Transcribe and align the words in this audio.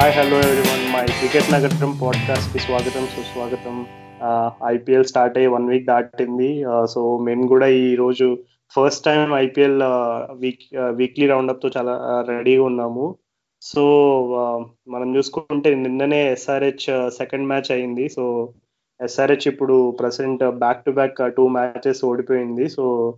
Hi 0.00 0.12
hello 0.12 0.36
everyone 0.36 0.84
my 0.92 1.06
cricket 1.06 1.48
నగరం 1.54 1.90
పాడ్కాస్ట్కి 2.02 2.58
స్వాగతం. 2.58 3.02
సుస్వాగతం 3.06 3.74
ఐపీఎల్ 4.66 5.04
స్టార్ట్ 5.04 5.38
అయ్యి 5.38 5.50
వన్ 5.50 5.66
వీక్ 5.68 5.84
దాటింది. 5.86 6.64
సో 6.90 7.18
మేము 7.18 7.46
కూడా 7.46 7.66
ఈ 7.66 7.94
రోజు 7.94 8.38
first 8.76 9.04
time 9.04 9.34
IPL 9.34 9.82
week 10.32 10.64
weekly 10.94 11.26
రౌండప్తో 11.26 11.70
చాలా 11.76 12.24
రెడీగా 12.28 12.62
ఉన్నాము. 12.62 13.14
సో 13.62 13.84
మనం 14.88 15.16
చూసుకుంటే 15.16 15.74
నిన్ననే 15.74 16.32
ఎస్ఆర్హెచ్ 16.32 17.10
సెకండ్ 17.10 17.48
మ్యాచ్ 17.48 17.72
అయింది. 17.72 18.08
సో 18.08 18.52
ఎస్ఆర్హెచ్ 19.00 19.48
ఇప్పుడు 19.48 19.90
present 19.90 20.44
back 20.64 20.84
to 20.84 20.90
back 20.90 21.36
two 21.36 21.48
matches 21.48 22.04
ఓడిపోయింది. 22.04 22.68
సో 22.68 23.14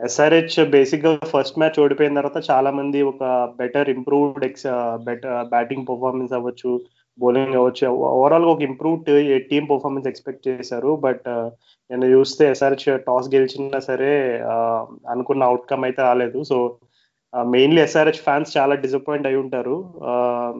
ఎస్ఆర్హెచ్ 0.00 0.56
బేసిక్గా 0.70 1.10
ఫస్ట్ 1.32 1.58
మ్యాచ్ 1.58 1.78
ఓడిపోయిన 1.82 2.18
తర్వాత 2.18 2.38
చాలా 2.50 2.70
మంది 2.70 2.98
ఒక 3.02 3.22
better 3.60 3.88
improved 3.90 4.44
X 4.44 4.66
better 5.06 5.36
batting 5.48 5.86
performance 5.90 6.32
అవ్వచ్చు 6.32 6.72
బౌలింగ్ 7.18 7.56
అవ్వచ్చు. 7.58 7.86
ఓవరాల్గా 8.16 8.50
ఒక 8.50 8.62
ఇంప్రూవ్డ్ 8.62 9.08
టీమ్ 9.50 9.68
పర్ఫార్మెన్స్ 9.70 10.08
ఎక్స్పెక్ట్ 10.08 10.48
చేశారు. 10.48 10.90
బట్ 11.06 11.24
uh, 11.34 11.48
నేను 11.90 12.06
చూస్తే 12.06 12.44
ఎస్ఆర్హెచ్ 12.50 13.04
టాస్ 13.06 13.32
గెలిచినా 13.34 13.80
సరే 13.80 14.12
uh, 14.54 14.82
అనుకున్న 15.08 15.48
అవుట్కమ్ 15.50 15.86
అయితే 15.88 16.02
రాలేదు. 16.02 16.40
సో 16.44 16.58
మెయిన్లీ 17.32 17.80
ఎస్ఆర్హెచ్ 17.82 18.22
ఫ్యాన్స్ 18.26 18.56
చాలా 18.56 18.74
డిసప్పాయింట్ 18.84 19.28
అయి 19.30 19.40
ఉంటారు. 19.44 19.76
Uh, 20.10 20.52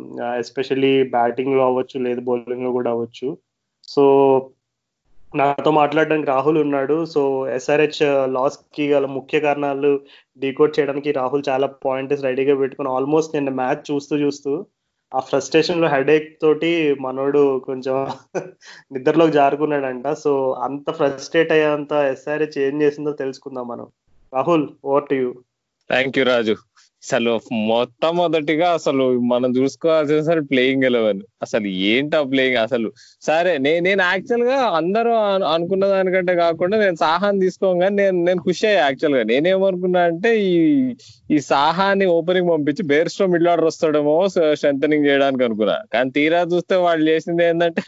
ఎస్పెషల్లీ 0.43 0.95
బ్యాటింగ్లో 1.17 1.65
అవ్వచ్చు 1.67 1.99
లేదు 2.09 2.23
బౌలింగ్లో 2.31 2.73
కూడా 2.73 2.91
అవ్వచ్చు. 2.91 3.29
సో 3.89 4.05
నాతో 5.39 5.71
మాట్లాడడానికి 5.73 6.29
రాహుల్ 6.31 6.59
ఉన్నాడు. 6.63 6.97
సో 7.15 7.21
ఎస్ఆర్హెచ్ 7.57 8.01
లాస్కి 8.37 8.85
గల 8.93 9.07
ముఖ్య 9.17 9.41
కారణాలు 9.41 9.91
డీకోడ్ 10.39 10.75
చేయడానికి 10.77 11.11
రాహుల్ 11.13 11.45
చాలా 11.49 11.67
పాయింట్స్ 11.85 12.25
రెడీగా 12.29 12.55
పెట్టుకుని 12.55 12.91
ఆల్మోస్ట్ 12.97 13.37
నిన్న 13.37 13.53
మ్యాచ్ 13.61 13.83
చూస్తూ 13.91 14.17
చూస్తూ 14.17 14.53
ఆ 15.13 15.21
ఫ్రస్ట్రేషన్లో 15.21 15.89
హెడేక్ 15.89 16.29
తోటి 16.43 16.71
మనోడు 17.01 17.43
కొంచెం 17.67 17.97
నిద్రలోకి 18.95 19.33
జారుకున్నాడంట. 19.33 20.07
సో 20.25 20.33
అంత 20.67 20.87
ఫ్రస్ట్రేట్ 21.01 21.53
అయ్యేంత 21.53 21.93
ఎస్ఆర్హెచ్ 22.15 22.59
ఏం 22.67 22.77
చేసిందో 22.83 23.13
తెలుసుకుందాం 23.23 23.67
మనం. 23.69 23.89
Rahul 24.33 24.67
over 24.85 25.07
to 25.11 25.17
you 25.23 25.29
thank 25.91 26.17
you 26.19 26.25
Raju 26.25 26.55
అసలు 27.07 27.41
మొట్టమొదటిగా 27.53 28.73
అసలు 28.73 29.21
మనం 29.21 29.51
చూసుకోవాల్సిన 29.57 30.21
సరే 30.21 30.41
ప్లేయింగ్ 30.41 30.85
ఎలెవెన్ 30.85 31.21
అసలు 31.43 31.67
ఏంటా 31.67 32.23
ప్లేయింగ్ 32.23 32.57
అసలు 32.57 32.93
సరే 33.23 33.59
నేను 33.59 33.85
నేను 33.85 34.03
యాక్చువల్గా 34.03 34.57
అందరూ 34.77 35.13
అనుకున్న 35.47 35.87
దానికంటే 35.87 36.35
కాకుండా 36.35 36.77
నేను 36.79 36.97
సాహాన్ని 36.97 37.41
తీసుకోగానే 37.41 37.89
నేను 37.89 38.25
నేను 38.25 38.41
ఖుషి 38.41 38.67
అయ్యా 38.67 38.81
యాక్చువల్గా. 38.81 39.23
నేనేమనుకున్నా 39.23 40.01
అంటే 40.01 40.41
ఈ 40.41 40.57
ఈ 41.31 41.39
సాహాని 41.39 42.07
ఓపెనింగ్ 42.07 42.51
పంపించి 42.51 42.85
బేర్స్టో 42.85 43.27
మిడిల్ 43.27 43.49
ఆర్డర్ 43.49 43.67
వస్తాడేమో 43.67 44.29
స్ట్రెంగ్ 44.29 45.07
చేయడానికి 45.07 45.45
అనుకున్నా. 45.45 45.79
కానీ 45.93 46.11
తీరా 46.11 46.43
చూస్తే 46.43 46.77
వాళ్ళు 46.77 47.11
చేసింది 47.11 47.45
ఏంటంటే 47.45 47.83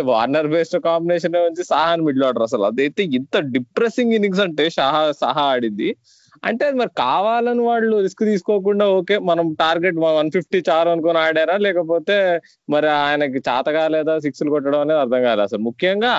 వార్నర్ 0.00 0.48
బేస్డ్ 0.48 0.80
కాంబినేషన్ 0.80 1.32
నుంచి 1.32 1.64
సాహాన్ 1.64 2.02
మిడిల్ 2.02 2.24
ఆర్డర్ 2.24 2.42
అసలు. 2.42 2.62
అదైతే 2.62 3.02
ఇంత 3.02 3.38
డిప్రెసింగ్ 3.38 4.12
ఇన్నింగ్స్ 4.12 4.40
అంటే 4.40 4.70
సహా 4.70 5.12
సహా 5.20 5.42
ఆడింది. 5.42 5.96
అంటే 6.48 6.62
అది 6.68 6.76
మరి 6.80 6.92
కావాలని 7.00 7.62
వాళ్ళు 7.68 7.96
రిస్క్ 8.06 8.22
తీసుకోకుండా 8.30 8.84
ఓకే 8.98 9.16
మనం 9.30 9.46
టార్గెట్ 9.62 9.98
వన్ 10.04 10.30
ఫిఫ్టీ 10.36 10.58
చారు 10.68 10.88
అనుకుని 10.94 11.20
ఆడారా? 11.24 11.56
లేకపోతే 11.66 12.16
మరి 12.74 12.88
ఆయనకి 13.00 13.40
చేత 13.48 13.66
కాలేదా? 13.78 14.14
సిక్స్లు 14.26 14.52
కొట్టడం 14.54 14.80
అనేది 14.84 15.00
అర్థం 15.04 15.22
కాలేదు. 15.26 15.46
అసలు 15.48 15.62
ముఖ్యంగా 15.68 16.12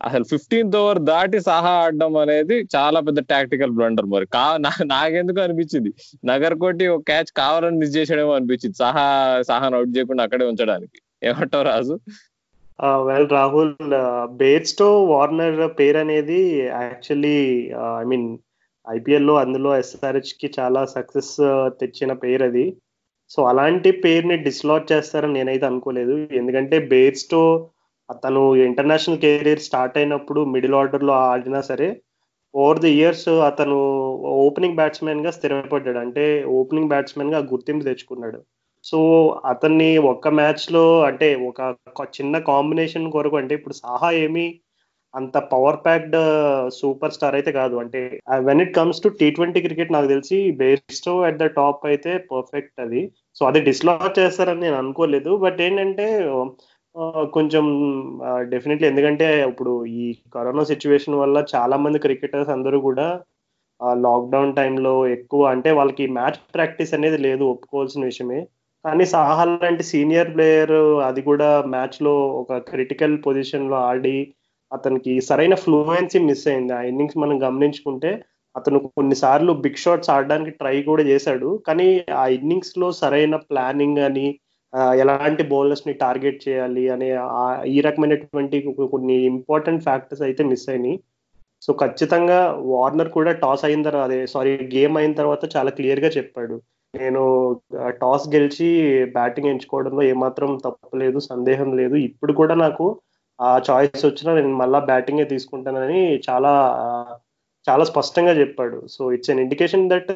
అసలు 0.00 0.24
ఫిఫ్టీన్త్ 0.30 0.76
ఓవర్ 0.80 1.00
దాటి 1.10 1.38
సహా 1.48 1.72
ఆడడం 1.82 2.14
అనేది 2.22 2.56
చాలా 2.76 2.98
పెద్ద 3.08 3.20
టాక్టికల్ 3.32 3.74
బ్లండర్ 3.78 4.06
మరి. 4.14 4.26
కా 4.36 4.44
నాకెందుకు 4.94 5.40
అనిపించింది? 5.46 5.90
నగర్ 6.30 6.56
కోటి 6.62 6.86
ఒక 6.94 7.02
క్యాచ్ 7.10 7.30
కావాలని 7.40 7.78
మిస్ 7.82 7.96
చేసాడేమో 7.96 8.32
అనిపించింది. 8.38 8.76
సహా 8.84 9.06
సహాను 9.50 9.76
అవుట్ 9.78 9.94
చేయకుండా 9.96 10.24
అక్కడే 10.26 10.46
ఉంచడానికి. 10.52 10.98
ఏమంటావు 11.30 11.66
Raju? 11.72 11.96
Well 13.08 13.28
Rahul 13.30 13.72
Bairstow 14.40 14.86
Warner 15.10 15.58
పేరు 15.80 15.98
అనేది 15.98 16.38
యాక్చువల్లీ 16.82 17.36
ఐ 18.00 18.04
మీన్ 18.12 18.26
ఐపీఎల్లో 18.86 19.34
అందులో 19.42 19.70
ఎస్ఆర్హెచ్కి 19.82 20.48
చాలా 20.58 20.80
సక్సెస్ 20.94 21.34
uh, 21.50 21.68
తెచ్చిన 21.80 22.12
పేరు 22.22 22.44
అది. 22.44 22.64
సో 23.30 23.40
అలాంటి 23.50 23.90
పేరుని 24.04 24.36
డిస్లాట్ 24.46 24.90
చేస్తారని 24.92 25.36
నేనైతే 25.38 25.66
అనుకోలేదు. 25.66 26.14
ఎందుకంటే 26.40 26.76
బేర్స్టో 26.92 27.42
అతను 28.08 28.42
ఇంటర్నేషనల్ 28.68 29.20
కెరీర్ 29.24 29.66
స్టార్ట్ 29.66 29.98
అయినప్పుడు 29.98 30.40
మిడిల్ 30.54 30.78
ఆర్డర్లో 30.80 31.14
ఆడినా 31.32 31.60
సరే 31.70 31.88
ఓవర్ 32.54 32.80
ది 32.80 32.90
ఇయర్స్ 33.00 33.28
అతను 33.48 33.76
ఓపెనింగ్ 34.46 34.78
బ్యాట్స్మెన్గా 34.80 35.30
స్థిరపడ్డాడు. 35.30 35.98
అంటే 35.98 36.24
ఓపెనింగ్ 36.60 36.88
బ్యాట్స్మెన్గా 36.88 37.40
గుర్తింపు 37.52 37.84
తెచ్చుకున్నాడు. 37.84 38.40
సో 38.84 38.98
అతన్ని 39.52 39.90
ఒక్క 40.12 40.28
మ్యాచ్లో 40.40 40.84
అంటే 41.08 41.28
ఒక 41.50 41.60
చిన్న 42.16 42.34
కాంబినేషన్ 42.50 43.06
కొరకు 43.10 43.36
అంటే 43.36 43.54
ఇప్పుడు 43.54 43.74
సాహా 43.74 44.10
ఏమి 44.24 44.46
అంత 45.14 45.36
పవర్ 45.52 45.78
ప్యాక్డ్ 45.84 46.16
సూపర్ 46.78 47.14
స్టార్ 47.16 47.36
అయితే 47.38 47.52
కాదు. 47.52 47.76
అంటే 47.82 48.00
when 48.48 48.62
it 48.64 48.74
comes 48.74 49.02
to 49.04 49.08
T 49.20 49.28
twenty 49.30 49.60
cricket 49.60 49.94
నాకు 49.96 50.08
తెలిసి 50.12 50.38
బేస్టో 50.60 51.14
అట్ 51.28 51.40
ద 51.42 51.46
టాప్ 51.58 51.86
అయితే 51.92 52.12
పర్ఫెక్ట్ 52.32 52.80
అది. 52.84 53.02
సో 53.38 53.44
అది 53.50 53.60
డిస్లాక్ 53.60 54.18
చేస్తారని 54.20 54.60
నేను 54.60 54.76
అనుకోలేదు. 54.82 55.32
బట్ 55.36 55.60
ఏంటంటే 55.66 56.06
uh, 56.34 56.44
uh, 56.94 57.24
కొంచెం 57.36 57.64
uh, 58.28 58.40
డెఫినెట్లీ 58.52 58.88
ఎందుకంటే 58.88 59.28
ఇప్పుడు 59.50 59.74
ఈ 59.86 60.04
కరోనా 60.36 60.64
సిచ్యువేషన్ 60.72 61.20
వల్ల 61.22 61.44
చాలా 61.54 61.78
మంది 61.86 61.98
క్రికెటర్స్ 62.06 62.54
అందరూ 62.56 62.80
కూడా 62.88 63.08
లాక్డౌన్ 64.06 64.56
టైంలో 64.56 64.94
ఎక్కువ 65.16 65.42
అంటే 65.46 65.70
వాళ్ళకి 65.70 66.04
మ్యాచ్ 66.16 66.40
ప్రాక్టీస్ 66.54 66.92
అనేది 66.94 67.18
లేదు 67.26 67.44
ఒప్పుకోవాల్సిన 67.52 68.02
విషయమే. 68.04 68.40
కానీ 68.84 69.04
సాహా 69.12 69.44
లాంటి 69.44 69.84
సీనియర్ 69.92 70.34
ప్లేయర్ 70.34 70.74
అది 71.08 71.22
కూడా 71.22 71.48
మ్యాచ్లో 71.74 72.12
ఒక 72.42 72.58
క్రిటికల్ 72.70 73.16
పొజిషన్లో 73.26 73.76
ఆడి 73.90 74.18
అతనికి 74.72 75.12
సరైన 75.28 75.54
ఫ్లూయెన్సీ 75.64 76.18
మిస్ 76.28 76.46
అయింది. 76.52 76.72
ఆ 76.78 76.82
ఇన్నింగ్స్ 76.90 77.18
మనం 77.22 77.36
గమనించుకుంటే 77.46 78.10
అతను 78.56 78.78
కొన్నిసార్లు 78.98 79.52
బిగ్ 79.64 79.82
షాట్స్ 79.82 80.12
ఆడడానికి 80.14 80.52
ట్రై 80.60 80.76
కూడా 80.88 81.02
చేశాడు. 81.10 81.48
కానీ 81.66 81.88
ఆ 82.22 82.24
ఇన్నింగ్స్లో 82.36 82.88
సరైన 83.00 83.36
ప్లానింగ్ 83.50 84.00
అని 84.08 84.26
ఎలాంటి 85.02 85.42
బౌలర్స్ని 85.52 85.92
టార్గెట్ 86.02 86.42
చేయాలి 86.48 86.84
అనే 86.94 87.08
ఈ 87.74 87.78
రకమైనటువంటి 87.86 88.58
కొన్ని 88.94 89.16
ఇంపార్టెంట్ 89.30 89.84
ఫ్యాక్టర్స్ 89.86 90.22
అయితే 90.26 90.42
మిస్ 90.50 90.68
అయినాయి. 90.72 90.96
సో 91.64 91.70
ఖచ్చితంగా 91.82 92.38
వార్నర్ 92.72 93.10
కూడా 93.16 93.32
టాస్ 93.42 93.64
అయిన 93.68 93.82
తర్వాత 93.86 94.06
అదే 94.10 94.20
సారీ 94.34 94.52
గేమ్ 94.76 94.94
అయిన 95.00 95.12
తర్వాత 95.12 95.42
చాలా 95.56 95.70
క్లియర్గా 95.78 96.10
చెప్పాడు. 96.18 96.56
నేను 96.94 97.22
టాస్ 98.02 98.26
గెలిచి 98.34 98.68
బ్యాటింగ్ 99.16 99.50
ఎంచుకోవడంలో 99.52 100.02
ఏమాత్రం 100.12 100.50
తప్పలేదు 100.64 101.18
సందేహం 101.30 101.68
లేదు. 101.80 101.96
ఇప్పుడు 102.08 102.32
కూడా 102.40 102.54
నాకు 102.64 102.86
ఆ 103.40 103.60
చాయిస్ 103.70 104.06
వచ్చినా 104.06 104.34
నేను 104.34 104.56
మళ్ళా 104.56 104.78
బ్యాటింగే 104.78 105.24
తీసుకుంటానని 105.24 106.22
చాలా 106.30 106.52
చాలా 107.68 107.84
స్పష్టంగా 107.84 108.32
చెప్పాడు. 108.32 108.86
So 108.86 109.12
it's 109.12 109.30
an 109.30 109.40
indication 109.40 109.90
that 109.90 110.10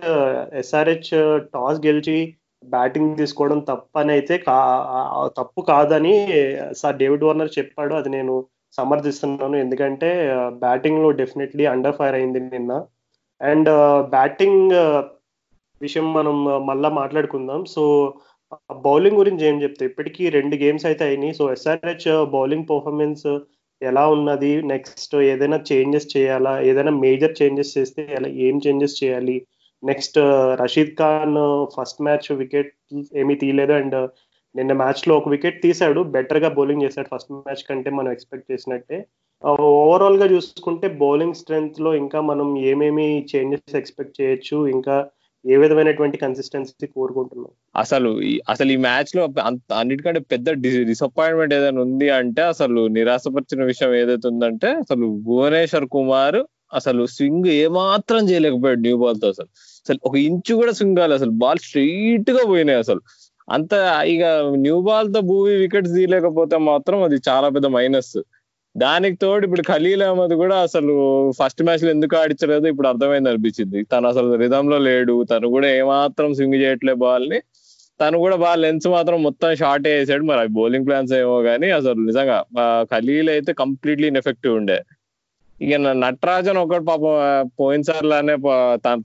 SRH 0.55 1.41
toss 1.55 1.87
గెలిచి 1.87 2.35
బ్యాటింగ్ 2.65 3.17
తీసుకోవడం 3.17 3.59
తప్పని 3.59 4.13
అయితే 4.13 4.39
కా 4.39 4.59
తప్పు 5.39 5.61
కాదని 5.61 6.15
సార్ 6.73 6.97
డేవిడ్ 6.97 7.25
వార్నర్ 7.25 7.59
చెప్పాడు. 7.59 7.95
అది 7.95 8.09
నేను 8.09 8.45
సమర్థిస్తున్నాను. 8.79 9.57
ఎందుకంటే 9.57 10.37
uh, 10.37 10.51
బ్యాటింగ్లో 10.51 11.11
డెఫినెట్లీ 11.11 11.67
అండర్ 11.67 11.97
ఫైర్ 11.97 12.15
అయింది 12.15 12.41
నిన్న. 12.41 12.73
అండ్ 13.41 13.71
బ్యాటింగ్ 14.11 14.73
uh, 14.73 14.99
uh, 14.99 15.03
విషయం 15.83 16.13
మనం 16.13 16.67
మళ్ళా 16.67 16.89
మాట్లాడుకుందాం. 16.89 17.65
సో 17.65 18.15
బౌలింగ్ 18.87 19.17
గురించి 19.17 19.47
ఏం 19.47 19.63
చెప్తే 19.63 19.85
ఇప్పటికీ 19.85 20.29
రెండు 20.29 20.57
గేమ్స్ 20.57 20.87
అయితే 20.87 21.05
అయినాయి. 21.05 21.35
సో 21.35 21.53
ఎస్ఆర్హెచ్ 21.53 22.27
బౌలింగ్ 22.27 22.69
పర్ఫార్మెన్స్ 22.71 23.27
ఎలా 23.83 24.09
ఉన్నది? 24.09 24.63
నెక్స్ట్ 24.63 25.17
ఏదైనా 25.17 25.61
చేంజెస్ 25.73 26.17
చేయాలా? 26.17 26.61
ఏదైనా 26.61 26.91
మేజర్ 26.91 27.43
చేంజెస్ 27.43 27.79
చేస్తే 27.79 28.09
ఎలా 28.19 28.29
ఏం 28.29 28.61
చేంజెస్ 28.67 29.05
చేయాలి? 29.05 29.47
Next 29.85 30.19
Rashid 30.61 30.95
Khan 30.99 31.67
first 31.77 32.03
match 32.03 32.33
wicket 32.33 32.73
ఏమీ 33.17 33.35
తీయలేదు 33.35 33.73
అండ్ 33.73 34.09
నిన్న 34.57 34.73
మ్యాచ్లో 34.73 35.17
ఒక 35.17 35.29
వికెట్ 35.29 35.63
తీశాడు. 35.63 36.01
బెటర్గా 36.01 36.49
బౌలింగ్ 36.49 36.83
చేశాడు 36.83 37.09
ఫస్ట్ 37.15 37.33
మ్యాచ్ 37.33 37.65
కంటే 37.69 37.91
మనం 37.91 38.13
ఎక్స్పెక్ట్ 38.13 38.53
చేసినట్టే. 38.53 39.07
ఓవరాల్గా 39.45 40.27
చూసుకుంటే 40.27 40.89
బౌలింగ్ 40.89 41.35
స్ట్రెంగ్త్లో 41.35 41.95
ఇంకా 41.95 42.21
మనం 42.21 42.59
ఏమేమి 42.59 43.27
చేంజెస్ 43.37 43.77
ఎక్స్పెక్ట్ 43.77 44.21
చేయొచ్చు? 44.21 44.67
ఇంకా 44.67 44.97
ఏ 45.45 45.57
విధమైనటువంటి 45.57 46.17
కన్సిస్టెన్సీ 46.17 46.87
కోరుకుంటున్నాం 46.87 47.51
అసలు 47.77 48.11
అసలు 48.49 48.73
ఈ 48.73 48.77
మ్యాచ్లో 48.77 49.23
అన్నిటికంటే 49.75 50.21
పెద్ద 50.33 50.51
డిసప్పాయింట్మెంట్ 50.87 51.55
ఏదైనా 51.55 51.81
ఉంది 51.81 52.11
అంటే 52.11 52.43
అసలు 52.43 52.87
నిరాశపరిచిన 52.89 53.65
విషయం 53.65 53.95
ఏదైతే 53.95 54.29
ఉందంటే 54.29 54.69
అసలు 54.75 55.07
భువనేశ్వర్ 55.25 55.87
కుమార్ 55.87 56.39
అసలు 56.75 57.07
స్వింగ్ 57.07 57.47
ఏమాత్రం 57.57 58.31
చేయలేకపోయాడు 58.31 58.81
న్యూ 58.81 58.97
బాల్తో 58.97 59.29
అసలు. 59.29 59.49
అసలు 59.87 59.99
ఒక 60.05 60.17
ఇంచు 60.19 60.55
కూడా 60.55 60.73
స్వింగ్ 60.73 60.97
కాలేదు 60.97 61.15
అసలు. 61.15 61.31
బాల్ 61.35 61.59
స్ట్రైట్గా 61.59 62.47
పోయినాయి 62.47 62.79
అసలు. 62.79 63.01
అంత 63.49 63.73
ఇక 64.07 64.25
న్యూ 64.57 64.81
బాల్తో 64.81 65.21
భూమి 65.21 65.55
వికెట్స్ 65.55 65.95
తీయలేకపోతే 65.95 66.57
మాత్రం 66.59 67.03
అది 67.03 67.17
చాలా 67.29 67.49
పెద్ద 67.49 67.67
మైనస్ 67.67 68.15
దానికి 68.83 69.17
తోడు 69.23 69.45
ఇప్పుడు 69.47 69.63
ఖలీల్ 69.71 70.03
అహ్మద్ 70.07 70.33
కూడా 70.41 70.57
అసలు 70.67 70.95
ఫస్ట్ 71.41 71.63
మ్యాచ్లో 71.67 71.91
ఎందుకు 71.97 72.15
ఆడించలేదు 72.21 72.67
ఇప్పుడు 72.73 72.89
అర్థమైంది 72.93 73.31
అనిపించింది. 73.33 73.81
తను 73.93 74.07
అసలు 74.13 74.31
రిధమ్లో 74.43 74.79
లేడు. 74.89 75.15
తను 75.33 75.49
కూడా 75.57 75.69
ఏమాత్రం 75.81 76.31
స్వింగ్ 76.39 76.59
చేయట్లే 76.63 76.95
బాల్ని. 77.05 77.39
తను 78.01 78.17
కూడా 78.25 78.37
బాగా 78.45 78.59
లెన్స్ 78.65 78.89
మాత్రం 78.97 79.19
మొత్తం 79.27 79.51
షార్ట్ 79.63 79.87
వేసాడు. 79.89 80.25
మరి 80.31 80.53
బౌలింగ్ 80.59 80.87
ప్లాన్స్ 80.89 81.13
ఏమో 81.23 81.37
కానీ 81.49 81.69
అసలు 81.79 81.99
నిజంగా 82.11 82.39
ఖలీల్ 82.93 83.31
అయితే 83.37 83.51
కంప్లీట్లీ 83.63 84.07
ఇన్ఎఫెక్టివ్ 84.13 84.55
ఉండే. 84.61 84.79
ఇక 85.59 85.75
నటరాజన్ 86.05 86.59
ఒకటి 86.65 86.85
పాపం 86.91 87.13
పోయినసార్లానే 87.61 88.35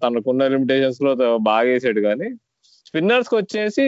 తనకున్న 0.04 0.48
లిమిటేషన్స్లో 0.56 1.12
బాగా 1.50 1.68
వేసాడు 1.71 2.01
కానీ 2.10 2.30
స్పిన్నర్స్కి 2.89 3.36
వచ్చేసి 3.36 3.83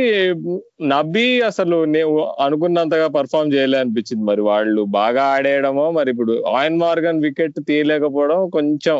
నబ్బి 0.85 1.41
అసలు 1.41 1.85
నేను 1.93 2.09
అనుకున్నంతగా 2.45 3.07
పర్ఫామ్ 3.15 3.53
చేయలే 3.53 3.77
అనిపించింది 3.77 4.23
మరి 4.23 4.41
వాళ్ళు 4.41 4.81
బాగా 4.99 5.23
ఆడేయడమో 5.35 5.85
మరి 5.91 6.09
ఇప్పుడు 6.11 6.33
ఆయిన్ 6.59 6.77
మార్గన్ 6.79 7.23
వికెట్ 7.23 7.57
తీయలేకపోవడం 7.69 8.49
కొంచెం 8.49 8.97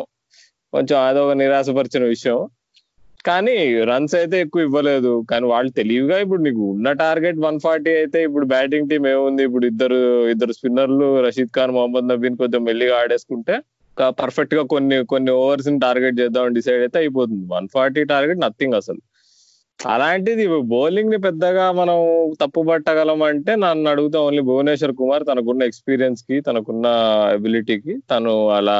కొంచెం 0.72 0.96
అదొక 1.08 1.32
నిరాశపరిచిన 1.32 2.04
విషయం. 2.04 2.38
కానీ 3.26 3.56
రన్స్ 3.90 4.14
అయితే 4.14 4.36
ఎక్కువ 4.40 4.62
ఇవ్వలేదు. 4.62 5.12
కానీ 5.30 5.46
వాళ్ళు 5.46 5.70
తెలివిగా 5.70 6.16
ఇప్పుడు 6.18 6.42
నీకు 6.42 6.62
ఉన్న 6.74 6.92
టార్గెట్ 7.02 7.38
వన్ 7.38 7.60
ఫార్టీ 7.60 7.90
అయితే 7.90 8.22
ఇప్పుడు 8.22 8.46
బ్యాటింగ్ 8.46 8.88
టీం 8.90 9.06
ఏముంది? 9.06 9.42
ఇప్పుడు 9.44 9.66
ఇద్దరు 9.66 9.98
ఇద్దరు 10.28 10.52
స్పిన్నర్లు 10.52 11.08
రషీద్ 11.26 11.54
ఖాన్ 11.56 11.74
మొహమ్మద్ 11.78 12.08
నబీన్ 12.08 12.36
కొంచెం 12.36 12.64
మెల్లిగా 12.64 12.96
ఆడేసుకుంటే 13.00 13.56
పర్ఫెక్ట్గా 14.20 14.62
కొన్ని 14.62 15.04
కొన్ని 15.04 15.30
ఓవర్స్ని 15.30 15.78
టార్గెట్ 15.78 16.20
చేద్దాం 16.20 16.52
డిసైడ్ 16.52 16.82
అయితే 16.82 16.98
అయిపోతుంది. 16.98 17.44
వన్ 17.54 17.68
ఫార్టీ 17.74 18.04
టార్గెట్ 18.04 18.40
నథింగ్ 18.40 18.74
అసలు. 18.74 19.00
అలాంటిది 19.84 20.44
బౌలింగ్ని 20.72 21.18
పెద్దగా 21.18 21.72
మనం 21.72 21.96
తప్పు 22.40 22.60
పట్టగలం 22.60 23.22
అంటే 23.22 23.56
నన్ను 23.56 23.90
అడుగుతా 23.90 24.20
ఓన్లీ 24.20 24.42
భువనేశ్వర్ 24.42 24.96
కుమార్ 24.96 25.26
తనకున్న 25.26 25.62
ఎక్స్పీరియన్స్కి 25.62 26.40
తనకున్న 26.40 26.86
అబిలిటీకి 27.34 27.98
తను 28.10 28.48
అలా 28.48 28.76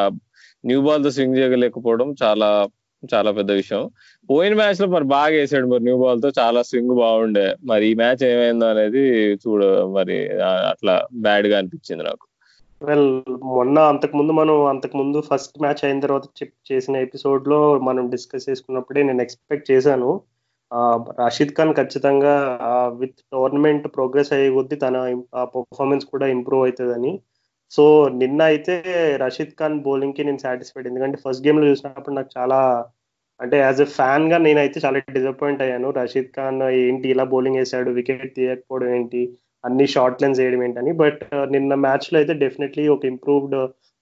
న్యూ 0.64 0.80
బాల్తో 0.80 1.10
స్వింగ్ 1.10 1.36
చేయలేకపోవడం 1.36 2.14
చాలా 2.22 2.68
చాలా 3.12 3.30
పెద్ద 3.30 3.50
విషయం. 3.52 3.90
పోయిన 4.30 4.54
మ్యాచ్లో 4.54 4.86
మరి 4.86 5.04
బాగా 5.04 5.26
వేసాడు 5.26 5.66
మరి 5.66 5.82
న్యూ 5.82 5.96
బాల్తో 5.98 6.28
చాలా 6.38 6.62
స్వింగ్ 6.62 6.94
బాగుండే. 6.96 7.54
మరి 7.64 7.88
ఈ 7.88 7.94
మ్యాచ్ 7.94 8.22
ఏమైందో 8.24 8.66
అనేది 8.66 9.02
చూడ 9.34 9.64
మరి 9.96 10.18
అట్లా 10.70 11.06
బ్యాడ్గా 11.12 11.58
అనిపించింది 11.58 12.04
నాకు. 12.04 12.24
వెల్ 12.82 13.08
మొన్న 13.42 13.78
అంతకు 13.78 14.16
ముందు 14.16 14.32
మనం 14.32 14.66
అంతకు 14.66 14.96
ముందు 14.96 15.20
ఫస్ట్ 15.20 15.60
మ్యాచ్ 15.60 15.84
అయిన 15.84 16.00
తర్వాత 16.00 16.24
చేసిన 16.72 16.96
ఎపిసోడ్లో 16.96 17.78
మనం 17.78 18.10
డిస్కస్ 18.10 18.48
చేసుకున్నప్పుడే 18.50 19.02
నేను 19.02 19.22
ఎక్స్పెక్ట్ 19.22 19.70
చేశాను. 19.70 20.08
రషీద్ 21.20 21.54
ఖాన్ 21.58 21.72
ఖచ్చితంగా 21.78 22.34
విత్ 23.00 23.18
టోర్నమెంట్ 23.34 23.86
ప్రోగ్రెస్ 23.96 24.32
అయ్యే 24.36 24.48
కొద్దీ 24.56 24.76
తన 24.84 24.96
పర్ఫార్మెన్స్ 25.54 26.06
కూడా 26.12 26.26
ఇంప్రూవ్ 26.36 26.62
అవుతుందని. 26.66 27.12
సో 27.72 27.84
నిన్న 28.22 28.40
అయితే 28.52 28.74
రషీద్ 29.24 29.54
ఖాన్ 29.60 29.76
బౌలింగ్కి 29.86 30.24
నేను 30.28 30.40
సాటిస్ఫైడ్. 30.46 30.88
ఎందుకంటే 30.90 31.18
ఫస్ట్ 31.24 31.44
గేమ్లో 31.46 31.66
చూసినప్పుడు 31.72 32.16
నాకు 32.18 32.30
చాలా 32.38 32.58
అంటే 33.40 33.56
యాజ్ 33.64 33.80
ఎ 33.84 33.86
ఫ్యాన్గా 33.98 34.36
నేనైతే 34.46 34.78
చాలా 34.84 34.98
డిసప్పాయింట్ 35.16 35.62
అయ్యాను. 35.64 35.88
రషీద్ 36.00 36.32
ఖాన్ 36.36 36.60
ఏంటి 36.82 37.06
ఇలా 37.14 37.24
బౌలింగ్ 37.34 37.58
వేసాడు 37.60 37.90
వికెట్ 37.98 38.34
తీయకపోవడం 38.38 38.90
ఏంటి 38.98 39.22
అన్ని 39.64 39.86
షార్ట్ 39.94 40.22
లెన్స్ 40.22 40.40
వేయడం 40.42 40.62
ఏంటని 40.66 40.92
బట్ 41.02 41.22
నిన్న 41.54 41.74
మ్యాచ్లో 41.86 42.16
అయితే 42.20 42.34
డెఫినెట్లీ 42.44 42.84
ఒక 42.94 43.04
ఇంప్రూవ్డ్ 43.12 43.56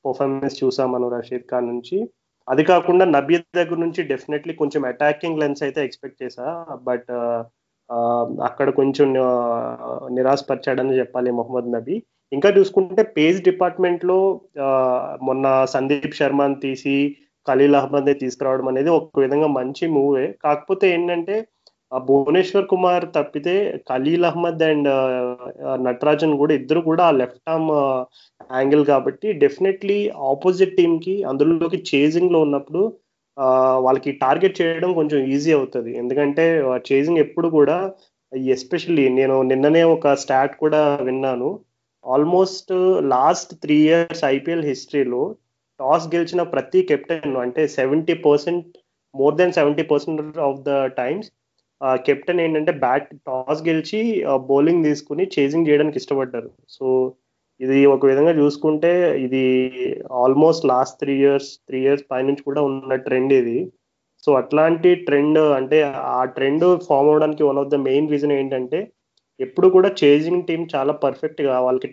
పర్ఫార్మెన్స్ 0.05 0.57
చూసాం 0.63 0.89
మనం 0.95 1.09
రషీద్ 1.17 1.47
ఖాన్ 1.53 1.71
నుంచి. 1.73 1.97
అది 2.51 2.63
కాకుండా 2.65 3.05
నబీ 3.17 3.37
దగ్గర 3.59 3.79
నుంచి 3.85 4.01
డెఫినెట్లీ 4.13 4.53
కొంచెం 4.55 4.83
అటాకింగ్ 4.91 5.41
లెన్స్ 5.43 5.63
అయితే 5.67 5.81
ఎక్స్పెక్ట్ 5.85 6.23
చేశా. 6.23 6.47
బట్ 6.89 7.11
అక్కడ 8.49 8.69
కొంచెం 8.81 9.09
నిరాశపరిచాడని 10.19 10.99
చెప్పాలి 10.99 11.31
మొహమ్మద్ 11.39 11.73
నబీ. 11.77 11.97
ఇంకా 12.33 12.49
చూసుకుంటే 12.59 13.03
పేజ్ 13.17 13.39
డిపార్ట్మెంట్లో 13.43 14.19
మొన్న 15.23 15.47
సందీప్ 15.75 16.19
శర్మని 16.21 16.59
తీసి 16.65 16.97
ఖలీల్ 17.47 17.77
అహ్మద్ 17.79 18.11
తీసుకురావడం 18.21 18.67
అనేది 18.69 18.91
ఒక 18.91 19.21
విధంగా 19.21 19.49
మంచి 19.59 19.85
మూవే 19.97 20.27
కాకపోతే 20.45 20.87
ఏంటంటే 20.95 21.37
భువనేశ్వర్ 21.93 22.67
కుమార్ 22.67 23.05
తప్పితే 23.17 23.55
ఖలీల్ 23.91 24.27
అహ్మద్ 24.29 24.63
అండ్ 24.63 24.89
నటరాజన్ 25.87 26.35
కూడా 26.37 26.53
ఇద్దరు 26.55 26.81
కూడా 26.81 27.05
ఆ 27.09 27.15
లెఫ్ట్ 27.21 27.43
ఆర్మ్ 27.49 27.71
యాంగిల్ 28.59 28.85
కాబట్టి 28.93 29.29
డెఫినెట్లీ 29.43 29.99
ఆపోజిట్ 30.33 30.77
టీమ్కి 30.81 31.15
అందులోకి 31.31 31.79
చేజింగ్లో 31.91 32.39
ఉన్నప్పుడు 32.47 32.83
వాళ్ళకి 33.85 34.11
టార్గెట్ 34.23 34.59
చేయడం 34.61 34.91
కొంచెం 34.99 35.19
ఈజీ 35.35 35.51
అవుతుంది. 35.59 35.91
ఎందుకంటే 36.03 36.45
చేజింగ్ 36.89 37.23
ఎప్పుడు 37.25 37.49
కూడా 37.59 37.77
ఎస్పెషల్లీ 38.55 39.05
నేను 39.19 39.37
నిన్ననే 39.51 39.83
ఒక 39.95 40.13
స్టాట్ 40.23 40.55
కూడా 40.65 40.81
విన్నాను. 41.09 41.49
Almost 42.05 42.73
last 43.15 43.53
three 43.63 43.77
years 43.89 44.23
IPL 44.35 44.69
హిస్టరీలో 44.71 45.23
టాస్ 45.81 46.07
గెలిచిన 46.15 46.43
ప్రతి 46.55 46.81
కెప్టెన్ 46.91 47.37
అంటే 47.45 47.63
seventy 47.79 48.15
percent 48.27 48.67
more 49.15 49.37
than 49.41 49.57
seventy 49.59 49.85
percent 49.93 50.39
of 50.49 50.61
the 50.69 50.73
times 51.01 51.29
captain 52.07 52.41
ఏంటంటే 52.45 52.73
బ్యాట్ 52.85 53.09
టాస్ 53.29 53.63
గెలిచి 53.69 54.01
బౌలింగ్ 54.51 54.87
తీసుకుని 54.89 55.25
చేజింగ్ 55.37 55.69
చేయడానికి 55.69 55.99
ఇష్టపడ్డారు. 56.01 56.51
సో 56.77 56.87
ఇది 57.61 57.79
ఒక 57.87 58.07
విధంగా 58.07 58.33
చూసుకుంటే 58.39 58.91
ఇది 59.25 59.43
almost 60.23 60.65
last 60.73 60.97
three 61.03 61.15
years 61.23 61.51
three 61.69 61.79
years 61.85 62.05
పైనుంచి 62.13 62.43
కూడా 62.49 62.61
ఉన్న 62.69 62.95
ట్రెండ్ 63.07 63.33
ఇది. 63.41 63.59
సో 64.25 64.31
అట్లాంటి 64.41 64.91
ట్రెండ్ 65.07 65.41
అంటే 65.59 65.79
ఆ 66.15 66.23
ట్రెండ్ 66.37 66.65
ఫామ్ 66.89 67.11
అవడానికి 67.11 67.43
one 67.43 67.61
of 67.63 67.71
the 67.71 67.79
main 67.89 68.11
reason 68.13 68.35
ఏంటంటే 68.39 68.81
ఎప్పుడు 69.41 69.69
కూడా 69.69 69.89
చేజింగ్ 70.01 70.47
టీం 70.49 70.63
చాలా 70.75 70.93
పర్ఫెక్ట్గా 71.05 71.55
వాళ్ళకి 71.67 71.89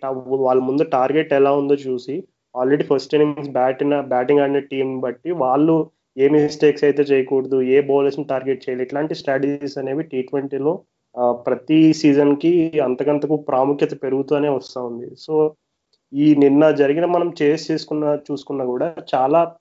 వాళ్ళ 0.46 0.60
ముందు 0.70 0.86
టార్గెట్ 0.96 1.32
ఎలా 1.34 1.52
ఉందో 1.62 1.76
చూసి 1.86 2.16
already 2.56 2.86
first 2.92 3.14
innings 3.16 3.52
batting 3.52 3.96
batting 4.10 4.42
ఆడిన 4.44 4.60
టీం 4.72 4.90
బట్టి 5.06 5.32
వాళ్ళు 5.44 5.76
ఏ 6.18 6.28
మిస్టేక్స్ 6.36 6.86
అయితే 6.88 7.04
చేయకూడదు 7.04 7.58
ఏ 7.76 7.80
బౌలర్స్ని 7.90 8.26
టార్గెట్ 8.26 8.64
చేయాలి 8.64 8.84
ఇట్లాంటి 8.84 9.16
స్ట్రాటజీస్ 9.16 9.78
అనేవి 9.78 10.04
టీ 10.12 10.20
ట్వంటీలో 10.30 10.74
ప్రతి 11.18 11.94
సీజన్కి 11.94 12.80
అంతకంతకు 12.84 13.36
ప్రాముఖ్యత 13.36 14.04
పెరుగుతూనే 14.04 14.50
వస్తూ 14.50 14.86
ఉంది. 14.86 15.16
సో 15.16 15.56
ఈ 16.14 16.36
నిన్న 16.36 16.72
జరిగిన 16.72 17.06
మనం 17.06 17.34
చేసి 17.42 17.74
చేసుకున్న 17.74 18.18
చూసుకున్నా 18.32 18.66
కూడా 18.66 18.96
చాలా 19.16 19.56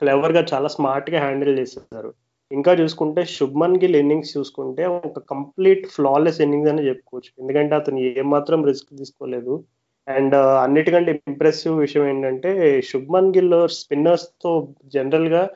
క్లెవర్గా 0.00 0.46
చాలా 0.54 0.68
స్మార్ట్గా 0.68 1.20
హ్యాండిల్ 1.20 1.58
చేసేసారు. 1.58 2.14
ఇంకా 2.52 2.72
చూసుకుంటే 2.74 3.24
శుభ్మన్ 3.24 3.76
గిల్ 3.76 3.96
ఇన్నింగ్స్ 3.96 4.38
చూసుకుంటే 4.38 4.86
ఒక 4.86 5.18
కంప్లీట్ 5.18 5.86
ఫ్లాలెస్ 5.86 6.40
ఇన్నింగ్స్ 6.40 6.72
అని 6.72 6.88
చెప్పుకోవచ్చు. 6.88 7.30
ఎందుకంటే 7.40 7.74
అతను 7.74 7.98
ఏమాత్రం 7.98 8.64
రిస్క్ 8.64 8.96
తీసుకోలేదు. 8.98 9.64
అండ్ 10.08 10.34
అన్నిటికంటే 10.34 11.22
ఇంప్రెసివ్ 11.28 11.78
విషయం 11.78 12.08
ఏంటంటే 12.08 12.80
శుభ్మన్ 12.80 13.34
గిల్ 13.36 13.68
స్పిన్నర్స్తో 13.68 14.68
జనరల్గా 14.86 15.48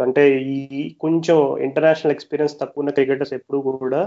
అంటే 0.00 0.22
ఈ 0.76 0.82
కొంచెం 1.00 1.38
ఇంటర్నేషనల్ 1.58 2.12
ఎక్స్పీరియన్స్ 2.12 2.58
తక్కువ 2.60 2.82
ఉన్న 2.82 2.90
క్రికెటర్స్ 2.90 3.32
ఎప్పుడు 3.32 3.58
కూడా 3.78 4.00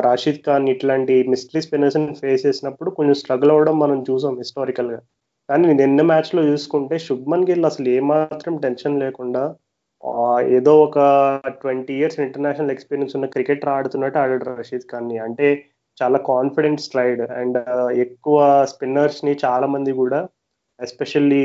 రాషిద్ 0.00 0.44
ఖాన్ 0.46 0.68
ఇట్లాంటి 0.68 1.14
మిస్ట్రీ 1.28 1.60
స్పిన్నర్స్ 1.60 1.98
ఫేస్ 2.20 2.46
చేసినప్పుడు 2.46 2.90
కొంచెం 2.90 3.14
స్ట్రగుల్ 3.14 3.50
అవ్వడం 3.50 3.78
మనం 3.78 3.98
చూసాం 4.10 4.34
హిస్టారికల్గా. 4.38 5.00
కానీ 5.48 5.74
నిన్న 5.74 6.02
మ్యాచ్లో 6.02 6.42
చూసుకుంటే 6.42 6.98
శుభ్మన్ 6.98 7.46
గిల్ 7.48 7.64
అసలు 7.64 7.88
ఏమాత్రం 7.88 8.56
టెన్షన్ 8.56 9.00
లేకుండా 9.00 9.42
ఏదో 10.48 10.72
ఒక 10.82 10.98
ట్వంటీ 11.62 11.94
ఇయర్స్ 11.94 12.20
ఇంటర్నేషనల్ 12.20 12.70
ఎక్స్పీరియన్స్ 12.70 13.16
ఉన్న 13.16 13.26
క్రికెటర్ 13.26 13.68
ఆడుతున్నట్టు 13.68 14.18
ఆడాడు 14.18 14.44
రషీద్ 14.50 14.86
ఖాన్ని 14.90 15.18
అంటే 15.18 15.48
చాలా 16.00 16.18
కాన్ఫిడెంట్ 16.18 16.80
స్ట్రైడ్ 16.80 17.22
అండ్ 17.32 17.58
ఎక్కువ 17.96 18.64
స్పిన్నర్స్ని 18.64 19.36
చాలా 19.44 19.66
మంది 19.66 19.92
కూడా 19.92 20.20
ఎస్పెషల్లీ 20.80 21.44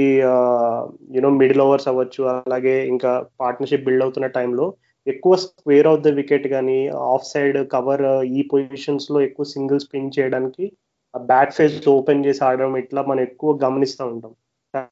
యూనో 1.16 1.30
మిడిల్ 1.42 1.62
ఓవర్స్ 1.62 1.88
అవ్వచ్చు 1.88 2.22
అలాగే 2.32 2.76
ఇంకా 2.88 3.12
పార్ట్నర్షిప్ 3.40 3.86
బిల్డ్ 3.86 4.06
అవుతున్న 4.06 4.28
టైంలో 4.38 4.66
ఎక్కువ 5.08 5.34
స్క్వేర్ 5.44 5.88
ఆఫ్ 5.88 6.02
ద 6.02 6.12
వికెట్ 6.20 6.48
కానీ 6.48 6.80
ఆఫ్ 7.14 7.28
సైడ్ 7.28 7.58
కవర్ 7.68 8.06
ఈ 8.38 8.42
పొజిషన్స్లో 8.54 9.20
ఎక్కువ 9.22 9.46
సింగిల్ 9.54 9.80
స్పిన్ 9.80 10.14
చేయడానికి 10.18 10.66
బ్యాట్ 11.14 11.54
ఫేస్ 11.54 11.78
ఓపెన్ 11.90 12.26
చేసి 12.26 12.42
ఆడడం 12.44 12.74
ఇట్లా 12.78 13.02
మనం 13.02 13.22
ఎక్కువ 13.22 13.52
గమనిస్తూ 13.64 14.04
ఉంటాం. 14.06 14.34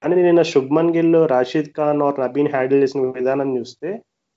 కానీ 0.02 0.16
నేను 0.22 0.44
శుభ్మన్ 0.54 0.94
గిల్ 0.96 1.18
రాషిద్ 1.34 1.74
ఖాన్ 1.76 2.04
ఆర్ 2.04 2.20
నబీన్ 2.20 2.52
హ్యాండిల్ 2.54 2.84
చేసిన 2.84 3.12
విధానం 3.18 3.50
చూస్తే 3.58 3.90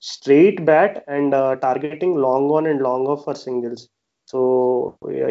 straight 0.03 0.59
bat 0.61 0.97
and 1.09 1.35
targeting 1.61 2.19
long 2.25 2.51
on 2.57 2.67
and 2.67 2.83
long 2.83 3.09
off 3.13 3.23
for 3.25 3.41
singles 3.45 3.85
so 4.31 4.39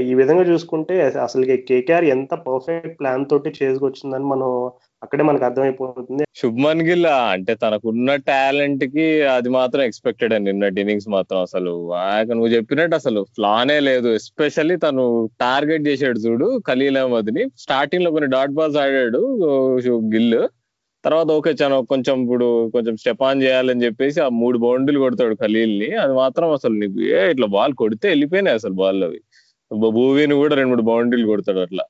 ఈ 0.01 0.15
విధంగా 0.15 0.43
చూసుకుంటే 0.43 0.95
అసలు 1.23 1.45
కేకేఆర్ 1.45 2.05
ఎంత 2.05 2.35
పర్ఫెక్ట్ 2.35 3.01
ప్లాన్ 3.01 3.27
తోటి 3.31 3.53
చేసుకొచ్చిందని 3.63 4.25
మనం 4.25 4.71
అక్కడే 5.03 5.23
మనకు 5.23 5.45
అర్థమైపోతుంది. 5.45 6.25
శుభ్మన్ 6.37 6.83
గిల్ 6.83 7.07
అంటే 7.07 7.55
తనకున్న 7.55 8.17
టాలెంట్కి 8.17 9.23
అది 9.23 9.49
మాత్రం 9.49 9.83
ఎక్స్పెక్టెడ్ 9.83 10.35
అండి. 10.35 10.53
నిన్నటి 10.53 10.81
ఇన్నింగ్స్ 10.81 11.09
మాత్రం 11.09 11.41
అసలు. 11.41 11.91
నువ్వు 12.31 12.49
చెప్పినట్టు 12.49 12.97
అసలు 12.97 13.27
ఫ్లానే 13.35 13.81
లేదు. 13.81 14.09
ఎస్పెషల్లీ 14.15 14.77
తను 14.77 15.31
టార్గెట్ 15.41 15.89
చేసాడు 15.89 16.19
చూడు 16.19 16.61
ఖలీల్ 16.69 16.97
అహ్మద్ని 16.97 17.45
స్టార్టింగ్లో 17.59 18.11
కొన్ని 18.11 18.31
డాట్ 18.31 18.51
బాల్స్ 18.51 18.77
ఆడాడు 18.77 19.23
గిల్. 20.15 20.41
తర్వాత 21.09 21.29
ఓకే 21.39 21.51
చాలా 21.61 21.77
కొంచెం 21.93 22.17
ఇప్పుడు 22.25 22.47
కొంచెం 22.75 22.95
స్టెప్ 23.03 23.23
ఆన్ 23.29 23.43
చేయాలని 23.43 23.85
చెప్పేసి 23.87 24.19
ఆ 24.27 24.29
మూడు 24.41 24.59
బౌండరీలు 24.65 25.01
కొడతాడు 25.05 25.35
ఖలీల్ని 25.43 25.91
అది 26.05 26.15
మాత్రం 26.23 26.49
అసలు 26.59 26.75
నీకు 26.83 26.99
ఏ 27.17 27.21
ఇట్లా 27.33 27.49
బాల్ 27.57 27.75
కొడితే 27.83 28.07
వెళ్ళిపోయినాయి 28.09 28.59
అసలు 28.61 28.75
బాల్ 28.83 29.01
అవి. 29.09 29.21
భూమిని 29.99 30.35
కూడా 30.43 30.55
రెండు 30.61 30.73
మూడు 30.75 30.85
బౌండరీలు 30.91 31.29
కొడతాడు 31.33 31.61
అట్లా. 31.67 31.85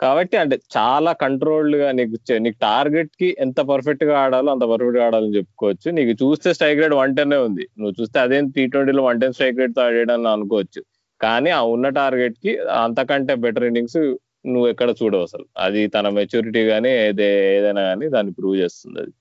కాబట్టి 0.00 0.36
అంటే 0.42 0.56
చాలా 0.76 1.10
కంట్రోల్డ్గా 1.22 1.88
నీకు 1.98 2.16
నీకు 2.44 2.58
టార్గెట్కి 2.60 3.28
ఎంత 3.44 3.60
పర్ఫెక్ట్గా 3.72 4.14
ఆడాలో 4.24 4.50
అంత 4.54 4.64
పర్ఫెక్ట్గా 4.72 5.04
ఆడాలని 5.08 5.36
చెప్పుకోవచ్చు. 5.38 5.88
నీకు 5.98 6.12
చూస్తే 6.22 6.48
స్ట్రైక్ 6.56 6.80
రేట్ 6.82 6.96
వన్ 7.02 7.14
టెన్ 7.18 7.34
ఉంది. 7.48 7.64
నువ్వు 7.80 7.94
చూస్తే 8.00 8.18
అదేం 8.20 8.46
టీ 8.56 8.64
ట్వంటీలో 8.72 9.04
వన్ 9.08 9.20
టెన్ 9.22 9.34
స్ట్రైక్ 9.36 9.60
రేట్తో 9.62 9.82
ఆడేయడం 9.86 10.26
అనుకోవచ్చు. 10.36 10.82
కానీ 11.20 11.50
ఆ 11.58 11.62
ఉన్న 11.74 11.86
టార్గెట్కి 12.00 12.52
అంతకంటే 12.84 13.34
బెటర్ 13.44 13.66
ఇన్నింగ్స్ 13.70 14.00
నువ్వు 14.44 14.68
ఎక్కడ 14.68 14.94
చూడవు 15.02 15.22
అసలు. 15.22 15.46
అది 15.58 15.86
తన 15.86 16.08
మెచ్యూరిటీ 16.08 16.62
గానీ 16.64 16.90
ఏదే 17.04 17.28
ఏదైనా 17.56 17.80
కానీ 17.82 18.08
దాన్ని 18.08 18.32
ప్రూవ్ 18.32 18.56
చేస్తుంది 18.56 19.00
అది. 19.00 19.12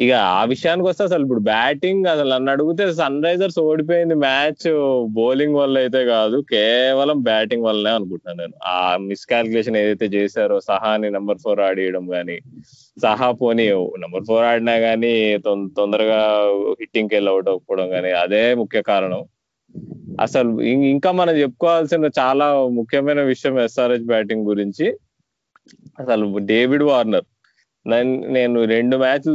ఇక 0.00 0.12
ఆ 0.12 0.44
విషయానికి 0.44 0.88
వస్తే 0.88 1.04
అసలు 1.04 1.22
ఇప్పుడు 1.22 1.40
బ్యాటింగ్ 1.40 2.06
అసలు 2.06 2.30
నన్ను 2.30 2.50
అడిగితే 2.50 2.92
సన్ 2.92 3.24
రైజర్స్ 3.24 3.58
ఓడిపోయింది 3.60 4.14
మ్యాచ్ 4.14 4.66
బౌలింగ్ 5.08 5.54
వల్ల 5.54 5.78
అయితే 5.78 6.04
కాదు 6.04 6.36
కేవలం 6.50 7.22
బ్యాటింగ్ 7.22 7.64
వల్లనే 7.64 7.90
అనుకుంటున్నాను 7.90 8.38
నేను. 8.40 8.54
ఆ 8.64 8.96
మిస్కాల్కులేషన్ 9.02 9.76
ఏదైతే 9.76 10.06
చేశారో 10.06 10.60
సహాని 10.60 11.10
నెంబర్ 11.10 11.38
ఫోర్ 11.38 11.60
ఆడియడం 11.60 12.06
కానీ 12.06 12.36
సహా 13.02 13.30
పోనీ 13.32 13.66
నెంబర్ 13.98 14.24
ఫోర్ 14.24 14.44
ఆడినా 14.44 14.78
కానీ 14.78 15.14
తొందరగా 15.76 16.20
హిట్టింగ్ 16.80 17.14
వెళ్ళి 17.14 17.30
అవుట్ 17.30 17.48
అవ్వకపోవడం 17.48 17.88
కానీ 17.90 18.10
అదే 18.24 18.54
ముఖ్య 18.54 18.82
కారణం. 18.82 19.22
అసలు 20.20 20.50
ఇంకా 20.92 21.10
మనం 21.12 21.34
చెప్పుకోవాల్సిన 21.42 22.08
చాలా 22.18 22.46
ముఖ్యమైన 22.78 23.22
విషయం 23.32 23.56
ఎస్ఆర్హెచ్ 23.64 24.06
బ్యాటింగ్ 24.12 24.44
గురించి. 24.50 24.86
అసలు 26.02 26.24
డేవిడ్ 26.52 26.84
వార్నర్ 26.90 27.26
నేను 28.36 28.58
రెండు 28.74 28.96
మ్యాచ్లు 29.02 29.34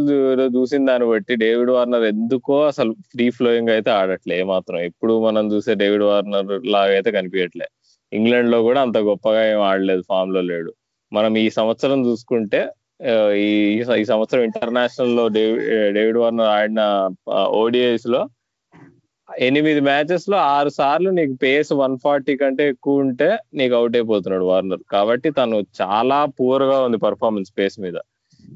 చూసిన 0.55 0.81
దాన్ని 0.89 1.05
బట్టి 1.11 1.33
డేవిడ్ 1.43 1.71
వార్నర్ 1.75 2.05
ఎందుకో 2.13 2.55
అసలు 2.71 2.91
ఫ్రీ 3.11 3.25
ఫ్లోయింగ్ 3.37 3.71
అయితే 3.75 3.91
ఆడట్లే 3.99 4.35
ఏమాత్రం. 4.43 4.77
ఎప్పుడు 4.89 5.13
మనం 5.27 5.45
చూసే 5.53 5.73
డేవిడ్ 5.81 6.05
వార్నర్ 6.09 6.51
లాగా 6.75 6.93
అయితే 6.97 7.11
కనిపించట్లే 7.17 7.67
ఇంగ్లాండ్లో 8.11 8.59
కూడా 8.67 8.79
అంత 8.85 8.97
గొప్పగా 9.09 9.41
ఏం 9.51 9.61
ఆడలేదు 9.71 10.03
ఫామ్లో 10.09 10.41
లేడు. 10.51 10.71
మనం 11.11 11.31
ఈ 11.43 11.47
సంవత్సరం 11.59 11.99
చూసుకుంటే 12.07 12.61
ఈ 13.45 13.47
ఈ 14.01 14.03
సంవత్సరం 14.11 14.41
ఇంటర్నేషనల్లో 14.49 15.23
డేవిడ్ 15.97 16.19
వార్నర్ 16.23 16.51
ఆడిన 16.57 16.81
ఓడిఐస్లో 17.61 18.21
ఎనిమిది 19.39 19.81
మ్యాచెస్లో 19.81 20.37
ఆరు 20.37 20.69
సార్లు 20.69 21.09
నీకు 21.09 21.33
పేస్ 21.33 21.71
వన్ 21.73 21.97
ఫార్టీ 22.03 22.37
కంటే 22.37 22.69
ఎక్కువ 22.69 22.99
ఉంటే 22.99 23.37
నీకు 23.53 23.75
అవుట్ 23.75 23.95
అయిపోతున్నాడు 23.95 24.43
వార్నర్. 24.43 24.79
కాబట్టి 24.91 25.31
తను 25.31 25.65
చాలా 25.81 26.25
పూర్గా 26.25 26.81
ఉంది 26.81 26.97
పర్ఫార్మెన్స్ 26.97 27.51
పేస్ 27.59 27.79
మీద. 27.79 27.97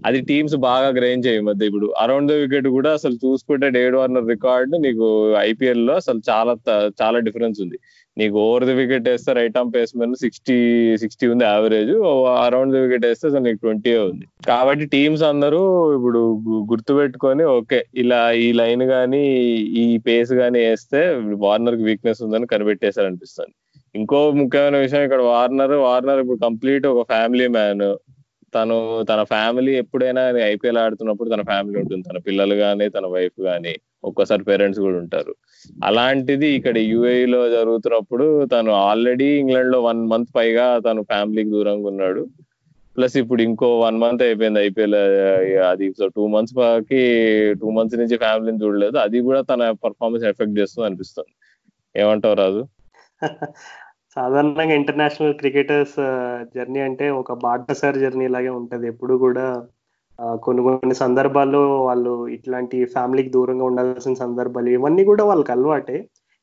అది 0.08 0.20
టీమ్స్ 0.30 0.56
బాగా 0.68 0.89
గ్రహించే 0.98 1.32
ఈ 1.38 1.42
మధ్య. 1.48 1.68
ఇప్పుడు 1.70 1.88
అరౌండ్ 2.04 2.30
ద 2.32 2.36
వికెట్ 2.42 2.68
కూడా 2.77 2.89
అసలు 2.98 3.15
చూసుకుంటే 3.24 3.68
డేవిడ్ 3.75 3.98
వార్నర్ 4.00 4.27
రికార్డు 4.34 4.77
నీకు 4.86 5.06
ఐపీఎల్లో 5.50 5.94
అసలు 6.01 6.20
చాలా 6.30 6.54
చాలా 7.01 7.20
డిఫరెన్స్ 7.27 7.60
ఉంది. 7.65 7.77
నీకు 8.18 8.36
ఓవర్ 8.44 8.65
ది 8.68 8.74
వికెట్ 8.80 9.08
వేస్తే 9.12 9.32
రైట్ 9.39 9.58
ఆర్మ్ 9.60 9.72
పేస్ 9.75 9.92
మీద 10.00 10.18
సిక్స్టీ 10.24 10.58
సిక్స్టీ 11.01 11.25
ఉంది 11.32 11.46
యావరేజ్ 11.50 11.92
అరౌండ్ 12.46 12.74
ది 12.75 12.82
వికెట్ 12.84 13.06
వేస్తే 13.10 13.25
అసలు 13.32 13.44
నీకు 13.48 13.60
ట్వంటీ 13.65 13.94
ఉంది. 14.10 14.25
కాబట్టి 14.48 14.86
టీమ్స్ 14.96 15.24
అందరూ 15.32 15.62
ఇప్పుడు 15.98 16.22
గుర్తు 16.72 16.94
పెట్టుకొని 17.00 17.46
ఓకే 17.58 17.80
ఇలా 18.04 18.22
ఈ 18.46 18.48
లైన్ 18.62 18.86
గానీ 18.94 19.24
ఈ 19.84 19.86
పేస్ 20.08 20.34
గానీ 20.42 20.62
వేస్తే 20.70 21.01
వార్నర్కి 21.46 21.86
వీక్నెస్ 21.89 22.24
ఉందని 22.27 22.51
కనిపెట్టేశారు 22.54 23.10
అనిపిస్తుంది 23.12 23.54
ఇంకో 23.96 24.18
ముఖ్యమైన 24.39 24.77
విషయం 24.86 25.04
ఇక్కడ 25.08 25.22
వార్నర్ 25.34 25.75
వార్నర్ 25.86 26.20
ఇప్పుడు 26.24 26.39
కంప్లీట్ 26.48 26.86
ఒక 26.94 27.04
ఫ్యామిలీ 27.12 27.46
మ్యాన్ 27.58 27.84
తను 28.55 29.05
తన 29.09 29.24
ఫ్యామిలీ 29.24 29.77
ఎప్పుడైనా 29.77 30.29
ఐపీఎల్ 30.29 30.77
ఆడుతున్నప్పుడు 30.77 31.29
తన 31.29 31.41
ఫ్యామిలీ 31.41 31.79
ఉంటుంది. 31.79 32.09
తన 32.13 32.17
పిల్లలు 32.17 32.55
కానీ 32.55 32.89
తన 32.89 33.05
వైఫ్ 33.05 33.41
కానీ 33.43 33.74
ఒక్కోసారి 34.03 34.43
పేరెంట్స్ 34.43 34.81
కూడా 34.81 34.97
ఉంటారు. 34.97 35.35
అలాంటిది 35.83 36.47
ఇక్కడ 36.47 36.77
లో 37.25 37.50
జరుగుతున్నప్పుడు 37.50 38.45
తను 38.45 38.71
ఆల్రెడీ 38.71 39.25
ఇంగ్లాండ్లో 39.25 39.81
వన్ 39.81 40.07
మంత్ 40.07 40.29
పైగా 40.35 40.79
తను 40.79 41.01
ఫ్యామిలీకి 41.01 41.50
దూరంగా 41.50 41.88
ఉన్నాడు. 41.88 42.27
ప్లస్ 42.97 43.17
ఇప్పుడు 43.17 43.41
ఇంకో 43.41 43.79
వన్ 43.79 43.97
మంత్ 43.97 44.24
అయిపోయింది 44.24 44.59
ఐపీఎల్ 44.59 44.95
అది 45.69 45.91
సో 45.91 46.07
టూ 46.07 46.27
మంత్స్కి 46.27 47.01
టూ 47.53 47.69
మంత్స్ 47.69 47.97
నుంచి 48.00 48.17
ఫ్యామిలీని 48.17 48.63
చూడలేదు. 48.65 48.97
అది 48.97 49.21
కూడా 49.21 49.41
తన 49.41 49.71
పర్ఫార్మెన్స్ 49.71 50.27
ఎఫెక్ట్ 50.27 50.59
చేస్తుంది 50.59 50.85
అనిపిస్తుంది. 50.85 51.33
ఏమంటావు 52.01 52.35
రాజు? 52.35 52.67
సాధారణంగా 54.17 54.74
ఇంటర్నేషనల్ 54.74 55.34
క్రికెటర్స్ 55.34 55.98
జర్నీ 56.55 56.79
అంటే 56.79 57.10
ఒక 57.22 57.34
బాటసారి 57.43 58.00
జర్నీ 58.00 58.27
లాగే 58.27 58.51
ఉంటుంది. 58.60 58.88
ఎప్పుడు 58.88 59.15
కూడా 59.15 59.45
కొన్ని 60.43 60.62
కొన్ని 60.63 60.95
సందర్భాల్లో 60.95 61.62
వాళ్ళు 61.86 62.27
ఇట్లాంటి 62.27 62.77
ఫ్యామిలీకి 62.86 63.29
దూరంగా 63.29 63.65
ఉండాల్సిన 63.65 64.13
సందర్భాలు 64.13 64.69
ఇవన్నీ 64.69 65.03
కూడా 65.03 65.24
వాళ్ళకి 65.25 65.51
అలవాటే. 65.51 65.98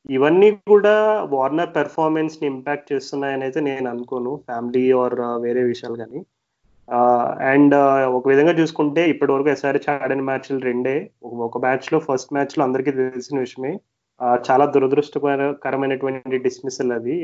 ఇవన్నీ 0.09 0.51
కూడా 0.67 0.93
వార్నర్ 1.31 1.75
పెర్ఫార్మెన్స్ని 1.75 2.45
ఇంపాక్ట్ 2.47 2.93
చేస్తున్నాయని 2.93 3.43
అయితే 3.43 3.59
నేను 3.59 3.89
అనుకోను 3.89 4.31
ఫ్యామిలీ 4.49 4.91
ఆర్ 4.91 5.15
వేరే 5.41 5.63
విషయాలు 5.63 5.95
కానీ. 5.95 6.21
అండ్ 7.51 7.75
ఒక 8.17 8.27
విధంగా 8.27 8.51
చూసుకుంటే 8.51 9.01
ఇప్పటి 9.09 9.31
వరకు 9.31 9.49
ఎస్ఆర్హెచ్ 9.49 9.89
ఆడిన 10.03 10.21
మ్యాచ్లు 10.21 10.59
రెండే. 10.59 10.95
ఒక 11.23 11.57
మ్యాచ్లో 11.57 11.99
ఫస్ట్ 11.99 12.33
మ్యాచ్లో 12.33 12.63
అందరికీ 12.65 12.91
తెలిసిన 12.91 13.39
విషయమే. 13.39 13.73
చాలా 14.21 14.65
దురదృష్టకరమైనటువంటి 14.65 16.37
డిస్మిసల్ 16.37 16.91
అది. 16.91 17.15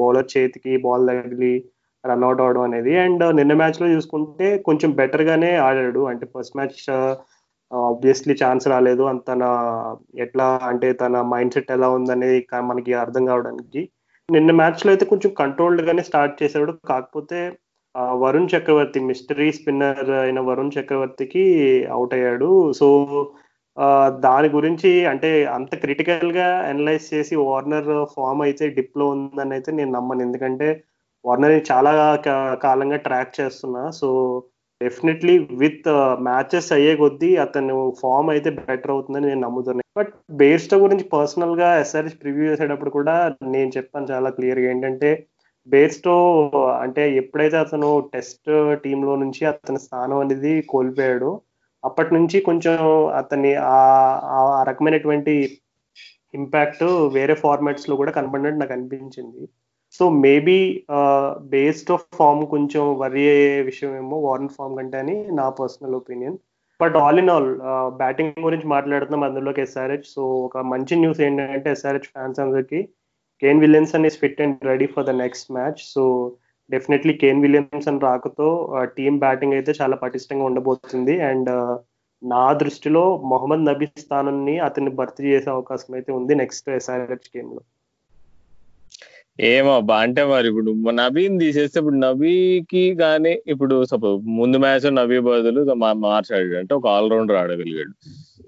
బౌలర్ 0.00 0.28
చేతికి 0.36 0.76
బాల్ 0.76 1.08
తగిలి 1.08 1.52
రన్అట్ 2.04 2.40
అవడం 2.40 2.62
అనేది. 2.62 2.92
అండ్ 2.98 3.36
నిన్న 3.36 3.52
మ్యాచ్లో 3.52 3.88
చూసుకుంటే 3.88 4.58
కొంచెం 4.58 4.90
బెటర్ 4.90 5.22
గానే 5.22 5.56
ఆడాడు. 5.56 6.00
అంటే 6.00 6.26
ఫస్ట్ 6.34 6.56
మ్యాచ్ 6.56 6.78
ఆబ్వియస్లీ 7.72 8.34
ఛాన్స్ 8.44 8.68
రాలేదు. 8.68 9.02
అంత 9.02 9.22
తన 9.28 9.42
ఎట్లా 10.18 10.60
అంటే 10.62 10.92
తన 10.92 11.22
మైండ్ 11.22 11.52
సెట్ 11.52 11.72
ఎలా 11.72 11.88
ఉందనేది 11.88 12.46
మనకి 12.62 12.94
అర్థం 12.94 13.24
కావడానికి. 13.24 13.88
నిన్న 14.32 14.50
మ్యాచ్లో 14.52 14.90
అయితే 14.92 15.04
కొంచెం 15.04 15.30
కంట్రోల్డ్ 15.38 15.82
గానే 15.82 16.02
స్టార్ట్ 16.02 16.42
చేశాడు. 16.42 16.72
కాకపోతే 16.88 17.40
వరుణ్ 17.94 18.48
చక్రవర్తి 18.56 19.00
మిస్టరీ 19.00 19.52
స్పిన్నర్ 19.52 20.10
అయిన 20.10 20.40
వరుణ్ 20.40 20.74
చక్రవర్తికి 20.78 21.44
అవుట్ 21.92 22.14
అయ్యాడు. 22.14 22.72
సో 22.72 22.86
దాని 24.24 24.48
గురించి 24.48 24.90
అంటే 25.10 25.28
అంత 25.56 25.74
క్రిటికల్గా 25.84 26.48
అనలైజ్ 26.70 27.06
చేసి 27.14 27.34
వార్నర్ 27.42 27.90
ఫామ్ 28.14 28.42
అయితే 28.46 28.64
డిప్లో 28.78 29.06
ఉందని 29.14 29.54
అయితే 29.56 29.70
నేను 29.72 29.92
నమ్మను. 29.98 30.22
ఎందుకంటే 30.26 30.68
వార్నర్ 31.24 31.56
చాలా 31.70 31.92
కాలంగా 32.62 32.98
ట్రాక్ 33.06 33.32
చేస్తున్నా. 33.40 33.82
సో 34.00 34.08
డెఫినెట్లీ 34.80 35.34
విత్ 35.62 35.88
మ్యాచెస్ 36.28 36.70
అయ్యే 36.72 36.92
కొద్దీ 36.96 37.30
అతను 37.36 37.74
ఫామ్ 38.00 38.28
అయితే 38.30 38.50
బెటర్ 38.60 38.92
అవుతుందని 38.94 39.28
నేను 39.28 39.42
నమ్ముతున్నాను 39.46 39.88
బట్ 39.98 40.12
బేస్టో 40.40 40.76
గురించి 40.78 41.04
పర్సనల్గా 41.16 41.68
ఎస్ఆర్ఎస్ 41.80 42.20
ప్రివ్యూ 42.22 42.44
చేసేటప్పుడు 42.50 42.92
కూడా 42.98 43.14
నేను 43.54 43.70
చెప్పాను 43.76 44.08
చాలా 44.12 44.28
క్లియర్గా 44.30 44.68
ఏంటంటే 44.70 45.10
బేస్టో 45.68 46.14
అంటే 46.84 47.02
ఎప్పుడైతే 47.20 47.56
అతను 47.56 47.88
టెస్ట్ 48.12 48.50
టీంలో 48.84 49.14
నుంచి 49.16 49.42
అతని 49.46 49.80
స్థానం 49.86 50.18
అనేది 50.18 50.52
కోల్పోయాడు 50.68 51.30
అప్పటి 51.84 52.14
నుంచి 52.14 52.40
కొంచెం 52.40 52.76
అతని 53.18 53.54
ఆ 53.54 54.64
రకమైనటువంటి 54.68 55.34
ఇంపాక్ట్ 56.34 56.84
వేరే 57.12 57.34
ఫార్మాట్స్లో 57.34 57.96
కూడా 57.96 58.12
కనపడినట్టు 58.12 58.58
నాకు 58.58 58.72
అనిపించింది. 58.72 59.42
So 59.92 60.04
maybe 60.10 60.58
based 61.54 61.92
of 61.92 62.04
form 62.14 62.42
కొంచెం 62.46 62.82
వరి 62.98 63.24
అయ్యే 63.28 63.60
విషయం 63.60 63.96
ఏమో 63.96 64.18
వార్న్ 64.20 64.48
ఫామ్ 64.48 64.76
కంటే 64.76 64.98
అని 64.98 65.16
నా 65.30 65.48
personal 65.48 65.94
opinion 65.94 66.36
but 66.80 66.96
all 66.96 67.18
in 67.18 67.30
all 67.30 67.50
batting 67.96 68.44
గురించి 68.44 68.66
మాట్లాడుతున్నాం 68.66 69.24
అందులోకి 69.24 69.60
ఎస్ఆర్హెచ్ 69.60 70.06
సో 70.14 70.22
ఒక 70.46 70.58
మంచి 70.58 70.96
న్యూస్ 70.96 71.20
ఏంటంటే 71.20 71.70
ఎస్ఆర్హెచ్ 71.70 72.08
ఫ్యాన్స్ 72.08 72.40
అందరికి 72.40 72.80
Kane 73.42 73.60
Williamson 73.60 74.06
is 74.06 74.18
fit 74.18 74.40
and 74.40 74.66
ready 74.66 74.86
for 74.86 75.06
the 75.06 75.10
next 75.10 75.50
match 75.52 75.80
so 75.94 76.04
definitely 76.70 77.12
Kane 77.22 77.42
Williamson 77.44 78.04
రాకతో 78.06 78.48
టీమ్ 78.96 79.18
బ్యాటింగ్ 79.24 79.56
అయితే 79.58 79.72
చాలా 79.80 79.96
పటిష్టంగా 80.04 80.44
ఉండబోతుంది. 80.50 81.16
అండ్ 81.30 81.50
uh, 81.58 81.74
నా 82.22 82.44
దృష్టిలో 82.62 83.02
మొహమ్మద్ 83.32 83.66
నబీ 83.68 83.86
స్థానాన్ని 84.02 84.54
అతన్ని 84.64 84.90
భర్తీ 84.98 85.22
చేసే 85.32 85.48
అవకాశం 85.54 85.92
అయితే 85.98 86.10
ఉంది 86.16 86.32
నెక్స్ట్ 86.40 86.66
ఎస్ఆర్హెచ్ 86.78 87.28
గేమ్లో. 87.36 87.62
ఏమో 89.50 89.74
బా 89.88 89.96
అంటే 90.04 90.22
మరి 90.30 90.46
ఇప్పుడు 90.50 90.72
నబీని 91.00 91.38
తీసేస్తే 91.42 91.76
ఇప్పుడు 91.82 91.98
నబీకి 92.06 92.82
కానీ 93.02 93.32
ఇప్పుడు 93.52 93.76
సపోజ్ 93.92 94.16
ముందు 94.40 94.58
మ్యాచ్ 94.64 94.86
నబీ 95.00 95.18
బదులు 95.28 95.62
మార్చాడు. 96.06 96.52
అంటే 96.62 96.74
ఒక 96.78 96.88
ఆల్రౌండర్ 96.96 97.38
ఆడగలిగాడు. 97.42 97.94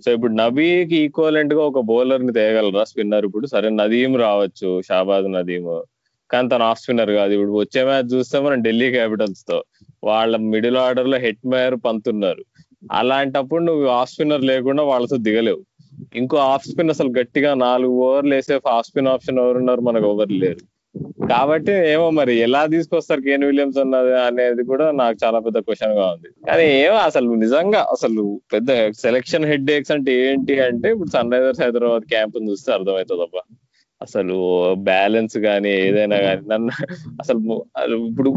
సో 0.05 0.09
ఇప్పుడు 0.17 0.33
నబీకి 0.43 0.97
ఈక్వలెంట్గా 1.07 1.62
ఒక 1.71 1.81
బౌలర్ని 1.91 2.33
తేయగలరా 2.38 2.85
స్పిన్నర్ 2.91 3.26
ఇప్పుడు? 3.29 3.47
సరే 3.55 3.69
నదీం 3.81 4.12
రావచ్చు 4.26 4.71
షాబాద్ 4.91 5.29
నదీమ్. 5.38 5.73
కానీ 6.33 6.49
తను 6.49 6.65
ఆఫ్ 6.65 6.81
స్పిన్నర్ 6.81 7.11
కాదు. 7.11 7.33
ఇప్పుడు 7.33 7.53
వచ్చే 7.53 7.85
మ్యాచ్ 7.85 8.15
చూస్తే 8.15 8.39
మనం 8.39 8.62
ఢిల్లీ 8.62 8.91
క్యాపిటల్స్తో. 8.91 9.59
వాళ్ళ 10.05 10.37
మిడిల్ 10.37 10.77
ఆర్డర్లో 10.77 11.19
హెట్ 11.19 11.45
మేయర్ 11.47 11.77
పంతున్నారు. 11.85 12.43
అలాంటప్పుడు 12.93 13.62
నువ్వు 13.62 13.87
ఆఫ్ 13.99 14.11
స్పిన్నర్ 14.11 14.45
లేకుండా 14.45 14.83
వాళ్ళతో 14.83 15.17
దిగలేవు. 15.17 15.62
ఇంకో 16.17 16.37
ఆఫ్ 16.53 16.67
స్పిన్ 16.67 16.91
అసలు 16.91 17.11
గట్టిగా 17.21 17.55
నాలుగు 17.55 17.93
ఓవర్లు 18.07 18.35
వేసే 18.35 18.55
ఆఫ్ 18.77 18.87
స్పిన్ 18.87 19.09
ఆప్షన్ 19.09 19.39
ఎవరున్నారు? 19.39 19.81
మనకు 19.81 20.07
ఎవరు 20.07 20.35
లేరు. 20.35 20.62
కాబట్టి 21.31 21.73
ఏమో 21.93 22.07
మరి 22.11 22.33
ఎలా 22.39 22.67
తీసుకొస్తారు 22.67 23.21
కేన్ 23.21 23.45
విలియమ్స్ 23.45 23.79
అన్నది 23.79 24.12
అనేది 24.21 24.62
కూడా 24.62 24.91
నాకు 24.91 25.17
చాలా 25.25 25.39
పెద్ద 25.39 25.59
క్వశ్చన్గా 25.59 26.07
ఉంది. 26.15 26.29
కానీ 26.49 26.65
ఏమో 26.85 26.97
అసలు 27.09 27.35
నిజంగా 27.35 27.81
అసలు 27.95 28.41
పెద్ద 28.53 28.71
సెలక్షన్ 28.91 29.45
హెడ్ 29.45 29.71
ఏక్స్ 29.71 29.93
అంటే 29.93 30.12
ఏంటి 30.27 30.61
అంటే 30.61 30.91
ఇప్పుడు 30.91 31.11
సన్ 31.11 31.33
రైజర్స్ 31.33 31.62
హైదరాబాద్ 31.62 32.03
క్యాంప్ 32.03 32.37
చూస్తే 32.51 32.73
అర్థమవుతుంది 32.73 33.23
అబ్బా. 33.23 33.43
అసలు 34.02 34.37
బ్యాలెన్స్ 34.90 35.37
కానీ 35.47 35.71
ఏదైనా 35.87 36.18
కానీ 36.26 36.42
నన్ను 36.52 36.73
అసలు 37.23 37.40
ఇప్పుడు 38.09 38.30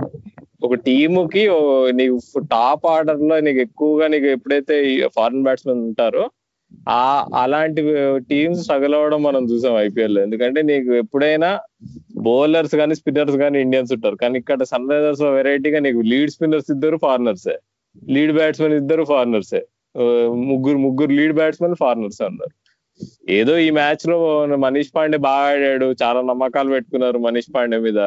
ఒక 0.65 0.75
టీముకి 0.87 1.43
నీకు 1.99 2.17
టాప్ 2.55 2.85
ఆర్డర్లో 2.93 3.37
నీకు 3.47 3.61
ఎక్కువగా 3.67 4.05
నీకు 4.13 4.27
ఎప్పుడైతే 4.35 4.75
ఫారెన్ 5.17 5.45
బ్యాట్స్మెన్ 5.47 5.83
ఉంటారో 5.89 6.23
ఆ 6.93 7.03
అలాంటి 7.41 7.81
టీమ్స్ 8.29 8.61
స్ట్రగుల్ 8.63 8.95
అవ్వడం 8.97 9.19
మనం 9.23 9.43
చూసాం 9.51 9.75
ఐపీఎల్లో 9.87 10.19
ఎందుకంటే 10.27 10.59
నీకు 10.71 10.91
ఎప్పుడైనా 11.03 11.49
బౌలర్స్ 12.27 12.75
కానీ 12.81 12.93
స్పిన్నర్స్ 12.99 13.37
కానీ 13.43 13.57
ఇండియన్స్ 13.65 13.93
ఉంటారు. 13.95 14.17
కానీ 14.23 14.35
ఇక్కడ 14.41 14.63
సన్ 14.71 14.89
రైజర్స్లో 14.93 15.29
వెరైటీగా 15.37 15.79
నీకు 15.87 16.01
లీడ్ 16.11 16.33
స్పిన్నర్స్ 16.35 16.69
ఇద్దరు 16.75 16.97
ఫారినర్సే. 17.05 17.55
లీడ్ 18.15 18.33
బ్యాట్స్మెన్ 18.39 18.75
ఇద్దరు 18.81 19.05
ఫారినర్సే. 19.13 19.61
ముగ్గురు 20.51 20.79
ముగ్గురు 20.85 21.11
లీడ్ 21.19 21.35
బ్యాట్స్మెన్ 21.39 21.75
ఫారినర్స్ 21.83 22.21
అన్నారు 22.27 22.53
ఏదో 23.29 23.53
ఈ 23.57 23.69
మ్యాచ్లో 23.69 24.17
మనీష్ 24.65 24.91
పాండే 24.95 25.17
బాగా 25.29 25.47
ఆడాడు 25.53 25.87
చాలా 26.03 26.19
నమ్మకాలు 26.21 26.69
పెట్టుకున్నారు 26.69 27.17
మనీష్ 27.17 27.49
పాండే 27.55 27.77
మీద. 27.77 27.99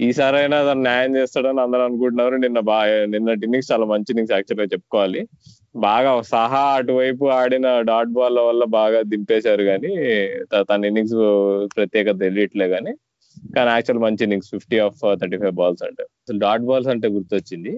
ఈసారైనా 0.00 0.58
దాన్ని 0.64 0.84
న్యాయం 0.84 1.12
చేస్తాడని 1.16 1.60
అందరూ 1.60 1.82
అనుకుంటున్నారు. 1.82 2.36
నిన్న 2.36 2.58
బాగా 2.70 2.94
నిన్న 3.04 3.36
ఇన్నింగ్స్ 3.44 3.70
చాలా 3.72 3.84
మంచి 3.84 4.10
ఇన్నింగ్స్ 4.12 4.32
యాక్చువల్గా 4.32 4.66
చెప్పుకోవాలి. 4.72 5.20
బాగా 5.76 6.10
సహా 6.22 6.62
అటువైపు 6.78 7.24
ఆడిన 7.38 7.68
డాట్ 7.80 8.12
బాల్ 8.16 8.38
వల్ల 8.38 8.64
బాగా 8.78 9.02
దింపేశారు 9.02 9.62
కానీ 9.62 9.92
తన 10.70 10.84
ఇన్నింగ్స్ 10.84 11.16
ప్రత్యేకత 11.76 12.16
తెలియట్లే 12.20 12.68
కానీ 12.68 12.92
కానీ 13.56 13.70
యాక్చువల్ 13.70 14.02
మంచి 14.02 14.22
innings 14.24 14.50
fifty 14.50 14.78
off 14.78 14.98
thirty 15.20 15.36
five 15.36 15.56
balls 15.60 15.82
అంటే. 15.82 16.02
అసలు 16.02 16.38
డాట్ 16.38 16.62
బాల్స్ 16.62 16.88
అంటే 16.88 17.08
గుర్తొచ్చింది. 17.08 17.72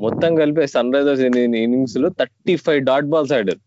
మొత్తం 0.00 0.30
కలిపి 0.34 0.66
సన్ 0.66 0.94
రైజర్స్ 0.94 1.22
ఇన్నింగ్స్లో 1.22 2.08
థర్టీ 2.20 2.56
ఫైవ్ 2.56 2.80
డాట్ 2.90 3.10
బాల్స్ 3.14 3.32
ఆడారు. 3.32 3.62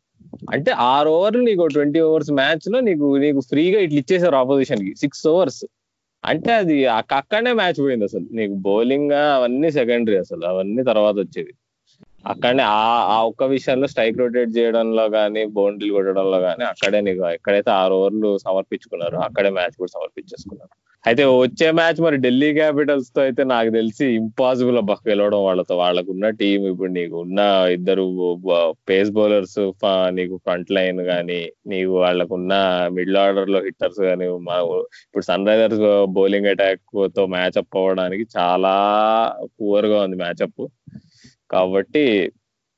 అంటే 0.52 0.72
ఆరు 0.72 1.10
ఓవర్లు 1.10 1.44
నీకు 1.44 1.68
ట్వంటీ 1.68 2.00
ఓవర్స్ 2.00 2.32
మ్యాచ్లో 2.32 2.80
నీకు 2.80 3.18
నీకు 3.18 3.40
ఫ్రీగా 3.40 3.80
ఇట్లా 3.80 4.00
ఇచ్చేసారు 4.00 4.36
ఆపోజిషన్కి. 4.36 4.96
సిక్స్ 4.96 5.28
ఓవర్స్ 5.28 5.64
అంటే 6.24 6.52
అది 6.54 6.86
అక్కడనే 6.86 7.54
మ్యాచ్ 7.54 7.80
పోయింది 7.80 8.06
అసలు. 8.06 8.26
నీకు 8.32 8.54
బౌలింగ్ 8.54 9.12
అవన్నీ 9.12 9.72
సెకండరీ 9.72 10.18
అసలు. 10.18 10.46
అవన్నీ 10.46 10.84
తర్వాత 10.84 11.16
వచ్చేది 11.16 11.54
అక్కడనే 12.26 12.64
ఆ 12.76 12.86
ఆ 13.14 13.18
ఒక్క 13.30 13.44
విషయంలో 13.54 13.88
స్ట్రైక్ 13.92 14.22
రొటేట్ 14.22 14.52
చేయడంలో 14.58 15.06
కానీ 15.18 15.42
బౌండరీలు 15.58 15.96
కొట్టడంలో 15.98 16.40
కానీ 16.48 16.64
అక్కడే 16.72 17.00
నీకు 17.08 17.24
ఎక్కడైతే 17.38 17.72
ఆరు 17.82 17.96
ఓవర్లు 18.00 18.32
సమర్పించుకున్నారు 18.46 19.20
అక్కడే 19.28 19.52
మ్యాచ్ 19.58 19.78
కూడా 19.82 19.92
సమర్పించేసుకున్నారు. 19.98 20.74
అయితే 21.04 21.24
వచ్చే 21.42 21.68
మ్యాచ్ 21.80 22.00
మరి 22.06 22.18
ఢిల్లీ 22.24 22.48
క్యాపిటల్స్తో 22.54 23.20
అయితే 23.26 23.42
నాకు 23.52 23.70
తెలిసి 23.76 24.06
ఇంపాసిబుల్ 24.20 24.78
అబ్బా 24.82 24.96
గెలవడం 25.10 25.42
వాళ్ళతో. 25.48 25.74
వాళ్ళకు 25.82 26.10
ఉన్న 26.16 26.30
టీం 26.40 26.62
ఇప్పుడు 26.72 26.92
నీకు 26.92 27.16
ఉన్న 27.26 27.40
ఇద్దరు 27.76 28.06
పేస్ 28.90 29.12
బౌలర్స్ 29.18 29.60
నీకు 30.18 30.36
ఫ్రంట్ 30.46 30.72
లైన్ 30.78 31.02
కానీ 31.12 31.40
నీకు 31.74 31.94
వాళ్ళకున్న 32.04 32.54
మిడిల్ 32.98 33.20
ఆర్డర్లో 33.24 33.62
హిట్టర్స్ 33.68 34.02
కానీ 34.08 34.28
ఇప్పుడు 34.30 35.26
సన్ 35.30 35.48
రైజర్స్ 35.50 35.84
బౌలింగ్ 36.18 36.50
అటాక్తో 36.54 37.26
మ్యాచ్ 37.36 37.60
అప్ 37.62 37.78
అవ్వడానికి 37.82 38.26
చాలా 38.38 38.74
పూర్గా 39.58 40.00
ఉంది 40.06 40.20
మ్యాచ్ 40.24 40.44
అప్. 40.48 40.64
కాబట్టి 41.50 42.06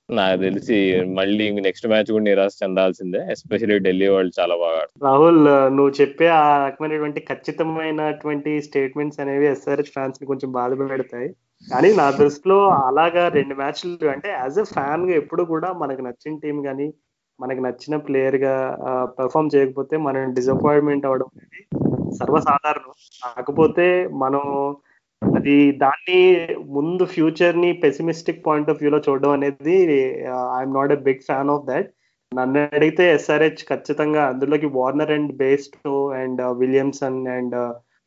నాకు 0.10 0.38
తెలిసి 0.44 0.78
మళ్ళీ 1.18 1.46
నెక్స్ట్ 1.66 1.88
మ్యాచ్ 1.92 2.10
కూడా 2.12 2.26
నిరాశ 2.28 2.54
చెందాల్సిందే. 2.62 3.22
ఎస్పెషల్లీ 3.34 3.78
ఢిల్లీ 3.88 4.08
వాళ్ళు 4.14 4.32
చాలా 4.40 4.56
బాగా 4.62 4.82
రాహుల్ 5.08 5.42
నువ్వు 5.78 5.94
చెప్పే 6.00 6.28
ఆ 6.42 6.46
రకమైనటువంటి 6.66 7.22
ఖచ్చితమైనటువంటి 7.30 8.52
స్టేట్మెంట్స్ 8.68 9.20
అనేవి 9.24 9.48
ఎస్ఆర్ఎస్ 9.48 9.92
ఫ్యాన్స్ని 9.96 10.30
కొంచెం 10.32 10.52
బాధ 10.60 10.72
పెడతాయి. 10.94 11.28
కానీ 11.68 11.90
నా 12.00 12.08
దృష్టిలో 12.22 12.60
అలాగా 12.88 13.24
రెండు 13.38 13.56
మ్యాచ్లు 13.62 14.10
అంటే 14.14 14.30
యాజ్ 14.40 14.60
ఎ 14.64 14.66
ఫ్యాన్గా 14.76 15.14
ఎప్పుడు 15.22 15.44
కూడా 15.54 15.72
మనకు 15.82 16.02
నచ్చిన 16.08 16.36
టీం 16.44 16.58
కానీ 16.70 16.88
మనకు 17.40 17.62
నచ్చిన 17.68 17.96
ప్లేయర్గా 18.06 18.56
పెర్ఫామ్ 19.18 19.54
చేయకపోతే 19.56 19.96
మనం 20.08 20.34
డిసప్పాయింట్మెంట్ 20.38 21.08
అవడం 21.10 21.30
అనేది 21.36 21.64
సర్వసాధారణం. 22.20 22.94
కాకపోతే 23.26 23.88
మనం 24.24 24.44
అది 25.22 25.56
దాన్ని 25.84 26.20
ముందు 26.76 27.04
ఫ్యూచర్ని 27.14 27.70
పెసిమిస్టిక్ 27.84 28.46
పాయింట్ 28.46 28.70
ఆఫ్ 28.72 28.82
వ్యూలో 28.82 29.00
చూడడం 29.08 29.32
అనేది 29.38 29.78
I'm 30.58 30.76
not 30.78 30.94
a 30.98 31.00
big 31.08 31.24
fan 31.30 31.52
of 31.56 31.68
that 31.70 31.90
నన్ను 32.32 32.62
అడిగితే 32.78 33.04
ఎస్ఆర్హెచ్ 33.18 33.62
ఖచ్చితంగా 33.70 34.24
అందులోకి 34.32 34.68
Warner 34.78 35.14
and 35.18 35.32
Bairstow 35.44 35.78
and 36.22 36.42
Williamson 36.62 37.20
and 37.38 37.56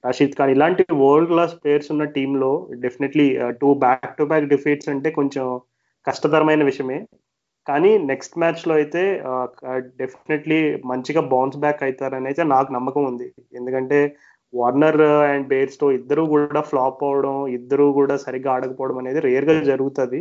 Rashid 0.04 0.36
Khan 0.38 0.52
ఇలాంటి 0.54 0.82
వరల్డ్ 1.02 1.30
క్లాస్ 1.32 1.54
ప్లేయర్స్ 1.62 1.90
ఉన్న 1.94 2.04
టీంలో 2.16 2.52
definitely 2.84 3.26
two 3.62 3.70
back 3.84 4.14
to 4.18 4.24
back 4.24 4.50
defeats 4.54 4.90
అంటే 4.94 5.10
కొంచెం 5.18 5.46
కష్టతరమైన 6.06 6.62
విషయమే. 6.70 6.98
కానీ 7.66 7.90
నెక్స్ట్ 8.10 8.38
మ్యాచ్లో 8.42 8.74
అయితే 8.80 9.02
uh, 9.30 9.46
డెఫినెట్లీ 10.00 10.58
మంచిగా 10.90 11.22
బౌన్స్ 11.32 11.58
బ్యాక్ 11.64 11.82
అవుతారని 11.86 12.28
అయితే 12.30 12.42
నాకు 12.54 12.70
నమ్మకం 12.76 13.02
ఉంది. 13.10 13.26
ఎందుకంటే 13.58 13.98
వార్నర్ 14.54 15.00
అండ్ 15.32 15.46
బేర్స్టో 15.52 15.88
ఇద్దరు 15.98 16.22
కూడా 16.34 16.60
ఫ్లాప్ 16.70 17.02
అవడం 17.08 17.36
ఇద్దరు 17.58 17.86
కూడా 17.98 18.14
సరిగ్గా 18.24 18.50
ఆడకపోవడం 18.54 18.98
అనేది 19.02 19.20
రేర్గా 19.28 19.54
జరుగుతుంది. 19.72 20.20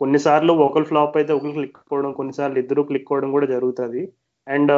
కొన్నిసార్లు 0.00 0.52
ఒకరు 0.66 0.86
ఫ్లాప్ 0.90 1.16
అయితే 1.20 1.32
ఒకరు 1.38 1.52
క్లిక్ 1.58 1.78
అవ్వడం 1.92 2.12
కొన్నిసార్లు 2.20 2.58
ఇద్దరు 2.62 2.82
క్లిక్ 2.90 3.10
అవ్వడం 3.12 3.30
కూడా 3.36 3.46
జరుగుతుంది. 3.54 4.02
అండ్ 4.46 4.72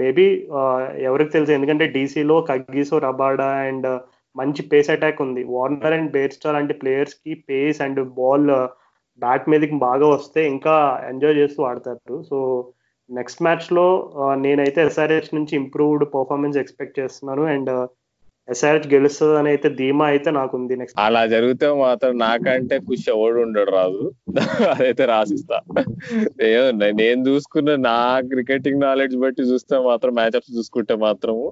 మేబీ 0.00 0.26
uh, 0.48 0.58
uh, 0.58 0.80
ఎవరికి 1.08 1.30
తెలుసు 1.36 1.52
ఎందుకంటే 1.56 1.86
డీసీలో 1.96 2.36
కగ్గీసో 2.50 2.96
రబాడా 3.06 3.48
అండ్ 3.68 3.88
మంచి 4.36 4.62
పేస్ 4.70 4.90
అటాక్ 4.94 5.22
ఉంది. 5.24 5.42
వార్నర్ 5.54 5.96
అండ్ 5.96 6.12
బేర్స్టో 6.16 6.52
లాంటి 6.56 6.74
ప్లేయర్స్కి 6.82 7.32
పేస్ 7.48 7.80
అండ్ 7.86 8.00
బాల్ 8.18 8.46
బ్యాట్ 9.22 9.48
మీదకి 9.52 9.76
బాగా 9.88 10.06
వస్తే 10.16 10.40
ఇంకా 10.52 10.74
ఎంజాయ్ 11.10 11.38
చేస్తూ 11.40 11.60
ఆడతారు. 11.70 12.16
సో 12.30 12.38
నెక్స్ట్ 13.10 13.42
మ్యాచ్లో 13.46 13.86
uh, 14.20 14.34
నేనైతే 14.44 14.80
ఎస్ఆర్హెచ్ 14.90 15.34
నుంచి 15.38 15.54
ఇంప్రూవ్డ్ 15.62 16.06
పర్ఫార్మెన్స్ 16.14 16.60
ఎక్స్పెక్ట్ 16.62 17.00
చేస్తున్నాను. 17.00 17.44
అండ్ 17.54 17.72
ఎస్ఆర్హెచ్ 18.48 18.86
గెలుస్తుంది 18.92 19.34
అని 19.38 19.48
అయితే 19.50 19.68
ధీమా 19.78 20.04
అయితే 20.12 20.30
నాకు 20.30 20.52
ఉంది 20.58 20.74
నెక్స్ట్ 20.78 20.96
అలా 21.02 21.20
జరిగితే 21.26 21.66
మాత్రం 21.82 22.12
నాకంటే 22.18 22.76
ఖుషి 22.86 23.06
ఎవడు 23.14 23.38
ఉండడు 23.44 23.70
రాదు 23.70 24.00
అదైతే 24.72 25.04
రాసిస్తా. 25.06 25.58
నేను 27.00 27.20
చూసుకున్న 27.28 27.74
నా 27.86 27.96
క్రికెటింగ్ 28.30 28.82
నాలెడ్జ్ 28.84 29.16
బట్టి 29.16 29.42
చూస్తే 29.42 29.76
మాత్రం 29.88 30.12
మ్యాచ్అప్స్ 30.14 30.54
చూసుకుంటే 30.56 30.94
మాత్రము 31.04 31.44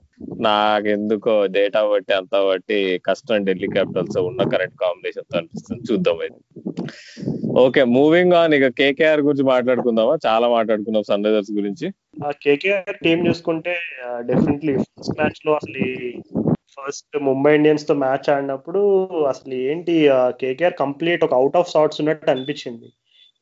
నాకెందుకో 0.46 1.34
డేటా 1.56 1.82
బట్టి 1.90 2.14
అంతా 2.14 2.40
బట్టి 2.48 2.78
కష్టం 3.08 3.44
ఢిల్లీ 3.48 3.70
క్యాపిటల్స్ 3.76 4.18
ఉన్న 4.30 4.48
కరెంట్ 4.54 4.76
కాంబినేషన్తో 4.84 5.38
అనిపిస్తుంది. 5.40 5.82
చూద్దాం 5.90 6.18
అయితే. 6.20 6.40
ఓకే 7.62 7.82
మూవింగ్ 7.94 8.34
ఆన్ 8.34 8.54
ఇక 8.54 8.68
కేకేఆర్ 8.80 9.20
గురించి 9.20 9.46
మాట్లాడుకుందామా? 9.52 10.14
చాలా 10.26 10.46
మాట్లాడుకుందాం 10.48 11.04
సన్ 11.10 11.26
రైజర్స్ 11.28 11.52
గురించి 11.52 11.86
కేకేఆర్ 12.44 12.98
టీం 13.04 13.18
చూసుకుంటే 13.28 13.74
డెఫినెట్లీ 14.28 14.72
ఫస్ట్ 14.78 15.16
మ్యాచ్లో 15.18 15.52
అసలు 15.54 15.84
ఫస్ట్ 16.80 17.16
ముంబై 17.28 17.52
ఇండియన్స్తో 17.58 17.94
మ్యాచ్ 18.02 18.28
ఆడినప్పుడు 18.34 18.80
అసలు 19.32 19.54
ఏంటి 19.70 19.94
కేకేఆర్ 20.42 20.76
కంప్లీట్ 20.82 21.24
ఒక 21.26 21.34
అవుట్ 21.40 21.58
ఆఫ్ 21.60 21.72
షాట్స్ 21.72 22.00
ఉన్నట్టు 22.02 22.30
అనిపించింది. 22.34 22.88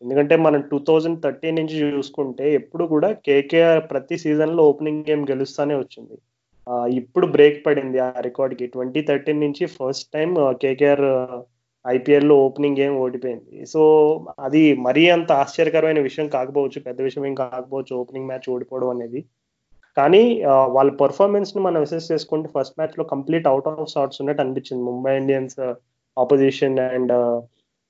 ఎందుకంటే 0.03 0.35
మనం 0.47 0.61
టూ 0.71 0.79
థౌజండ్ 0.89 1.23
థర్టీన్ 1.25 1.59
నుంచి 1.61 1.77
చూసుకుంటే 1.95 2.45
ఎప్పుడు 2.61 2.85
కూడా 2.95 3.09
కేకేఆర్ 3.27 3.81
ప్రతి 3.93 4.17
సీజన్లో 4.25 4.63
ఓపెనింగ్ 4.71 5.05
గేమ్ 5.09 5.25
గెలుస్తానే 5.31 5.77
వచ్చింది. 5.79 6.17
ఇప్పుడు 7.01 7.27
బ్రేక్ 7.37 7.59
పడింది 7.67 7.99
ఆ 8.07 8.09
రికార్డ్కి. 8.29 8.67
ట్వంటీ 8.75 9.01
థర్టీన్ 9.11 9.45
నుంచి 9.47 9.65
ఫస్ట్ 9.77 10.09
టైం 10.17 10.31
కేకేఆర్ 10.65 11.07
ఐపీఎల్లో 11.85 12.35
ఓపెనింగ్ 12.47 12.79
గేమ్ 12.81 12.97
ఓడిపోయింది. 13.05 13.67
సో 13.73 13.83
అది 14.47 14.63
మరీ 14.87 15.05
అంత 15.17 15.31
ఆశ్చర్యకరమైన 15.43 16.01
విషయం 16.09 16.29
కాకపోవచ్చు 16.37 16.79
పెద్ద 16.89 17.01
విషయం 17.09 17.27
ఏం 17.31 17.35
కాకపోవచ్చు 17.45 17.93
ఓపెనింగ్ 18.03 18.29
మ్యాచ్ 18.31 18.49
ఓడిపోవడం 18.55 18.91
అనేది. 18.97 19.21
కానీ 19.99 20.23
వాళ్ళ 20.69 20.91
పర్ఫార్మెన్స్ని 21.03 21.61
మనం 21.63 21.81
అసెస్ 21.81 22.11
చేసుకుంటే 22.13 22.49
ఫస్ట్ 22.57 22.77
మ్యాచ్లో 22.79 23.05
కంప్లీట్ 23.05 23.47
అవుట్ 23.49 23.69
ఆఫ్ 23.69 23.93
షార్ట్స్ 23.93 24.21
ఉన్నట్టు 24.23 24.43
అనిపించింది. 24.43 24.83
ముంబై 24.85 25.15
ఇండియన్స్ 25.17 25.59
ఆపోజిషన్ 26.17 26.79
అండ్ 26.89 27.13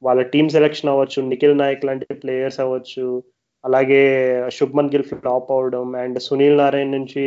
వాళ్ళ 0.03 0.21
టీమ్ 0.23 0.49
సెలెక్షన్ 0.49 0.91
అవ్వచ్చు 0.91 1.21
నిఖిల్ 1.29 1.59
నాయక్ 1.59 1.85
లాంటి 1.85 2.15
ప్లేయర్స్ 2.15 2.61
అవ్వచ్చు 2.61 3.07
అలాగే 3.65 4.03
శుభ్మన్ 4.51 4.91
గిల్ 4.91 5.09
ఫ్లాప్ 5.11 5.49
అవడం 5.53 5.97
అండ్ 5.97 6.19
సునీల్ 6.19 6.59
నారాయణ్ 6.59 6.93
నుంచి 6.93 7.25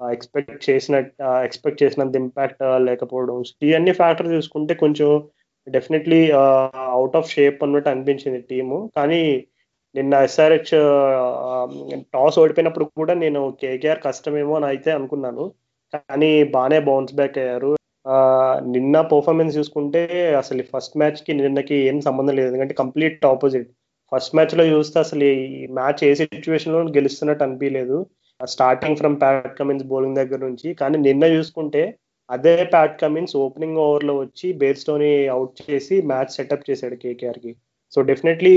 ఎక్స్పెక్ట్ 0.00 0.70
చేసిన 0.70 0.96
ఎక్స్పెక్ట్ 1.44 1.82
చేసినంత 1.82 2.16
ఇంపాక్ట్ 2.16 2.62
లేకపోవడం. 2.78 3.36
ఇవన్నీ 3.62 3.92
ఫ్యాక్టర్ 3.92 4.32
చూసుకుంటే 4.32 4.74
కొంచెం 4.74 5.10
డెఫినెట్లీ 5.68 6.20
అవుట్ 6.96 7.16
ఆఫ్ 7.16 7.30
షేప్ 7.30 7.60
అన్నట్టు 7.64 7.88
అనిపించింది 7.88 8.40
టీము 8.50 8.78
కానీ 8.96 9.20
నిన్న 9.94 10.14
ఎస్ఆర్హెచ్ 10.26 10.72
టాస్ 12.14 12.38
ఓడిపోయినప్పుడు 12.42 12.86
కూడా 13.00 13.14
నేను 13.24 13.40
కేకేఆర్ 13.62 14.00
కష్టమేమో 14.06 14.54
అని 14.58 14.66
అయితే 14.72 14.90
అనుకున్నాను. 14.98 15.44
కానీ 15.94 16.30
బాగానే 16.54 16.78
బౌన్స్ 16.88 17.16
బ్యాక్ 17.18 17.38
అయ్యారు. 17.42 17.72
నిన్న 18.74 18.94
పర్ఫార్మెన్స్ 19.12 19.56
చూసుకుంటే 19.58 20.02
అసలు 20.42 20.62
ఫస్ట్ 20.72 20.96
మ్యాచ్కి 21.00 21.32
నిన్నకి 21.40 21.76
ఏం 21.90 21.98
సంబంధం 22.08 22.34
లేదు. 22.38 22.48
ఎందుకంటే 22.50 22.74
కంప్లీట్ 22.82 23.26
ఆపోజిట్ 23.32 23.68
ఫస్ట్ 24.12 24.34
మ్యాచ్లో 24.36 24.64
చూస్తే 24.72 24.96
అసలు 25.04 25.26
ఈ 25.32 25.66
మ్యాచ్ 25.78 26.00
ఏ 26.08 26.10
సిచ్యువేషన్లో 26.20 26.80
గెలుస్తున్నట్టు 26.96 27.44
అనిపించలేదు 27.46 27.98
starting 28.40 28.98
from 29.00 29.16
Pat 29.22 29.56
Cummins 29.58 29.86
bowling 29.92 30.18
దగ్గర 30.20 30.40
నుంచి. 30.48 30.68
కానీ 30.80 30.96
నిన్న 31.08 31.24
చూసుకుంటే 31.36 31.82
అదే 32.30 32.54
ప్యాట్ 32.72 32.96
కమిన్స్ 33.02 33.34
ఓపెనింగ్ 33.44 33.80
ఓవర్లో 33.84 34.14
వచ్చి 34.24 34.48
బేర్స్టోని 34.62 35.12
అవుట్ 35.36 35.54
చేసి 35.68 35.96
మ్యాచ్ 36.10 36.34
సెటప్ 36.38 36.68
చేశాడు 36.70 36.96
కేకేఆర్కి 37.02 37.52
సో 37.94 38.02
డెఫినెట్లీ 38.02 38.52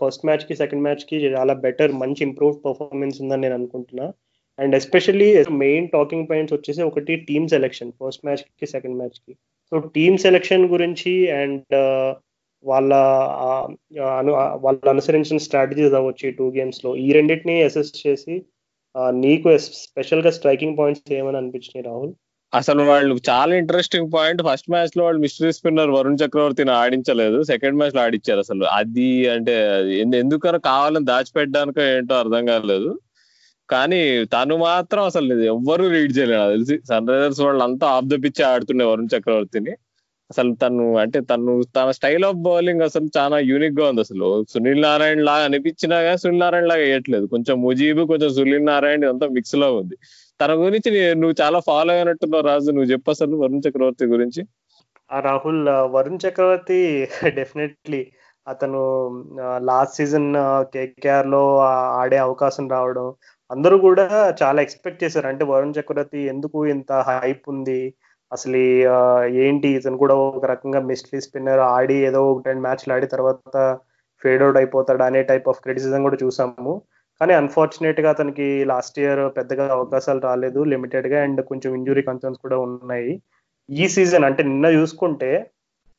ఫస్ట్ 0.00 0.24
మ్యాచ్కి 0.26 0.54
సెకండ్ 0.56 0.82
మ్యాచ్కి 0.82 1.16
చాలా 1.26 1.54
బెటర్ 1.54 1.92
మంచి 1.92 2.22
ఇంప్రూవ్ 2.22 2.54
పర్ఫార్మెన్స్ 2.64 3.20
ఉందని 3.22 3.40
నేను 3.40 3.54
అనుకుంటున్నా. 3.54 4.12
And 4.58 4.74
especially 4.76 5.44
main 5.50 5.88
talking 5.88 6.26
points 6.30 6.54
వచ్చేసి 6.54 6.82
ఒకటి 6.82 7.16
టీమ్ 7.16 7.48
సెలెక్షన్ 7.48 7.92
ఫస్ట్ 8.00 8.24
మ్యాచ్కి 8.24 8.66
సెకండ్ 8.66 8.96
మ్యాచ్కి 8.96 9.34
సో 9.70 9.78
టీమ్ 9.78 10.18
సెలెక్షన్ 10.18 10.66
గురించి 10.66 11.30
అండ్ 11.30 11.74
వాళ్ళ 12.64 12.94
వాళ్ళ 14.64 14.88
అనుసరించిన 14.88 15.38
స్ట్రాటజీస్ 15.38 15.94
అవ్వచ్చు 15.94 16.28
ఈ 16.28 16.30
టూ 16.30 16.50
గేమ్స్లో 16.50 16.96
ఈ 16.96 17.12
రెండింటిని 17.12 17.62
అసెస్ 17.62 17.92
చేసి 18.06 18.34
నీకు 19.10 19.58
స్పెషల్గా 19.58 20.30
స్ట్రైకింగ్ 20.30 20.78
పాయింట్స్ 20.78 21.12
ఏమని 21.12 21.36
అనిపించినాయి 21.36 21.84
రాహుల్? 21.84 22.12
అసలు 22.54 22.82
వాళ్ళు 22.82 23.16
చాలా 23.28 23.54
ఇంట్రెస్టింగ్ 23.54 24.10
పాయింట్ 24.14 24.42
ఫస్ట్ 24.42 24.70
మ్యాచ్లో 24.70 25.04
వాళ్ళు 25.04 25.20
మిస్టరీ 25.20 25.52
స్పిన్నర్ 25.52 25.90
వరుణ్ 25.90 26.18
చక్రవర్తిని 26.26 26.70
ఆడించలేదు. 26.70 27.42
సెకండ్ 27.42 27.78
మ్యాచ్లో 27.78 28.00
ఆడిచ్చారు 28.02 28.38
అసలు. 28.38 28.64
అది 28.64 29.28
అంటే 29.28 29.54
ఎందుకనో 30.18 30.58
కావాలని 30.58 31.04
దాచిపెట్టడానికో 31.06 31.82
ఏంటో 31.82 32.14
అర్థం 32.14 32.46
కాలేదు. 32.46 33.00
కానీ 33.70 34.24
తను 34.24 34.56
మాత్రం 34.56 35.04
అసలు 35.04 35.34
ఎవ్వరు 35.42 35.88
రీడ్ 35.88 36.18
చేయలేదు. 36.18 36.50
తెలిసి 36.50 36.80
సన్ 36.88 37.08
రైజర్స్ 37.08 37.40
వాళ్ళు 37.40 37.62
అంతా 37.64 37.86
ఆఫ్ 37.86 38.06
ద 38.06 38.24
పిచ్ 38.24 38.42
ఆడుతుండే 38.42 38.84
వరుణ్ 38.84 39.08
చక్రవర్తిని. 39.18 39.70
అసలు 40.30 40.54
తను 40.54 40.96
అంటే 40.96 41.20
తను 41.20 41.62
తన 41.76 41.90
స్టైల్ 41.90 42.24
ఆఫ్ 42.24 42.36
బౌలింగ్ 42.36 42.82
అసలు 42.82 43.08
చాలా 43.16 43.38
యూనిక్గా 43.38 43.88
ఉంది 43.88 44.00
అసలు. 44.00 44.44
సునీల్ 44.48 44.82
నారాయణ 44.82 45.22
లాగా 45.22 45.44
అనిపించినా 45.44 46.02
కానీ 46.02 46.18
సునీల్ 46.18 46.40
నారాయణ 46.40 46.64
లాగా 46.66 46.80
వేయట్లేదు. 46.80 47.26
కొంచెం 47.26 47.62
ముజీబ్ 47.62 48.00
కొంచెం 48.00 48.34
సునీల్ 48.34 48.66
నారాయణ 48.66 49.08
అంతా 49.08 49.28
మిక్స్లో 49.28 49.76
ఉంది. 49.76 49.96
తన 50.40 50.52
గురించి 50.62 50.90
నువ్వు 51.14 51.34
చాలా 51.42 51.58
ఫాలో 51.60 51.92
అయినట్టున్నావు 51.92 52.44
రాజు. 52.44 52.70
నువ్వు 52.70 52.90
చెప్పు 52.92 53.10
అసలు 53.10 53.34
వరుణ్ 53.36 53.64
చక్రవర్తి 53.66 54.04
గురించి. 54.06 54.42
రాహుల్ 55.10 55.62
వరుణ్ 55.94 56.20
చక్రవర్తి 56.24 56.78
డెఫినెట్లీ 57.38 58.00
అతను 58.46 58.80
లాస్ట్ 59.62 59.96
సీజన్ 59.96 60.28
కేకేఆర్లో 60.74 61.42
ఆడే 62.00 62.18
అవకాశం 62.18 62.66
రావడం 62.68 63.06
అందరూ 63.50 63.76
కూడా 63.78 64.04
చాలా 64.42 64.58
ఎక్స్పెక్ట్ 64.62 65.02
చేశారు. 65.04 65.26
అంటే 65.26 65.44
వరుణ్ 65.44 65.74
చక్రవర్తి 65.78 66.20
ఎందుకు 66.32 66.58
ఇంత 66.74 66.92
హైప్ 67.08 67.44
ఉంది? 67.48 67.80
అసలు 68.32 68.58
ఏంటి? 69.44 69.68
ఇతను 69.78 69.98
కూడా 69.98 70.14
ఒక 70.30 70.44
రకంగా 70.46 70.80
మిస్ట్రీ 70.90 71.20
స్పిన్నర్ 71.20 71.62
ఆడి 71.70 71.96
ఏదో 72.08 72.20
ఒక 72.32 72.42
టెన్ 72.44 72.62
మ్యాచ్లు 72.66 72.92
ఆడి 72.96 73.06
తర్వాత 73.06 73.54
ఫేడ్ 74.22 74.42
అవుట్ 74.42 74.56
అయిపోతాడు 74.56 75.02
అనే 75.02 75.22
టైప్ 75.22 75.46
ఆఫ్ 75.48 75.60
క్రిటిసిజం 75.60 76.02
కూడా 76.02 76.18
చూసాము. 76.24 76.72
కానీ 77.20 77.32
అన్ఫార్చునేట్గా 77.32 78.10
అతనికి 78.10 78.64
లాస్ట్ 78.64 78.98
ఇయర్ 78.98 79.36
పెద్దగా 79.36 79.64
అవకాశాలు 79.68 80.20
రాలేదు 80.20 80.60
లిమిటెడ్గా 80.64 81.18
అండ్ 81.22 81.40
కొంచెం 81.44 81.70
ఇంజురీ 81.74 82.02
కన్సర్న్స్ 82.02 82.40
కూడా 82.40 82.58
ఉన్నాయి. 82.58 83.10
ఈ 83.68 83.88
సీజన్ 83.88 84.24
అంటే 84.24 84.42
నిన్న 84.42 84.66
చూసుకుంటే 84.66 85.30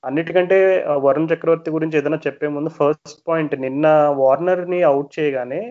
అన్నిటికంటే 0.03 0.57
వరుణ్ 0.87 1.29
చక్రవర్తి 1.29 1.71
గురించి 1.71 1.97
ఏదైనా 1.97 2.19
చెప్పే 2.27 2.47
ముందు 2.47 2.69
ఫస్ట్ 2.69 3.21
పాయింట్ 3.27 3.53
నిన్న 3.59 3.87
వార్నర్ని 4.21 4.79
అవుట్ 4.83 5.19
చేయగానే 5.19 5.61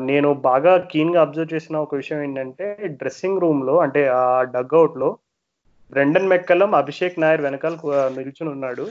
నేను 0.00 0.34
బాగా 0.34 0.72
కీన్గా 0.92 1.20
అబ్జర్వ్ 1.20 1.54
చేసిన 1.54 1.76
ఒక 1.76 1.94
విషయం 1.94 2.22
ఏంటంటే 2.22 2.66
డ్రెస్సింగ్ 3.00 3.40
రూమ్లో 3.40 3.74
అంటే 3.78 4.08
ఆ 4.08 4.42
డగ్అవుట్లో 4.42 5.18
బ్రెండన్ 5.92 6.28
మెక్కలం 6.28 6.74
అభిషేక్ 6.74 7.20
నాయర్ 7.20 7.40
వెనకాల 7.40 7.74
నిల్చుని 8.08 8.50
ఉన్నాడు. 8.50 8.84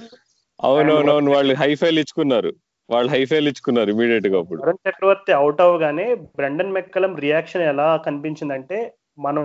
అవునవునవును 0.59 1.31
వాళ్ళు 1.31 1.53
హైఫైల్ 1.53 1.99
ఇచ్చుకున్నారు. 1.99 2.51
వాళ్ళు 2.89 3.09
హైఫైల్ 3.11 3.47
ఇచ్చుకున్నారు 3.47 3.89
ఇమీడియట్గా 3.89 4.37
అప్పుడు. 4.39 4.59
వరుణ్ 4.61 4.83
చక్రవర్తి 4.87 5.31
అవుట్ 5.31 5.61
అవగానే 5.61 6.05
బ్రెండన్ 6.39 6.75
మెక్కలం 6.77 7.15
రియాక్షన్ 7.15 7.65
ఎలా 7.71 7.87
కనిపించిందంటే 7.97 8.77
మనం 9.19 9.43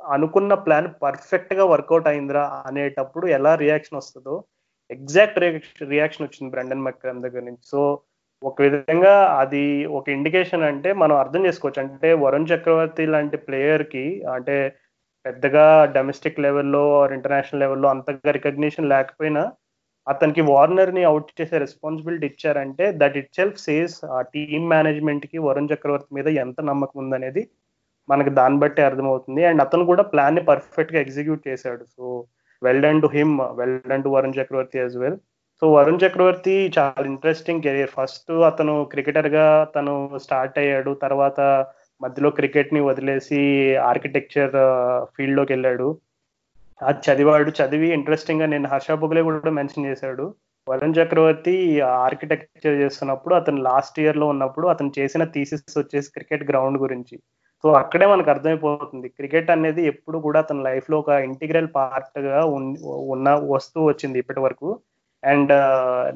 అనుకున్న 0.00 0.54
ప్లాన్ 0.54 0.88
పర్ఫెక్ట్గా 1.02 1.64
వర్కౌట్ 1.64 2.08
అయిందిరా 2.08 2.44
అనేటప్పుడు 2.66 3.26
ఎలా 3.26 3.52
రియాక్షన్ 3.54 3.98
వస్తుందో 3.98 4.34
ఎగ్జాక్ట్ 4.90 5.38
రియాక్షన్ 5.94 6.26
వచ్చింది 6.26 6.50
బ్రెండన్ 6.50 6.84
మెక్కలం 6.84 7.22
దగ్గర 7.22 7.42
నుంచి. 7.42 7.64
సో 7.64 7.80
ఒక 8.42 8.62
విధంగా 8.62 9.12
అది 9.42 9.62
ఒక 9.98 10.06
ఇండికేషన్ 10.08 10.62
అంటే 10.62 10.92
మనం 10.92 11.16
అర్థం 11.16 11.46
చేసుకోవచ్చు. 11.46 11.80
అంటే 11.82 12.08
వరుణ్ 12.24 12.48
చక్రవర్తి 12.52 13.06
లాంటి 13.06 13.36
ప్లేయర్కి 13.36 14.24
అంటే 14.34 14.56
పెద్దగా 15.26 15.66
డొమెస్టిక్ 15.96 16.40
లెవెల్లో 16.40 16.84
ఇంటర్నేషనల్ 17.12 17.60
లెవెల్లో 17.60 17.88
అంతగా 17.88 18.30
రికగ్నిషన్ 18.30 18.88
లేకపోయినా 18.88 19.44
అతనికి 20.06 20.42
వార్నర్ని 20.50 21.02
అవుట్ 21.10 21.28
చేసే 21.40 21.56
రెస్పాన్సిబిలిటీ 21.58 22.26
ఇచ్చారంటే 22.26 22.86
దట్ 23.00 23.16
ఇట్ 23.20 23.30
సెల్ఫ్ 23.36 23.58
సేస్ 23.66 23.96
ఆ 24.16 24.18
టీమ్ 24.34 24.66
మేనేజ్మెంట్కి 24.74 25.38
వరుణ్ 25.46 25.70
చక్రవర్తి 25.72 26.10
మీద 26.14 26.28
ఎంత 26.44 26.60
నమ్మకం 26.70 26.98
ఉందనేది 27.04 27.44
మనకి 28.08 28.30
దాన్ని 28.30 28.58
బట్టి 28.60 28.80
అర్థమవుతుంది. 28.82 29.42
అండ్ 29.44 29.62
అతను 29.62 29.84
కూడా 29.84 30.02
ప్లాన్ని 30.02 30.42
పర్ఫెక్ట్గా 30.42 30.98
ఎగ్జిక్యూట్ 31.00 31.48
చేశాడు. 31.48 31.84
So 31.96 32.04
well 32.62 32.82
done 32.82 33.00
to 33.02 33.08
him 33.16 33.32
well 33.60 33.78
done 33.92 34.04
to 34.06 34.08
Varun 34.08 34.36
Chakravarthy 34.40 34.78
as 34.78 34.96
well 34.96 35.18
so 35.62 35.64
Varun 35.72 36.00
Chakravarthy 36.04 36.54
చాలా 36.78 37.04
ఇంట్రెస్టింగ్ 37.12 37.62
కెరీర్ 37.62 37.92
ఫస్ట్ 37.98 38.32
అతను 38.50 38.74
క్రికెటర్గా 38.92 39.46
తను 39.76 39.94
స్టార్ట్ 40.24 40.56
అయ్యాడు. 40.58 40.92
తర్వాత 41.04 41.40
మధ్యలో 42.00 42.30
క్రికెట్ని 42.30 42.80
వదిలేసి 42.80 43.40
ఆర్కిటెక్చర్ 43.90 44.54
ఫీల్డ్ 45.16 45.34
uh, 45.34 45.38
లోకి 45.38 45.52
వెళ్ళాడు. 45.54 45.88
అది 46.80 47.00
చదివాడు 47.06 47.50
చదివి 47.50 47.88
ఇంట్రెస్టింగ్గా 47.88 48.46
నేను 48.46 48.68
హర్ష 48.68 48.90
బుగ్లే 48.92 49.22
కూడా 49.22 49.50
మెన్షన్ 49.50 49.86
చేశాడు. 49.86 50.24
వరుణ్ 50.68 50.94
చక్రవర్తి 50.94 51.80
ఆర్కిటెక్చర్ 51.80 52.76
చేస్తున్నప్పుడు 52.82 53.34
అతను 53.34 53.60
లాస్ట్ 53.62 54.00
ఇయర్లో 54.00 54.26
ఉన్నప్పుడు 54.26 54.66
అతను 54.66 54.92
చేసిన 54.98 55.24
థీసిస్ 55.24 55.78
వచ్చేసి 55.78 56.10
క్రికెట్ 56.10 56.44
గ్రౌండ్ 56.50 56.78
గురించి. 56.78 57.16
సో 57.64 57.68
అక్కడే 57.72 58.06
మనకు 58.06 58.30
అర్థమైపోతుంది. 58.30 59.08
క్రికెట్ 59.08 59.50
అనేది 59.50 59.82
ఎప్పుడు 59.86 60.18
కూడా 60.18 60.38
అతని 60.40 60.62
లైఫ్లో 60.62 60.98
ఒక 60.98 61.08
ఇంటిగ్రల్ 61.28 61.68
పార్ట్గా 61.76 62.38
ఉన్న 63.14 63.28
వస్తూ 63.50 63.78
వచ్చింది 63.84 64.18
ఇప్పటి 64.18 64.40
వరకు. 64.40 64.70
అండ్ 65.22 65.52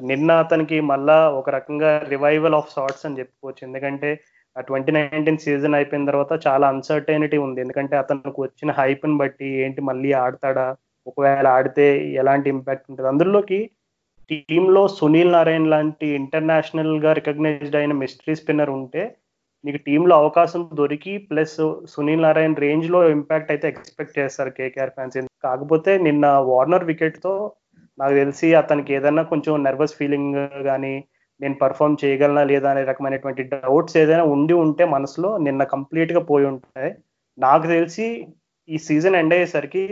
నిన్న 0.07 0.31
అతనికి 0.31 0.81
మళ్ళా 0.81 1.29
ఒక 1.29 1.49
రకంగా 1.49 1.91
రివైవల్ 2.09 2.55
ఆఫ్ 2.55 2.73
షార్ట్స్ 2.75 3.05
అని 3.05 3.19
చెప్పుకోవచ్చు. 3.19 3.61
ఎందుకంటే 3.67 4.09
ఆ 4.55 4.61
ట్వంటీ 4.61 4.91
నైన్టీన్ 4.91 5.43
సీజన్ 5.45 5.77
అయిపోయిన 5.77 6.09
తర్వాత 6.09 6.33
చాలా 6.45 6.65
అన్సర్టైనిటీ 6.73 7.37
ఉంది. 7.45 7.59
ఎందుకంటే 7.63 7.95
అతనికి 8.03 8.39
వచ్చిన 8.45 8.71
హైప్ని 8.79 9.17
బట్టి 9.21 9.49
ఏంటి 9.63 9.81
మళ్ళీ 9.89 10.11
ఆడతాడా? 10.23 10.67
ఒకవేళ 11.07 11.45
ఆడితే 11.57 11.85
ఎలాంటి 12.21 12.47
ఇంపాక్ట్ 12.55 12.87
ఉంటుంది? 12.89 13.09
అందులోకి 13.13 13.59
టీంలో 14.31 14.81
సునీల్ 14.97 15.33
నారాయణ్ 15.35 15.71
లాంటి 15.73 16.07
ఇంటర్నేషనల్గా 16.19 17.11
రికగ్నైజ్డ్ 17.19 17.77
అయిన 17.79 17.93
మిస్టరీ 18.01 18.33
స్పిన్నర్ 18.35 18.71
ఉంటే 18.79 19.03
నీకు 19.63 19.79
టీంలో 19.87 20.13
అవకాశం 20.15 20.61
దొరికి 20.79 21.13
ప్లస్ 21.29 21.55
సునీల్ 21.93 22.23
నారాయణ 22.23 22.53
రేంజ్లో 22.65 22.99
ఇంపాక్ట్ 23.15 23.49
అయితే 23.51 23.65
ఎక్స్పెక్ట్ 23.67 24.17
చేస్తారు 24.19 24.49
కేకేఆర్ 24.49 24.93
ఫ్యాన్స్ 24.95 25.17
కాకపోతే 25.47 25.93
నిన్న 26.07 26.25
వార్నర్ 26.51 26.85
వికెట్తో 26.85 27.33
నాకు 27.97 28.13
తెలిసి 28.13 28.47
అతనికి 28.53 28.91
ఏదైనా 28.93 29.23
కొంచెం 29.23 29.53
నర్వస్ 29.63 29.97
ఫీలింగ్ 29.97 30.37
కానీ 30.65 30.93
నేను 31.41 31.55
పర్ఫామ్ 31.63 31.99
చేయగలనా 32.01 32.43
లేదా 32.51 32.67
అనే 32.71 32.83
రకమైనటువంటి 32.91 33.43
డౌట్స్ 33.53 33.97
ఏదైనా 34.01 34.25
ఉండి 34.35 34.55
ఉంటే 34.63 34.85
మనసులో 34.95 35.29
నిన్న 35.47 35.63
కంప్లీట్గా 35.75 36.21
పోయి 36.31 36.47
ఉంటాయి. 36.53 36.91
నాకు 37.37 37.65
తెలిసి 37.75 38.07
ఈ 38.69 38.77
సీజన్ 38.87 39.17
ఎండ్ 39.21 39.35
అయ్యేసరికి 39.37 39.83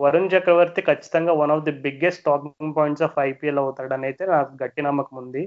వరుణ్ 0.00 0.30
చక్రవర్తి 0.34 0.80
ఖచ్చితంగా 0.88 1.32
one 1.40 1.52
of 1.54 1.64
the 1.64 1.72
biggest 1.86 2.24
talking 2.28 2.76
points 2.76 3.04
of 3.06 3.18
IPL 3.30 3.62
అవుతాడని 3.62 4.06
అయితే 4.10 4.24
నాకు 4.34 4.52
గట్టి 4.62 4.82
నమ్మకం 4.88 5.16
ఉంది. 5.22 5.42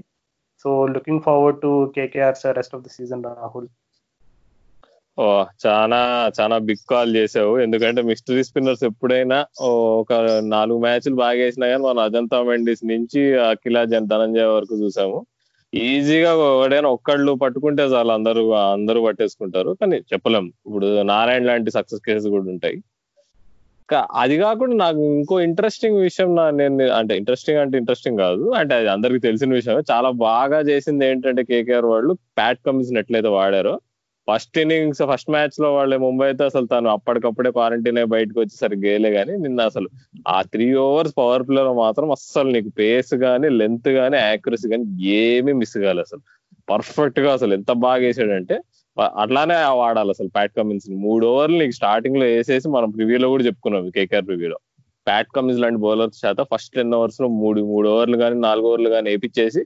So 0.65 0.69
looking 0.95 1.23
forward 1.27 1.61
to 1.63 1.71
KKR 1.95 2.37
rest 2.59 2.75
of 2.77 2.83
the 2.87 2.93
season 2.97 3.23
Rahul 3.41 3.69
ఓ 5.17 5.25
చాలా 5.65 5.99
చాలా 6.37 6.55
బిగ్ 6.67 6.85
కాల్ 6.91 7.11
చేసావు. 7.17 7.51
ఎందుకంటే 7.65 8.01
మిస్టరీ 8.11 8.43
స్పిన్నర్స్ 8.47 8.83
ఎప్పుడైనా 8.87 9.37
ఒక 10.01 10.13
నాలుగు 10.53 10.79
మ్యాచ్లు 10.85 11.17
బాగా 11.23 11.39
వేసినా 11.43 11.67
కానీ 11.71 11.83
మనం 11.83 12.01
అజంతా 12.05 12.37
మెండిస్ 12.47 12.83
నుంచి 12.91 13.21
అఖిలా 13.49 13.83
జన్ 13.91 14.09
ధనంజయ 14.13 14.47
వరకు 14.55 14.75
చూసాము. 14.83 15.19
ఈజీగా 15.73 16.31
ఎవడైనా 16.31 16.89
ఒక్కళ్ళు 16.89 17.31
పట్టుకుంటే 17.33 17.83
చాలు 17.83 18.11
అందరూ 18.11 18.51
అందరూ 18.51 19.05
పట్టేసుకుంటారు. 19.05 19.77
కానీ 19.81 19.97
చెప్పలేం. 20.13 20.53
ఇప్పుడు 20.65 21.01
నారాయణ 21.01 21.43
లాంటి 21.43 21.71
సక్సెస్ 21.71 22.01
కేసెస్ 22.01 22.27
కూడా 22.27 22.43
ఉంటాయి. 22.43 22.77
అది 24.13 24.37
కాకుండా 24.37 24.75
నాకు 24.75 24.99
ఇంకో 25.01 25.39
ఇంట్రెస్టింగ్ 25.39 25.97
విషయం 25.97 26.35
నా 26.35 26.49
నేను 26.49 26.91
అంటే 26.91 27.17
ఇంట్రెస్టింగ్ 27.17 27.59
అంటే 27.59 27.77
ఇంట్రెస్టింగ్ 27.77 28.17
కాదు. 28.17 28.51
అంటే 28.51 28.75
అది 28.75 28.87
అందరికి 28.87 29.19
తెలిసిన 29.19 29.53
విషయం 29.53 29.83
చాలా 29.91 30.09
బాగా 30.09 30.59
చేసింది 30.59 31.05
ఏంటంటే 31.05 31.43
కేకేఆర్ 31.43 31.85
వాళ్ళు 31.85 32.13
ప్యాట్ 32.13 32.59
కమిషన్ 32.65 32.97
ఎట్లయితే 32.97 33.27
వాడారో. 33.27 33.79
ఫస్ట్ 34.27 34.57
ఇన్నింగ్స్ 34.57 35.01
ఫస్ట్ 35.03 35.29
మ్యాచ్లో 35.29 35.69
వాళ్ళు 35.73 35.95
ముంబైతో 35.97 36.43
అసలు 36.45 36.65
తను 36.65 36.89
అప్పటికప్పుడే 36.89 37.49
క్వారంటైన్ 37.51 37.97
అయి 37.97 38.07
బయటకు 38.07 38.39
వచ్చేసరికి 38.39 38.81
గేలే 38.85 39.09
గానీ 39.09 39.33
నిన్న 39.37 39.61
అసలు 39.61 39.87
ఆ 40.27 40.37
త్రీ 40.53 40.67
ఓవర్స్ 40.83 41.13
పవర్ 41.17 41.43
ప్లే 41.47 41.61
లో 41.61 41.73
మాత్రం 41.75 42.11
అస్సలు 42.11 42.51
నీకు 42.51 42.69
పేస్ 42.79 43.13
గానీ 43.23 43.49
లెంత్ 43.57 43.89
గానీ 43.89 44.17
యాక్యురసీ 44.23 44.67
గానీ 44.69 44.85
ఏమీ 45.17 45.53
మిస్ 45.53 45.77
కాలేదు 45.77 46.05
అసలు. 46.07 46.21
పర్ఫెక్ట్గా 46.67 47.33
అసలు 47.33 47.53
ఎంత 47.53 47.71
బాగా 47.83 48.01
వేసాడంటే 48.03 48.57
అట్లానే 49.17 49.55
వాడాలి 49.77 50.09
అసలు 50.09 50.29
ప్యాట్ 50.29 50.53
కమిన్స్ 50.55 50.87
మూడు 51.05 51.25
ఓవర్లు 51.25 51.57
నీకు 51.57 51.71
స్టార్టింగ్లో 51.71 52.25
వేసేసి 52.25 52.67
మనం 52.69 52.89
ప్రివ్యూలో 52.91 53.29
కూడా 53.29 53.43
చెప్పుకున్నాం 53.43 53.89
కేకేఆర్ 53.89 54.27
ప్రివ్యూలో 54.27 54.57
ప్యాట్ 55.07 55.31
కమిన్స్ 55.35 55.61
లాంటి 55.61 55.79
బౌలర్స్ 55.79 56.19
చేత 56.25 56.41
ఫస్ట్ 56.51 56.73
టెన్ 56.75 56.93
ఓవర్స్లో 56.95 57.27
మూడు 57.39 57.61
మూడు 57.71 57.87
ఓవర్లు 57.89 58.17
కానీ 58.17 58.35
నాలుగు 58.39 58.67
ఓవర్లు 58.67 58.89
కానీ 58.89 59.09
వేపించేసి 59.09 59.61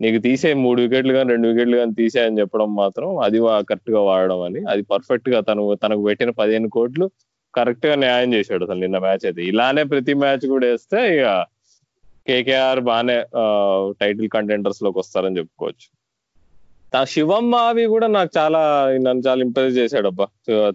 నీకు 0.00 0.18
తీసే 0.18 0.50
మూడు 0.64 0.78
వికెట్లు 0.82 1.12
కానీ 1.12 1.28
రెండు 1.30 1.48
వికెట్లు 1.48 1.76
కానీ 1.76 1.92
తీసేయని 1.92 2.40
చెప్పడం 2.40 2.74
మాత్రం 2.74 3.08
అది 3.26 3.38
కరెక్ట్గా 3.70 4.00
వాడడం 4.00 4.40
అని. 4.42 4.60
అది 4.72 4.82
పర్ఫెక్ట్గా 4.92 5.40
తను 5.40 5.64
తనకు 5.74 6.02
పెట్టిన 6.02 6.30
పదిహేను 6.30 6.68
కోట్లు 6.68 7.06
కరెక్ట్గా 7.54 7.94
న్యాయం 7.94 8.30
చేశాడు 8.34 8.64
అసలు 8.64 8.80
నిన్న 8.80 8.98
మ్యాచ్ 8.98 9.24
అయితే. 9.26 9.42
ఇలానే 9.52 9.84
ప్రతి 9.84 10.14
మ్యాచ్ 10.14 10.44
కూడా 10.46 10.66
వేస్తే 10.66 11.00
ఇక 11.16 11.26
కేకేఆర్ 12.26 12.80
బాగానే 12.80 13.16
టైటిల్ 14.00 14.28
కంటెంటర్స్లోకి 14.28 14.98
వస్తారని 14.98 15.38
చెప్పుకోవచ్చు. 15.38 15.86
శివమ్మ 17.10 17.54
అవి 17.68 17.84
కూడా 17.92 18.06
నాకు 18.14 18.30
చాలా 18.36 18.60
నన్ను 19.04 19.22
చాలా 19.26 19.40
ఇంప్రెస్ 19.46 19.74
చేశాడు 19.76 20.08
అబ్బా 20.10 20.26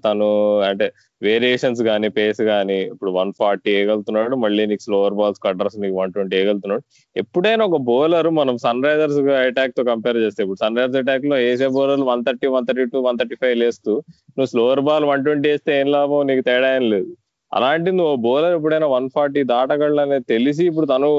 తను 0.05 0.27
అంటే 0.69 0.85
వేరియేషన్స్ 1.21 1.81
కానీ 1.89 2.07
పేస్ 2.17 2.41
కానీ 2.49 2.77
ఇప్పుడు 2.91 3.11
వన్ 3.17 3.31
ఫార్టీ 3.39 3.69
వేయగలుగుతున్నాడు 3.71 4.35
మళ్ళీ 4.43 4.63
నీకు 4.71 4.83
స్లోవర్ 4.85 5.17
బాల్స్ 5.19 5.41
కట్టర్స్ 5.45 5.77
నీకు 5.83 5.95
వన్ 5.99 6.13
ట్వంటీ 6.15 6.35
వేయగలుగుతున్నాడు 6.37 6.83
ఎప్పుడైనా 7.15 7.65
ఒక 7.69 7.79
బౌలర్ 7.89 8.29
మనం 8.39 8.57
సన్ 8.65 8.83
రైజర్స్ 8.87 9.19
అటాక్తో 9.41 9.83
కంపేర్ 9.91 10.19
చేస్తే 10.25 10.43
ఇప్పుడు 10.45 10.61
సన్ 10.63 10.77
రైజర్స్ 10.79 11.01
అటాక్లో 11.03 11.37
వేసే 11.45 11.69
bowler 11.77 12.03
one 12.11 12.23
thirty 12.27 12.49
one 12.55 12.67
thirty 12.69 12.85
two 12.93 13.01
one 13.07 13.19
thirty 13.21 13.37
five 13.43 13.57
వేస్తూ 13.65 13.93
నువ్వు 14.35 14.49
స్లోవర్ 14.53 14.83
బాల్ 14.89 15.07
వన్ 15.11 15.23
ట్వంటీ 15.27 15.49
వేస్తే 15.53 15.73
ఏం 15.81 15.89
లాభం? 15.95 16.21
నీకు 16.29 16.43
తేడా 16.49 16.69
ఏం 16.77 16.85
లేదు. 16.93 17.09
అలాంటి 17.51 17.89
నువ్వు 17.97 18.15
బౌలర్ 18.23 18.53
ఎప్పుడైనా 18.57 18.87
వన్ 18.93 19.07
ఫార్టీ 19.15 19.41
దాటగలడు 19.51 20.01
అనేది 20.03 20.25
తెలిసి 20.31 20.63
ఇప్పుడు 20.69 20.87
తను 20.91 21.09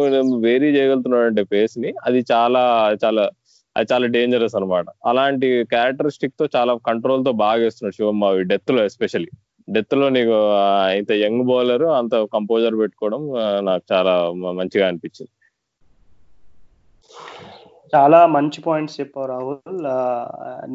వేరీ 0.46 0.68
చేయగలుగుతున్నాడు 0.76 1.26
అంటే 1.30 1.42
పేస్ని 1.52 1.90
అది 2.06 2.20
చాలా 2.32 2.62
చాలా 3.04 3.24
అది 3.76 3.86
చాలా 3.92 4.06
డేంజరస్ 4.06 4.56
అనమాట 4.58 4.86
అలాంటి 5.06 5.48
క్యారెక్టరిస్టిక్తో 5.64 6.44
చాలా 6.56 6.72
కంట్రోల్తో 6.86 7.32
బాగా 7.44 7.60
వేస్తున్నాడు 7.62 7.96
శివమ్మావి 7.96 8.44
డెత్లో 8.52 8.84
ఎస్పెషల్లీ 8.84 9.30
డెత్లో 9.68 10.08
నీకు 10.08 10.36
ఇంత 10.98 11.12
యంగ్ 11.24 11.44
బౌలర్ 11.44 11.84
అంత 12.00 12.14
కంపోజర్ 12.34 12.76
పెట్టుకోవడం 12.78 13.22
నాకు 13.64 13.84
చాలా 13.92 14.14
మంచిగా 14.60 14.84
అనిపించింది. 14.88 15.32
చాలా 17.94 18.26
మంచి 18.26 18.60
పాయింట్స్ 18.60 19.00
చెప్పావు 19.00 19.26
రాహుల్. 19.26 19.82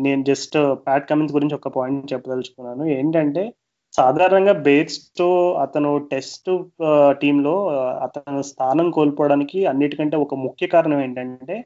నేను 0.06 0.22
జస్ట్ 0.24 0.58
ప్యాట్ 0.86 1.10
కమిన్స్ 1.10 1.34
గురించి 1.34 1.56
ఒక 1.56 1.68
పాయింట్ 1.68 2.14
చెప్పదలుచుకున్నాను. 2.14 2.84
ఏంటంటే 2.98 3.44
సాధారణంగా 3.94 4.54
బేట్స్తో 4.68 5.30
అతను 5.62 5.90
టెస్ట్ 6.12 6.50
టీంలో 7.22 7.56
అతను 8.04 8.42
స్థానం 8.42 8.92
కోల్పోవడానికి 8.92 9.66
అన్నిటికంటే 9.66 10.18
ఒక 10.18 10.36
ముఖ్య 10.36 10.68
కారణం 10.68 11.02
ఏంటంటే 11.02 11.58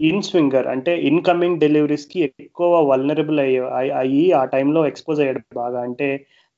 ఇన్ 0.00 0.22
స్వింగర్ 0.22 0.66
అంటే 0.66 0.92
ఇన్కమింగ్ 1.08 1.60
డెలివరీస్కి 1.62 2.18
ఎక్కువ 2.46 2.68
వల్నరబుల్ 2.90 3.40
అయ్యి 3.44 3.60
అయ్యి 4.02 4.24
ఆ 4.32 4.42
టైంలో 4.44 4.80
ఎక్స్పోజ్ 4.86 5.20
అయ్యాడు 5.20 5.40
బాగా. 5.54 5.80
అంటే 5.86 6.08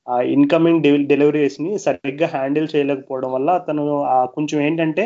ఆ 0.07 0.15
ఇన్కమింగ్ 0.35 0.83
డెలివరీస్ని 1.11 1.71
సరిగ్గా 1.85 2.27
హ్యాండిల్ 2.27 2.67
చేయలేకపోవడం 2.73 3.31
వల్ల 3.33 3.49
అతను 3.59 3.83
కొంచెం 4.35 4.57
ఏంటంటే 4.61 5.03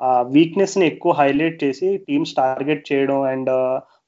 ఆ 0.00 0.10
వీక్నెస్ని 0.34 0.84
ఎక్కువ 0.86 1.12
హైలైట్ 1.12 1.62
చేసి 1.64 1.96
టీమ్స్ 2.08 2.34
టార్గెట్ 2.34 2.92
చేయడం 2.92 3.20
అండ్ 3.32 3.50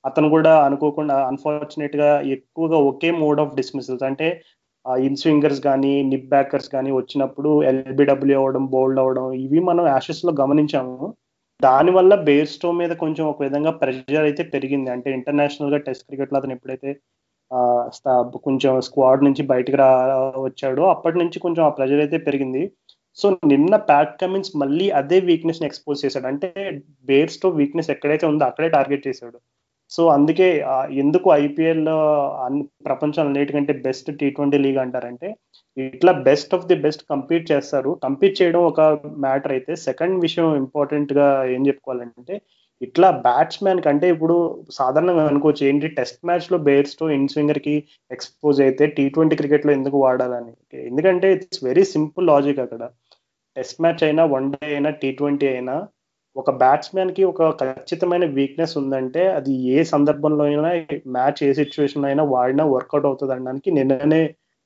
అతను 0.05 0.29
కూడా 0.29 0.53
అనుకోకుండా 0.67 1.17
అన్ఫార్చునేట్గా 1.31 2.11
ఎక్కువగా 2.37 2.77
ఒకే 2.91 3.11
మోడ్ 3.23 3.41
ఆఫ్ 3.41 3.57
డిస్మిసల్స్ 3.57 4.03
అంటే 4.03 4.29
ఇన్ 5.05 5.17
స్వింగర్స్ 5.17 5.61
కానీ 5.61 6.03
నిప్ 6.03 6.29
బ్యాకర్స్ 6.29 6.69
కానీ 6.69 6.91
వచ్చినప్పుడు 6.93 7.51
ఎల్బిడబ్ల్యూ 7.63 8.37
అవ్వడం 8.39 8.65
బోల్డ్ 8.67 9.01
అవ్వడం 9.01 9.27
ఇవి 9.45 9.61
మనం 9.61 9.85
యాషెస్లో 9.87 10.33
గమనించాము. 10.41 10.97
దానివల్ల 11.67 12.13
బేర్స్టో 12.29 12.69
మీద 12.81 12.93
కొంచెం 13.03 13.25
ఒక 13.33 13.43
విధంగా 13.47 13.71
ప్రెషర్ 13.81 14.27
అయితే 14.29 14.43
పెరిగింది. 14.55 14.89
అంటే 14.95 15.09
ఇంటర్నేషనల్గా 15.19 15.79
టెస్ట్ 15.87 16.07
క్రికెట్లో 16.09 16.39
అతను 16.41 16.55
ఎప్పుడైతే 16.57 16.91
కొంచెం 18.47 18.73
స్క్వాడ్ 18.87 19.25
నుంచి 19.27 19.43
బయటకు 19.53 19.79
రా 19.81 19.89
వచ్చాడో 20.49 20.83
అప్పటి 20.95 21.17
నుంచి 21.23 21.39
కొంచెం 21.45 21.63
ఆ 21.69 21.71
ప్రెషర్ 21.79 22.03
అయితే 22.05 22.19
పెరిగింది. 22.29 22.63
సో 23.21 23.27
నిన్న 23.53 23.75
ప్యాట్ 23.89 24.13
కమిన్స్ 24.21 24.51
మళ్ళీ 24.63 24.87
అదే 25.01 25.19
వీక్నెస్ని 25.31 25.67
ఎక్స్పోజ్ 25.69 26.05
చేశాడు. 26.05 26.27
అంటే 26.33 26.49
బేర్ 27.09 27.33
స్టో 27.37 27.49
వీక్నెస్ 27.61 27.91
ఎక్కడైతే 27.95 28.27
ఉందో 28.33 28.45
అక్కడే 28.51 28.69
టార్గెట్ 28.77 29.07
చేశాడు. 29.09 29.39
సో 29.91 30.03
అందుకే 30.17 30.49
ఎందుకు 31.03 31.29
ఐపీఎల్ 31.45 31.87
ప్రపంచం 32.89 33.23
అన్నిటికంటే 33.25 33.73
బెస్ట్ 33.87 34.11
టీ 34.21 34.27
ట్వంటీ 34.37 34.59
లీగ్ 34.65 34.79
అంటారంటే 34.85 35.29
ఇట్లా 35.77 36.13
best 36.29 36.55
of 36.57 36.67
the 36.71 36.77
best 36.85 37.03
compete 37.13 37.45
చేస్తారు. 37.53 37.91
కంపీట్ 38.05 38.39
చేయడం 38.41 38.63
ఒక 38.71 38.81
మ్యాటర్ 39.27 39.53
అయితే 39.57 39.73
సెకండ్ 39.87 40.17
విషయం 40.27 40.49
ఇంపార్టెంట్గా 40.63 41.27
ఏం 41.55 41.63
చెప్పుకోవాలంటే 41.69 42.37
ఇట్లా 42.81 43.09
బ్యాట్స్మెన్ 43.27 43.83
కంటే 43.87 44.07
ఇప్పుడు 44.15 44.37
సాధారణంగా 44.79 45.25
అనుకోవచ్చు 45.31 45.63
ఏంటి 45.71 45.89
టెస్ట్ 45.99 46.21
మ్యాచ్లో 46.29 46.59
బేర్స్తో 46.69 47.07
ఇన్ 47.17 47.29
స్వింగర్కి 47.33 47.75
ఎక్స్పోజ్ 48.11 48.59
అయితే 48.67 48.85
టీ 48.97 49.05
ట్వంటీ 49.15 49.37
క్రికెట్లో 49.41 49.73
ఎందుకు 49.79 49.97
వాడాలని? 50.05 50.53
ఎందుకంటే 50.91 51.29
ఇట్స్ 51.37 51.63
వెరీ 51.69 51.85
సింపుల్ 51.95 52.29
లాజిక్ 52.33 52.63
అక్కడ. 52.65 52.83
టెస్ట్ 53.57 53.81
మ్యాచ్ 53.85 54.05
అయినా 54.09 54.25
వన్ 54.35 54.49
డే 54.53 54.67
అయినా 54.75 54.91
టీ 55.03 55.09
ట్వంటీ 55.19 55.47
అయినా 55.55 55.75
ఒక 56.37 56.51
బ్యాట్స్మెన్కి 56.63 57.23
ఒక 57.31 57.49
ఖచ్చితమైన 57.61 58.25
వీక్నెస్ 58.37 58.75
ఉందంటే 58.81 59.23
అది 59.39 59.53
ఏ 59.75 59.79
సందర్భంలో 59.93 60.45
అయినా 60.51 60.71
మ్యాచ్ 61.17 61.41
ఏ 61.49 61.51
సిచ్యువేషన్ 61.61 62.07
అయినా 62.11 62.25
వాడినా 62.35 62.65
వర్కౌట్ 62.75 63.09
అవుతుంది 63.11 63.35
అనడానికి 63.37 63.71
నిన్ననే 63.79 64.23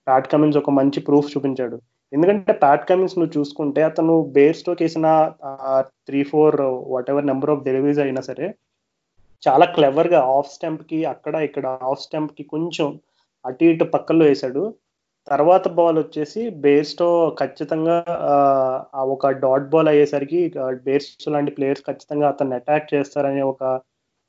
ప్యాట్ 0.07 0.29
కమిన్స్ 0.33 0.59
ఒక 0.63 0.73
మంచి 0.79 1.01
ప్రూఫ్ 1.09 1.33
చూపించాడు. 1.35 1.77
ఎందుకంటే 2.13 2.53
ప్యాట్ 2.63 2.87
కమిన్స్ 2.89 3.17
నువ్వు 3.19 3.33
చూసుకుంటే 3.39 3.81
అతను 3.91 4.15
బేర్ 4.37 4.59
స్టోక్ 4.61 4.83
వేసిన 4.85 5.09
three 6.09 6.21
four 6.33 6.57
whatever 7.13 7.29
number 7.31 7.53
of 7.55 7.65
deliveries 7.69 8.03
అయినా 8.05 8.23
సరే 8.31 8.47
చాలా 9.47 9.67
క్లెవర్గా 9.77 10.21
ఆఫ్ 10.37 10.53
స్టెంప్కి 10.55 10.99
అక్కడ 11.13 11.35
ఇక్కడ 11.49 11.67
ఆఫ్ 11.91 12.03
స్టెంప్కి 12.05 12.45
కొంచెం 12.55 12.89
అటు 13.45 13.65
ఇటు 13.71 13.87
పక్కల్లో 13.95 14.25
వేశాడు. 14.31 14.63
తర్వాత 15.29 15.67
బాల్ 15.79 15.99
వచ్చేసి 16.01 16.41
బేర్స్టో 16.65 17.09
ఖచ్చితంగా 17.41 17.97
ఒక 19.15 19.31
డాట్ 19.45 19.69
బాల్ 19.73 19.89
అయ్యేసరికి 19.93 20.41
బేర్స్ 20.87 21.29
లాంటి 21.35 21.53
ప్లేయర్స్ 21.57 21.85
ఖచ్చితంగా 21.89 22.27
అతన్ని 22.33 22.57
అటాక్ 22.61 22.89
చేస్తారనే 22.95 23.43
ఒక 23.53 23.63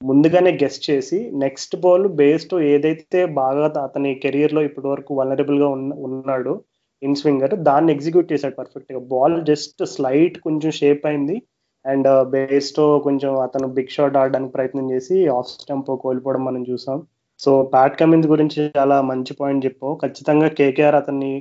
ముందుగానే 0.01 0.51
గెస్ట్ 0.61 0.85
చేసి 0.89 1.17
నెక్స్ట్ 1.43 1.75
బాల్ 1.83 2.05
బేస్డ్ 2.19 2.55
ఏదైతే 2.73 3.19
బాగా 3.39 3.65
అతని 3.83 4.11
కెరియర్లో 4.23 4.61
ఇప్పటి 4.67 4.87
వరకు 4.91 5.11
వలనరబుల్గా 5.19 5.67
ఉన్నాడు 6.07 6.53
ఇన్ 7.01 7.17
స్వింగర్ 7.21 7.53
దాన్ని 7.67 7.89
ఎగ్జిక్యూట్ 7.95 8.31
చేశాడు 8.33 8.55
పర్ఫెక్ట్గా. 8.59 8.99
బాల్ 9.13 9.37
జస్ట్ 9.49 9.81
స్లైట్ 9.93 10.37
కొంచెం 10.45 10.71
షేప్ 10.79 11.05
అయింది 11.09 11.37
అండ్ 11.85 12.07
బేస్తో 12.33 12.85
uh, 12.91 13.01
కొంచెం 13.05 13.31
అతను 13.45 13.67
బిగ్ 13.77 13.91
షాట్ 13.95 14.15
ఆడడానికి 14.21 14.53
ప్రయత్నం 14.55 14.85
చేసి 14.93 15.15
ఆఫ్ 15.35 15.49
స్టంప్ 15.53 15.91
కోల్పోవడం 16.03 16.43
మనం 16.47 16.61
చూసాం. 16.69 16.99
సో 17.39 17.51
ప్యాట్ 17.73 17.97
కమిన్స్ 17.99 18.27
గురించి 18.33 18.61
చాలా 18.77 18.97
మంచి 19.11 19.33
పాయింట్ 19.41 19.65
చెప్పావు. 19.67 19.95
ఖచ్చితంగా 20.03 20.47
కేకేఆర్ 20.59 20.97
అతన్ని 21.01 21.33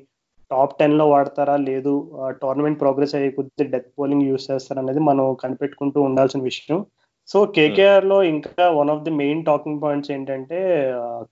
టాప్ 0.50 0.74
టెన్లో 0.80 1.06
వాడతారా? 1.14 1.56
లేదు 1.68 1.94
uh, 2.20 2.32
టోర్నమెంట్ 2.42 2.80
ప్రోగ్రెస్ 2.82 3.14
అయ్యే 3.18 3.30
కొద్ది 3.38 3.66
డెత్ 3.74 3.90
బౌలింగ్ 3.98 4.26
యూస్ 4.30 4.48
చేస్తారా 4.50 4.82
అనేది 4.84 5.02
మనం 5.10 5.26
కనిపెట్టుకుంటూ 5.44 6.00
ఉండాల్సిన 6.08 6.42
విషయం. 6.50 6.80
సో 7.28 7.44
కేకేఆర్లో 7.56 8.22
ఇంకా 8.22 8.64
one 8.78 8.90
of 8.94 9.04
the 9.04 9.10
main 9.20 9.44
talking 9.44 9.82
points 9.82 10.10
ఏంటంటే 10.10 10.58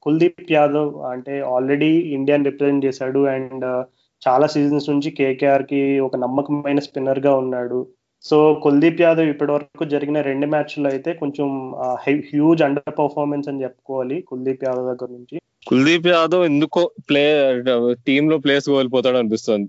కుల్దీప్ 0.05 0.53
యాదవ్ 0.53 0.93
అంటే 1.13 1.35
ఆల్రెడీ 1.55 1.91
ఇండియాని 2.19 2.49
రిప్రజెంట్ 2.51 2.87
చేశాడు 2.87 3.21
అండ్ 3.35 3.67
చాలా 4.23 4.47
సీజన్స్ 4.47 4.91
నుంచి 4.91 5.11
కేకేఆర్కి 5.11 5.83
ఒక 6.01 6.17
నమ్మకమైన 6.17 6.79
స్పిన్నర్గా 6.79 7.33
ఉన్నాడు. 7.37 7.81
సో 8.25 8.37
కుల్దీప్ 8.65 9.01
యాదవ్ 9.03 9.31
ఇప్పటి 9.31 9.53
వరకు 9.53 9.85
జరిగిన 9.85 10.19
రెండు 10.21 10.47
మ్యాచ్లు 10.47 10.89
అయితే 10.89 11.13
కొంచెం 11.13 11.49
హ్యూజ్ 12.29 12.63
అండర్ 12.63 12.95
పర్ఫార్మెన్స్ 12.99 13.49
అని 13.49 13.63
చెప్పుకోవాలి 13.63 14.19
కుల్దీప్ 14.29 14.65
యాదవ్ 14.65 14.91
దగ్గర 14.91 15.09
నుంచి. 15.13 15.37
కుల్దీప్ 15.67 16.07
యాదవ్ 16.07 16.45
ఎందుకో 16.45 16.83
ప్లే 17.09 17.25
టీమ్లో 18.07 18.39
ప్లేస్ 18.39 18.67
కోల్పోతాడు 18.75 19.17
అనిపిస్తుంది 19.17 19.69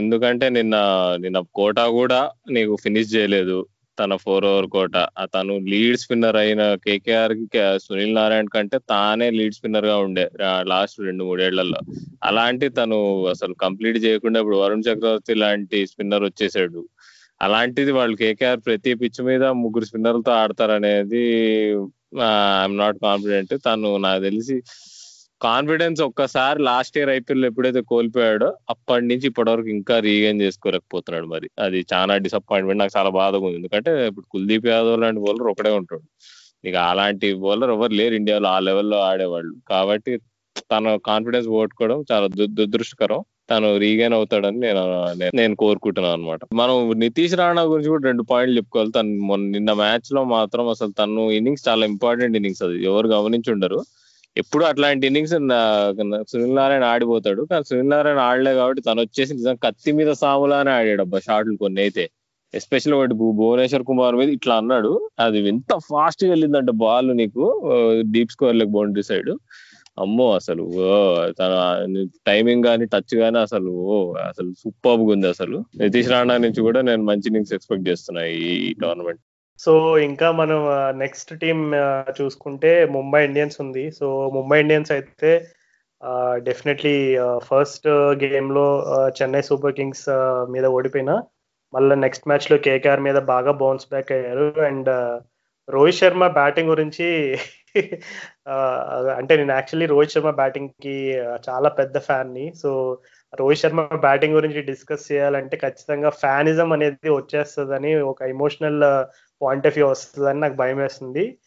ఎందుకంటే 0.00 0.48
నిన్న 0.48 0.76
నిన్న 1.20 1.38
కోటా 1.60 1.84
కూడా 2.00 2.20
నీకు 2.50 2.76
ఫినిష్ 2.84 3.14
చేయలేదు. 3.14 3.58
తన 3.98 4.16
ఫోర్ 4.24 4.44
ఓవర్ 4.44 4.68
కోట. 4.74 4.96
తను 5.34 5.54
లీడ్ 5.72 5.98
స్పిన్నర్ 6.02 6.38
అయిన 6.42 6.62
కేకేఆర్కి 6.84 7.46
సునీల్ 7.84 8.14
నారాయణ 8.14 8.48
కంటే 8.54 8.78
తానే 8.90 9.28
లీడ్ 9.38 9.56
స్పిన్నర్గా 9.58 9.96
ఉండే 10.06 10.24
లాస్ట్ 10.72 10.98
రెండు 11.08 11.24
మూడేళ్ళలో. 11.24 11.80
అలాంటి 12.30 12.68
తను 12.78 12.98
అసలు 13.34 13.54
కంప్లీట్ 13.64 13.98
చేయకుండా 14.04 14.40
ఇప్పుడు 14.40 14.60
వరుణ్ 14.62 14.86
చక్రవర్తి 14.88 15.34
లాంటి 15.44 15.80
స్పిన్నర్ 15.92 16.24
వచ్చేసాడు. 16.24 16.82
అలాంటిది 17.42 17.92
వాళ్ళు 17.92 18.16
కేకేఆర్ 18.16 18.60
ప్రతి 18.66 18.90
పిచ్ 18.94 19.20
మీద 19.28 19.44
ముగ్గురు 19.62 19.86
స్పిన్నర్లతో 19.90 20.32
ఆడతారనేది 20.32 21.22
ఐఎమ్ 22.60 22.76
నాట్ 22.78 22.98
కాన్ఫిడెంట్ 23.02 23.54
తను 23.66 23.90
నాకు 24.06 24.20
తెలిసి 24.22 24.56
కాన్ఫిడెన్స్ 25.44 26.00
ఒక్కసారి 26.02 26.62
లాస్ట్ 26.62 26.96
ఇయర్ 26.98 27.10
ఐపీఎల్ 27.10 27.44
ఎప్పుడైతే 27.44 27.80
కోల్పోయాడో 27.92 28.48
అప్పటి 28.70 29.04
నుంచి 29.06 29.26
ఇప్పటి 29.26 29.50
వరకు 29.50 29.68
ఇంకా 29.68 29.98
రీగైన్ 29.98 30.40
చేసుకోలేకపోతున్నాడు 30.40 31.26
మరి. 31.26 31.48
అది 31.58 31.80
చాలా 31.94 32.16
డిసప్పాయింట్మెంట్ 32.16 32.80
నాకు 32.82 32.94
చాలా 32.98 33.10
బాధగా 33.20 33.44
ఉంది. 33.46 33.56
ఎందుకంటే 33.56 33.92
ఇప్పుడు 34.06 34.26
కుల్దీప్ 34.30 34.66
యాదవ్ 34.66 35.00
లాంటి 35.00 35.20
బౌలర్ 35.20 35.50
ఒకడే 35.52 35.72
ఉంటాడు. 35.80 36.04
ఇక 36.68 36.76
అలాంటి 36.92 37.28
బౌలర్ 37.44 37.70
ఎవరు 37.70 37.92
లేరు 37.92 38.14
ఇండియాలో. 38.14 38.48
ఆ 38.48 38.58
లెవెల్లో 38.58 38.98
ఆడేవాళ్ళు. 39.10 39.54
కాబట్టి 39.68 40.12
తన 40.72 40.96
కాన్ఫిడెన్స్ 41.10 41.48
పోగొట్టుకోవడం 41.48 42.04
చాలా 42.12 42.26
దురదృష్టకరం. 42.58 43.20
తను 43.50 43.68
రీగైన్ 43.78 44.14
అవుతాడని 44.14 44.58
నేను 44.66 44.82
నేను 45.34 45.54
కోరుకుంటున్నాను 45.62 46.14
అనమాట 46.14 46.40
మనం 46.60 46.76
నితీష్ 46.98 47.34
రాణా 47.34 47.62
గురించి 47.62 47.90
కూడా 47.90 48.04
రెండు 48.10 48.22
పాయింట్లు 48.22 48.56
చెప్పుకోవాలి. 48.56 48.92
తను 48.92 49.10
మొన్న 49.30 49.50
నిన్న 49.50 49.72
మ్యాచ్లో 49.72 50.24
మాత్రం 50.24 50.68
అసలు 50.68 50.92
తను 51.00 51.24
ఇన్నింగ్స్ 51.30 51.68
చాలా 51.68 51.84
ఇంపార్టెంట్ 51.86 52.36
ఇన్నింగ్స్ 52.36 52.62
అది. 52.62 52.76
ఎవరు 52.84 53.08
గమనించి 53.08 53.52
ఉండరు. 53.52 53.80
ఎప్పుడు 54.36 54.64
అట్లాంటి 54.70 55.04
ఇన్నింగ్స్ 55.08 55.34
సునీల్ 56.30 56.56
నారాయణ 56.60 56.84
ఆడిపోతాడు. 56.94 57.42
కానీ 57.50 57.64
సునీల్ 57.68 57.90
నారాయణ 57.94 58.20
ఆడలే 58.30 58.52
కాబట్టి 58.60 58.82
తను 58.88 59.02
వచ్చేసి 59.06 59.32
నిజంగా 59.38 59.60
కత్తి 59.66 59.90
మీద 59.98 60.10
సాములానే 60.22 60.72
ఆడాడు 60.78 61.02
అబ్బా 61.06 61.18
షాట్లు 61.26 61.56
కొన్ని 61.64 61.80
అయితే. 61.84 62.04
ఎస్పెషల్ 62.54 62.94
ఒకటి 62.96 63.14
భువనేశ్వర్ 63.20 63.84
కుమార్ 63.90 64.16
మీద 64.20 64.30
ఇట్లా 64.38 64.54
అన్నాడు. 64.62 64.90
అది 65.24 65.38
ఎంత 65.52 65.72
ఫాస్ట్గా 65.90 66.30
వెళ్ళిందంటే 66.34 66.72
బాల్ 66.82 67.08
నీకు 67.20 67.44
deep 68.14 68.34
square 68.34 68.58
leg 68.60 68.74
boundary 68.76 69.04
side 69.10 69.30
అమ్మో 70.02 70.26
అసలు 70.38 70.62
ఓ 70.84 70.94
తన 71.40 71.52
టైమింగ్ 72.28 72.64
కానీ 72.68 72.84
టచ్ 72.94 73.14
కానీ 73.22 73.38
అసలు 73.46 73.72
ఓ 73.86 73.96
అసలు 74.30 74.48
సూపర్ 74.62 75.02
ఉంది 75.14 75.28
అసలు. 75.34 75.58
నితీష్ 75.82 76.10
రాణా 76.14 76.36
నుంచి 76.46 76.60
కూడా 76.68 76.80
నేను 76.88 77.02
మంచి 77.10 77.28
ఇన్నింగ్స్ 77.30 77.54
ఎక్స్పెక్ట్ 77.56 77.86
చేస్తున్నా 77.90 78.22
ఈ 78.38 78.72
టోర్నమెంట్ 78.82 79.22
సో 79.60 79.72
ఇంకా 80.08 80.28
మనం 80.40 80.60
నెక్స్ట్ 81.02 81.30
టీం 81.42 81.58
చూసుకుంటే 82.20 82.70
ముంబై 82.96 83.20
ఇండియన్స్ 83.28 83.58
ఉంది. 83.64 83.84
సో 83.98 84.06
ముంబై 84.36 84.58
ఇండియన్స్ 84.64 84.92
అయితే 84.96 85.30
డెఫినెట్లీ 86.48 86.96
ఫస్ట్ 87.48 87.86
గేమ్లో 88.22 88.66
చెన్నై 89.18 89.42
సూపర్ 89.50 89.76
కింగ్స్ 89.78 90.08
మీద 90.54 90.66
ఓడిపోయినా 90.78 91.14
మళ్ళీ 91.72 91.94
నెక్స్ట్ 92.04 92.28
మ్యాచ్లో 92.30 92.56
కేకేఆర్ 92.66 93.02
మీద 93.08 93.18
బాగా 93.32 93.52
బౌన్స్ 93.62 93.88
బ్యాక్ 93.92 94.12
అయ్యారు. 94.16 94.48
అండ్ 94.68 94.90
రోహిత్ 95.68 96.00
శర్మ 96.00 96.24
బ్యాటింగ్ 96.38 96.72
గురించి 96.74 97.06
అంటే 99.18 99.32
నేను 99.38 99.52
యాక్చువల్లీ 99.56 99.86
రోహిత్ 99.92 100.12
శర్మ 100.14 100.30
బ్యాటింగ్కి 100.40 100.96
చాలా 101.48 101.68
పెద్ద 101.78 101.96
ఫ్యాన్ని. 102.08 102.44
సో 102.62 102.70
రోహిత్ 103.32 103.62
శర్మ 103.62 103.80
బ్యాటింగ్ 104.04 104.36
గురించి 104.38 104.60
డిస్కస్ 104.68 105.06
చేయాలంటే 105.12 105.56
ఖచ్చితంగా 105.64 106.10
ఫ్యానిజం 106.22 106.70
అనేది 106.76 107.10
వచ్చేస్తుందని 107.18 107.92
ఒక 108.12 108.22
ఎమోషనల్ 108.34 108.82
పాయింట్ 109.42 109.66
ఆఫ్ 109.66 109.78
వ్యూ 109.78 109.86
వస్తుందని 109.88 110.40
నాకు 110.40 110.54
భయం 110.54 110.76
వేస్తుంది 110.76 111.38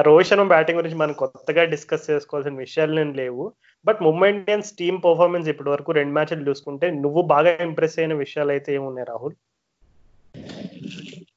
రోహిత్ 0.00 0.28
శర్మ 0.28 0.48
బ్యాటింగ్ 0.48 0.78
గురించి 0.78 0.96
మనం 0.96 1.12
కొత్తగా 1.12 1.64
డిస్కస్ 1.64 2.10
చేసుకోవాల్సిన 2.10 2.54
విషయాలు 2.56 2.92
నేను 2.94 3.12
లేవు. 3.12 3.52
But 3.86 4.02
Mumbai 4.02 4.30
Indians 4.30 4.72
team 4.72 4.98
performance 5.04 5.48
ఇప్పటి 5.48 5.70
వరకు 5.70 5.92
రెండు 5.92 6.12
మ్యాచ్లు 6.12 6.48
చూసుకుంటే 6.48 6.90
నువ్వు 6.90 7.22
బాగా 7.22 7.50
ఇంప్రెస్ 7.60 7.98
అయిన 7.98 8.14
విషయాలు 8.14 8.50
అయితే 8.50 8.74
ఏమున్నాయి 8.74 9.06
రాహుల్? 9.10 9.34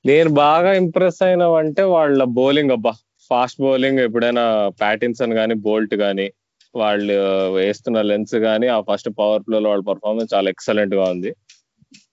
నేను 0.05 0.29
బాగా 0.29 0.73
ఇంప్రెస్ 0.73 1.23
అయినవంటే 1.23 1.83
వాళ్ళ 1.83 2.23
బౌలింగ్ 2.23 2.71
అబ్బా. 2.71 2.93
ఫాస్ట్ 3.29 3.61
బౌలింగ్ 3.61 3.99
ఎప్పుడైనా 3.99 4.71
ప్యాటిన్సన్ 4.81 5.33
కానీ 5.33 5.53
బోల్ట్ 5.53 5.95
కానీ 5.95 6.31
వాళ్ళు 6.75 7.13
వేస్తున్న 7.53 8.01
లెన్స్ 8.01 8.35
కానీ 8.35 8.67
ఆ 8.67 8.81
ఫస్ట్ 8.81 9.09
పవర్ 9.09 9.43
ప్లేలో 9.47 9.69
వాళ్ళ 9.69 9.83
పర్ఫార్మెన్స్ 9.83 10.33
చాలా 10.33 10.49
ఎక్సలెంట్గా 10.49 11.03
ఉంది. 11.03 11.35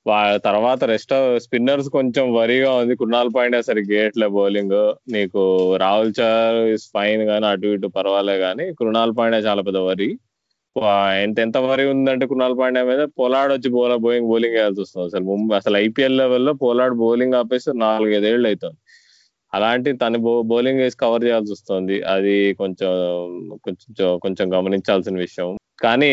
వాళ్ళ 0.07 0.37
తర్వాత 0.47 0.85
రెస్ట్ 0.85 1.13
స్పిన్నర్స్ 1.45 1.89
కొంచెం 1.97 2.25
వరిగా 2.35 2.71
ఉంది. 2.81 2.95
కుణాల్ 3.03 3.31
పాయింట్ 3.37 3.57
సరిగ్గా 3.69 3.97
గేట్లే 3.97 4.29
బౌలింగ్ 4.37 4.77
నీకు 5.15 5.43
రాహుల్ 5.83 6.13
చార్ 6.21 6.59
ఇస్ 6.75 6.87
ఫైన్ 6.95 7.23
గానీ 7.31 7.47
అటు 7.53 7.69
ఇటు 7.77 7.89
పర్వాలే 7.99 8.37
కానీ 8.39 8.67
కృణాల్ 8.81 9.15
పాండ్యా 9.19 9.41
చాలా 9.49 9.63
పెద్ద 9.69 9.81
వరి. 9.91 10.11
ఎంత 11.25 11.39
ఎంత 11.45 11.57
వరి 11.69 11.85
ఉందంటే 11.95 12.25
కుణాల్ 12.27 12.55
పాండే 12.59 12.83
మీద 12.91 13.03
పోలాడ్ 13.21 13.51
వచ్చి 13.53 13.69
బౌలర్ 13.71 14.03
బోయింగ్ 14.07 14.29
బౌలింగ్ 14.31 14.55
వేయాల్సి 14.57 14.81
వస్తుంది 14.85 15.07
అసలు. 15.11 15.25
ముంబై 15.31 15.57
అసలు 15.57 15.77
ఐపీఎల్ 15.87 16.17
లెవెల్లో 16.19 16.53
పోలాడ్ 16.65 16.95
బౌలింగ్ 17.03 17.37
ఆపేసి 17.41 17.71
నాలుగైదేళ్ళు 17.85 18.49
అవుతుంది 18.49 18.79
అలాంటి 19.53 19.91
తన 20.03 20.17
బౌలింగ్ 20.53 20.81
వేసి 20.83 20.97
కవర్ 21.05 21.25
చేయాల్సి 21.27 21.53
వస్తుంది. 21.57 21.97
అది 22.15 22.37
కొంచెం 22.61 22.93
కొంచెం 23.67 24.09
కొంచెం 24.25 24.47
గమనించాల్సిన 24.57 25.17
విషయం. 25.27 25.51
కానీ 25.85 26.11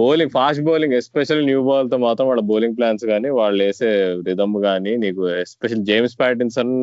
bowling 0.00 0.32
fast 0.36 0.62
bowling 0.68 0.96
special 0.98 1.40
new 1.48 1.60
బాల్తో 1.68 1.96
మాత్రం 2.06 2.26
వాళ్ళ 2.30 2.42
బౌలింగ్ 2.50 2.76
ప్లాన్స్ 2.78 3.04
కానీ 3.12 3.28
వాళ్ళు 3.38 3.60
వేసే 3.64 3.88
రిధమ్ 4.28 4.56
కానీ 4.66 4.92
నీకు 5.04 5.22
ఎస్పెషల్ 5.44 5.86
జేమ్స్ 5.90 6.16
ప్యాటిన్సన్ 6.20 6.74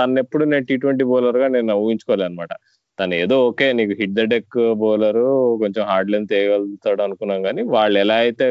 తను 0.00 0.18
ఎప్పుడు 0.24 0.44
నేను 0.44 0.66
టీ 0.70 0.76
ట్వంటీ 0.76 1.06
బౌలర్గా 1.12 1.48
నేను 1.56 1.76
ఊహించుకోలే 1.84 2.26
అనమాట 2.28 2.52
తను 2.98 3.14
ఏదో 3.22 3.36
ఓకే 3.48 3.66
నీకు 3.78 3.94
హిట్ 4.00 4.14
ద 4.18 4.22
డెక్ 4.34 4.58
బౌలర్ 4.82 5.20
కొంచెం 5.62 5.82
హార్డ్ 5.90 6.12
లెంత్ 6.14 6.32
వేయగలుగుతాడు 6.36 7.02
అనుకున్నాం 7.06 7.40
కానీ 7.42 7.62
వాళ్ళు 7.74 7.96
ఎలా 8.04 8.16
అయితే 8.24 8.46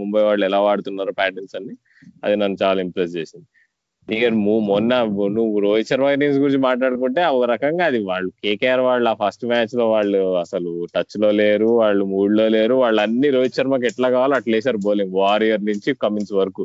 ముంబై 0.00 0.22
వాళ్ళు 0.22 0.44
ఎలా 0.46 0.60
వాడుతున్నారో 0.66 1.14
ప్యాటర్న్స్ 1.20 1.56
అన్ని 1.60 1.74
అది 2.24 2.36
నన్ను 2.36 2.58
చాలా 2.64 2.78
ఇంప్రెస్ 2.86 3.14
చేసింది. 3.16 3.46
ఇక 4.08 4.26
మొన్న 4.68 4.92
నువ్వు 5.36 5.56
రోహిత్ 5.64 5.88
శర్మ 5.88 6.06
ఇన్నింగ్స్ 6.12 6.38
గురించి 6.42 6.60
మాట్లాడుకుంటే 6.66 7.22
ఒక 7.36 7.46
రకంగా 7.50 7.84
అది 7.90 7.98
వాళ్ళు 8.10 8.30
కేకేఆర్ 8.44 8.82
వాళ్ళు 8.86 9.08
ఆ 9.10 9.16
ఫస్ట్ 9.22 9.44
మ్యాచ్లో 9.50 9.86
వాళ్ళు 9.90 10.20
అసలు 10.42 10.70
టచ్లో 10.94 11.30
లేరు 11.40 11.68
వాళ్ళు 11.80 12.04
మూడ్లో 12.14 12.46
లేరు 12.56 12.76
వాళ్ళు 12.82 13.00
అన్ని 13.04 13.30
రోహిత్ 13.36 13.58
శర్మకి 13.58 13.88
ఎట్లా 13.90 14.08
కావాలో 14.16 14.36
అట్లా 14.38 14.56
వేసారు 14.58 14.80
బౌలింగ్ 14.86 15.14
వారియర్ 15.22 15.62
నుంచి 15.70 15.92
కమిన్స్ 16.04 16.32
వరకు. 16.40 16.64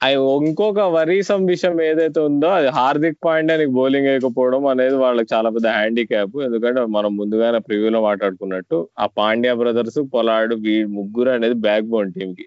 అది 0.00 0.16
ఇంకొక 0.48 0.80
వరీసం 0.96 1.40
విషయం 1.52 1.76
ఏదైతే 1.90 2.20
ఉందో 2.30 2.48
అది 2.56 2.68
హార్దిక్ 2.78 3.20
పాండ్యానికి 3.26 3.72
బౌలింగ్ 3.78 4.08
వేయకపోవడం 4.10 4.64
అనేది 4.72 4.96
వాళ్ళకి 5.04 5.28
చాలా 5.34 5.48
పెద్ద 5.56 5.68
హ్యాండిక్యాప్. 5.78 6.36
ఎందుకంటే 6.48 6.80
మనం 6.96 7.12
ముందుగానే 7.20 7.60
ప్రివ్యూలో 7.68 8.00
మాట్లాడుకున్నట్టు 8.08 8.78
ఆ 9.04 9.06
పాండ్యా 9.20 9.54
బ్రదర్స్ 9.62 10.00
పొలాడు 10.16 10.56
వీ 10.66 10.76
ముగ్గురు 10.98 11.32
అనేది 11.36 11.58
బ్యాక్ 11.66 11.88
బోన్ 11.94 12.12
టీమ్కి 12.18 12.46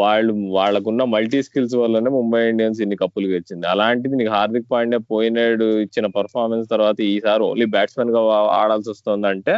వాళ్ళు 0.00 0.32
వాళ్ళకున్న 0.56 1.02
మల్టీ 1.14 1.40
స్కిల్స్ 1.46 1.74
వల్లనే 1.82 2.10
ముంబై 2.16 2.40
ఇండియన్స్ 2.52 2.80
ఇన్ని 2.84 2.96
కప్పులు 3.02 3.26
గెలిచింది. 3.34 3.64
అలాంటిది 3.72 4.14
నీకు 4.20 4.32
హార్దిక్ 4.36 4.68
పాండ్యా 4.72 5.00
పోయినాడు 5.12 5.66
ఇచ్చిన 5.84 6.06
పర్ఫార్మెన్స్ 6.18 6.66
తర్వాత 6.74 6.98
ఈసారి 7.12 7.44
ఓన్లీ 7.50 7.66
బ్యాట్స్మెన్గా 7.74 8.22
ఆడాల్సి 8.60 8.90
వస్తుందంటే 8.94 9.54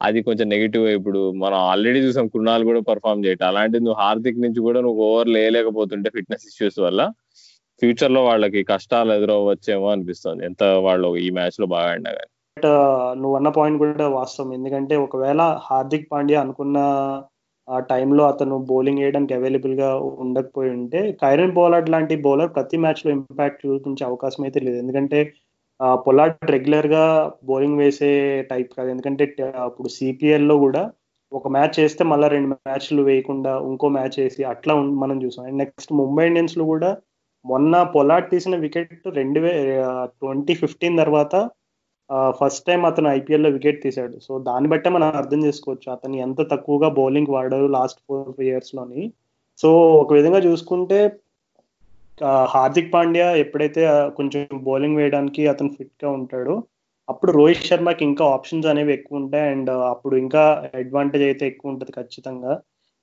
అది 0.00 0.18
కొంచెం 0.28 0.46
నెగిటివ్ 0.54 0.86
ఇప్పుడు 0.96 1.20
మనం 1.42 1.58
ఆల్రెడీ 1.70 2.00
చూసాం 2.06 2.26
కుణాలు 2.34 2.64
కూడా 2.70 2.80
పర్ఫామ్ 2.90 3.24
చేయటం. 3.26 3.46
అలాంటిది 3.50 3.82
నువ్వు 3.86 3.98
హార్దిక్ 4.02 4.42
నుంచి 4.44 4.60
కూడా 4.66 4.80
నువ్వు 4.86 5.00
ఓవర్ 5.08 5.30
లేయలేకపోతుంటే 5.36 6.08
ఫిట్నెస్ 6.16 6.46
ఇష్యూస్ 6.50 6.78
వల్ల 6.86 7.02
ఫ్యూచర్లో 7.82 8.20
వాళ్ళకి 8.28 8.60
కష్టాలు 8.72 9.10
ఎదురవ్వచ్చేమో 9.18 9.86
అనిపిస్తుంది. 9.94 10.42
ఎంత 10.50 10.64
వాళ్ళు 10.86 11.08
ఈ 11.26 11.28
మ్యాచ్లో 11.38 11.68
బాగా 11.74 11.88
ఆడినా 11.92 12.12
కానీ 12.18 12.32
నువ్వు 13.22 13.34
అన్న 13.38 13.48
పాయింట్ 13.56 13.80
కూడా 13.82 14.06
వాస్తవం. 14.18 14.50
ఎందుకంటే 14.58 14.94
ఒకవేళ 15.06 15.42
హార్దిక్ 15.68 16.06
పాండ్యా 16.12 16.38
అనుకున్న 16.44 16.78
ఆ 17.68 17.76
టైంలో 17.90 18.22
అతను 18.32 18.56
బౌలింగ్ 18.70 19.00
వేయడానికి 19.02 19.34
అవైలబుల్గా 19.38 19.88
ఉండకపోయి 20.24 20.70
ఉంటే 20.76 21.00
కైరన్ 21.22 21.56
బౌలర్ 21.58 21.88
లాంటి 21.94 22.14
బౌలర్ 22.26 22.52
ప్రతి 22.56 22.76
మ్యాచ్లో 22.84 23.10
ఇంపాక్ట్ 23.16 23.64
చూపించే 23.64 24.04
అవకాశం 24.10 24.42
అయితే 24.46 24.60
లేదు. 24.66 24.78
ఎందుకంటే 24.82 25.20
పొలాట్ 26.06 26.50
రెగ్యులర్గా 26.54 27.02
బౌలింగ్ 27.48 27.80
వేసే 27.82 28.10
టైప్ 28.52 28.70
కాదు. 28.78 28.88
ఎందుకంటే 28.94 29.24
అప్పుడు 29.66 29.88
సిపిఎల్లో 29.96 30.56
కూడా 30.64 30.82
ఒక 31.32 31.48
మ్యాచ్ 31.56 31.76
వేస్తే 31.82 32.02
మళ్ళీ 32.12 32.26
రెండు 32.34 32.48
మ్యాచ్లు 32.52 33.02
వేయకుండా 33.08 33.52
ఇంకో 33.70 33.86
మ్యాచ్ 33.96 34.16
వేసి 34.22 34.42
అట్లా 34.52 34.72
మనం 35.02 35.16
చూసాం. 35.24 35.44
అండ్ 35.48 35.60
నెక్స్ట్ 35.62 35.92
ముంబై 36.00 36.24
ఇండియన్స్లో 36.30 36.64
కూడా 36.72 36.90
మొన్న 37.44 37.74
పొలాడ్ 37.94 38.26
తీసిన 38.32 38.54
వికెట్ 38.64 38.94
రెండు 39.18 39.40
వే 39.44 39.52
ట్వంటీ 40.20 40.54
ఫిఫ్టీన్ 40.62 41.00
తర్వాత 41.02 41.34
ఫస్ట్ 42.10 42.66
టైం 42.66 42.80
అతను 42.86 43.08
ఐపీఎల్లో 43.08 43.50
వికెట్ 43.50 43.82
తీశాడు. 43.82 44.16
సో 44.26 44.32
దాన్ని 44.38 44.68
బట్టే 44.68 44.88
మనం 44.90 45.08
అర్థం 45.20 45.40
చేసుకోవచ్చు. 45.46 45.88
అతను 45.92 46.16
ఎంత 46.16 46.40
తక్కువగా 46.52 46.88
బౌలింగ్ 46.88 47.30
వాడారు 47.30 47.66
లాస్ట్ 47.66 48.00
ఫోర్ 48.08 48.42
ఇయర్స్లోని. 48.42 49.02
సో 49.58 49.68
ఒక 50.02 50.12
విధంగా 50.12 50.38
చూసుకుంటే 50.38 50.98
హార్దిక్ 52.54 52.92
పాండ్యా 52.94 53.26
ఎప్పుడైతే 53.36 53.82
కొంచెం 54.16 54.42
బౌలింగ్ 54.68 54.96
వేయడానికి 54.96 55.42
అతను 55.48 55.70
ఫిట్గా 55.78 56.10
ఉంటాడో 56.10 56.54
అప్పుడు 57.08 57.32
రోహిత్ 57.32 57.66
శర్మకి 57.66 58.02
ఇంకా 58.04 58.24
ఆప్షన్స్ 58.26 58.66
అనేవి 58.66 58.92
ఎక్కువ 58.92 59.20
ఉంటాయి. 59.22 59.46
అండ్ 59.54 59.70
అప్పుడు 59.70 60.14
ఇంకా 60.16 60.42
అడ్వాంటేజ్ 60.74 61.24
అయితే 61.24 61.44
ఎక్కువ 61.46 61.72
ఉంటుంది 61.72 61.92
ఖచ్చితంగా. 61.92 62.54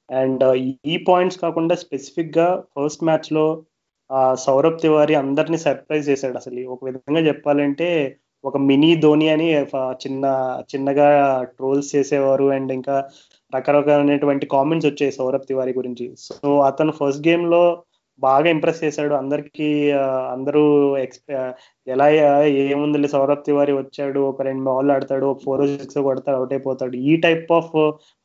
అండ్ 0.09 0.43
ఈ 0.91 0.95
పాయింట్స్ 1.07 1.39
కాకుండా 1.39 1.75
స్పెసిఫిక్గా 1.75 2.63
ఫస్ట్ 2.73 3.03
మ్యాచ్లో 3.03 3.45
సౌరభ్ 4.45 4.81
తివారీ 4.81 5.13
అందరినీ 5.13 5.57
సర్ప్రైజ్ 5.57 6.09
చేశాడు 6.09 6.37
అసలు. 6.37 6.61
ఒక 6.73 6.81
విధంగా 6.87 7.21
చెప్పాలంటే 7.29 7.89
ఒక 8.43 8.57
మినీ 8.69 8.91
ధోని 8.95 9.27
అని 9.29 9.47
చిన్న 10.03 10.25
చిన్నగా 10.71 11.07
ట్రోల్స్ 11.57 11.95
చేసేవారు 11.95 12.45
అండ్ 12.55 12.71
ఇంకా 12.71 12.95
రకరకాలైనటువంటి 13.53 14.45
కామెంట్స్ 14.53 14.87
వచ్చాయి 14.89 15.11
సౌరభ్ 15.11 15.47
తివారీ 15.49 15.73
గురించి. 15.73 16.05
సో 16.27 16.59
అతను 16.69 16.93
ఫస్ట్ 16.99 17.27
గేమ్లో 17.27 17.63
బాగా 18.19 18.47
ఇంప్రెస్ 18.49 18.81
చేశాడు. 18.83 19.13
అందరికి 19.13 19.67
అందరూ 20.33 20.63
ఎక్స్పె 20.97 21.33
ఎలా 21.87 22.07
ఏముంది 22.73 23.07
సౌరభ్ 23.07 23.45
తివారీ 23.45 23.73
వచ్చాడు 23.73 24.19
ఒక 24.31 24.41
రెండు 24.47 24.63
బాల్ 24.63 24.91
ఆడతాడు 24.95 25.25
ఒక 25.25 25.41
ఫోర్ 25.45 25.63
సిక్స్ 25.71 25.99
కొడతాడు 26.07 26.37
అవుట్ 26.37 26.53
అయిపోతాడు. 26.53 26.95
ఈ 27.11 27.15
టైప్ 27.25 27.51
ఆఫ్ 27.59 27.71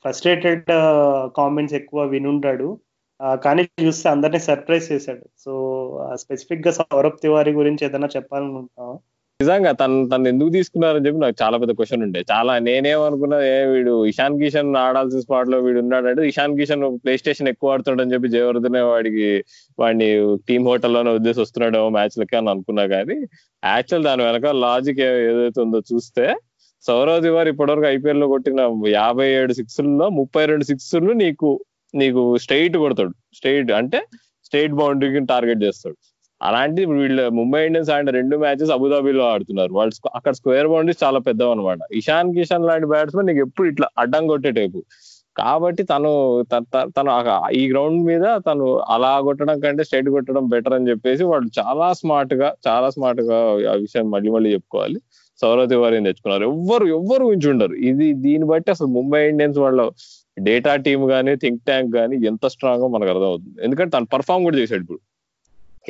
ఫ్రస్ట్రేటెడ్ 0.04 0.64
కామెంట్స్ 1.36 1.76
ఎక్కువ 1.80 2.02
వినుంటాడు. 2.14 2.68
కానీ 3.44 3.62
చూస్తే 3.86 4.08
అందరినీ 4.14 4.40
సర్ప్రైజ్ 4.48 4.92
చేశాడు. 4.92 5.24
సో 5.44 5.52
స్పెసిఫిక్గా 6.22 6.72
సౌరభ్ 6.80 7.22
తివారీ 7.22 7.52
గురించి 7.60 7.84
ఏదైనా 7.86 8.10
చెప్పాలనుకుంటున్నాం 8.16 8.92
నిజంగా 9.40 9.70
తను 9.80 9.96
తను 10.12 10.26
ఎందుకు 10.30 10.50
తీసుకున్నారని 10.54 11.04
చెప్పి 11.06 11.18
నాకు 11.24 11.36
చాలా 11.40 11.56
పెద్ద 11.62 11.72
క్వశ్చన్ 11.78 12.02
ఉండే. 12.06 12.20
చాలా 12.30 12.52
నేనేమనుకున్నా 12.68 13.36
ఏ 13.50 13.58
వీడు 13.72 13.92
ఇషాన్ 14.10 14.38
కిషన్ 14.40 14.70
ఆడాల్సిన 14.76 15.20
స్పాట్లో 15.26 15.58
వీడు 15.66 15.78
ఉన్నాడంటే 15.82 16.22
ఇషాన్ 16.30 16.56
కిషన్ 16.60 16.82
ప్లే 17.04 17.12
స్టేషన్ 17.20 17.50
ఎక్కువ 17.52 17.74
ఆడుతుండని 17.74 18.12
చెప్పి 18.14 18.28
జయవర్ధనే 18.34 18.82
వాడికి 18.88 19.28
వాడిని 19.78 20.08
టీమ్ 20.48 20.66
హోటల్లోనే 20.70 21.12
ఉద్దేశం 21.20 21.42
వస్తున్నాడో 21.42 21.82
మ్యాచ్ 21.98 22.16
లకి 22.22 22.36
అని 22.36 22.50
అనుకున్నా 22.54 22.86
కానీ 22.94 23.18
యాక్చువల్ 23.64 24.06
దాని 24.08 24.24
వెనక 24.28 24.54
లాజిక్ 24.64 25.00
ఏదైతే 25.06 25.60
ఉందో 25.66 25.82
చూస్తే 25.92 26.26
సౌరవ్ 26.84 27.22
తివారి 27.22 27.50
ఇప్పటివరకు 27.50 27.88
ఐపీఎల్లో 27.94 28.26
కొట్టిన 28.26 28.60
యాభై 28.96 29.28
ఏడు 29.38 29.52
సిక్స్లలో 29.52 30.08
ముప్పై 30.20 30.46
రెండు 30.46 30.64
సిక్స్లు 30.64 31.12
నీకు 31.24 31.48
నీకు 31.94 32.22
స్ట్రైట్ 32.36 32.76
కొడతాడు. 32.76 33.12
స్ట్రైట్ 33.34 33.72
అంటే 33.80 34.00
స్టేట్ 34.46 34.74
బౌండరీకి 34.80 35.20
టార్గెట్ 35.26 35.62
చేస్తాడు. 35.62 35.96
అలాంటి 36.42 36.84
వీళ్ళు 36.84 37.28
ముంబై 37.28 37.66
ఇండియన్స్ 37.66 37.90
ఆడిన 37.90 38.10
రెండు 38.10 38.36
మ్యాచెస్ 38.36 38.70
అబుదాబిలో 38.70 39.24
ఆడుతున్నారు. 39.28 39.72
వాళ్ళు 39.72 40.10
అక్కడ 40.14 40.32
స్క్వేర్ 40.32 40.66
బౌండరీస్ 40.66 41.04
చాలా 41.04 41.18
పెద్దవి 41.18 41.50
అనమాట 41.50 41.78
ఇషాన్ 41.92 42.34
కిషాన్ 42.34 42.66
లాంటి 42.66 42.86
బ్యాట్స్మెన్ 42.86 43.26
నీకు 43.26 43.38
ఎప్పుడు 43.38 43.68
ఇట్లా 43.68 43.88
అడ్డం 43.98 44.26
కొట్టే 44.26 44.50
టైపు. 44.50 44.84
కాబట్టి 45.36 45.82
తను 45.82 46.44
తను 46.76 47.50
ఈ 47.50 47.70
గ్రౌండ్ 47.70 48.04
మీద 48.04 48.22
తను 48.26 48.78
అలా 48.78 49.20
కొట్టడం 49.20 49.60
కంటే 49.60 49.84
స్ట్రైట్ 49.84 50.08
కొట్టడం 50.08 50.48
బెటర్ 50.48 50.72
అని 50.72 50.90
చెప్పేసి 50.90 51.24
వాళ్ళు 51.24 51.60
చాలా 51.60 51.92
స్మార్ట్గా 51.92 52.54
చాలా 52.68 52.90
స్మార్ట్గా 52.90 53.36
ఆ 53.70 53.74
విషయం 53.74 54.10
మళ్ళీ 54.10 54.30
మళ్ళీ 54.30 54.52
చెప్పుకోవాలి. 54.52 55.00
సౌరవ్ 55.40 55.68
తివారీని 55.68 56.04
తెచ్చుకున్నారు. 56.04 56.44
ఎవ్వరు 56.44 56.86
ఎవ్వరు 56.86 57.24
ఉండరు. 57.24 57.74
ఇది 57.74 58.12
దీన్ని 58.12 58.48
బట్టి 58.48 58.70
అసలు 58.70 58.86
ముంబై 58.86 59.28
ఇండియన్స్ 59.28 59.58
వాళ్ళ 59.58 59.90
డేటా 60.38 60.76
టీమ్ 60.76 61.10
గానీ 61.10 61.36
థింక్ 61.36 61.62
ట్యాంక్ 61.64 61.96
గానీ 61.96 62.26
ఎంత 62.26 62.46
స్ట్రాంగ్ 62.46 62.92
మనకు 62.92 63.10
అర్థమవుతుంది. 63.10 63.64
ఎందుకంటే 63.64 63.90
తను 63.90 64.06
పర్ఫామ్ 64.06 64.42
కూడా 64.42 64.58
చేశాడు 64.58 64.80
ఇప్పుడు. 64.80 64.98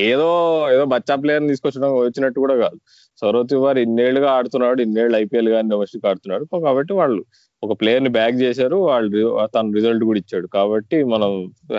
ఏదో 0.08 0.28
ఏదో 0.74 0.84
బచ్చా 0.84 1.16
ప్లేయర్ 1.22 1.48
తీసుకొచ్చడం 1.48 1.90
వచ్చినట్టు 1.96 2.38
కూడా 2.44 2.56
కాదు. 2.64 2.78
సౌరవ్ 3.20 3.48
తివారి 3.48 3.80
ఇన్నేళ్ళుగా 3.82 4.30
ఆడుతున్నాడు 4.38 4.80
ఇన్నేళ్ళు 4.86 5.16
ఐపీఎల్ 5.16 5.48
కానీ 5.48 5.68
డొమెస్టిక్ 5.74 6.06
ఆడుతున్నాడు. 6.10 6.44
కాబట్టి 6.66 6.92
వాళ్ళు 6.92 7.20
ఒక 7.62 7.72
ప్లేయర్ని 7.80 8.10
బ్యాక్ 8.18 8.36
చేశారు 8.44 8.76
వాళ్ళు 8.90 9.20
తన 9.54 9.72
రిజల్ట్ 9.78 10.04
కూడా 10.04 10.18
ఇచ్చాడు. 10.18 10.46
కాబట్టి 10.46 10.98
మనం 11.04 11.30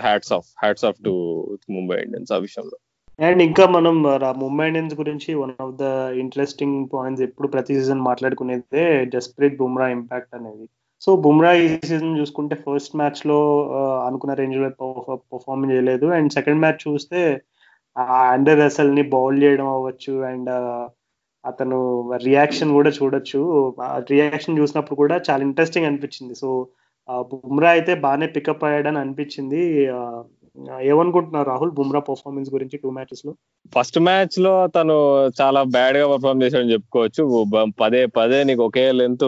hats 0.06 0.32
off 0.32 0.48
hats 0.62 0.84
off 0.84 1.02
to 1.06 1.12
Mumbai 1.76 1.98
Indians 2.06 2.32
ఆ 2.32 2.38
విషయంలో. 2.46 2.78
అండ్ 3.28 3.42
ఇంకా 3.42 3.64
మనం 3.76 3.94
ముంబై 4.42 4.66
ఇండియన్స్ 4.68 4.94
గురించి 5.00 5.30
one 5.34 5.54
of 5.64 5.74
the 5.80 5.86
interesting 6.24 6.76
points 6.94 7.22
ఎప్పుడు 7.22 7.48
ప్రతి 7.48 7.72
సీజన్ 7.78 8.06
మాట్లాడుకునేదే 8.08 8.84
జస్ప్రీత్ 9.14 9.56
బుమ్రా 9.56 9.88
ఇంపాక్ట్ 9.88 10.36
అనేది. 10.38 10.66
సో 11.04 11.10
బుమ్రా 11.16 11.50
ఈ 11.52 11.66
సీజన్ 11.90 12.18
చూసుకుంటే 12.20 12.54
ఫస్ట్ 12.64 12.96
మ్యాచ్లో 12.96 13.38
అనుకున్న 14.06 14.34
రేంజ్లో 14.34 14.70
పర్ఫార్మ్ 15.32 15.70
చేయలేదు. 15.72 16.06
అండ్ 16.06 16.32
సెకండ్ 16.32 16.60
మ్యాచ్ 16.60 16.80
చూస్తే 16.88 17.20
అండర్ 17.96 18.60
అసల్ని 18.60 19.02
బౌల్ 19.02 19.42
చేయడం 19.42 19.66
అవ్వచ్చు 19.66 20.22
అండ్ 20.22 20.50
అతను 21.44 21.78
రియాక్షన్ 22.24 22.72
కూడా 22.72 22.90
చూడొచ్చు. 22.90 23.40
రియాక్షన్ 24.10 24.58
చూసినప్పుడు 24.58 24.96
కూడా 24.96 25.16
చాలా 25.30 25.42
ఇంట్రెస్టింగ్ 25.42 25.86
అనిపించింది. 25.86 26.34
సో 26.34 26.48
బుమ్రా 27.08 27.70
అయితే 27.70 27.94
బాగానే 27.94 28.26
పికప్ 28.26 28.64
అయ్యాడని 28.64 28.98
అనిపించింది. 28.98 29.62
ఏమనుకుంటున్నారు 30.82 31.48
రాహుల్? 31.48 31.70
బుమ్రా 31.70 32.00
పర్ఫార్మెన్స్ 32.00 32.54
గురించి 32.54 32.78
టూ 32.78 32.90
మ్యాచెస్లో? 32.90 33.34
ఫస్ట్ 33.78 33.98
మ్యాచ్లో 33.98 34.66
తను 34.66 35.26
చాలా 35.40 35.62
బ్యాడ్గా 35.62 36.06
పర్ఫార్మ్ 36.12 36.42
చేశాడని 36.42 36.72
చెప్పుకోవచ్చు. 36.72 37.44
పదే 37.80 38.06
పదే 38.06 38.44
నీకు 38.44 38.62
ఒకే 38.64 38.92
లెంత్ 38.92 39.24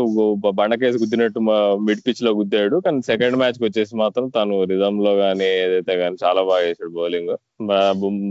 బండకేసి 0.54 0.98
గుద్దినట్టు 0.98 1.40
మిడ్ 1.80 2.00
పిచ్లో 2.06 2.30
గుద్దాడు. 2.32 2.76
కానీ 2.76 3.02
సెకండ్ 3.02 3.36
మ్యాచ్కి 3.36 3.64
వచ్చేసి 3.64 3.96
మాత్రం 3.96 4.28
తను 4.28 4.64
రిజమ్లో 4.64 5.14
గానీ 5.14 5.44
ఏదైతే 5.44 5.94
గానీ 5.96 6.16
చాలా 6.24 6.42
బాగా 6.42 6.62
చేశాడు 6.62 6.90
బౌలింగ్ 6.90 7.36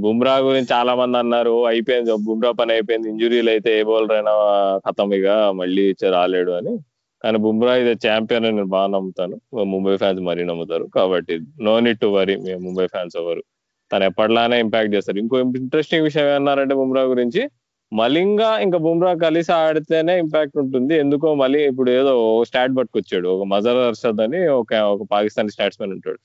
బుమ్రా 0.02 0.38
గురించి 0.38 0.68
చాలా 0.72 0.96
మంది 0.96 1.18
అన్నారు. 1.18 1.66
అయిపోయింది 1.66 2.14
బుమ్రా 2.14 2.52
పని 2.52 2.72
అయిపోయింది. 2.74 3.10
ఇంజురీలు 3.10 3.50
అయితే 3.50 3.80
ఏ 3.80 3.84
బౌలర్ 3.84 4.12
అయినా 4.12 4.32
ఖతం 4.90 5.14
ఇక 5.14 5.28
మళ్ళీ 5.56 5.96
రాలేడు 6.10 6.52
అని. 6.52 6.78
కానీ 7.24 7.38
బుమ్రా 7.38 7.74
ఇదే 7.82 7.94
ఛాంపియన్ 8.08 8.46
అని 8.46 8.56
నేను 8.56 8.70
బాగా 8.76 8.88
నమ్ముతాను. 8.88 9.36
ముంబై 9.74 9.96
ఫ్యాన్స్ 9.98 10.22
మరీ 10.30 10.44
నమ్ముతారు. 10.52 10.86
కాబట్టి 10.96 11.34
నో 11.62 11.74
నీడ్ 11.86 12.00
టు 12.00 12.08
వరీ 12.18 12.36
మేము 12.48 12.62
ముంబై 12.68 12.86
ఫ్యాన్స్ 12.88 13.16
ఎవరు 13.22 13.44
తను 13.92 14.04
ఎప్పటిలానే 14.04 14.58
ఇంపాక్ట్ 14.60 14.94
చేస్తారు. 14.96 15.18
ఇంకో 15.24 15.40
ఇంట్రెస్టింగ్ 15.40 16.04
విషయం 16.04 16.28
ఏమన్నారంటే 16.34 16.76
బుమ్రా 16.76 17.04
గురించి 17.14 17.42
మలింగా 17.92 18.50
ఇంకా 18.66 18.78
బుమ్రా 18.78 19.14
కలిసి 19.24 19.52
ఆడితేనే 19.54 20.14
ఇంపాక్ట్ 20.20 20.58
ఉంటుంది. 20.58 20.94
ఎందుకో 21.04 21.30
మళ్ళీ 21.36 21.60
ఇప్పుడు 21.72 21.90
ఏదో 21.92 22.14
స్టాట్ 22.50 22.78
పట్టుకొచ్చాడు. 22.78 23.28
ఒక 23.28 23.46
మజర్ 23.54 23.80
అర్షద్ 23.90 24.22
అని 24.26 24.40
ఒక 24.62 24.74
ఒక 24.94 25.06
పాకిస్తానీ 25.12 25.50
స్టాట్స్మెన్ 25.50 25.94
ఉంటాడు. 25.98 26.20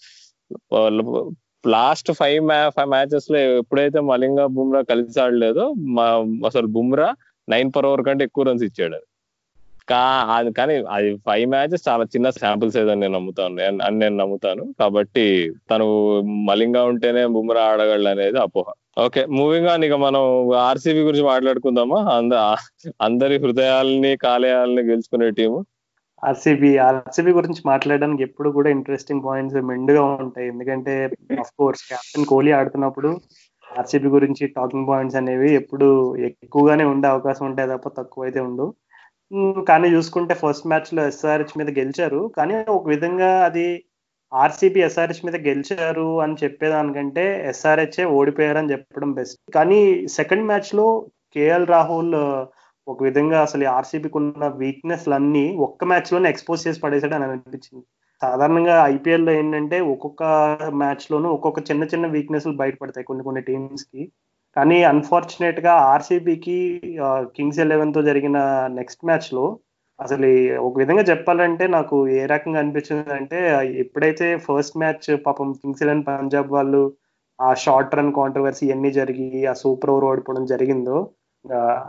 లాస్ట్ 1.74 2.10
ఫైవ్ 2.12 2.40
మ్యా 2.46 2.68
ఫైవ్ 2.76 2.90
మ్యాచెస్లో 2.90 3.38
ఎప్పుడైతే 3.60 4.00
మలింగా 4.10 4.44
బుమ్రా 4.56 4.82
కలిసి 4.90 5.18
ఆడలేదో 5.20 5.64
అసలు 6.46 6.66
బుమ్రా 6.76 7.08
నైన్ 7.48 7.70
పర్ 7.76 7.86
ఓవర్ 7.86 8.02
కంటే 8.08 8.24
ఎక్కువ 8.24 8.44
రన్స్ 8.44 8.64
ఇచ్చాడు. 8.64 8.98
కా 9.88 10.00
అది 10.36 10.50
కానీ 10.52 10.74
అది 10.94 11.08
ఫైవ్ 11.26 11.44
మ్యాచెస్ 11.50 11.86
చాలా 11.88 12.04
చిన్న 12.14 12.28
శాంపుల్ 12.36 12.72
సైజ్ 12.74 12.90
అని 12.92 13.02
నేను 13.02 13.14
నమ్ముతాను. 13.16 13.54
అని 13.86 13.96
నేను 13.98 14.16
నమ్ముతాను. 14.16 14.62
కాబట్టి 14.80 15.26
తను 15.70 15.86
మలింగా 16.48 16.82
ఉంటేనే 16.90 17.22
బుమ్రా 17.36 17.64
ఆడగలడు 17.70 18.10
అనేది 18.14 18.38
అపోహ. 18.44 18.66
ఓకే 18.98 19.22
మూవింగ్ 19.36 19.70
ఆన్ 19.72 19.84
ఇక 19.84 19.96
మనం 20.04 20.22
ఆర్సీబీ 20.62 21.00
గురించి 21.00 21.26
మాట్లాడుకుందామా? 21.26 21.98
అంద 22.16 22.34
అందరి 23.06 23.36
హృదయాలని 23.44 24.12
కాలేయాలని 24.26 24.84
గెలుచుకునే 24.90 25.28
టీము 25.38 25.58
ఆర్సీబీ 26.22 26.70
ఆర్సీబీ 26.84 27.32
గురించి 27.38 27.62
మాట్లాడడానికి 27.66 28.22
ఎప్పుడు 28.28 28.48
కూడా 28.56 28.68
ఇంట్రెస్టింగ్ 28.76 29.24
పాయింట్స్ 29.24 29.58
మెండుగా 29.70 30.02
ఉంటాయి. 30.24 30.46
ఎందుకంటే 30.52 30.92
ఆఫ్ 31.42 31.52
కోర్స్ 31.58 31.82
కెప్టెన్ 31.90 32.28
కోహ్లీ 32.30 32.52
ఆడుతున్నప్పుడు 32.58 33.10
ఆర్సీబీ 33.70 34.08
గురించి 34.14 34.44
టాకింగ్ 34.56 34.88
పాయింట్స్ 34.88 35.18
అనేవి 35.20 35.50
ఎప్పుడు 35.60 35.86
ఎక్కువగానే 36.28 36.84
ఉండే 36.92 37.06
అవకాశం 37.08 37.44
ఉంటాయి 37.48 37.70
తప్ప 37.72 37.88
తక్కువ 37.98 38.26
అయితే 38.26 38.40
ఉండు 38.48 38.66
కానీ 39.68 39.88
చూసుకుంటే 39.94 40.34
ఫస్ట్ 40.34 40.66
మ్యాచ్లో 40.66 41.02
ఎస్ఆర్హెచ్ 41.06 41.56
మీద 41.58 41.70
గెలిచారు. 41.78 42.20
కానీ 42.36 42.56
ఒక 42.68 42.84
విధంగా 42.88 43.30
అది 43.44 43.66
ఆర్సీబీ 44.32 44.80
ఎస్ఆర్హెచ్ 44.80 45.24
మీద 45.26 45.36
గెలిచారు 45.48 46.08
అని 46.20 46.36
చెప్పేదానికంటే 46.42 47.24
ఎస్ఆర్హెచ్ 47.50 48.00
ఓడిపోయారని 48.18 48.72
చెప్పడం 48.72 49.12
బెస్ట్ 49.12 49.38
కానీ 49.54 49.80
సెకండ్ 50.18 50.46
మ్యాచ్లో 50.46 50.86
కేఎల్ 51.36 51.66
రాహుల్ 51.66 52.14
ఒక 52.86 52.98
విధంగా 53.02 53.38
అసలు 53.42 53.64
ఆర్సీబీకి 53.68 54.16
ఉన్న 54.18 54.46
వీక్నెస్ 54.62 55.06
అన్ని 55.08 55.44
ఒక్క 55.66 55.84
మ్యాచ్లోనే 55.84 56.28
ఎక్స్పోజ్ 56.30 56.66
చేసి 56.66 56.80
పడేసాడు 56.80 57.14
అని 57.14 57.24
అనిపించింది. 57.24 57.84
సాధారణంగా 58.22 58.76
ఐపీఎల్లో 58.84 59.32
ఏంటంటే 59.32 59.78
ఒక్కొక్క 59.94 60.22
మ్యాచ్ 60.82 61.12
లోనూ 61.12 61.28
ఒక్కొక్క 61.28 61.60
చిన్న 61.70 61.84
చిన్న 61.84 62.06
వీక్నెస్ 62.06 62.46
బయటపడతాయి 62.62 63.04
కొన్ని 63.04 63.24
కొన్ని 63.24 63.42
టీమ్స్కి. 63.42 64.02
కానీ 64.56 64.78
అన్ఫార్చునేట్గా 64.84 65.72
ఆర్సీబీకి 65.92 66.58
కింగ్స్ 67.36 67.60
ఎలెవెన్తో 67.60 68.02
జరిగిన 68.02 68.38
నెక్స్ట్ 68.78 69.04
మ్యాచ్లో 69.04 69.44
అసలు 69.98 70.28
ఒక 70.58 70.74
విధంగా 70.78 71.02
చెప్పాలంటే 71.02 71.64
నాకు 71.66 71.96
ఏ 72.16 72.22
రకంగా 72.26 72.60
అనిపించింది 72.60 73.12
అంటే 73.12 73.38
ఎప్పుడైతే 73.76 74.26
ఫస్ట్ 74.46 74.78
మ్యాచ్ 74.78 75.08
పాపం 75.26 75.50
కింగ్స్ 75.60 75.82
ఎలెవెన్ 75.82 76.06
పంజాబ్ 76.08 76.50
వాళ్ళు 76.52 76.82
ఆ 77.38 77.50
షార్ట్ 77.64 77.94
రన్ 77.94 78.12
కాంట్రవర్సీ 78.12 78.64
ఇవన్నీ 78.66 78.90
జరిగి 78.92 79.28
ఆ 79.46 79.54
సూపర్ 79.54 79.90
ఓవర్ 79.90 80.04
ఓడిపోవడం 80.04 80.44
జరిగిందో 80.46 80.98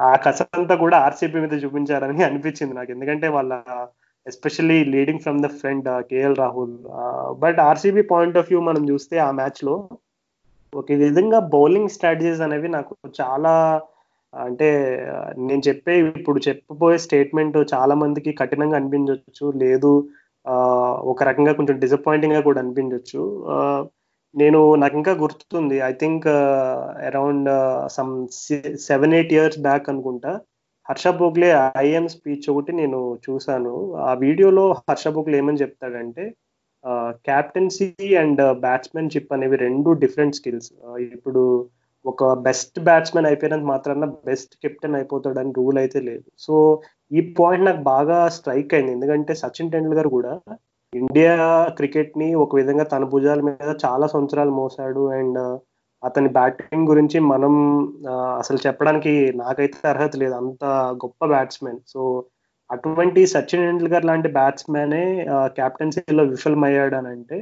ఆ 0.07 0.11
కసంతా 0.25 0.75
కూడా 0.75 0.97
ఆర్సీబీ 0.97 1.39
మీద 1.39 1.55
చూపించారని 1.63 2.23
అనిపించింది 2.23 2.73
నాకు. 2.73 2.91
ఎందుకంటే 2.91 3.27
వాళ్ళ 3.27 3.53
especially 4.25 4.79
leading 4.93 5.19
from 5.19 5.43
the 5.43 5.49
front 5.59 5.87
KL 6.09 6.35
Rahul 6.35 6.75
but 7.43 7.59
RCB 7.69 8.03
point 8.11 8.37
of 8.37 8.49
view 8.51 8.61
మనం 8.61 8.83
చూస్తే 8.89 9.17
ఆ 9.19 9.29
మ్యాచ్లో 9.31 9.75
ఒక 10.77 10.91
విధంగా 11.03 11.39
బౌలింగ్ 11.53 11.93
స్ట్రాటజీస్ 11.95 12.41
అనేవి 12.41 12.69
నాకు 12.69 12.93
చాలా 13.19 13.53
అంటే 14.33 14.67
నేను 15.47 15.61
చెప్పే 15.67 15.93
ఇప్పుడు 16.11 16.39
చెప్పబోయే 16.47 16.97
స్టేట్మెంట్ 17.05 17.57
చాలా 17.73 17.93
మందికి 17.95 18.31
కఠినంగా 18.41 18.77
అనిపించవచ్చు 18.79 19.45
లేదు 19.63 19.91
ఒక 21.11 21.23
రకంగా 21.23 21.53
కొంచెం 21.53 21.77
డిసప్పాయింటింగ్గా 21.79 22.41
కూడా 22.41 22.59
అనిపించవచ్చు 22.63 23.21
నేను 24.35 24.59
నాకు 24.75 24.95
ఇంకా 24.97 25.13
గుర్తుంది 25.21 25.77
I 25.89 25.91
think 26.01 26.25
around 27.07 27.49
some 27.87 28.11
seven 28.87 29.13
eight 29.13 29.33
years 29.33 29.59
back 29.59 29.89
అనుకుంటా 29.89 30.31
హర్ష 30.85 31.07
బోగ్లే 31.19 31.49
ఐఎం 31.77 32.05
స్పీచ్ 32.07 32.45
ఒకటి 32.51 32.71
నేను 32.73 32.99
చూశాను. 33.25 33.73
ఆ 34.05 34.11
వీడియోలో 34.23 34.65
హర్ష 34.89 35.07
బోగ్లే 35.15 35.37
ఏమని 35.37 35.61
చెప్తాడంటే 35.63 36.23
క్యాప్టెన్సీ 37.27 37.89
అండ్ 38.21 38.41
బ్యాట్స్మెన్షిప్ 38.65 39.33
అనేవి 39.33 39.57
రెండు 39.65 39.89
డిఫరెంట్ 40.03 40.37
స్కిల్స్ 40.39 40.69
ఇప్పుడు 41.15 41.43
ఒక 42.05 42.23
బెస్ట్ 42.47 42.77
బ్యాట్స్మెన్ 42.79 43.27
అయిపోయినంత 43.29 43.65
మాత్రాన 43.71 44.05
బెస్ట్ 44.29 44.53
కెప్టెన్ 44.63 44.97
అయిపోతాడని 44.99 45.51
రూల్ 45.59 45.77
అయితే 45.83 45.99
లేదు. 46.09 46.25
సో 46.45 46.55
ఈ 47.11 47.21
పాయింట్ 47.39 47.65
నాకు 47.65 47.81
బాగా 47.93 48.17
స్ట్రైక్ 48.37 48.73
అయింది. 48.73 48.91
ఎందుకంటే 48.97 49.33
సచిన్ 49.35 49.71
టెండూల్కర్ 49.73 50.09
కూడా 50.17 50.33
ఇండియా 50.93 51.35
క్రికెట్ని 51.77 52.29
ఒక 52.35 52.55
విధంగా 52.55 52.85
తన 52.93 53.03
భుజాల 53.13 53.41
మీద 53.49 53.71
చాలా 53.85 54.05
సంవత్సరాలు 54.07 54.53
మోసాడు. 54.61 55.03
అండ్ 55.19 55.39
uh, 55.45 55.55
అతని 56.03 56.29
బ్యాటింగ్ 56.29 56.89
గురించి 56.91 57.17
మనం 57.31 57.53
అసలు 58.41 58.59
చెప్పడానికి 58.65 59.13
నాకైతే 59.43 59.79
అర్హత 59.91 60.15
లేదు. 60.23 60.35
అంత 60.41 60.63
గొప్ప 61.03 61.19
బ్యాట్స్మెన్ 61.25 61.79
సో 61.93 62.01
అటువంటి 62.69 63.21
సచిన్ 63.25 63.63
టెండూల్కర్ 63.63 64.05
లాంటి 64.05 64.29
బ్యాట్స్మెనే 64.29 65.03
క్యాప్టెన్సీలో 65.55 66.23
విఫలమయ్యాడు 66.23 66.95
అని 66.95 67.09
అంటే 67.09 67.37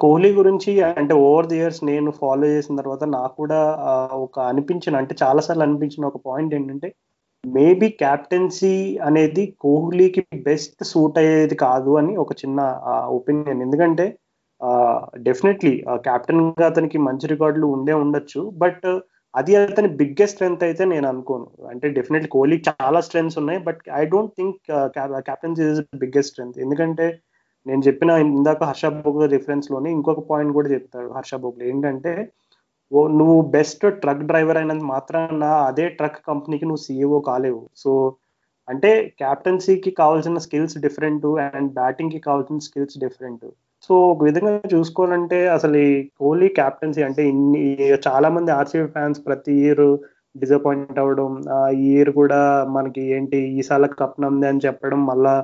కోహ్లీ 0.00 0.30
గురించి 0.32 0.72
అంటే 0.92 1.14
ఓవర్ 1.22 1.46
ది 1.46 1.56
ఇయర్స్ 1.56 1.80
నేను 1.84 2.10
ఫాలో 2.10 2.46
చేసిన 2.46 2.74
తర్వాత 2.76 3.04
నాకు 3.14 3.34
కూడా 3.34 3.60
ఒక 4.18 4.38
అనిపించిన 4.50 4.96
అంటే 4.96 5.14
చాలాసార్లు 5.22 5.64
అనిపించిన 5.64 6.04
ఒక 6.06 6.20
పాయింట్ 6.26 6.52
ఏంటంటే 6.54 6.88
మేబీ 7.44 7.88
క్యాప్టెన్సీ 7.98 8.74
అనేది 9.00 9.42
కోహ్లీకి 9.60 10.22
బెస్ట్ 10.42 10.84
సూట్ 10.84 11.18
అయ్యేది 11.18 11.56
కాదు 11.56 11.92
అని 11.96 12.12
ఒక 12.16 12.32
చిన్న 12.32 12.60
ఒపీనియన్ 13.16 13.62
ఎందుకంటే 13.62 14.06
డెఫినెట్లీ 15.22 15.72
క్యాప్టెన్గా 16.04 16.66
అతనికి 16.66 16.98
మంచి 16.98 17.26
రికార్డులు 17.26 17.66
ఉండే 17.66 17.94
ఉండొచ్చు 17.94 18.42
బట్ 18.56 18.86
అది 19.34 19.52
అతని 19.60 19.88
బిగ్గెస్ట్ 20.00 20.36
స్ట్రెంత్ 20.36 20.64
అయితే 20.66 20.82
నేను 20.92 21.06
అనుకోను. 21.12 21.46
అంటే 21.72 21.86
డెఫినెట్లీ 21.98 22.28
కోహ్లీ 22.34 22.56
చాలా 22.68 23.00
స్ట్రెంగ్స్ 23.06 23.38
ఉన్నాయి 23.42 23.60
but 23.68 23.80
I 24.00 24.02
don't 24.12 24.34
think 24.38 24.58
captaincy 25.28 25.64
is 25.72 25.80
biggest 26.02 26.32
strength 26.32 26.58
ఎందుకంటే 26.64 27.06
నేను 27.66 27.82
చెప్పిన 27.88 28.10
ఇందాక 28.38 28.62
హర్ష 28.70 28.86
బోగ్లే 29.04 29.26
రిఫరెన్స్లోని 29.34 29.90
ఇంకొక 29.96 30.22
పాయింట్ 30.30 30.52
కూడా 30.56 30.68
చెప్తాడు 30.74 31.08
హర్ష 31.18 31.34
బోగ్లే. 31.44 31.64
ఏంటంటే 31.72 32.12
ఓ 32.92 33.00
నువ్వు 33.18 33.36
బెస్ట్ 33.56 33.84
ట్రక్ 34.02 34.26
డ్రైవర్ 34.30 34.58
అయినంత 34.60 34.84
మాత్రాన 34.94 35.44
అదే 35.70 35.86
ట్రక్ 35.98 36.18
కంపెనీకి 36.30 36.66
నువ్వు 36.68 36.82
సీఈఓ 36.86 37.18
కాలేవు. 37.30 37.62
సో 37.82 37.90
అంటే 38.68 38.90
క్యాప్టెన్సీకి 39.22 39.90
కావాల్సిన 40.02 40.38
స్కిల్స్ 40.46 40.76
డిఫరెంట్ 40.84 41.26
అండ్ 41.46 41.70
బ్యాటింగ్కి 41.80 42.20
కావాల్సిన 42.28 42.58
స్కిల్స్ 42.68 42.96
డిఫరెంట్ 43.04 43.46
సో 43.84 43.94
ఒక 44.10 44.20
విధంగా 44.24 44.52
చూసుకోవాలంటే 44.74 45.38
అసలు 45.48 45.76
ఈ 45.86 45.88
కోహ్లీ 46.20 46.48
క్యాప్టెన్సీ 46.58 47.02
అంటే 47.02 47.22
ఇన్ని 47.28 47.62
చాలా 48.06 48.28
మంది 48.28 48.50
ఆర్సీబీ 48.52 48.86
ఫ్యాన్స్ 48.86 49.18
ప్రతి 49.26 49.54
ఇయర్ 49.62 49.86
డిసప్పాయింట్ 50.34 50.98
అవ్వడం 50.98 51.32
ఈ 51.78 51.84
ఇయర్ 51.94 52.10
కూడా 52.10 52.40
మనకి 52.76 53.02
ఏంటి 53.16 53.38
ఈసారి 53.58 53.88
కప్ 54.00 54.20
నమ్ది 54.20 54.46
అని 54.46 54.64
చెప్పడం 54.66 55.00
మళ్ళా 55.06 55.34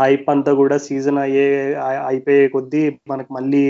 హైప్ 0.00 0.26
అంతా 0.30 0.52
కూడా 0.52 0.76
సీజన్ 0.78 1.18
అయ్యే 1.18 1.46
అయిపోయే 2.08 2.44
కొద్దీ 2.48 2.82
మనకు 3.08 3.30
మళ్ళీ 3.34 3.64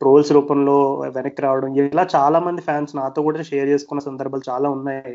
ట్రోల్స్ 0.00 0.32
రూపంలో 0.32 0.76
వెనక్కి 1.16 1.40
రావడం. 1.42 1.70
ఇలా 1.82 2.04
చాలా 2.16 2.38
మంది 2.46 2.60
ఫ్యాన్స్ 2.68 2.92
నాతో 2.96 3.20
కూడా 3.22 3.42
షేర్ 3.50 3.68
చేసుకున్న 3.68 4.00
సందర్భాలు 4.08 4.44
చాలా 4.50 4.68
ఉన్నాయి. 4.70 5.14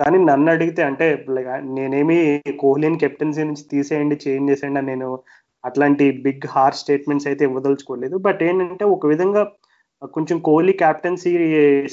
కానీ 0.00 0.18
నన్ను 0.30 0.48
అడిగితే 0.54 0.82
అంటే 0.82 1.06
నేనేమి 1.78 2.18
కోహ్లీని 2.62 2.98
కెప్టెన్సీ 2.98 3.42
నుంచి 3.44 3.64
తీసేయండి 3.72 4.16
చేంజ్ 4.26 4.50
చేసేయండి 4.52 4.82
నేను 4.90 5.08
అట్లాంటి 5.64 6.04
బిగ్ 6.26 6.46
హార్ 6.54 6.78
స్టేట్మెంట్స్ 6.82 7.28
అయితే 7.30 7.42
ఇవ్వదలుచుకోలేదు. 7.48 8.16
బట్ 8.26 8.40
ఏంటంటే 8.48 8.84
ఒక 8.96 9.06
విధంగా 9.12 9.42
కొంచెం 10.16 10.36
కోహ్లీ 10.48 10.74
క్యాప్టెన్సీ 10.82 11.30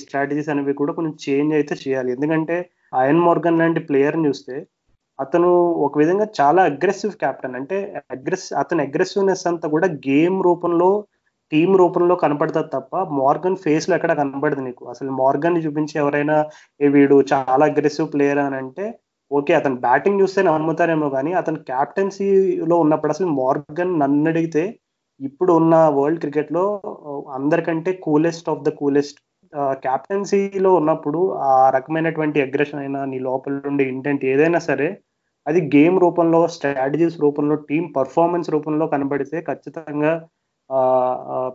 స్ట్రాటజీస్ 0.02 0.50
అనేవి 0.52 0.74
కూడా 0.82 0.94
కొంచెం 0.98 1.16
చేంజ్ 1.26 1.54
అయితే 1.60 1.76
చేయాలి. 1.84 2.10
ఎందుకంటే 2.16 2.58
అయన్ 3.02 3.24
మోర్గన్ 3.28 3.60
లాంటి 3.62 3.82
ప్లేయర్ని 3.90 4.28
చూస్తే 4.30 4.56
అతను 5.20 5.50
ఒక 5.86 5.94
విధంగా 6.02 6.26
చాలా 6.40 6.62
అగ్రెసివ్ 6.72 7.14
క్యాప్టెన్. 7.24 7.56
అంటే 7.60 7.78
అగ్రెస్ 8.16 8.48
అతని 8.62 8.82
అగ్రెసివ్నెస్ 8.88 9.46
అంతా 9.52 9.68
కూడా 9.76 9.88
గేమ్ 10.10 10.38
రూపంలో 10.48 10.90
టీం 11.52 11.70
రూపంలో 11.82 12.16
కనపడుతుంది 12.24 12.70
తప్ప 12.76 13.02
మార్గన్ 13.22 13.62
ఫేస్లో 13.66 13.94
ఎక్కడ 13.98 14.14
కనపడదు 14.22 14.62
నీకు. 14.68 14.84
అసలు 14.94 15.12
మార్గన్ 15.22 15.62
చూపించి 15.66 15.96
ఎవరైనా 16.04 16.38
ఏ 16.80 16.88
వీడు 16.96 17.18
చాలా 17.34 17.64
అగ్రెసివ్ 17.72 18.12
ప్లేయర్ 18.16 18.42
అని 18.46 18.58
అంటే 18.64 18.86
ఓకే 19.32 19.54
అతను 19.54 19.76
బ్యాటింగ్ 19.76 20.22
చూస్తే 20.22 20.42
నమ్ముతారేమో 20.44 21.08
కానీ 21.10 21.32
అతను 21.34 21.60
క్యాప్టెన్సీలో 21.62 22.76
ఉన్నప్పుడు 22.80 23.12
అసలు 23.12 23.30
మార్గన్ 23.40 23.94
నన్ను 24.00 24.30
అడిగితే 24.30 24.64
ఇప్పుడు 25.20 25.52
ఉన్న 25.54 25.76
వరల్డ్ 25.98 26.22
క్రికెట్లో 26.22 26.64
అందరికంటే 27.30 27.92
కూలెస్ట్ 28.04 28.50
ఆఫ్ 28.50 28.64
ద 28.64 28.72
కూలెస్ట్ 28.80 29.20
క్యాప్టెన్సీలో 29.84 30.72
ఉన్నప్పుడు 30.74 31.20
ఆ 31.50 31.54
రకమైనటువంటి 31.70 32.40
అగ్రెషన్ 32.42 32.80
అయినా 32.80 33.02
నీ 33.06 33.20
లోపల 33.20 33.62
ఉండే 33.68 33.84
ఇంటెంట్ 33.84 34.24
ఏదైనా 34.26 34.60
సరే 34.60 34.90
అది 35.46 35.60
గేమ్ 35.76 35.98
రూపంలో 36.00 36.42
స్ట్రాటజీస్ 36.48 37.18
రూపంలో 37.22 37.56
టీం 37.70 37.84
పర్ఫార్మెన్స్ 37.96 38.50
రూపంలో 38.50 38.88
కనబడితే 38.88 39.38
ఖచ్చితంగా 39.42 40.14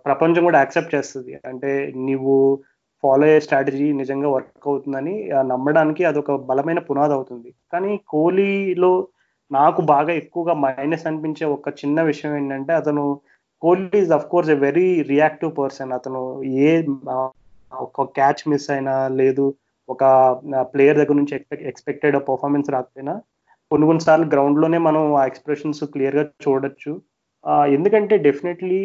ప్రపంచం 0.07 0.43
కూడా 0.45 0.59
యాక్సెప్ట్ 0.61 0.95
చేస్తుంది. 0.95 1.33
అంటే 1.51 1.71
నీవు 2.07 2.35
ఫాలో 3.03 3.25
అయ్యే 3.27 3.41
స్ట్రాటజీ 3.45 3.87
నిజంగా 4.01 4.29
వర్క్ 4.35 4.69
అవుతుందని 4.71 5.15
నమ్మడానికి 5.53 6.03
అదొక 6.11 6.37
బలమైన 6.51 6.81
పునాది 6.89 7.15
అవుతుంది. 7.19 7.51
కానీ 7.73 7.93
కోహ్లీలో 8.09 8.93
నాకు 9.51 9.81
బాగా 9.93 10.13
ఎక్కువగా 10.13 10.55
మైనస్ 10.65 11.07
అనిపించే 11.07 11.45
ఒక 11.57 11.69
చిన్న 11.81 12.03
విషయం 12.03 12.33
ఏంటంటే 12.37 12.73
అతను 12.73 13.05
Kohli 13.63 13.99
is 14.03 14.13
of 14.13 14.29
course 14.29 14.51
a 14.51 14.59
very 14.67 14.87
reactive 15.11 15.53
person 15.59 15.93
అతను 15.99 16.23
ఏ 16.67 16.71
ఒక 17.73 18.07
క్యాచ్ 18.19 18.43
మిస్ 18.49 18.69
అయినా 18.71 18.95
లేదు 19.21 19.45
ఒక 19.89 20.05
ప్లేయర్ 20.73 20.99
దగ్గర 20.99 21.17
నుంచి 21.21 21.35
ఎక్స్పెక్ట్ 21.37 21.69
ఎక్స్పెక్టెడ్ 21.71 22.17
పర్ఫార్మెన్స్ 22.29 22.69
రాకపోయినా 22.71 23.15
కొన్ని 23.71 23.87
కొన్నిసార్లు 23.87 24.27
గ్రౌండ్లోనే 24.27 24.79
మనం 24.87 25.03
ఆ 25.21 25.23
ఎక్స్ప్రెషన్స్ 25.27 25.83
క్లియర్గా 25.95 26.25
చూడొచ్చు. 26.45 26.93
ఎందుకంటే 27.75 28.15
డెఫినెట్లీ 28.27 28.81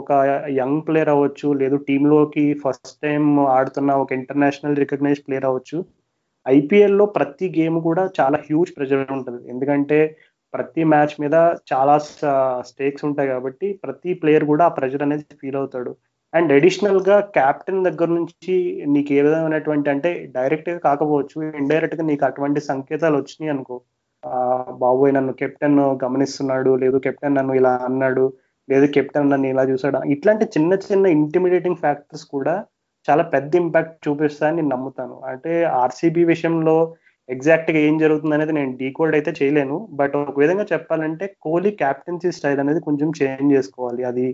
ఒక 0.00 0.12
యంగ్ 0.60 0.80
ప్లేయర్ 0.86 1.10
అవ్వచ్చు 1.14 1.48
లేదు 1.62 1.76
టీంలోకి 1.88 2.44
ఫస్ట్ 2.62 2.92
టైం 3.02 3.24
ఆడుతున్న 3.56 3.90
ఒక 4.02 4.10
ఇంటర్నేషనల్ 4.12 4.80
రికగ్నైజ్ 4.82 5.20
ప్లేయర్ 5.26 5.48
అవ్వచ్చు 5.50 5.78
ఐపీఎల్లో 6.46 7.04
ప్రతి 7.16 7.46
గేమ్ 7.58 7.78
కూడా 7.82 8.04
చాలా 8.18 8.38
హ్యూజ్ 8.46 8.70
ప్రెజర్ 8.76 9.12
ఉంటుంది. 9.16 9.40
ఎందుకంటే 9.50 9.98
ప్రతి 10.54 10.82
మ్యాచ్ 10.92 11.14
మీద 11.22 11.36
చాలా 11.72 11.94
స్టేక్స్ 12.70 13.04
ఉంటాయి 13.08 13.28
కాబట్టి 13.28 13.68
ప్రతి 13.84 14.10
ప్లేయర్ 14.22 14.46
కూడా 14.50 14.64
ఆ 14.68 14.74
ప్రెజర్ 14.78 15.04
అనేది 15.06 15.36
ఫీల్ 15.42 15.58
అవుతాడు. 15.60 15.92
అండ్ 16.32 16.50
అడిషనల్గా 16.56 17.16
క్యాప్టెన్ 17.36 17.84
దగ్గర 17.84 18.08
నుంచి 18.18 18.54
నీకు 18.94 19.10
ఏ 19.18 19.22
విధమైనటువంటి 19.26 19.88
అంటే 19.94 20.10
డైరెక్ట్గా 20.36 20.78
కాకపోవచ్చు 20.88 21.38
ఇండైరెక్ట్గా 21.62 22.04
నీకు 22.10 22.24
అటువంటి 22.30 22.60
సంకేతాలు 22.70 23.16
వచ్చినాయి 23.20 23.52
అనుకో 23.54 23.76
బాబోయ్ 24.82 25.12
నన్ను 25.16 25.32
కెప్టెన్ 25.32 25.80
గమనిస్తున్నాడు 26.04 26.70
లేదు 26.76 26.98
కెప్టెన్ 27.06 27.36
నన్ను 27.38 27.54
ఇలా 27.60 27.72
అన్నాడు 27.88 28.24
లేదు 28.68 28.86
కెప్టెన్ 28.96 29.30
నన్ను 29.30 29.48
ఇలా 29.52 29.62
చూసాడు 29.70 30.00
ఇట్లాంటి 30.14 30.44
చిన్న 30.54 30.74
చిన్న 30.86 31.06
ఇంటిమిడేటింగ్ 31.16 31.80
ఫ్యాక్టర్స్ 31.84 32.26
కూడా 32.34 32.54
చాలా 33.08 33.22
పెద్ద 33.34 33.52
ఇంపాక్ట్ 33.56 33.94
చూపిస్తాయని 34.06 34.56
నేను 34.56 34.70
నమ్ముతాను. 34.74 35.16
అంటే 35.30 35.52
ఆర్సీబీ 35.82 36.24
విషయంలో 36.24 36.76
ఎగ్జాక్ట్గా 37.28 37.78
ఏం 37.88 37.94
జరుగుతుంది 37.98 38.34
అనేది 38.36 38.52
నేను 38.52 38.72
డీకోల్డ్ 38.80 39.16
అయితే 39.18 39.30
చేయలేను. 39.40 39.76
బట్ 40.00 40.14
ఒక 40.20 40.36
విధంగా 40.38 40.64
చెప్పాలంటే 40.72 41.26
కోహ్లీ 41.46 41.70
క్యాప్టెన్సీ 41.82 42.30
స్టైల్ 42.38 42.60
అనేది 42.64 42.80
కొంచెం 42.80 43.08
చేంజ్ 43.20 43.54
చేసుకోవాలి. 43.56 44.02
అది 44.10 44.26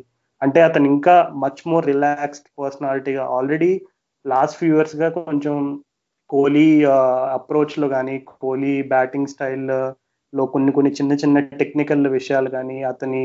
అంటే 0.43 0.61
అతను 0.69 0.87
ఇంకా 0.95 1.15
మచ్ 1.45 1.63
మోర్ 1.69 1.87
రిలాక్స్డ్ 1.87 2.49
పర్సనాలిటీగా 2.61 3.25
ఆల్రెడీ 3.37 3.71
లాస్ట్ 4.25 4.59
ఫ్యూ 4.61 4.73
ఇయర్స్గా 4.77 5.09
కొంచెం 5.19 5.57
కోహ్లీ 6.31 6.67
అప్రోచ్లో 7.37 7.87
కానీ 7.97 8.15
కోహ్లీ 8.43 8.75
బ్యాటింగ్ 8.93 9.33
స్టైల్లో 9.35 10.45
కొన్ని 10.55 10.73
కొన్ని 10.77 10.91
చిన్న 10.99 11.13
చిన్న 11.23 11.39
టెక్నికల్ 11.61 12.07
విషయాలు 12.17 12.51
కానీ 12.57 12.79
అతని 12.93 13.23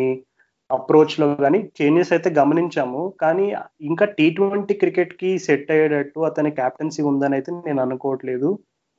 అప్రోచ్లో 0.70 1.26
కానీ 1.43 1.60
చేంజెస్ 1.80 2.12
అయితే 2.16 2.30
గమనించాము. 2.38 3.01
కానీ 3.24 3.45
ఇంకా 3.89 4.06
టీ 4.18 4.26
ట్వంటీ 4.38 4.74
క్రికెట్కి 4.74 5.32
సెట్ 5.47 5.72
అయ్యేటట్టు 5.76 6.20
అతని 6.30 6.51
క్యాప్టెన్సీ 6.60 7.01
ఉందని 7.12 7.36
అయితే 7.38 7.51
నేను 7.68 7.82
అనుకోవట్లేదు. 7.86 8.49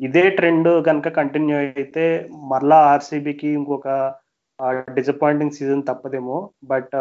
ఇదే 0.01 0.25
ట్రెండ్ 0.39 0.71
కనుక 0.89 1.09
కంటిన్యూ 1.21 1.57
అయితే 1.57 2.05
మరలా 2.53 2.79
ఆర్సీబీకి 2.93 3.49
ఇంకొక 3.59 3.89
డిసప్పాయింటింగ్ 4.97 5.57
సీజన్ 5.59 5.83
తప్పదేమో. 5.91 6.37
బట్ 6.73 6.95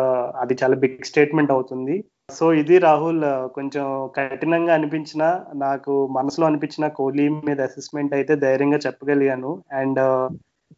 అది 0.43 0.54
చాలా 0.64 0.76
బిగ్ 0.84 1.08
స్టేట్మెంట్ 1.12 1.54
అవుతుంది. 1.56 1.95
సో 2.30 2.45
ఇది 2.53 2.76
రాహుల్ 2.80 3.24
కొంచెం 3.55 3.86
కఠినంగా 4.17 4.74
అనిపించిన 4.74 5.24
నాకు 5.63 5.93
మనసులో 6.17 6.45
అనిపించిన 6.47 6.86
కోహ్లీ 6.99 7.26
మీద 7.47 7.59
అసెస్మెంట్ 7.61 8.13
అయితే 8.17 8.36
ధైర్యంగా 8.45 8.80
చెప్పగలిగాను. 8.86 9.51
అండ్ 9.82 10.01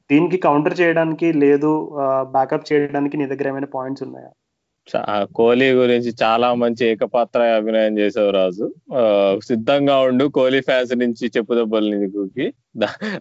దీనికి 0.10 0.38
కౌంటర్ 0.48 0.80
చేయడానికి 0.82 1.28
లేదు 1.44 1.72
బ్యాకప్ 2.36 2.68
చేయడానికి 2.72 3.18
నీ 3.18 3.28
దగ్గర 3.34 3.48
ఏమైనా 3.48 3.70
పాయింట్స్ 3.78 4.06
ఉన్నాయా? 4.08 4.32
కోహ్లీ 5.38 5.72
గురించి 5.72 6.14
చాలా 6.24 6.54
మంచి 6.54 6.86
ఏకపాత్ర 6.86 7.40
అభినయం 7.42 7.98
చేసావు 7.98 8.32
రాజు. 8.32 8.66
సిద్ధంగా 9.46 10.00
ఉండు 10.00 10.26
కోహ్లీ 10.26 10.62
ఫ్యాన్స్ 10.62 10.98
నుంచి 10.98 11.32
చెప్పు 11.38 11.56
దెబ్బలు 11.56 11.96
నీకుకి 11.96 12.54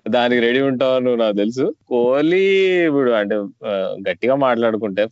దానికి 0.09 0.41
రెడీ 0.41 0.61
ఉంటావు 0.61 0.99
నువ్వు 0.99 1.19
నాకు 1.21 1.37
తెలుసు. 1.37 1.75
కోహ్లీ 1.89 2.43
ఇప్పుడు 2.87 3.11
అంటే 3.11 3.37
గట్టిగా 4.11 4.35
మాట్లాడుకుంటే 4.35 5.05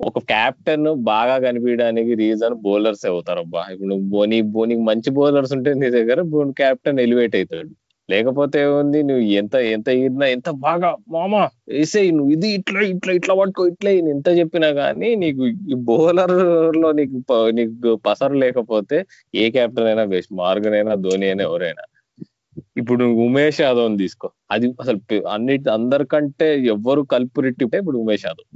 ఒక 0.00 0.18
క్యాప్టెన్ 0.18 0.88
బాగా 1.12 1.38
కనిపించడానికి 1.38 2.14
రీజన్ 2.14 2.54
బౌలర్స్ 2.54 3.06
అవుతారు 3.06 3.38
అబ్బా. 3.38 3.64
ఇప్పుడు 3.72 3.94
బోని 3.94 4.40
బోనికి 4.56 4.80
మంచి 4.80 5.10
బౌలర్స్ 5.10 5.52
ఉంటే 5.52 5.74
నీ 5.74 5.90
దగ్గర 5.90 6.20
క్యాప్టెన్ 6.56 7.00
ఎలివేట్ 7.00 7.36
అవుతాడు. 7.36 7.70
లేకపోతే 8.12 8.58
ఏముంది? 8.62 9.00
నువ్వు 9.02 9.24
ఎంత 9.32 9.54
ఎంత 9.74 9.88
ఇదినా 10.02 10.26
ఎంత 10.26 10.50
బాగా 10.66 10.90
మామా 11.08 11.42
వేసేయి 11.68 12.10
నువ్వు 12.10 12.32
ఇది 12.32 12.48
ఇట్లా 12.54 12.80
ఇట్లా 12.92 13.12
ఇట్లా 13.12 13.34
పట్టుకో 13.34 13.66
ఇట్లా 13.66 13.90
ఎంత 14.14 14.28
చెప్పినా 14.40 14.68
గానీ 14.80 15.10
నీకు 15.14 15.42
ఈ 15.72 15.78
బౌలర్లో 15.90 16.90
నీకు 16.92 17.16
నీకు 17.50 17.94
పసరు 18.06 18.36
లేకపోతే 18.44 18.98
ఏ 19.34 19.46
క్యాప్టెన్ 19.50 19.86
అయినా 19.86 20.04
బెస్ట్ 20.14 20.32
మార్గన్ 20.42 20.74
అయినా 20.74 20.94
ధోని 21.06 21.26
అయినా 21.26 21.44
ఎవరైనా. 21.44 21.84
ఇప్పుడు 22.80 23.04
ఉమేష్ 23.26 23.60
యాదవ్ 23.60 23.98
తీసుకో. 23.98 24.28
అది 24.50 24.66
అసలు 24.80 24.98
అన్నిటి 25.34 25.70
అందరికంటే 25.70 26.48
ఎవరు 26.74 27.02
కల్పురిట్టి 27.12 27.64
ఇప్పుడు 27.80 27.98
ఉమేష్ 27.98 28.26
యాదవ్. 28.26 28.48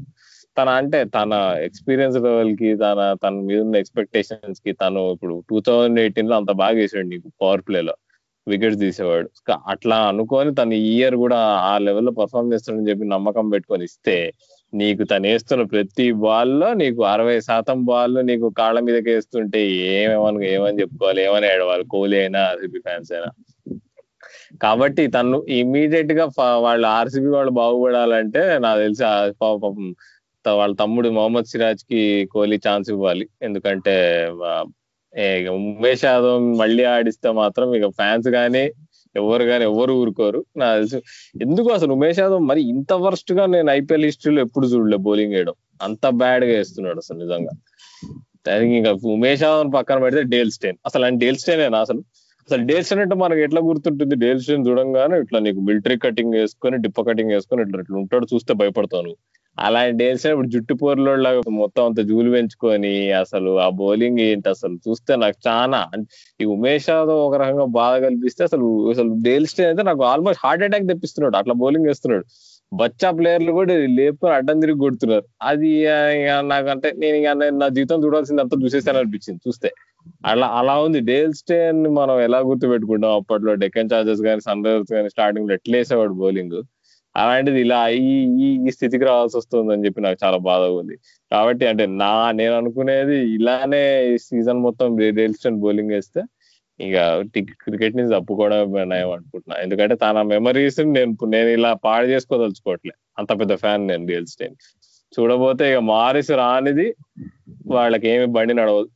తన 0.57 0.69
అంటే 0.81 0.99
తన 1.17 1.33
ఎక్స్పీరియన్స్ 1.65 2.19
లెవెల్కి 2.19 2.69
తన 2.77 3.01
తన 3.25 3.35
మీద 3.49 3.61
ఉన్న 3.61 3.77
ఎక్స్పెక్టేషన్స్కి 3.77 4.73
తను 4.73 5.13
ఇప్పుడు 5.13 5.35
టూ 5.51 5.61
థౌజండ్ 5.61 6.01
ఎయిటీన్లో 6.01 6.37
అంత 6.37 6.53
బాగా 6.63 6.77
వేసాడు 6.77 7.09
నీకు 7.09 7.29
పవర్ 7.43 7.63
ప్లే 7.69 7.81
లో 7.83 7.95
వికెట్స్ 8.47 8.81
తీసేవాడు. 8.81 9.29
అట్లా 9.73 9.97
అనుకొని 10.11 10.51
తన 10.61 10.73
ఇయర్ 10.93 11.17
కూడా 11.25 11.39
ఆ 11.71 11.73
లెవెల్లో 11.87 12.13
పర్ఫామ్ 12.21 12.53
చేస్తాడని 12.53 12.89
చెప్పి 12.91 13.05
నమ్మకం 13.15 13.47
పెట్టుకొని 13.55 13.87
ఇస్తే 13.91 14.17
నీకు 14.73 15.03
తను 15.13 15.27
వేస్తున్న 15.31 15.63
ప్రతి 15.75 16.07
బాల్లో 16.25 16.69
నీకు 16.83 17.03
అరవై 17.15 17.37
శాతం 17.49 17.79
బాల్ 17.91 18.17
నీకు 18.31 18.47
కాళ్ళ 18.61 18.79
మీదకి 18.87 19.11
వేస్తుంటే 19.15 19.61
ఏమేమని 19.97 20.47
ఏమని 20.55 20.81
చెప్పుకోవాలి 20.83 21.21
ఏమని 21.27 21.47
ఏడవాలి 21.55 21.85
కోహ్లీ 21.95 22.17
అయినా 22.23 22.41
ఆర్సీబీ 22.51 22.81
ఫ్యాన్స్ 22.89 23.13
అయినా. 23.17 23.31
కాబట్టి 24.65 25.03
తను 25.17 25.39
ఇమీడియట్గా 25.61 26.25
వాళ్ళు 26.67 26.87
ఆర్సీబీ 26.99 27.31
వాళ్ళు 27.39 27.53
బాగుపడాలంటే 27.63 28.43
నాకు 28.67 28.81
తెలిసి 28.85 29.05
పాపం 29.45 29.77
వాళ్ళ 30.45 30.73
తమ్ముడు 30.81 31.09
మొహమ్మద్ 31.17 31.49
సిరాజ్కి 31.53 32.03
కోహ్లీ 32.33 32.59
ఛాన్స్ 32.67 32.89
ఇవ్వాలి. 32.95 33.25
ఎందుకంటే 33.47 33.95
ఉమేష్ 35.51 36.05
యాదవ్ 36.05 36.59
మళ్ళీ 36.59 36.85
ఆడిస్తే 36.85 37.31
మాత్రం 37.33 37.69
ఇక 37.75 37.87
ఫ్యాన్స్ 37.91 38.29
గానీ 38.29 38.65
ఎవరు 39.15 39.45
కానీ 39.45 39.65
ఎవరు 39.65 39.93
ఊరుకోరు. 39.93 40.45
నా 40.57 40.67
తెలుసు. 40.77 40.99
ఎందుకు 41.43 41.69
అసలు 41.73 41.93
ఉమేష్ 41.93 42.19
యాదవ్ 42.19 42.41
మరి 42.41 42.61
ఇంత 42.69 42.93
వర్స్ట్గా 43.05 43.47
నేను 43.47 43.71
ఐపీఎల్ 43.71 44.05
హిస్టరీలో 44.05 44.41
ఎప్పుడు 44.41 44.67
చూడలే 44.67 44.97
బౌలింగ్ 44.97 45.35
వేయడం? 45.35 45.55
అంత 45.83 46.07
బ్యాడ్గా 46.23 46.53
వేస్తున్నాడు 46.59 46.99
అసలు 46.99 47.19
నిజంగా. 47.19 47.53
ఇంకా 48.79 48.93
ఉమేష్ 49.13 49.43
యాదవ్ 49.43 49.73
పక్కన 49.75 49.99
పెడితే 49.99 50.23
డేల్ 50.35 50.51
స్టేన్. 50.51 50.77
అసలు 50.87 51.05
ఆయన 51.05 51.19
డేల్ 51.19 51.37
స్టేనేనా 51.37 51.79
అసలు? 51.81 52.01
అసలు 52.49 52.63
డేల్ 52.67 52.85
స్టేన్ 52.85 53.01
అంటే 53.01 53.15
మనకి 53.15 53.41
ఎట్లా 53.43 53.61
గుర్తుంటుంది? 53.61 54.15
డేల్ 54.15 54.41
స్టేన్ 54.41 54.67
చూడంగానే 54.69 55.17
ఇట్లా 55.21 55.39
నీకు 55.39 55.61
మిలిటరీ 55.61 55.99
కటింగ్ 55.99 56.35
వేసుకొని 56.35 56.77
డిప్ప 56.77 57.01
కటింగ్ 57.03 57.31
వేసుకొని 57.31 57.63
ఇట్లా 57.63 57.81
ఇట్లా 57.81 57.99
ఉంటాడు 57.99 58.27
చూస్తే 58.35 58.55
భయపడతాను 58.55 59.13
అలాంటి 59.57 59.95
డేస్ 60.01 60.25
ఇప్పుడు 60.27 60.49
జుట్టు 60.55 60.75
పోర్లోలాగా 60.81 61.41
మొత్తం 61.61 61.83
అంత 61.89 62.01
జూలు 62.11 62.31
పెంచుకొని 62.35 62.93
అసలు 63.21 63.53
ఆ 63.67 63.69
బౌలింగ్ 63.81 64.21
ఏంటి 64.27 64.49
అసలు 64.55 64.77
చూస్తే 64.87 65.13
నాకు 65.25 65.39
చాలా 65.49 65.81
ఈ 66.41 66.47
ఉమేష్ 66.57 66.89
యాదవ్ 66.95 67.21
ఒక 67.29 67.37
రకంగా 67.43 67.67
బాధ 67.79 67.95
కల్పిస్తే 68.05 68.43
అసలు 68.49 68.67
అసలు 68.93 69.11
డేల్స్టే 69.29 69.65
అయితే 69.71 69.85
నాకు 69.91 70.05
ఆల్మోస్ట్ 70.13 70.43
హార్ట్ 70.45 70.65
అటాక్ 70.69 70.91
తెప్పిస్తున్నాడు. 70.93 71.37
అట్లా 71.41 71.57
బౌలింగ్ 71.63 71.89
వేస్తున్నాడు. 71.91 72.27
బచ్చా 72.73 73.09
ప్లేయర్లు 73.19 73.53
కూడా 73.59 73.75
లేపు 73.99 74.25
అడ్డం 74.37 74.57
తిరిగి 74.63 74.81
కొడుతున్నారు. 74.85 75.27
అది 75.51 75.71
నాకంటే 76.53 76.89
నేను 77.03 77.17
ఇక 77.21 77.29
నా 77.63 77.69
జీవితం 77.77 78.01
చూడాల్సింది 78.05 78.43
అంతా 78.45 78.57
చూసేసాను 78.65 78.99
అనిపించింది 79.03 79.41
చూస్తే. 79.49 79.69
అలా 80.31 80.47
అలా 80.61 80.75
ఉంది. 80.87 81.01
డేల్ 81.11 81.35
స్టేన్ 81.41 81.81
మనం 82.01 82.17
ఎలా 82.27 82.39
గుర్తు 82.49 82.67
పెట్టుకుంటాం 82.73 83.13
అప్పట్లో 83.21 83.53
డెక్కన్ 83.65 83.91
చార్జెస్ 83.93 84.23
కానీ 84.29 84.43
సన్ 84.49 84.65
రైజర్స్ 84.69 84.93
కానీ 84.97 85.11
స్టార్టింగ్లో 85.15 85.55
ఎట్లేసేవాడు 85.59 86.17
బౌలింగ్? 86.23 86.59
అలాంటిది 87.17 87.61
ఇలా 87.67 87.81
ఈ 87.89 88.15
ఈ 88.67 88.71
స్థితికి 88.77 89.05
రావాల్సి 89.05 89.37
వస్తుంది 89.39 89.73
అని 89.75 89.85
చెప్పి 89.87 90.01
నాకు 90.01 90.19
చాలా 90.25 90.39
బాధగా 90.49 90.75
ఉంది. 90.81 90.97
కాబట్టి 91.33 91.65
అంటే 91.67 91.85
నా 92.03 92.13
నేను 92.41 92.55
అనుకునేది 92.61 93.17
ఇలానే 93.37 93.85
సీజన్ 94.27 94.61
మొత్తం 94.69 94.97
డేల్ 94.97 95.37
బౌలింగ్ 95.65 95.95
వేస్తే 95.97 96.23
ఇక 96.81 96.97
క్రికెట్ 97.65 97.97
నుంచి 97.97 98.13
తప్పుకోవడం 98.17 98.73
నయం 98.89 99.11
అనుకుంటున్నా. 99.17 99.57
ఎందుకంటే 99.65 99.95
తన 99.95 100.23
మెమరీస్ 100.33 100.81
నేను 100.97 101.13
నేను 101.35 101.51
ఇలా 101.59 101.71
పాడు 101.87 102.07
చేసుకోదలుచుకోవట్లే. 102.07 102.95
అంత 103.19 103.31
పెద్ద 103.41 103.55
ఫ్యాన్ 103.65 103.89
నేను 103.89 104.07
రియల్ 104.07 104.27
స్టేన్ 104.27 104.57
చూడబోతే 105.13 105.65
ఇక 105.73 105.81
మారిస్ 105.95 106.31
రానిది 106.43 106.87
వాళ్ళకి 107.67 108.07
ఏమి 108.09 108.27
బండి 108.27 108.55
నడవదు 108.55 108.89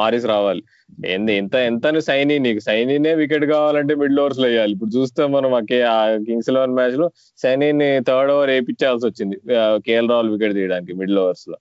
మారిస్ 0.00 0.26
రావాలి. 0.26 0.62
ఏంది 1.06 1.32
ఎంత 1.36 1.54
ఎంత 1.70 1.98
సైనీ 2.08 2.36
నీకు 2.38 2.60
సైనీనే 2.68 3.12
వికెట్ 3.14 3.44
కావాలంటే 3.44 3.94
మిడిల్ 3.94 4.20
ఓవర్స్లో 4.20 4.46
వేయాలి. 4.48 4.72
ఇప్పుడు 4.72 4.92
చూస్తే 4.96 5.26
మనం 5.36 5.54
ఆ 5.54 5.98
కింగ్స్ 6.26 6.50
ఎలెవన్ 6.52 6.76
మ్యాచ్లో 6.78 7.08
సైనీని 7.42 7.88
థర్డ్ 8.08 8.32
ఓవర్ 8.32 8.50
వేయించాల్సి 8.50 9.06
వచ్చింది. 9.06 9.38
కేఎల్ 9.86 10.10
రాహుల్ 10.12 10.30
వికెట్ 10.34 10.54
తీయడానికి 10.54 10.94
మిడిల్ 11.02 11.20
ఓవర్స్లో 11.24 11.58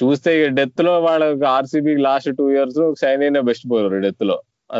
చూస్తే 0.00 0.32
డెత్లో 0.58 1.00
వాళ్ళకి 1.00 1.46
ఆర్సీబీ 1.56 1.94
లాస్ట్ 2.08 2.30
టూ 2.38 2.44
ఇయర్స్ 2.50 2.80
సైనీనే 3.00 3.40
బెస్ట్ 3.48 3.66
బౌలర్ 3.66 4.00
డెత్లో 4.06 4.36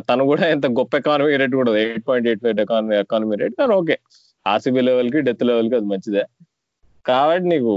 తను 0.08 0.24
కూడా 0.30 0.44
ఎంత 0.54 0.66
గొప్ప 0.78 0.96
ఎకానమీ 0.96 1.36
రేట్ 1.36 1.54
కూడా 1.60 1.72
eight 1.78 2.04
point 2.08 2.26
eight 2.28 2.42
five 2.42 2.60
economy 2.60 2.96
economy 2.96 3.36
rate. 3.36 3.54
కానీ 3.60 3.72
ఓకే 3.80 3.96
ఆర్సీబీ 4.46 4.80
లెవెల్కి 4.80 5.20
డెత్ 5.28 5.44
లెవెల్కి 5.50 5.74
అది 5.78 5.86
మంచిదే. 5.92 6.24
కాబట్టి 7.08 7.46
నీకు 7.48 7.72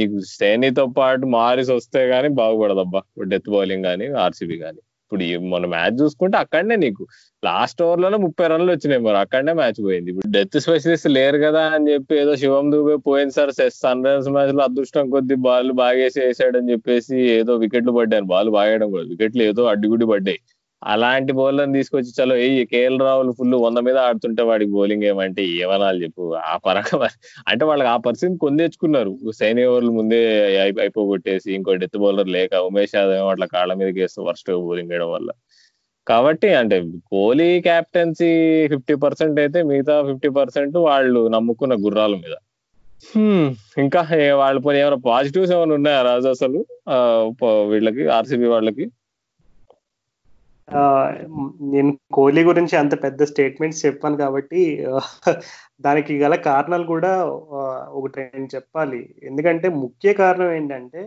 నీకు 0.00 0.18
సేనితో 0.38 0.86
పాటు 0.98 1.26
మారిస్ 1.38 1.70
వస్తే 1.70 2.00
గానీ 2.06 2.28
బాగుపడదబ్బా. 2.40 3.00
డెత్ 3.24 3.50
బౌలింగ్ 3.50 3.84
కానీ 3.84 4.06
ఆర్సీబీ 4.24 4.56
కానీ 4.58 4.80
ఇప్పుడు 5.04 5.24
మన 5.52 5.66
మ్యాచ్ 5.66 5.96
చూసుకుంటే 6.02 6.36
అక్కడనే 6.38 6.76
నీకు 6.76 7.02
లాస్ట్ 7.42 7.82
ఓవర్లోనే 7.82 8.16
ముప్పై 8.16 8.46
రన్లు 8.46 8.70
వచ్చినాయి 8.72 9.02
మరి. 9.02 9.16
అక్కడనే 9.16 9.52
మ్యాచ్ 9.52 9.80
పోయింది. 9.84 10.10
ఇప్పుడు 10.10 10.30
డెత్ 10.32 10.56
స్పెషలిస్ట్ 10.60 11.08
లేరు 11.08 11.38
కదా 11.38 11.62
అని 11.76 11.92
చెప్పి 11.92 12.14
ఏదో 12.20 12.36
శివం 12.36 12.72
దూబే 12.72 12.96
పోయింది 13.08 13.34
సార్. 13.34 13.52
సన్ 13.82 14.04
రైజర్స్ 14.06 14.28
మ్యాచ్లో 14.28 14.62
అదృష్టం 14.64 15.10
కొద్ది 15.10 15.34
బాల్ 15.46 15.72
బాగేసి 15.82 16.20
వేసాడని 16.20 16.72
చెప్పేసి 16.72 17.16
ఏదో 17.38 17.54
వికెట్లు 17.56 17.92
పడ్డాను 17.92 18.26
బాల్ 18.26 18.50
బాగేయడం 18.50 18.90
కూడా. 18.90 19.06
వికెట్లు 19.08 19.42
ఏదో 19.42 19.64
అడ్డుగుడి 19.64 20.06
పడ్డాయి. 20.06 20.40
అలాంటి 20.82 21.32
బౌలర్ 21.38 21.72
తీసుకొచ్చి 21.74 22.10
చలో 22.18 22.34
ఏ 22.44 22.64
కేఎల్ 22.72 22.98
రాహుల్ 23.00 23.30
ఫుల్ 23.38 23.54
వంద 23.64 23.78
మీద 23.88 23.98
ఆడుతుంటే 24.06 24.42
వాడికి 24.42 24.72
బౌలింగ్ 24.72 25.04
ఏమంటే 25.10 25.42
ఏమనాలి 25.62 25.98
చెప్పు. 26.04 26.24
ఆ 26.50 26.54
పరంగా 26.66 27.08
అంటే 27.48 27.64
వాళ్ళకి 27.64 27.90
ఆ 27.94 27.96
పరిస్థితి 28.06 28.38
కొని 28.44 28.60
తెచ్చుకున్నారు. 28.62 29.12
సైని 29.40 29.64
ఓవర్లు 29.64 29.92
ముందే 29.98 30.20
అయిపోగొట్టేసి 30.84 31.48
ఇంకో 31.54 31.74
డెత్ 31.82 31.98
బౌలర్ 32.04 32.30
లేక 32.36 32.54
ఉమేష్ 32.70 32.94
యాదవ్ 32.96 33.30
అట్లా 33.34 33.48
కాళ్ళ 33.54 33.74
మీద 33.82 33.90
వేస్తూ 34.00 34.22
వర్స్ట్ 34.28 34.50
బౌలింగ్ 34.50 34.92
వేయడం 34.94 35.10
వల్ల. 35.12 35.30
కాబట్టి 36.06 36.48
అంటే 36.60 36.76
కోహ్లీ 37.12 37.50
క్యాప్టెన్సీ 37.60 38.30
ఫిఫ్టీ 38.72 38.94
పర్సెంట్ 38.94 39.36
అయితే 39.40 39.62
మిగతా 39.62 39.96
ఫిఫ్టీ 40.08 40.28
పర్సెంట్ 40.28 40.76
వాళ్ళు 40.76 41.20
నమ్ముకున్న 41.28 41.74
గుర్రాల 41.84 42.14
మీద. 42.24 42.34
ఇంకా 43.78 44.00
వాళ్ళ 44.40 44.58
పని 44.66 44.78
ఏమైనా 44.80 44.98
పాజిటివ్స్ 45.06 45.52
ఏమైనా 45.52 45.74
ఉన్నాయా 45.74 46.02
రాజు 46.02 46.28
అసలు? 46.28 46.58
వీళ్ళకి 47.70 48.04
ఆర్సీబీ 48.16 48.46
వాళ్ళకి? 48.46 48.86
నేను 51.72 51.90
కోహ్లీ 52.16 52.42
గురించి 52.44 52.74
అంత 52.76 52.94
పెద్ద 53.04 53.22
స్టేట్మెంట్స్ 53.24 53.80
చెప్పాను 53.86 54.16
కాబట్టి 54.16 54.60
దానికి 55.86 56.12
గల 56.22 56.34
కారణాలు 56.48 56.86
కూడా 56.92 57.12
ఒకటి 57.98 58.18
నేను 58.34 58.48
చెప్పాలి. 58.54 59.00
ఎందుకంటే 59.22 59.68
ముఖ్య 59.84 60.12
కారణం 60.22 60.50
ఏంటంటే 60.58 61.02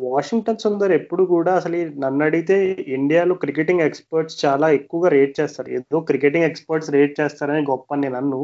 వాషింగ్టన్ 0.00 0.62
సుందర్ 0.64 0.92
ఎప్పుడు 0.92 1.22
కూడా 1.34 1.52
అసలు 1.54 1.78
నన్ను 2.04 2.22
అడిగితే 2.24 2.56
ఇండియాలో 2.98 3.34
క్రికెటింగ్ 3.44 3.84
ఎక్స్పర్ట్స్ 3.88 4.38
చాలా 4.44 4.68
ఎక్కువగా 4.78 5.08
రేట్ 5.16 5.34
చేస్తారు. 5.40 5.68
ఏదో 5.78 6.00
క్రికెటింగ్ 6.10 6.48
ఎక్స్పర్ట్స్ 6.50 6.90
రేట్ 6.96 7.14
చేస్తారని 7.20 7.64
గొప్ప 7.72 7.94
నేను 7.94 8.16
అన్ను 8.22 8.40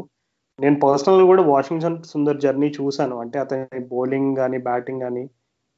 నేను 0.59 0.77
పర్సనల్గా 0.85 1.25
కూడా 1.31 1.43
వాషింగ్టన్ 1.53 1.99
సుందర్ 2.13 2.41
జర్నీ 2.45 2.69
చూశాను. 2.79 3.15
అంటే 3.23 3.37
అతని 3.39 3.81
బౌలింగ్ 3.93 4.31
కానీ 4.41 4.57
బ్యాటింగ్ 4.69 5.03
కానీ 5.05 5.23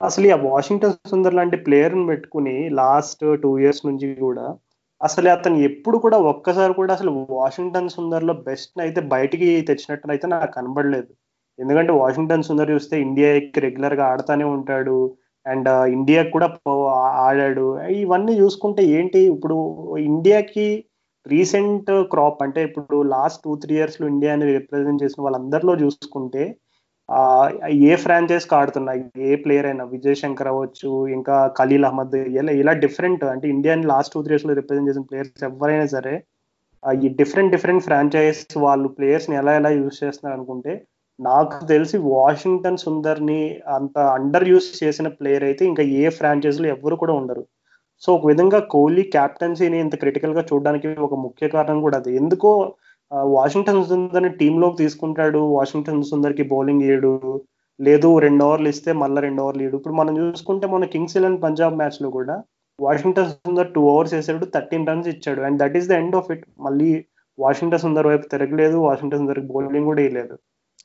అసలు 0.03 0.27
ఆ 0.35 0.37
వాషింగ్టన్ 0.45 0.95
సుందర్ 1.11 1.37
లాంటి 1.39 1.57
ప్లేయర్ని 1.65 2.05
పెట్టుకుని 2.07 2.55
లాస్ట్ 2.79 3.23
టూ 3.43 3.49
ఇయర్స్ 3.59 3.83
నుంచి 3.87 4.07
కూడా 4.25 4.45
అసలు 5.01 5.29
అతను 5.29 5.57
ఎప్పుడు 5.69 5.97
కూడా 5.97 6.17
ఒక్కసారి 6.31 6.73
కూడా 6.73 6.91
అసలు 6.97 7.11
వాషింగ్టన్ 7.39 7.93
సుందర్లో 7.95 8.33
బెస్ట్ 8.47 8.81
అయితే 8.85 9.01
బయటికి 9.13 9.49
తెచ్చినట్టు 9.69 10.11
అయితే 10.13 10.27
నాకు 10.33 10.51
కనబడలేదు. 10.57 11.11
ఎందుకంటే 11.59 11.91
వాషింగ్టన్ 12.01 12.47
సుందర్ 12.49 12.73
చూస్తే 12.75 12.95
ఇండియాకి 13.07 13.59
రెగ్యులర్గా 13.65 14.05
ఆడుతూనే 14.11 14.45
ఉంటాడు. 14.55 14.97
అండ్ 15.45 15.69
ఇండియాకి 15.97 16.31
కూడా 16.35 16.47
ఆడాడు. 17.27 17.65
ఇవన్నీ 18.03 18.33
చూసుకుంటే 18.41 18.83
ఏంటి? 18.97 19.21
ఇప్పుడు 19.33 19.57
ఇండియాకి 20.11 20.67
రీసెంట్ 21.25 21.91
క్రాప్ 22.13 22.39
అంటే 22.45 22.61
ఇప్పుడు 22.69 22.97
లాస్ట్ 23.15 23.41
టూ 23.43 23.51
త్రీ 23.63 23.73
ఇయర్స్లో 23.77 24.05
ఇండియాని 24.13 24.45
రిప్రజెంట్ 24.53 25.03
చేసిన 25.03 25.23
వాళ్ళందరిలో 25.25 25.73
చూసుకుంటే 25.83 26.43
ఏ 27.89 27.95
ఫ్రాంచైజ్ 27.95 28.45
ఆడుతున్నాయి 28.53 29.01
ఏ 29.29 29.35
ప్లేయర్ 29.35 29.65
అయినా 29.65 29.83
విజయ్ 29.83 30.15
శంకర్ 30.15 30.47
అవ్వచ్చు 30.47 30.91
ఇంకా 31.07 31.35
ఖలీల్ 31.59 31.85
అహ్మద్ 31.85 32.15
ఇలా 32.39 32.53
ఇలా 32.61 32.73
డిఫరెంట్ 32.85 33.23
అంటే 33.23 33.47
ఇండియాని 33.49 33.85
లాస్ట్ 33.85 34.13
టూ 34.13 34.21
త్రీ 34.21 34.33
ఇయర్స్లో 34.33 34.53
రిప్రజెంట్ 34.53 34.89
చేసిన 34.89 35.03
ప్లేయర్స్ 35.09 35.43
ఎవరైనా 35.43 35.87
సరే 35.95 36.13
ఈ 37.03 37.09
డిఫరెంట్ 37.19 37.51
డిఫరెంట్ 37.51 37.83
ఫ్రాంచైజ్ 37.83 38.41
వాళ్ళు 38.57 38.87
ప్లేయర్స్ని 38.89 39.35
ఎలా 39.41 39.53
ఎలా 39.55 39.69
యూజ్ 39.69 39.99
చేస్తున్నారు 40.03 40.35
అనుకుంటే 40.37 40.73
నాకు 41.19 41.65
తెలిసి 41.65 41.97
వాషింగ్టన్ 42.13 42.77
సుందర్ని 42.77 43.41
అంత 43.77 43.97
అండర్ 44.17 44.47
యూస్ 44.49 44.83
చేసిన 44.83 45.07
ప్లేయర్ 45.19 45.43
అయితే 45.43 45.63
ఇంకా 45.65 45.83
ఏ 46.01 46.09
ఫ్రాంచైజ్లో 46.09 46.67
ఎవరు 46.67 46.95
కూడా 46.95 47.13
ఉండరు. 47.13 47.43
సో 48.03 48.09
ఒక 48.15 48.25
విధంగా 48.27 48.59
కోహ్లీ 48.73 49.03
క్యాప్టెన్సీని 49.15 49.77
ఇంత 49.79 49.95
క్రిటికల్గా 49.95 50.41
చూడడానికి 50.49 50.87
ఒక 51.07 51.15
ముఖ్య 51.25 51.47
కారణం 51.47 51.81
కూడా 51.81 51.97
అది. 51.97 52.11
ఎందుకో 52.21 52.51
వాషింగ్టన్ 53.13 53.85
సుందర్ని 53.85 54.29
టీంలోకి 54.29 54.77
తీసుకుంటాడు. 54.77 55.39
వాషింగ్టన్ 55.39 56.03
సుందర్కి 56.03 56.43
బౌలింగ్ 56.43 56.81
ఇయ్యడు 56.81 57.41
లేదు 57.79 58.19
రెండు 58.19 58.45
ఓవర్లు 58.45 58.69
ఇస్తే 58.69 58.93
మళ్ళీ 58.93 59.21
రెండు 59.21 59.41
ఓవర్లు 59.41 59.61
ఇయ్యడు 59.61 59.77
ఇప్పుడు 59.77 59.93
మనం 59.93 60.17
చూసుకుంటే 60.17 60.67
మన 60.67 60.85
కింగ్స్ 60.85 61.17
ఎలెవన్ 61.17 61.41
పంజాబ్ 61.41 61.77
మ్యాచ్లో 61.77 62.09
కూడా 62.09 62.43
వాషింగ్టన్ 62.79 63.25
సుందర్ 63.25 63.73
టూ 63.73 63.81
ఓవర్స్ 63.81 64.13
వేసాడు 64.13 64.45
థర్టీన్ 64.45 64.87
రన్స్ 64.87 65.07
ఇచ్చాడు. 65.07 65.41
And 65.41 65.59
that 65.59 65.77
is 65.77 65.89
the 65.89 65.91
end 65.91 66.15
of 66.15 66.31
it. 66.31 66.45
మళ్ళీ 66.59 67.05
వాషింగ్టన్ 67.39 67.79
సుందర్ 67.79 68.07
వైపు 68.07 68.27
తిరగలేదు. 68.27 68.77
వాషింగ్టన్ 68.77 69.19
సుందర్ 69.19 69.39
బౌలింగ్ 69.39 69.85
కూడా 69.85 70.01
వేయలేదు. 70.01 70.37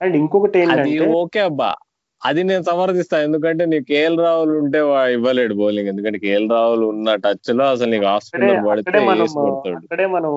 అండ్ 0.02 0.16
ఇంకొకటి 0.16 0.58
ఏంటంటే 0.58 1.06
ఓకే 1.12 1.40
అబ్బా. 1.40 1.74
అది 2.22 2.40
నేను 2.44 2.62
సమర్థిస్తా. 2.62 3.16
ఎందుకంటే 3.22 3.64
నీకు 3.64 3.84
కేఎల్ 3.84 4.18
రాహుల్ 4.18 4.52
ఉంటే 4.62 4.78
ఇవ్వలేడు 5.12 5.54
బౌలింగ్. 5.54 5.88
ఎందుకంటే 5.88 6.18
కేఎల్ 6.18 6.48
రాహుల్ 6.50 6.84
ఉన్న 6.84 7.14
టచ్లో 7.14 7.64
అసలు 7.70 7.90
నీకు 7.90 8.06
అక్కడే 8.06 9.00
మనం 9.10 9.26
అక్కడే 9.76 10.06
మనం 10.06 10.32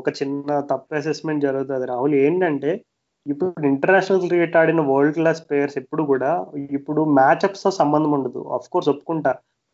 ఒక 0.00 0.08
చిన్న 0.20 0.60
తప్పు 0.70 0.94
అసెస్మెంట్ 0.94 1.44
జరుగుతుంది. 1.44 1.86
రాహుల్ 1.86 2.14
ఏంటంటే 2.14 2.72
ఇప్పుడు 3.26 3.66
ఇంటర్నేషనల్ 3.66 4.20
క్రికెట్ 4.20 4.56
ఆడిన 4.56 4.80
వరల్డ్ 4.80 5.14
క్లాస్ 5.14 5.40
ప్లేయర్స్ 5.46 5.78
ఎప్పుడు 5.78 6.02
కూడా 6.02 6.30
ఇప్పుడు 6.70 7.00
మ్యాచ్అప్స్తో 7.18 7.70
సంబంధం 7.70 8.12
ఉండదు. 8.12 8.42
అఫ్ 8.54 8.68
కోర్స్ 8.72 8.88
ఒప్పుకుంటా. 8.88 9.32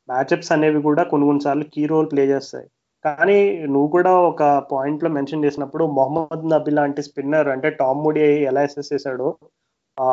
మ్యాచ్అప్స్ 0.09 0.52
అనేవి 0.52 0.80
కూడా 0.82 1.02
కొన్ని 1.02 1.26
కొన్నిసార్లు 1.28 1.64
కీ 1.74 1.86
రోల్ 1.86 2.09
ప్లే 2.12 2.24
చేస్తాయి. 2.26 2.66
కానీ 3.04 3.38
నువ్వు 3.66 3.88
కూడా 3.88 4.12
ఒక 4.30 4.42
పాయింట్లో 4.72 5.09
మెన్షన్ 5.11 5.44
చేసినప్పుడు 5.44 5.84
మొహమ్మద్ 5.98 6.44
నబీ 6.50 6.70
లాంటి 6.70 7.02
స్పిన్నర్ 7.02 7.48
అంటే 7.48 7.70
టామ్ 7.80 8.02
మూడీ 8.04 8.20
ఎలా 8.50 8.61
అసెస్ 8.61 8.92
చేశాడో 8.92 9.28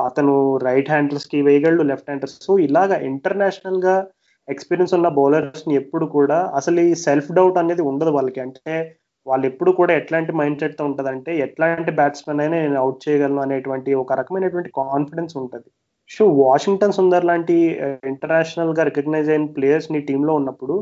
అతను 0.08 0.34
రైట్ 0.68 0.92
హ్యాండర్స్కి 0.92 1.40
వేయగలడు 1.42 1.84
లెఫ్ట్ 1.84 2.10
హ్యాండర్స్ 2.10 2.38
సో 2.46 2.54
ఇలాగా 2.68 2.98
ఇంటర్నేషనల్గా 3.12 3.96
ఎక్స్పీరియన్స్ 4.48 4.94
ఉన్న 4.98 5.08
బౌలర్స్ని 5.18 5.74
ఎప్పుడు 5.82 6.06
కూడా 6.18 6.38
అసలు 6.60 6.80
ఈ 6.82 6.94
సెల్ఫ్ 7.06 7.32
డౌట్ 7.32 7.58
అనేది 7.58 7.84
ఉండదు 7.92 8.12
వాళ్ళకి. 8.12 8.40
అంటే 8.46 8.74
వాళ్ళు 9.26 9.46
ఎప్పుడు 9.48 9.72
కూడా 9.72 9.94
ఎట్లాంటి 9.94 10.32
మైండ్ 10.40 10.62
సెట్తో 10.62 10.84
ఉంటదంటే 10.86 11.32
ఎట్లాంటి 11.46 11.92
బ్యాట్స్మెన్ 11.92 12.42
అయినా 12.42 12.58
నేను 12.62 12.80
అవుట్ 12.80 13.04
చేయగలను 13.06 13.42
అనేటువంటి 13.42 13.92
ఒక 13.94 14.14
రకమైనటువంటి 14.22 14.72
కాన్ఫిడెన్స్ 14.82 15.36
ఉంటుంది. 15.42 15.70
సో 16.10 16.24
వాషింగ్టన్ 16.42 16.98
సుందర్ 16.98 17.26
లాంటి 17.26 17.56
ఇంటర్నేషనల్గా 18.12 18.84
రికగ్నైజ్ 18.84 19.30
అయిన 19.30 19.46
ప్లేయర్స్ 19.58 19.92
నీ 19.92 20.00
టీంలో 20.00 20.34
ఉన్నప్పుడు 20.36 20.76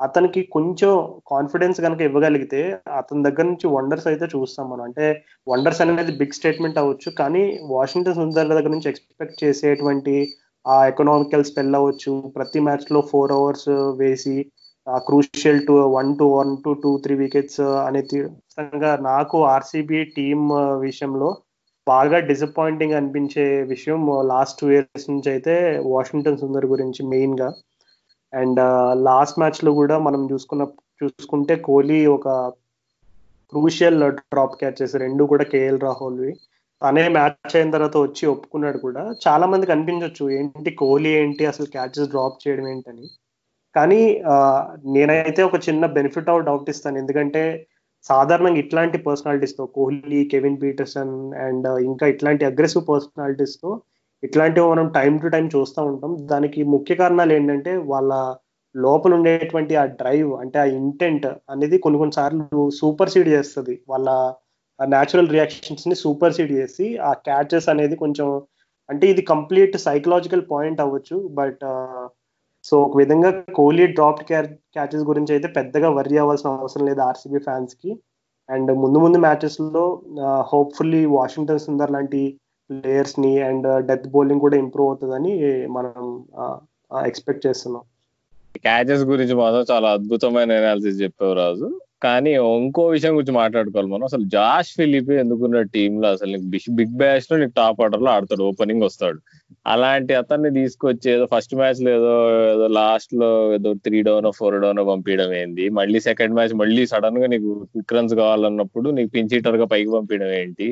అతనికి 0.00 0.40
కొంచెం 0.54 0.92
కాన్ఫిడెన్స్ 1.32 1.78
కనుక 1.80 2.00
ఇవ్వగలిగితే 2.00 2.60
అతని 3.00 3.24
దగ్గర 3.26 3.44
నుంచి 3.50 3.66
వండర్స్ 3.74 4.08
అయితే 4.10 4.26
చూస్తాం 4.34 4.66
మనం. 4.70 4.84
అంటే 4.88 5.06
వండర్స్ 5.46 5.82
అనేది 5.84 6.12
బిగ్ 6.20 6.36
స్టేట్మెంట్ 6.38 6.80
అవ్వచ్చు 6.82 7.10
కానీ 7.20 7.42
వాషింగ్టన్ 7.74 8.18
సుందర్ 8.20 8.50
దగ్గర 8.50 8.72
నుంచి 8.74 8.90
ఎక్స్పెక్ట్ 8.92 9.38
చేసేటువంటి 9.44 10.16
ఆ 10.64 10.76
ఎకనామికల్ 10.90 11.48
స్పెల్ 11.50 11.76
అవ్వచ్చు. 11.78 12.12
ప్రతి 12.36 12.60
మ్యాచ్లో 12.66 13.00
ఫోర్ 13.12 13.34
అవర్స్ 13.38 13.70
వేసి 14.02 14.36
crucial 15.06 15.60
two 15.66 15.74
one 15.96 16.10
to 16.18 16.24
one 16.34 16.52
to 16.64 16.70
two 16.82 16.90
three 17.04 17.14
wickets 17.20 17.62
అనేది 17.86 18.18
నాకు 19.08 19.38
ఆర్సీబీ 19.54 20.00
టీమ్ 20.16 20.44
విషయంలో 20.86 21.28
బాగా 21.86 22.18
డిసప్పాయింటింగ్ 22.28 22.96
అనిపించే 22.98 23.44
విషయం 23.72 24.00
లాస్ట్ 24.32 24.58
టూ 24.60 24.66
ఇయర్స్ 24.70 25.06
నుంచి 25.10 25.28
అయితే 25.34 25.54
వాషింగ్టన్ 25.94 26.40
సుందర్ 26.42 26.66
గురించి 26.72 27.00
మెయిన్గా. 27.12 27.48
అండ్ 28.40 28.60
లాస్ట్ 29.08 29.38
మ్యాచ్లో 29.38 29.72
కూడా 29.80 29.96
మనం 29.98 30.22
చూసుకున్న 30.32 30.64
చూసుకుంటే 31.02 31.56
కోహ్లీ 31.56 31.98
ఒక 32.16 32.28
క్రూషియల్ 33.52 33.98
డ్రాప్ 34.18 34.56
క్యాచెస్ 34.60 34.94
రెండు 34.96 35.24
కూడా 35.32 35.44
కేఎల్ 35.44 35.80
రాహుల్వి. 35.80 36.32
తనే 36.82 37.04
మ్యాచ్ 37.08 37.56
అయిన 37.56 37.70
తర్వాత 37.70 37.96
వచ్చి 37.96 38.24
ఒప్పుకున్నాడు 38.26 38.78
కూడా. 38.78 39.02
చాలా 39.26 39.46
మందికి 39.46 39.72
అనిపించవచ్చు 39.72 40.24
ఏంటి 40.30 40.70
కోహ్లీ 40.70 41.10
ఏంటి 41.20 41.44
అసలు 41.46 41.66
క్యాచెస్ 41.66 42.10
డ్రాప్ 42.10 42.40
చేయడం 42.44 42.66
ఏంటని. 42.68 43.06
కానీ 43.76 44.00
నేనైతే 44.94 45.42
ఒక 45.42 45.58
చిన్న 45.68 45.86
బెనిఫిట్ 45.98 46.30
ఆఫ్ 46.30 46.44
డౌట్ 46.44 46.70
ఇస్తాను. 46.70 46.98
ఎందుకంటే 46.98 47.44
సాధారణంగా 48.04 48.58
ఇట్లాంటి 48.58 48.98
పర్సనాలిటీస్తో 48.98 49.64
కోహ్లీ 49.76 50.20
కెవిన్ 50.32 50.60
పీటర్సన్ 50.62 51.14
అండ్ 51.46 51.68
ఇంకా 51.90 52.06
ఇట్లాంటి 52.06 52.44
అగ్రెసివ్ 52.44 52.84
పర్సనాలిటీస్తో 52.88 53.70
ఇట్లాంటివి 54.26 54.66
మనం 54.72 54.86
టైం 54.98 55.12
టు 55.22 55.28
టైం 55.34 55.46
చూస్తూ 55.54 55.80
ఉంటాం. 55.90 56.12
దానికి 56.32 56.60
ముఖ్య 56.74 56.94
కారణాలు 57.02 57.32
ఏంటంటే 57.38 57.72
వాళ్ళ 57.92 58.12
లోపల 58.74 59.12
ఉండేటువంటి 59.18 59.74
ఆ 59.82 59.84
డ్రైవ్ 60.00 60.30
అంటే 60.42 60.58
ఆ 60.62 60.66
ఇంటెంట్ 60.80 61.26
అనేది 61.52 61.76
కొన్ని 61.84 61.98
కొన్నిసార్లు 62.02 62.62
సూపర్ 62.80 63.12
సీడ్ 63.14 63.30
చేస్తుంది. 63.36 63.74
వాళ్ళ 63.92 64.08
న్యాచురల్ 64.80 65.32
రియాక్షన్స్ని 65.34 65.96
సూపర్ 66.04 66.36
సీడ్ 66.36 66.52
చేసి 66.60 66.86
ఆ 67.08 67.12
క్యాచెస్ 67.28 67.68
అనేది 67.72 67.96
కొంచెం 68.04 68.28
అంటే 68.88 69.04
ఇది 69.12 69.22
కంప్లీట్ 69.32 69.76
సైకలాజికల్ 69.88 70.44
పాయింట్ 70.52 70.82
అవ్వచ్చు. 70.84 71.16
బట్ 71.40 71.64
సో 72.64 72.74
uh, 72.76 72.84
ఒక 72.86 72.94
విధంగా 73.00 73.30
కోహ్లీ 73.56 73.86
డ్రాప్ 73.96 74.20
క్యాచెస్ 74.28 75.02
గురించి 75.08 75.32
అయితే 75.34 75.48
పెద్దగా 75.58 75.88
వర్రీ 75.96 76.16
అవ్వాల్సిన 76.22 76.50
అవసరం 76.62 76.84
లేదు 76.88 77.00
ఆర్సీబీ 77.08 77.40
ఫ్యాన్స్కి. 77.48 77.90
అండ్ 78.48 78.70
ముందు 78.82 78.98
ముందు 79.04 79.18
మ్యాచెస్లో 79.26 79.84
హోప్ఫుల్లీ 80.52 81.02
వాషింగ్టన్ 81.16 81.62
సుందర్ 81.66 81.92
లాంటి 81.96 82.22
ప్లేయర్స్ని 82.70 83.32
అండ్ 83.48 83.86
డెత్ 83.86 84.08
బౌలింగ్ 84.08 84.40
కూడా 84.40 84.56
ఇంప్రూవ్ 84.56 84.88
అవుతుందని 84.88 85.32
మనం 85.66 86.24
ఎక్స్పెక్ట్ 87.06 87.46
చేస్తున్నాం. 87.46 87.82
క్యాచెస్ 88.56 89.02
గురించి 89.02 89.34
మాత్రం 89.34 89.64
చాలా 89.70 89.88
అద్భుతమైన 89.88 90.52
అనాలిసిస్ 90.52 91.02
చెప్పావు 91.02 91.32
రాజు. 91.32 91.68
కానీ 92.02 92.30
ఇంకో 92.34 92.86
విషయం 92.86 93.14
గురించి 93.16 93.32
మాట్లాడుకోవాలి 93.32 93.88
మనం. 93.90 94.04
అసలు 94.04 94.24
జాష్ 94.32 94.70
ఫిలిప్ 94.76 95.10
ఎందుకున్న 95.10 95.62
టీమ్లో 95.62 96.08
అసలు 96.08 96.30
నీకు 96.32 96.70
బిగ్ 96.70 96.96
బ్యాష్లో 96.96 97.38
నీకు 97.38 97.52
టాప్ 97.56 97.80
ఆర్డర్లో 97.82 98.10
ఆడతాడు 98.10 98.42
ఓపెనింగ్ 98.42 98.82
వస్తాడు. 98.82 99.18
అలాంటి 99.66 100.14
అతన్ని 100.14 100.50
తీసుకొచ్చి 100.54 101.12
ఏదో 101.12 101.26
ఫస్ట్ 101.34 101.54
మ్యాచ్లో 101.54 101.90
ఏదో 101.90 102.12
ఏదో 102.50 102.66
లాస్ట్లో 102.66 103.54
ఏదో 103.54 103.74
త్రీ 103.74 104.02
డౌన్ 104.02 104.32
ఫోర్ 104.36 104.62
డౌన్ 104.62 104.80
పంపించడం 104.88 105.32
ఏంది 105.34 105.68
మళ్ళీ 105.68 106.00
సెకండ్ 106.00 106.34
మ్యాచ్ 106.34 106.54
మళ్ళీ 106.54 106.86
సడన్గా 106.86 107.26
నీకు 107.26 107.50
క్విక్ 107.72 107.94
రన్స్ 107.94 108.14
కావాలన్నప్పుడు 108.14 108.90
నీకు 108.90 109.10
పించీటర్గా 109.10 109.64
పైకి 109.64 109.90
పంపించడం 109.90 110.32
ఏంటి? 110.32 110.68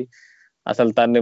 అసలు 0.67 0.91
తన్ని 0.91 1.21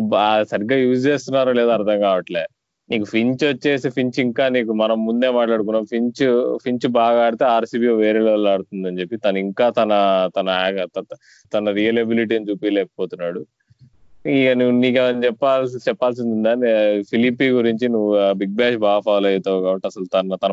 సరిగ్గా 0.49 0.77
యూజ్ 0.77 1.07
చేస్తున్నారో 1.07 1.53
లేదో 1.53 1.69
అర్థం 1.69 1.99
కావట్లే. 1.99 2.43
నీకు 2.89 3.05
ఫించ్ 3.05 3.43
వచ్చేసి 3.45 3.89
ఫించ్ 3.89 4.19
ఇంకా 4.19 4.49
నీకు 4.49 4.73
మనం 4.73 4.97
ముందే 5.05 5.29
మాట్లాడుకున్నాం. 5.29 5.85
ఫించ్ 5.85 6.23
ఫించ్ 6.63 6.87
బాగా 6.87 7.19
ఆడితే 7.25 7.45
ఆర్సీబీ 7.45 7.87
వేరే 8.03 8.19
లెవెల్ 8.19 8.47
ఆడుతుందని 8.47 8.99
చెప్పి 9.01 9.17
తను 9.17 9.37
ఇంకా 9.37 9.69
తన 9.69 9.91
తన 10.37 10.49
తన 11.53 11.71
రియల్ 11.71 11.99
ఎబిలిటీని 11.99 12.47
చూపించలేకపోతున్నాడు 12.49 13.41
ఇక 14.25 14.49
నువ్వు 14.57 14.73
నీకు 14.81 14.97
చెప్పాల్సి 15.25 15.77
చెప్పాల్సింది 15.77 16.33
ఉందా? 16.35 16.51
ఫిలిపి 17.11 17.45
గురించి 17.49 17.85
నువ్వు 17.89 18.33
బిగ్ 18.33 18.55
బ్యాష్ 18.55 18.77
బాగా 18.77 18.99
ఫాలో 18.99 19.29
అవుతావు 19.29 19.61
కాబట్టి 19.61 19.87
అసలు 19.87 20.05
తన 20.15 20.35
తన 20.43 20.51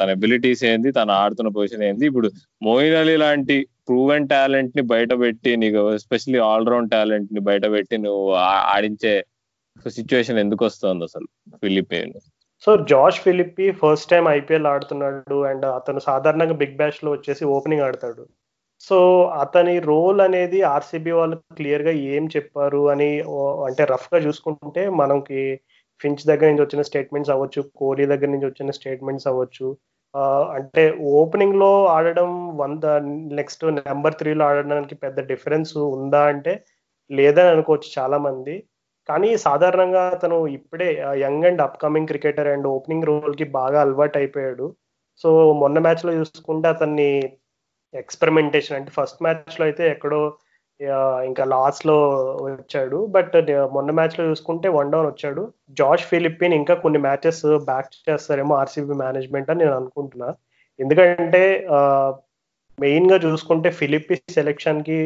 తన 0.00 0.08
ఎబిలిటీస్ 0.10 0.64
ఏంది? 0.64 0.90
తను 0.92 1.12
ఆడుతున్న 1.12 1.50
పొజిషన్ 1.50 1.82
ఏంది? 1.82 2.06
ఇప్పుడు 2.06 2.30
మోయిన్ 2.62 2.94
అలీ 2.94 3.16
లాంటి 3.16 3.58
ప్రూవెన్ 3.88 4.28
టాలెంట్ని 4.28 4.82
బయట 4.82 5.12
పెట్టి 5.20 5.56
నీకు 5.56 5.80
ఆల్ 5.80 6.40
ఆల్రౌండ్ 6.50 6.90
టాలెంట్ని 6.90 7.40
బయట 7.40 7.64
పెట్టి 7.72 7.98
నువ్వు 7.98 8.24
ఆడించే 8.74 9.14
సిచ్యువేషన్ 9.96 10.38
ఎందుకు 10.38 10.64
వస్తుంది 10.64 11.04
అసలు 11.04 11.28
Philippe 11.62 12.00
so 12.64 12.76
George 12.90 13.18
Philippe 13.18 13.66
first 13.72 14.10
time 14.10 14.24
IPL 14.28 14.66
ఆడుతున్నాడు 14.66 15.38
అండ్ 15.44 15.66
అతను 15.78 16.00
సాధారణంగా 16.00 16.54
బిగ్ 16.54 16.76
బ్యాష్లో 16.76 17.10
వచ్చేసి 17.12 17.44
ఓపెనింగ్ 17.44 17.82
ఆడతాడు. 17.82 18.22
సో 18.80 18.96
అతని 19.42 19.74
రోల్ 19.80 20.20
అనేది 20.20 20.58
ఆర్సీబీ 20.62 21.10
వాళ్ళు 21.10 21.36
క్లియర్గా 21.58 21.90
ఏం 21.90 22.24
చెప్పారు 22.36 22.82
అని 22.88 23.08
అంటే 23.66 23.84
రఫ్గా 23.84 24.18
చూసుకుంటే 24.18 24.88
మనకి 25.00 25.40
ఫించ్ 26.00 26.22
దగ్గర 26.26 26.46
నుంచి 26.48 26.64
వచ్చిన 26.64 26.82
స్టేట్మెంట్స్ 26.82 27.30
అవ్వచ్చు 27.30 27.60
కోహ్లీ 27.76 28.06
దగ్గర 28.06 28.30
నుంచి 28.30 28.46
వచ్చిన 28.46 28.70
స్టేట్మెంట్స్ 28.70 29.28
అవ్వచ్చు 29.28 29.66
అంటే 30.54 30.82
ఓపెనింగ్లో 31.12 31.70
ఆడడం 31.86 32.30
వంద 32.56 32.84
నెక్స్ట్ 33.32 33.64
నెంబర్ 33.80 34.14
త్రీలో 34.14 34.44
ఆడడానికి 34.44 34.94
పెద్ద 34.94 35.20
డిఫరెన్స్ 35.26 35.72
ఉందా 35.88 36.22
అంటే 36.24 36.52
లేదని 37.10 37.48
అనుకోవచ్చు 37.48 37.88
చాలా 37.98 38.18
మంది 38.18 38.54
కానీ 39.08 39.30
సాధారణంగా 39.38 40.02
అతను 40.08 40.36
ఇప్పుడే 40.48 40.88
young 41.18 41.46
and 41.46 41.62
upcoming 41.62 42.08
cricketer 42.08 42.48
and 42.48 42.66
opening 42.66 43.08
రోల్కి 43.08 43.46
బాగా 43.50 43.78
అలవాటు 43.80 44.16
అయిపోయాడు 44.18 44.66
సో 45.24 45.30
మొన్న 45.52 45.78
మ్యాచ్లో 45.78 46.12
చూసుకుంటే 46.12 46.68
అతన్ని 46.68 47.10
ఎక్స్పెరిమెంటేషన్ 47.94 48.76
అంటే 48.76 48.90
ఫస్ట్ 48.90 49.20
మ్యాచ్లో 49.22 49.64
అయితే 49.64 49.84
ఎక్కడో 49.90 50.20
ఇంకా 51.28 51.44
లాస్ట్లో 51.52 51.96
వచ్చాడు. 52.46 52.98
బట్ 53.16 53.34
మొన్న 53.74 53.90
మ్యాచ్లో 53.98 54.22
చూసుకుంటే 54.30 54.68
వన్ 54.76 54.90
డౌన్ 54.92 55.08
వచ్చాడు. 55.10 55.42
జార్జ్ 55.80 56.04
ఫిలిప్పిన్ 56.12 56.54
ఇంకా 56.60 56.74
కొన్ని 56.84 57.00
మ్యాచెస్ 57.06 57.44
బ్యాక్ 57.70 57.90
చేస్తారేమో 58.08 58.54
ఆర్సీబీ 58.62 58.96
మేనేజ్మెంట్ 59.04 59.50
అని 59.50 59.62
నేను 59.64 59.76
అనుకుంటున్నా. 59.80 60.30
ఎందుకంటే 60.78 61.42
మెయిన్గా 62.78 63.16
చూసుకుంటే 63.24 63.68
ఫిలిప్పి 63.80 64.14
సెలెక్షన్కి 64.36 65.00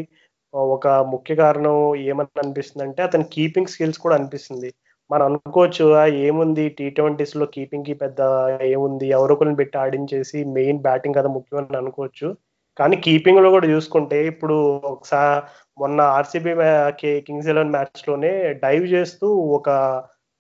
ఒక 0.55 0.89
ముఖ్య 1.13 1.33
కారణం 1.35 1.77
ఏమని 2.11 2.41
అనిపిస్తుంది 2.43 2.85
అంటే 2.87 3.01
అతని 3.03 3.25
కీపింగ్ 3.35 3.73
స్కిల్స్ 3.73 3.99
కూడా 4.05 4.15
అనిపిస్తుంది. 4.19 4.71
మనం 5.11 5.25
అనుకోవచ్చు 5.29 5.85
ఏముంది 6.29 6.65
టీ 6.79 6.87
ట్వంటీస్లో 6.91 7.47
కీపింగ్కి 7.55 7.95
పెద్ద 7.95 8.21
ఏముంది 8.73 9.07
ఎవరొకరిని 9.17 9.57
పెట్టి 9.57 9.77
ఆడించేసి 9.79 10.39
మెయిన్ 10.57 10.81
బ్యాటింగ్ 10.87 11.19
కదా 11.19 11.29
ముఖ్యమని 11.37 11.79
అనుకోవచ్చు. 11.83 12.29
కానీ 12.79 12.97
కీపింగ్లో 12.97 13.51
కూడా 13.51 13.67
చూసుకుంటే 13.67 14.27
ఇప్పుడు 14.27 14.57
ఒకసారి 14.85 15.47
మొన్న 15.81 16.01
ఆర్సీబీ 16.01 16.53
కింగ్స్ 17.27 17.49
ఎలెవన్ 17.49 17.71
మ్యాచ్లోనే 17.71 18.53
డైవ్ 18.53 18.87
చేస్తూ 18.87 19.29
ఒక 19.29 19.71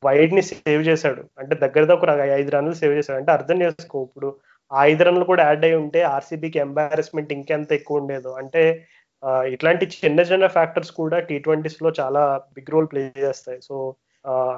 వైడ్ని 0.04 0.42
సేవ్ 0.42 0.82
చేశాడు. 0.82 1.22
అంటే 1.38 1.54
దగ్గర 1.56 1.84
దగ్గర 1.84 2.10
ఐదు 2.32 2.50
రన్లు 2.50 2.72
సేవ్ 2.72 2.94
చేశాడు. 2.98 3.18
అంటే 3.18 3.32
అర్థం 3.32 3.62
చేసుకో 3.62 4.02
ఇప్పుడు 4.02 4.36
ఆ 4.72 4.84
ఐదు 4.84 5.02
రన్లు 5.04 5.24
కూడా 5.24 5.42
యాడ్ 5.44 5.64
అయి 5.64 5.74
ఉంటే 5.74 6.02
ఆర్సీబీకి 6.02 6.58
ఎంబారెస్మెంట్ 6.58 7.32
ఇంకెంత 7.32 7.72
ఎక్కువ 7.72 8.00
ఉండేదో. 8.00 8.30
అంటే 8.32 8.62
ఇట్లాంటి 9.46 9.84
చిన్న 9.86 10.20
చిన్న 10.20 10.46
ఫ్యాక్టర్స్ 10.46 10.92
కూడా 10.92 11.18
టీ 11.18 11.38
ట్వంటీస్లో 11.38 11.92
చాలా 12.00 12.40
బిగ్ 12.54 12.70
రోల్ 12.70 12.88
ప్లే 12.92 13.12
చేస్తాయి. 13.18 13.60
సో 13.62 13.94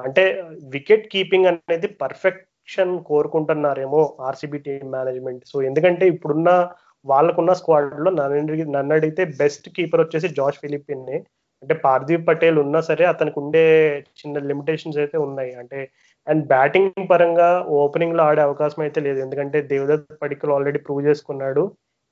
అంటే 0.04 0.44
వికెట్ 0.70 1.08
కీపింగ్ 1.12 1.46
అనేది 1.46 1.88
పర్ఫెక్షన్ 1.88 3.04
కోరుకుంటున్నారేమో 3.04 4.16
ఆర్సీబీ 4.20 4.58
టీమ్ 4.58 4.92
మేనేజ్మెంట్ 4.92 5.44
సో 5.46 5.62
ఎందుకంటే 5.62 6.08
ఇప్పుడున్న 6.08 6.70
వాళ్ళకున్న 7.06 7.52
స్క్వాడ్లో 7.60 8.10
నన్ను 8.20 8.54
నన్ను 8.76 8.94
అడిగితే 8.98 9.24
బెస్ట్ 9.42 9.68
కీపర్ 9.76 10.02
వచ్చేసి 10.04 10.28
జార్జ్ 10.38 10.60
ఫిలిపిన్ 10.64 11.06
అంటే 11.62 11.74
పార్థివ్ 11.84 12.22
పటేల్ 12.28 12.58
ఉన్నా 12.64 12.80
సరే 12.88 13.04
అతనికి 13.12 13.38
ఉండే 13.42 13.62
చిన్న 14.20 14.38
లిమిటేషన్స్ 14.50 14.98
అయితే 15.02 15.16
ఉన్నాయి. 15.26 15.50
అంటే 15.60 15.78
అండ్ 16.26 16.42
బ్యాటింగ్ 16.52 17.02
పరంగా 17.10 17.48
ఓపెనింగ్లో 17.80 18.22
ఆడే 18.28 18.42
అవకాశం 18.48 18.80
అయితే 18.86 19.00
లేదు. 19.06 19.18
ఎందుకంటే 19.24 19.58
దేవదత్ 19.72 20.06
పడికల్ 20.22 20.52
ఆల్రెడీ 20.56 20.80
ప్రూవ్ 20.86 21.02
చేసుకున్నాడు. 21.08 21.64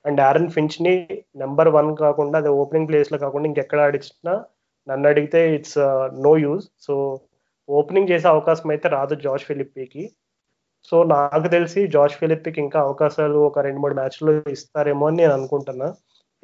అండ్ 0.05 0.21
ఆరన్ 0.29 0.51
ఫించ్ని 0.57 0.95
నెంబర్ 1.43 1.71
వన్ 1.77 1.91
కాకుండా 2.05 2.37
అది 2.43 2.51
ఓపెనింగ్ 2.63 2.89
ప్లేస్లో 2.91 3.19
కాకుండా 3.25 3.49
ఇంకెక్కడ 3.51 3.81
ఆడించినా 3.87 4.35
నన్ను 4.87 5.07
అడిగితే 5.13 5.41
it's 5.57 5.79
no 6.27 6.33
use 6.47 6.67
so 6.87 6.95
opening 7.69 8.11
చేసే 8.13 8.27
అవకాశం 8.35 8.69
అయితే 8.75 8.89
రాదు 8.97 9.15
జార్జ్ 9.25 9.47
ఫిలిప్పీకి. 9.51 10.03
సో 10.85 11.03
నాకు 11.03 11.49
తెలిసి 11.49 11.87
జార్జ్ 11.87 12.17
ఫిలిప్కి 12.17 12.61
ఇంకా 12.61 12.81
అవకాశాలు 12.81 13.39
ఒక 13.39 13.59
రెండు 13.59 13.81
మూడు 13.81 13.95
మ్యాచ్లు 13.95 14.51
ఇస్తారేమో 14.51 15.07
అని 15.07 15.17
నేను 15.17 15.33
అనుకుంటున్నా. 15.33 15.95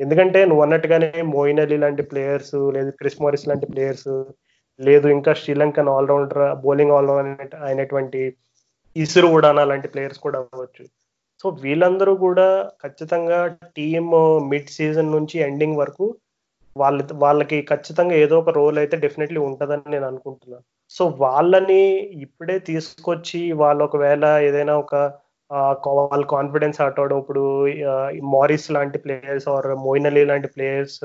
ఎందుకంటే 0.01 0.45
నువ్వు 0.45 0.62
అన్నట్టుగానే 0.62 1.22
మోయిన్ 1.22 1.61
అలీ 1.61 1.76
లాంటి 1.76 2.03
ప్లేయర్స్ 2.03 2.55
లేదు 2.74 2.91
క్రిస్ 2.91 3.22
మోరిస్ 3.22 3.49
లాంటి 3.49 3.66
ప్లేయర్స్ 3.66 4.24
లేదు 4.80 5.09
ఇంకా 5.09 5.35
శ్రీలంకన్ 5.35 5.89
ఆల్రౌండర్ 5.89 6.55
బౌలింగ్ 6.61 6.91
ఆల్రౌండర్ 6.91 7.55
అయినటువంటి 7.64 8.37
ఇసురు 8.97 9.26
ఉడానా 9.26 9.64
లాంటి 9.64 9.89
ప్లేయర్స్ 9.89 10.18
కూడా 10.18 10.39
అవ్వచ్చు. 10.39 10.85
సో 11.43 11.49
వీళ్ళందరూ 11.49 12.14
కూడా 12.14 12.70
ఖచ్చితంగా 12.87 13.57
టీమ్ 13.76 14.12
మిడ్ 14.51 14.68
సీజన్ 14.68 15.12
నుంచి 15.12 15.39
ఎండింగ్ 15.39 15.76
వరకు 15.76 16.16
వాళ్ళ 16.77 17.01
వాళ్ళకి 17.25 17.59
ఖచ్చితంగా 17.70 18.14
ఏదో 18.25 18.35
ఒక 18.39 18.53
రోల్ 18.59 18.79
అయితే 18.79 18.97
డెఫినెట్లీ 19.05 19.41
ఉంటుందని 19.49 19.93
నేను 19.95 20.07
అనుకుంటున్నాను 20.11 20.64
సో 20.95 21.05
వాళ్ళని 21.25 21.83
ఇప్పుడే 22.27 22.57
తీసుకొచ్చి 22.70 23.41
వాళ్ళు 23.62 23.83
ఒకవేళ 23.85 24.25
ఏదైనా 24.49 24.75
ఒక 24.77 24.95
వాళ్ళ 25.99 26.25
కాన్ఫిడెన్స్ 26.35 26.79
ఆటోవడం 26.87 27.18
ఇప్పుడు 27.22 27.43
మారిస్ 28.35 28.68
లాంటి 28.77 28.99
ప్లేయర్స్ 29.05 29.49
ఆర్ 29.55 29.68
మోయిన్ 29.87 30.09
అలీ 30.11 30.22
లాంటి 30.31 30.49
ప్లేయర్స్ 30.55 31.01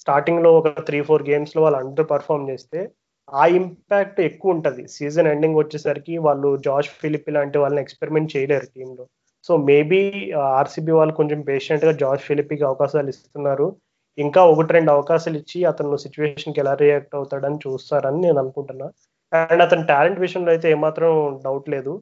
స్టార్టింగ్లో 0.00 0.50
ఒక 0.60 0.68
త్రీ 0.88 0.98
ఫోర్ 1.08 1.24
గేమ్స్లో 1.30 1.60
వాళ్ళు 1.64 1.78
అండర్ 1.82 2.08
పర్ఫామ్ 2.12 2.48
చేస్తే 2.50 2.80
ఆ 3.28 3.44
ఇంపాక్ట్ 3.58 4.18
ఎక్కువ 4.28 4.54
ఉంటుంది. 4.56 4.82
సీజన్ 4.96 5.30
ఎండింగ్ 5.32 5.58
వచ్చేసరికి 5.60 6.14
వాళ్ళు 6.26 6.50
జార్జ్ 6.66 6.90
ఫిలిప్ 7.00 7.30
లాంటి 7.36 7.58
వాళ్ళని 7.62 7.82
ఎక్స్పెరిమెంట్ 7.84 8.32
చేయలేరు 8.34 8.68
టీంలో 8.74 9.04
సో 9.48 9.52
మేబీ 9.70 10.00
ఆర్సీబీ 10.60 10.92
వాళ్ళు 10.98 11.14
కొంచెం 11.20 11.40
పేషెంట్గా 11.50 11.92
జార్జ్ 12.02 12.24
ఫిలిప్కి 12.28 12.64
అవకాశాలు 12.70 13.10
ఇస్తున్నారు. 13.14 13.66
ఇంకా 14.18 14.40
ఒకటి 14.52 14.70
రెండు 14.72 14.90
అవకాశాలు 14.90 15.38
ఇచ్చి 15.42 15.58
అతను 15.64 15.96
సిచ్యువేషన్కి 16.04 16.60
ఎలా 16.60 16.74
రియాక్ట్ 16.84 17.16
అవుతాడని 17.18 17.58
చూస్తారని 17.66 18.20
నేను 18.20 18.38
అనుకుంటున్నా. 18.42 18.86
అండ్ 19.32 19.62
అతని 19.66 19.84
టాలెంట్ 19.92 20.20
విషయంలో 20.20 20.50
అయితే 20.54 20.66
ఏమాత్రం 20.76 21.10
డౌట్ 21.46 21.68
లేదు. 21.76 21.94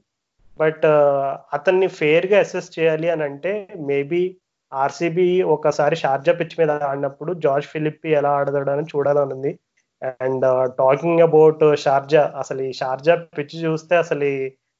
బట్ 0.59 0.85
uh, 0.87 1.29
అతన్ని 1.57 1.87
ఫెయిర్గా 1.99 2.39
అసెస్ 2.45 2.69
చేయాలి 2.77 3.09
అని 3.11 3.23
అంటే 3.23 3.53
మేబీ 3.89 4.23
ఆర్సీబీ 4.73 5.27
ఒకసారి 5.55 5.97
షార్జా 5.97 6.33
పిచ్ 6.33 6.57
మీద 6.61 6.71
ఆడినప్పుడు 6.89 7.31
జార్జ్ 7.45 7.69
ఫిలిప్ 7.73 8.07
ఎలా 8.19 8.31
ఆడతాడు 8.39 8.71
అని 8.75 8.87
చూడాలని 8.93 9.35
ఉంది 9.37 9.53
and 10.23 10.47
talking 10.81 11.21
uh, 11.21 11.29
about 11.29 11.65
Sharjah 11.85 12.23
అసలు 12.43 12.62
ఈ 12.62 12.73
షార్జా 12.83 13.17
పిచ్ 13.39 13.57
చూస్తే 13.65 13.97
అసలు 13.97 14.29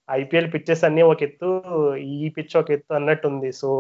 ఐపీఎల్ 0.09 0.51
పిచ్చెస్ 0.55 0.85
అన్ని 0.85 1.03
ఒక 1.03 1.23
ఎత్తు 1.23 1.51
ఈ 2.15 2.29
పిచ్ 2.37 2.55
ఒక 2.57 2.71
ఎత్తు 2.71 2.93
అన్నట్టు 2.95 3.27
ఉంది 3.29 3.51
సో 3.53 3.71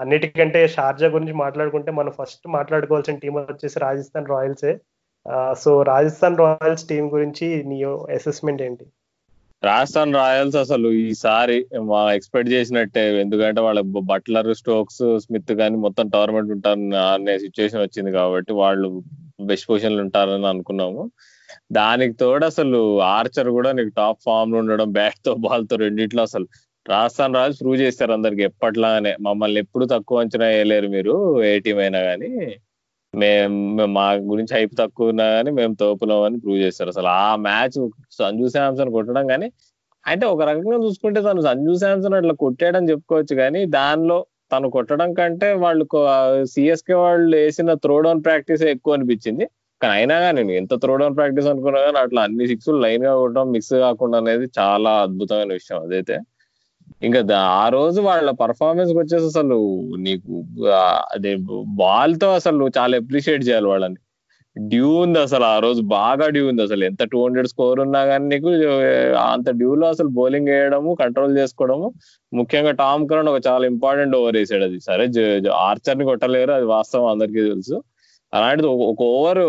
అన్నిటికంటే 0.00 0.68
షార్జా 0.68 1.08
గురించి 1.08 1.32
మాట్లాడుకుంటే 1.32 1.90
మనం 1.90 2.12
ఫస్ట్ 2.18 2.48
మాట్లాడుకోవాల్సిన 2.48 3.16
టీం 3.16 3.34
వచ్చేసి 3.34 3.78
రాజస్థాన్ 3.78 4.26
రాయల్సే. 4.26 4.72
సో 5.58 5.82
రాజస్థాన్ 5.82 6.38
రాయల్స్ 6.38 6.84
టీం 6.88 7.12
గురించి 7.12 7.64
నీ 7.64 7.82
అసెస్మెంట్ 8.14 8.62
ఏంటి? 8.62 8.86
రాజస్థాన్ 9.64 10.14
రాయల్స్ 10.14 10.56
అసలు 10.56 10.88
ఈసారి 10.92 11.66
మా 11.82 12.12
ఎక్స్పెక్ట్ 12.12 12.52
చేసినట్టే. 12.52 13.20
ఎందుకంటే 13.20 13.60
వాళ్ళ 13.60 13.80
బట్లర్ 13.80 14.54
స్టోక్స్ 14.54 15.18
స్మిత్ 15.18 15.52
కానీ 15.52 15.76
మొత్తం 15.76 16.08
టోర్నమెంట్ 16.08 16.52
ఉంటారు 16.52 16.80
అనే 17.12 17.38
సిచ్యువేషన్ 17.38 17.80
వచ్చింది 17.80 18.12
కాబట్టి 18.12 18.52
వాళ్ళు 18.52 19.02
బెస్ట్ 19.40 19.66
పొజిషన్లు 19.70 20.00
ఉంటారని 20.00 20.46
అనుకున్నాము. 20.46 21.10
దానికి 21.72 22.14
తోడు 22.14 22.44
అసలు 22.44 23.00
ఆర్చర్ 23.00 23.48
కూడా 23.48 23.72
నీకు 23.72 23.88
టాప్ 23.88 24.18
ఫామ్లో 24.24 24.58
ఉండడం 24.58 24.92
బ్యాట్తో 24.92 25.34
బాల్తో 25.34 25.76
రెండిట్లో 25.76 26.22
అసలు 26.22 26.46
రాజస్థాన్ 26.86 27.36
రాజు 27.38 27.54
ప్రూవ్ 27.60 27.78
చేస్తారు 27.82 28.12
అందరికి 28.16 28.42
ఎప్పట్లానే. 28.48 29.12
మమ్మల్ని 29.26 29.58
ఎప్పుడు 29.64 29.84
తక్కువ 29.94 30.22
అంచనా 30.22 30.46
వేయలేరు 30.52 30.88
మీరు 30.96 31.14
ఏ 31.50 31.52
టీం 31.66 31.78
అయినా 31.84 32.00
కానీ 32.08 32.30
మేము 33.14 33.86
మా 33.96 34.04
గురించి 34.30 34.52
హైప్ 34.56 34.74
తక్కువ 34.80 35.12
ఉన్నా 35.12 35.26
కానీ 35.34 35.50
మేము 35.58 35.74
తోపులం 35.82 36.22
అని 36.28 36.38
ప్రూవ్ 36.44 36.60
చేస్తారు 36.64 36.90
అసలు 36.94 37.08
ఆ 37.22 37.28
మ్యాచ్ 37.46 37.76
సంజు 38.18 38.46
శాంసన్ 38.56 38.90
కొట్టడం 38.96 39.24
కానీ 39.32 39.48
అంటే 40.04 40.24
ఒక 40.34 40.42
రకంగా 40.50 40.78
చూసుకుంటే 40.84 41.20
తను 41.28 41.42
సంజు 41.48 41.74
శాంసన్ 41.82 42.16
అట్లా 42.20 42.34
కొట్టాడని 42.44 42.90
చెప్పుకోవచ్చు 42.92 43.34
కానీ 43.42 43.60
దానిలో 43.76 44.18
తను 44.52 44.68
కొట్టడం 44.76 45.10
కంటే 45.20 45.48
వాళ్ళు 45.64 45.84
సిఎస్కే 46.54 46.96
వాళ్ళు 47.04 47.36
వేసిన 47.36 47.74
త్రో 47.84 47.96
డౌన్ 48.06 48.20
ప్రాక్టీస్ 48.26 48.64
ఎక్కువ 48.74 48.96
అనిపించింది. 48.96 49.44
కానీ 49.80 49.94
అయినా 49.98 50.16
కానీ 50.24 50.40
నేను 50.40 50.58
ఎంత 50.60 50.74
త్రో 50.82 50.94
డౌన్ 51.00 51.16
ప్రాక్టీస్ 51.18 51.48
అనుకున్నా 51.52 51.80
కానీ 51.86 51.98
అట్లా 52.04 52.20
అన్ని 52.28 52.44
సిక్స్ 52.52 52.70
లైన్గా 52.84 53.12
కొట్టడం 53.20 53.46
మిక్స్ 53.56 53.74
కాకుండా 53.86 54.18
అనేది 54.22 54.46
చాలా 54.58 54.90
అద్భుతమైన 55.06 55.50
విషయం 55.58 55.78
అదైతే. 55.86 56.16
ఇంకా 57.06 57.20
ఆ 57.60 57.66
రోజు 57.76 58.00
వాళ్ళ 58.08 58.28
పర్ఫార్మెన్స్ 58.42 58.92
వచ్చేసి 58.98 59.26
అసలు 59.32 59.56
నీకు 60.06 60.32
అదే 61.14 61.32
బాల్తో 61.82 62.28
అసలు 62.38 62.64
చాలా 62.78 62.94
అప్రిషియేట్ 63.02 63.44
చేయాలి 63.48 63.68
వాళ్ళని. 63.72 63.98
డ్యూ 64.56 64.88
ఉంది 65.04 65.18
అసలు 65.18 65.44
ఆ 65.52 65.56
రోజు 65.64 65.80
బాగా 65.94 66.26
డ్యూ 66.34 66.44
ఉంది 66.50 66.62
అసలు. 66.66 66.82
ఎంత 66.90 67.02
టూ 67.12 67.18
హండ్రెడ్ 67.24 67.48
స్కోర్ 67.52 67.78
ఉన్నా 67.84 68.00
కానీ 68.10 68.26
నీకు 68.32 68.50
అంత 69.32 69.48
డ్యూలో 69.60 69.86
అసలు 69.94 70.10
బౌలింగ్ 70.18 70.50
వేయడము 70.52 70.90
కంట్రోల్ 71.02 71.32
చేసుకోవడము 71.40 71.88
ముఖ్యంగా 72.32 72.72
టామ్ 72.82 73.06
కరణ్ 73.10 73.30
ఒక 73.32 73.40
చాలా 73.48 73.64
ఇంపార్టెంట్ 73.72 74.14
ఓవర్ 74.20 74.36
వేసాడు 74.40 74.66
అది. 74.68 74.78
సరే 74.88 75.06
ఆర్చర్ని 75.68 76.06
కొట్టలేరు 76.10 76.54
అది 76.58 76.68
వాస్తవం 76.74 77.08
అందరికీ 77.14 77.42
తెలుసు. 77.52 77.76
అలాంటిది 78.32 78.68
ఒక 78.92 79.00
ఓవర్ 79.16 79.40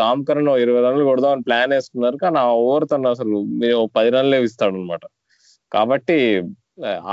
టామ్ 0.00 0.22
కరణ్ 0.28 0.50
ఇరవై 0.64 0.82
రన్లు 0.86 1.04
కొడదామని 1.10 1.44
ప్లాన్ 1.48 1.72
వేసుకున్నారు. 1.76 2.16
కానీ 2.24 2.38
ఆ 2.44 2.48
ఓవర్ 2.62 2.86
తను 2.92 3.10
అసలు 3.14 3.38
పది 3.96 4.10
రన్లే 4.16 4.38
ఇస్తాడు 4.48 4.76
అనమాట 4.80 5.04
కాబట్టి 5.72 6.18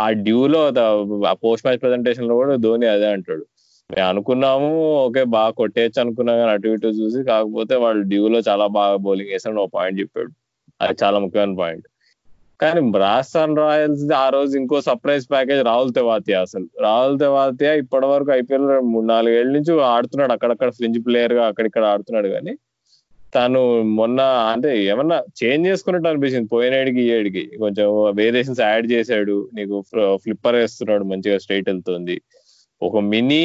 ఆ 0.03 0.05
డ్యూలో 0.25 0.59
పోస్ట్ 1.45 1.65
మ్యాచ్ 1.67 1.81
ప్రెజెంటేషన్లో 1.83 2.35
కూడా 2.35 2.55
ధోని 2.65 2.87
అదే 2.95 3.07
అంటాడు. 3.15 3.43
మేము 3.89 4.07
అనుకున్నాము 4.07 4.69
ఓకే 5.05 5.21
బాగా 5.35 5.51
కొట్టేయచ్చు 5.59 5.99
అనుకున్నా 6.03 6.33
కానీ 6.39 6.51
అటు 6.55 6.67
ఇటు 6.67 6.89
చూసి 7.01 7.19
కాకపోతే 7.23 7.75
వాళ్ళు 7.75 8.01
డ్యూలో 8.11 8.39
చాలా 8.49 8.65
బాగా 8.77 8.95
బౌలింగ్ 9.05 9.31
వేసాడు 9.33 9.61
ఒక 9.61 9.71
పాయింట్ 9.77 9.99
చెప్పాడు. 10.01 10.31
అది 10.81 10.95
చాలా 11.03 11.17
ముఖ్యమైన 11.23 11.55
పాయింట్. 11.61 11.87
కానీ 12.59 12.79
రాజస్థాన్ 13.05 13.53
రాయల్స్ 13.57 14.03
ఆ 14.23 14.29
రోజు 14.29 14.53
ఇంకో 14.61 14.77
సర్ప్రైజ్ 14.87 15.25
ప్యాకేజ్ 15.33 15.61
రాహుల్ 15.69 15.91
తెవాతియా 15.93 16.39
అసలు. 16.41 16.67
రాహుల్ 16.85 17.19
తెవాతియా 17.19 17.73
ఇప్పటి 17.83 18.07
వరకు 18.13 18.31
ఐపీఎల్ 18.31 18.67
మూడు 18.93 19.05
నాలుగేళ్ళ 19.05 19.51
నుంచి 19.57 19.73
ఆడుతున్నాడు. 19.95 20.33
అక్కడక్కడ 20.35 20.69
ఫ్రింజ్ 20.79 20.99
ప్లేయర్గా 21.05 21.45
అక్కడిక్కడ 21.51 21.83
ఆడుతున్నాడు 21.93 22.27
కానీ 22.27 22.53
తను 23.33 23.59
మొన్న 23.97 24.19
అంటే 24.51 24.69
ఏమన్నా 24.91 25.17
చేంజ్ 25.39 25.67
చేసుకున్నట్టు 25.69 26.07
అనిపించింది. 26.11 26.47
పోయినాడికి 26.55 27.01
ఈ 27.05 27.09
ఏడికి. 27.17 27.43
కొంచెం 27.63 27.87
వేరియేషన్స్ 28.19 28.61
యాడ్ 28.67 28.87
చేశాడు. 28.93 29.35
నీకు 29.57 29.75
ఫ్లిప్పర్ 30.23 30.57
వేస్తున్నాడు 30.61 31.05
మంచిగా 31.11 31.37
స్ట్రైట్ 31.43 31.69
వెళ్తుంది. 31.71 32.15
ఒక 32.81 32.97
మినీ 33.11 33.41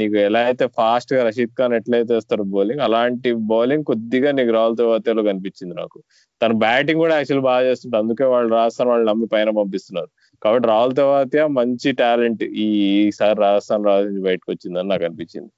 నీకు 0.00 0.16
ఎలా 0.26 0.40
అయితే 0.48 0.64
ఫాస్ట్గా 0.78 1.20
రషీద్ 1.28 1.54
ఖాన్ 1.58 1.74
ఎట్లయితే 1.78 2.12
వేస్తారు 2.16 2.44
బౌలింగ్ 2.54 2.82
అలాంటి 2.86 3.30
బౌలింగ్ 3.52 3.84
కొద్దిగా 3.90 4.30
నీకు 4.38 4.52
రాహుల్ 4.58 4.76
తెవాతియాలో 4.80 5.22
కనిపించింది 5.30 5.74
నాకు. 5.80 5.98
తన 6.40 6.52
బ్యాటింగ్ 6.64 7.00
కూడా 7.04 7.14
యాక్చువల్ 7.18 7.44
బాగా 7.50 7.62
చేస్తుంది 7.68 7.96
అందుకే 8.02 8.26
వాళ్ళు 8.34 8.50
రాజస్థాన్ 8.58 8.90
వాళ్ళు 8.92 9.06
నమ్మి 9.10 9.26
పైన 9.34 9.50
పంపిస్తున్నారు. 9.60 10.10
కాబట్టి 10.42 10.66
రాహుల్ 10.72 10.94
తెవాతియా 11.00 11.46
మంచి 11.60 11.90
టాలెంట్ 12.02 12.44
ఈసారి 12.66 13.38
రాజస్థాన్ 13.46 13.88
రాజు 13.90 14.06
నుంచి 14.10 14.22
బయటకు 14.28 14.50
వచ్చిందని 14.54 14.90
నాకు 14.92 15.06
అనిపించింది. 15.08 15.50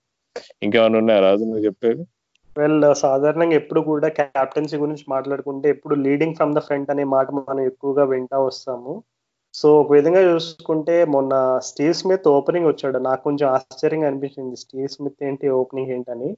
ఇంకేమైనా 0.66 0.98
ఉన్నాయా 1.02 1.22
రాజు 1.28 1.42
నువ్వు 1.50 1.64
చెప్పేది? 1.68 2.02
వెల్ 2.56 2.84
uh, 2.84 2.94
సాధారణంగా 3.02 3.56
ఎప్పుడు 3.58 3.80
కూడా 3.88 4.08
క్యాప్టెన్సీ 4.16 4.76
గురించి 4.76 5.04
మాట్లాడుకుంటే 5.12 5.66
ఎప్పుడు 5.74 5.94
లీడింగ్ 6.04 6.36
ఫ్రమ్ 6.38 6.54
ద 6.56 6.60
ఫ్రంట్ 6.66 6.90
అనే 6.94 7.04
మాట 7.14 7.28
మనం 7.38 7.60
ఎక్కువగా 7.70 8.04
వింటా 8.12 8.38
వస్తాము. 8.44 8.92
సో 9.54 9.68
ఒక 9.80 9.90
విధంగా 9.98 10.22
చూసుకుంటే 10.28 10.96
మొన్న 11.14 11.32
స్టీవ్ 11.68 11.94
స్మిత్ 12.00 12.26
ఓపెనింగ్ 12.34 12.68
వచ్చాడు. 12.70 12.98
నాకు 13.08 13.22
కొంచెం 13.28 13.46
ఆశ్చర్యంగా 13.56 14.08
అనిపించింది. 14.10 14.56
స్టీవ్ 14.64 14.92
స్మిత్ 14.94 15.24
ఏంటి 15.28 15.48
ఓపెనింగ్ 15.60 15.92
ఏంటని. 15.96 16.30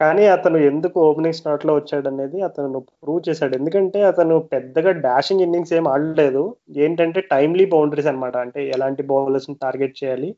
కానీ 0.00 0.24
అతను 0.36 0.58
ఎందుకు 0.70 0.96
ఓపెనింగ్ 1.08 1.38
స్లాట్లో 1.40 1.72
వచ్చాడు 1.78 2.08
అనేది 2.12 2.38
అతను 2.48 2.80
ప్రూవ్ 3.02 3.22
చేశాడు. 3.28 3.54
ఎందుకంటే 3.60 4.00
అతను 4.12 4.36
పెద్దగా 4.54 4.92
డాషింగ్ 5.06 5.44
ఇన్నింగ్స్ 5.46 5.74
ఏం 5.78 5.86
ఆడలేదు. 5.94 6.44
ఏంటంటే 6.84 7.22
టైమ్లీ 7.34 7.66
బౌండరీస్ 7.74 8.10
అనమాట 8.12 8.36
అంటే 8.46 8.62
ఎలాంటి 8.76 9.04
బౌలర్స్ని 9.12 9.56
టార్గెట్ 9.64 9.96
చేయాలి? 10.02 10.30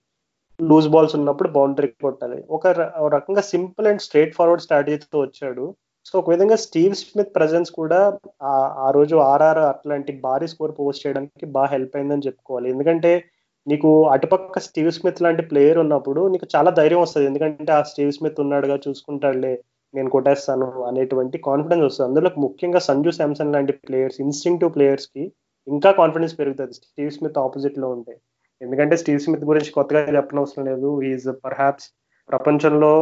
లూజ్ 0.68 0.88
బాల్స్ 0.94 1.14
ఉన్నప్పుడు 1.18 1.48
బౌండరీ 1.56 1.88
కొట్టాలి. 2.04 2.38
ఒక 2.56 2.66
రకంగా 3.16 3.42
సింపుల్ 3.52 3.88
అండ్ 3.90 4.04
స్ట్రేట్ 4.06 4.36
ఫార్వర్డ్ 4.38 4.64
స్ట్రాటజీతో 4.64 5.18
వచ్చాడు. 5.24 5.64
సో 6.08 6.12
ఒక 6.20 6.30
విధంగా 6.34 6.56
స్టీవ్ 6.64 6.94
స్మిత్ 7.00 7.34
ప్రజెన్స్ 7.38 7.70
కూడా 7.78 7.98
ఆ 8.86 8.88
రోజు 8.96 9.16
ఆర్ఆర్ 9.32 9.61
అట్లాంటి 9.72 10.12
భారీ 10.26 10.46
స్కోర్ 10.52 10.72
పోస్ట్ 10.78 11.02
చేయడానికి 11.04 11.46
బాగా 11.56 11.70
హెల్ప్ 11.74 11.96
అయిందని 11.98 12.26
చెప్పుకోవాలి. 12.28 12.68
ఎందుకంటే 12.74 13.12
నీకు 13.66 13.90
అటుపక్క 14.14 14.58
స్టీవ్ 14.66 14.90
స్మిత్ 14.98 15.22
లాంటి 15.24 15.42
ప్లేయర్ 15.50 15.78
ఉన్నప్పుడు 15.84 16.20
నీకు 16.34 16.46
చాలా 16.54 16.70
ధైర్యం 16.80 17.02
వస్తుంది. 17.02 17.26
ఎందుకంటే 17.30 17.72
ఆ 17.78 17.82
స్టీవ్ 17.90 18.12
స్మిత్ 18.18 18.40
ఉన్నాడుగా 18.44 18.76
చూసుకుంటాడులే 18.86 19.54
నేను 19.94 20.11
కొట్టేస్తాను 20.14 20.66
అనేటువంటి 20.90 21.36
కాన్ఫిడెన్స్ 21.48 21.84
వస్తుంది. 21.86 22.08
అందులో 22.11 22.30
ముఖ్యంగా 22.46 22.80
సంజు 22.88 23.12
శాంసన్ 23.18 23.54
లాంటి 23.56 23.72
ప్లేయర్స్ 23.86 24.20
ఇన్స్టింక్టివ్ 24.26 24.74
ప్లేయర్స్కి 24.76 25.24
ఇంకా 25.66 25.90
కాన్ఫిడెన్స్ 26.00 26.36
పెరుగుతుంది. 26.40 26.74
స్టీవ్ 26.80 27.14
స్మిత్ 27.18 27.40
ఆపోజిట్లో 27.44 27.88
ఉంటే. 27.96 28.14
ఎందుకంటే 28.62 28.94
స్టీవ్ 28.96 29.24
స్మిత్ 29.24 29.44
గురించి 29.44 29.70
కొత్తగా 29.70 30.00
చెప్పనవసరం 30.16 30.64
లేదు. 30.64 31.02
ఈజ్ 31.02 31.28
పర్హాప్స్ 31.44 31.88
ప్రపంచంలో 32.30 32.92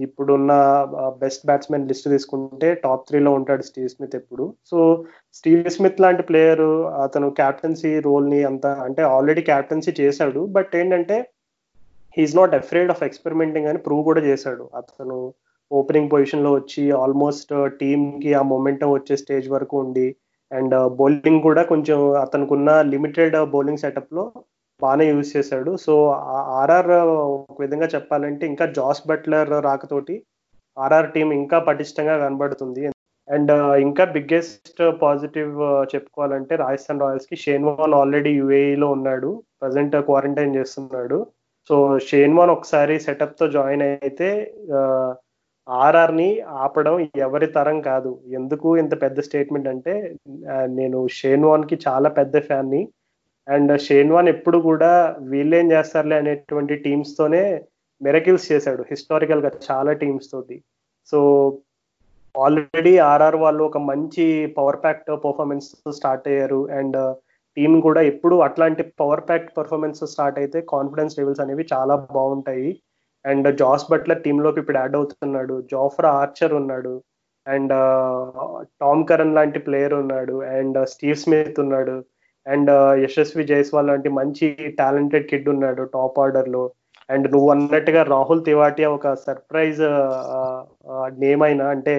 ఇప్పుడున్న 0.00 0.52
బెస్ట్ 1.18 1.44
బ్యాట్స్మెన్ 1.46 1.88
లిస్ట్ 1.88 2.08
తీసుకుంటే 2.10 2.68
టాప్ 2.84 3.04
త్రీలో 3.08 3.32
ఉంటాడు 3.32 3.62
స్టీవ్ 3.62 3.88
స్మిత్ 3.88 4.16
ఎప్పుడు. 4.16 4.44
సో 4.70 4.78
స్టీవ్ 5.34 5.68
స్మిత్ 5.70 6.00
లాంటి 6.00 6.22
ప్లేయర్ 6.22 6.66
అతను 7.04 7.30
క్యాప్టెన్సీ 7.30 7.92
రోల్ని 8.00 8.40
అంత 8.44 8.66
అంటే 8.86 9.02
ఆల్రెడీ 9.02 9.42
క్యాప్టెన్సీ 9.42 9.94
చేశాడు. 10.00 10.40
బట్ 10.56 10.76
ఏంటంటే 10.76 11.18
he's 12.16 12.36
not 12.36 12.54
afraid 12.54 12.90
of 12.90 13.02
experimenting 13.02 13.66
అని 13.66 13.78
ప్రూవ్ 13.78 14.04
కూడా 14.04 14.20
చేశాడు. 14.20 14.70
అతను 14.76 15.18
ఓపెనింగ్ 15.70 16.10
పొజిషన్లో 16.10 16.52
వచ్చి 16.52 16.90
ఆల్మోస్ట్ 17.02 17.52
టీమ్కి 17.80 18.34
ఆ 18.34 18.42
మొమెంటం 18.42 18.88
వచ్చే 18.92 19.16
స్టేజ్ 19.16 19.48
వరకు 19.50 19.74
ఉండి 19.78 20.08
అండ్ 20.50 20.74
బౌలింగ్ 21.00 21.42
కూడా 21.42 21.62
కొంచెం 21.62 21.98
అతనుకున్న 22.14 22.70
లిమిటెడ్ 22.82 23.36
బౌలింగ్ 23.50 23.78
సెటప్లో 23.78 24.24
బాగానే 24.84 25.04
యూజ్ 25.10 25.34
చేశాడు. 25.36 25.72
సో 25.86 25.94
ఆర్ఆర్ 26.60 26.92
ఒక 27.34 27.58
విధంగా 27.64 27.88
చెప్పాలంటే 27.94 28.44
ఇంకా 28.52 28.66
జాస్ 28.78 29.02
బట్లర్ 29.10 29.52
రాకతోటి 29.68 30.16
ఆర్ఆర్ 30.76 31.12
టీం 31.14 31.28
ఇంకా 31.40 31.58
పటిష్టంగా 31.68 32.16
కనబడుతుంది. 32.24 32.82
అండ్ 33.28 33.52
ఇంకా 33.86 34.04
బిగ్గెస్ట్ 34.14 34.80
పాజిటివ్ 35.02 35.52
చెప్పుకోవాలంటే 35.92 36.54
రాజస్థాన్ 36.62 37.02
రాయల్స్కి 37.04 37.36
షేన్ 37.44 37.66
వాన్ 37.68 37.94
ఆల్రెడీ 38.00 38.32
యుఏఈలో 38.40 38.88
ఉన్నాడు. 38.96 39.30
ప్రజెంట్ 39.62 39.96
క్వారంటైన్ 40.08 40.56
చేస్తున్నాడు. 40.58 41.18
సో 41.70 41.76
షేన్ 42.08 42.36
వాన్ 42.38 42.52
ఒకసారి 42.56 42.94
సెటప్తో 43.06 43.46
జాయిన్ 43.56 43.84
అయితే 43.88 44.28
ఆర్ఆర్ని 45.66 46.28
ఆపడం 46.64 46.94
ఎవరి 47.26 47.48
తరం 47.56 47.76
కాదు. 47.90 48.12
ఎందుకు 48.38 48.68
ఇంత 48.82 48.94
పెద్ద 49.02 49.20
స్టేట్మెంట్ 49.26 49.68
అంటే 49.72 49.94
నేను 50.78 51.00
షేన్ 51.18 51.44
వాన్కి 51.50 51.76
చాలా 51.86 52.08
పెద్ద 52.18 52.38
ఫ్యాన్ని 52.48 52.80
అండ్ 53.50 53.80
షేన్ 53.80 54.12
వాన్ 54.12 54.28
ఎప్పుడు 54.28 54.58
కూడా 54.58 55.16
వీళ్ళేం 55.20 55.72
చేస్తారులే 55.72 56.16
అనేటువంటి 56.16 56.74
టీమ్స్ 56.74 57.16
తోనే 57.18 57.64
మెరకిల్స్ 58.02 58.52
చేశాడు. 58.52 58.82
హిస్టారికల్గా 58.90 59.50
చాలా 59.70 59.92
టీమ్స్ 59.92 60.30
తోటి. 60.30 60.62
సో 61.10 61.58
ఆల్రెడీ 62.38 62.98
ఆర్ఆర్ 62.98 63.36
వాళ్ళు 63.36 63.64
ఒక 63.64 63.78
మంచి 63.78 64.46
పవర్ 64.46 64.76
ప్యాక్ట్ 64.76 65.10
పర్ఫార్మెన్స్ 65.10 65.90
స్టార్ట్ 65.90 66.28
అయ్యారు. 66.28 66.70
అండ్ 66.70 67.16
టీం 67.56 67.80
కూడా 67.80 68.00
ఎప్పుడు 68.00 68.36
అట్లాంటి 68.36 68.82
పవర్ 68.82 69.20
ప్యాక్ట్ 69.28 69.56
పర్ఫార్మెన్స్ 69.58 70.06
స్టార్ట్ 70.06 70.38
అయితే 70.38 70.60
కాన్ఫిడెన్స్ 70.60 71.18
లెవెల్స్ 71.18 71.40
అనేవి 71.40 71.66
చాలా 71.72 72.06
బాగుంటాయి. 72.12 72.80
అండ్ 73.26 73.58
జాస్ 73.58 73.90
బట్లర్ 73.90 74.22
టీంలోకి 74.22 74.60
ఇప్పుడు 74.60 74.78
యాడ్ 74.78 74.96
అవుతున్నాడు. 74.96 75.62
జోఫ్రా 75.70 76.10
ఆర్చర్ 76.10 76.54
ఉన్నాడు. 76.54 77.02
అండ్ 77.48 77.72
టామ్ 78.80 79.06
కరణ్ 79.06 79.34
లాంటి 79.34 79.58
ప్లేయర్ 79.58 79.94
ఉన్నాడు. 79.94 80.42
అండ్ 80.42 80.88
స్టీవ్ 80.88 81.16
స్మిత్ 81.16 81.60
ఉన్నాడు. 81.60 82.04
అండ్ 82.50 82.70
యశస్వి 83.04 83.44
జైస్వాల్ 83.44 83.88
లాంటి 83.88 84.10
మంచి 84.20 84.46
టాలెంటెడ్ 84.78 85.28
కిడ్ 85.30 85.48
ఉన్నాడు 85.48 85.82
టాప్ 85.96 86.18
ఆర్డర్లో 86.18 86.62
అండ్ 87.08 87.26
నువ్వు 87.32 87.48
అన్నట్టుగా 87.54 88.02
రాహుల్ 88.14 88.42
తివాటియా 88.44 88.88
ఒక 88.90 89.14
సర్ప్రైజ్ 89.26 89.80
నేమ్ 91.24 91.42
అయినా 91.42 91.66
అంటే 91.74 91.94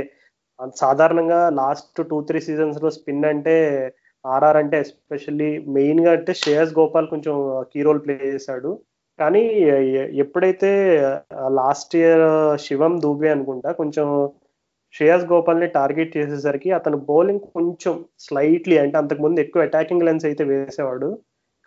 సాధారణంగా 0.81 1.39
లాస్ట్ 1.59 1.99
టూ 2.09 2.17
త్రీ 2.21 2.39
సీజన్స్లో 2.41 2.89
స్పిన్ 2.97 3.25
అంటే 3.33 3.55
ఆర్ఆర్ 4.25 4.57
అంటే 4.57 4.75
ఎస్పెషల్లీ 4.79 5.49
మెయిన్గా 5.77 6.11
అంటే 6.11 6.31
శ్రేయస్ 6.41 6.73
గోపాల్ 6.79 7.07
కొంచెం 7.07 7.35
కీ 7.71 7.79
రోల్ 7.81 8.01
ప్లే 8.05 8.15
చేశాడు. 8.33 8.71
కానీ 9.19 9.41
ఎప్పుడైతే 10.23 10.69
లాస్ట్ 11.59 11.93
ఇయర్ 11.95 12.23
శివం 12.65 12.93
దూబే 13.03 13.29
అనుకుంటా 13.35 13.69
కొంచెం 13.81 14.07
శ్రేయస్ 14.93 15.25
గోపాల్ని 15.31 15.67
టార్గెట్ 15.77 16.15
చేసేసరికి 16.17 16.69
అతను 16.77 16.97
బౌలింగ్ 17.09 17.43
కొంచెం 17.55 17.93
స్లైట్లీ 18.25 18.75
అంటే 18.83 18.95
అంతకుముందు 19.01 19.39
ఎక్కువ 19.43 19.65
అటాకింగ్ 19.67 20.05
లెన్స్ 20.07 20.25
అయితే 20.29 20.43
వేసేవాడు. 20.51 21.09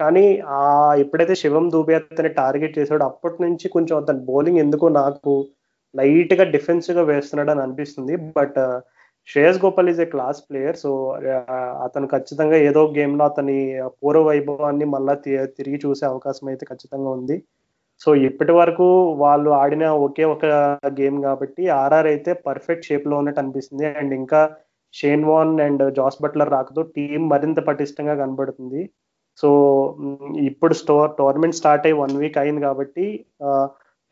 కానీ 0.00 0.24
ఆ 0.58 0.62
ఎప్పుడైతే 1.02 1.34
శివం 1.42 1.66
దూబే 1.74 1.94
అతని 2.00 2.30
టార్గెట్ 2.40 2.78
చేశాడో 2.78 3.04
అప్పటి 3.10 3.38
నుంచి 3.44 3.66
కొంచెం 3.76 3.94
అతని 4.02 4.20
బౌలింగ్ 4.30 4.62
ఎందుకో 4.64 4.86
నాకు 5.00 5.32
లైట్గా 5.94 6.44
డిఫెన్సివ్గా 6.56 7.04
వేస్తున్నాడు 7.12 7.50
అని 7.54 7.62
అనిపిస్తుంది. 7.66 8.14
But 8.38 8.58
Shreyas 9.28 9.60
Gopal 9.64 9.90
is 9.92 10.00
a 10.04 10.06
class 10.14 10.40
player 10.48 10.76
so 10.84 10.90
అతను 11.86 12.06
ఖచ్చితంగా 12.14 12.56
ఏదో 12.68 12.82
గేమ్లో 12.96 13.24
అతని 13.30 13.58
పూర్వ 14.00 14.22
వైభవాన్ని 14.30 14.86
మళ్ళా 14.94 15.14
తిరిగి 15.58 15.78
చూసే 15.84 16.04
అవకాశం 16.12 16.46
అయితే 16.52 16.64
ఖచ్చితంగా 16.72 17.10
ఉంది. 17.18 17.36
సో 18.02 18.10
ఇప్పటి 18.28 18.52
వరకు 18.60 18.86
వాళ్ళు 19.22 19.50
ఆడిన 19.62 19.84
ఒకే 20.06 20.24
ఒక 20.34 20.46
గేమ్ 21.00 21.18
కాబట్టి 21.26 21.62
ఆర్ఆర్ 21.82 22.08
అయితే 22.12 22.30
పర్ఫెక్ట్ 22.46 22.88
షేప్లో 22.88 23.14
ఉన్నట్టు 23.20 23.40
అనిపిస్తుంది. 23.42 23.86
అండ్ 24.00 24.12
ఇంకా 24.20 24.40
Shane 24.94 25.24
Warne 25.30 25.54
and 25.66 25.82
Jos 25.98 26.18
Buttler 26.24 26.54
రాకతో 26.56 26.82
టీం 26.96 27.20
మరింత 27.32 27.60
పటిష్టంగా 27.68 28.14
కనబడుతుంది. 28.22 28.82
సో 29.40 29.48
ఇప్పుడు 30.50 30.74
స్టోర్ 30.82 31.10
టోర్నమెంట్ 31.20 31.58
స్టార్ట్ 31.60 31.86
అయ్యి 31.88 32.00
వన్ 32.02 32.14
వీక్ 32.22 32.38
అయింది 32.42 32.62
కాబట్టి 32.66 33.06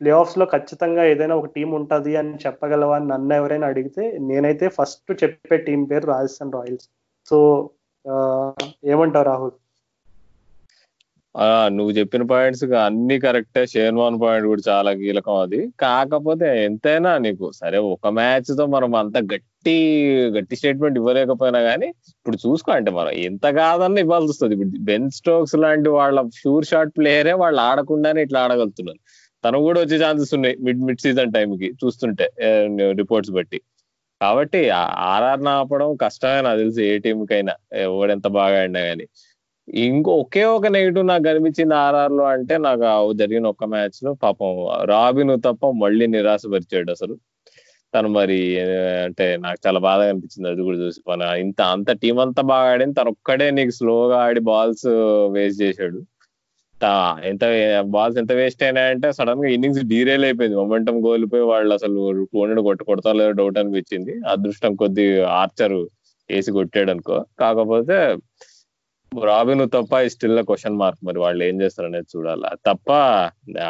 ప్లే 0.01 0.11
ఆఫ్స్లో 0.21 0.45
ఖచ్చితంగా 0.53 1.03
ఏదైనా 1.11 1.35
ఒక 1.41 1.49
టీం 1.55 1.69
ఉంటుంది 1.79 2.11
అని 2.21 2.33
చెప్పగలవా 2.45 2.95
అని 2.99 3.07
నన్ను 3.13 3.33
ఎవరైనా 3.39 3.67
అడిగితే 3.73 4.03
నేనైతే 4.29 4.67
ఫస్ట్ 4.77 5.11
చెప్పే 5.21 5.57
టీం 5.67 5.81
పేరు 5.91 6.05
రాజస్థాన్ 6.13 6.55
రాయల్స్. 6.57 6.87
సో 7.29 7.37
ఏమంటావు 8.93 9.25
రాహుల్? 9.31 9.55
నువ్వు 11.75 11.91
చెప్పిన 11.97 12.23
పాయింట్స్ 12.31 12.63
అన్ని 12.87 13.15
కరెక్టే 13.19 13.61
షేర్వాన్ 13.71 14.17
పాయింట్ 14.23 14.47
కూడా 14.51 14.63
చాలా 14.71 14.91
కీలకం 14.99 15.37
అది. 15.45 15.59
కాకపోతే 15.79 16.47
ఎంతైనా 16.65 17.11
నీకు 17.25 17.45
సరే 17.61 17.77
ఒక 17.93 18.07
మ్యాచ్తో 18.19 18.65
మనం 18.75 18.91
అంత 19.01 19.17
గట్టి 19.33 19.75
గట్టి 20.35 20.55
స్టేట్మెంట్ 20.59 20.97
ఇవ్వలేకపోయినా 21.01 21.61
కానీ 21.69 21.89
ఇప్పుడు 22.17 22.37
చూసుకో 22.45 22.71
అంటే 22.77 22.91
మనం 22.99 23.11
ఎంత 23.29 23.45
కాదన్న 23.59 24.05
ఇవ్వాల్సి 24.05 24.31
వస్తుంది. 24.33 24.53
ఇప్పుడు 24.57 24.83
బెన్ 24.91 25.09
స్టోక్స్ 25.19 25.55
లాంటి 25.65 25.89
వాళ్ళ 25.99 26.21
షూర్ 26.41 26.69
షాట్ 26.71 26.93
ప్లేయరే 26.99 27.35
వాళ్ళు 27.43 27.61
ఆడకుండానే 27.69 28.23
ఇట్లా 28.27 28.41
ఆడగలుగుతున్నారు. 28.45 29.01
తను 29.43 29.57
కూడా 29.67 29.79
వచ్చే 29.83 29.97
ఛాన్సెస్ 30.05 30.33
ఉన్నాయి 30.37 30.55
మిడ్ 30.65 30.83
మిడ్ 30.87 31.01
సీజన్ 31.05 31.33
టైంకి 31.37 31.69
చూస్తుంటే 31.83 32.27
రిపోర్ట్స్ 33.01 33.31
బట్టి. 33.37 33.59
కాబట్టి 34.21 34.59
ఆర్ఆర్ 35.13 35.47
ఆపడం 35.53 35.89
కష్టమే 36.03 36.41
నాకు 36.41 36.59
తెలిసి 36.63 36.81
ఏ 36.91 36.93
టీంకైనా 37.05 37.53
ఎవడెంత 37.85 38.27
బాగా 38.39 38.57
ఆడినా 38.63 38.81
కానీ 38.89 39.05
ఇంకో 39.69 40.11
ఒకే 40.11 40.43
ఒక 40.43 40.67
నెగిటివ్ 40.67 41.07
నాకు 41.07 41.23
కనిపించింది 41.23 41.75
ఆర్ఆర్లో 41.75 42.23
అంటే 42.23 42.57
నాకు 42.57 43.13
జరిగిన 43.13 43.47
ఒక్క 43.47 43.63
మ్యాచ్లో 43.63 44.13
పాపం 44.13 44.67
రాబిన్ 44.85 45.41
తప్ప 45.45 45.69
మళ్ళీ 45.69 46.07
నిరాశపరిచాడు 46.07 46.91
అసలు. 46.91 47.17
తను 47.95 48.07
మరి 48.09 48.59
అంటే 49.03 49.37
నాకు 49.37 49.57
చాలా 49.67 49.79
బాధ 49.79 50.01
అనిపించింది 50.01 50.49
అది 50.49 50.61
కూడా 50.61 50.77
చూసి. 50.77 51.01
మన 51.07 51.21
ఇంత 51.21 51.61
అంత 51.61 51.91
టీం 51.91 52.19
అంతా 52.19 52.41
బాగా 52.43 52.71
ఆడింది 52.71 52.93
తను 52.93 53.09
ఒక్కడే 53.09 53.51
నీకు 53.51 53.69
స్లోగా 53.69 54.17
ఆడి 54.17 54.39
బాల్స్ 54.39 54.87
వేస్ట్ 55.31 55.61
చేశాడు. 55.61 56.01
ఎంత 57.25 57.41
బాల్స్ 57.81 58.17
ఎంత 58.17 58.31
వేస్ట్ 58.31 58.63
అయినాయంటే 58.63 59.11
సడన్గా 59.11 59.49
ఇన్నింగ్స్ 59.49 59.83
డీరేల్ 59.83 60.23
అయిపోయింది. 60.23 60.57
మొమెంటం 60.57 61.01
కోల్పోయి 61.01 61.43
వాళ్ళు 61.43 61.73
అసలు 61.73 62.25
టూ 62.55 62.61
కొట్టు 62.61 62.83
కొడతా 62.83 63.13
లేదో 63.13 63.31
డౌట్ 63.31 63.57
అనిపించింది. 63.57 64.19
అదృష్టం 64.27 64.75
కొద్ది 64.75 65.21
ఆర్చర్ 65.21 65.73
వేసి 66.29 66.51
కొట్టాడు 66.51 66.91
అనుకో. 66.91 67.25
కాకపోతే 67.39 68.15
రాబిన్ 69.21 69.69
తప్ప 69.69 69.99
స్టిల్ 70.01 70.39
క్వశ్చన్ 70.39 70.75
మార్క్ 70.75 71.05
మరి 71.05 71.19
వాళ్ళు 71.19 71.43
ఏం 71.43 71.61
చేస్తారు 71.61 71.87
అనేది 71.87 72.17
చూడాలి. 72.17 72.41
తప్ప 72.67 72.91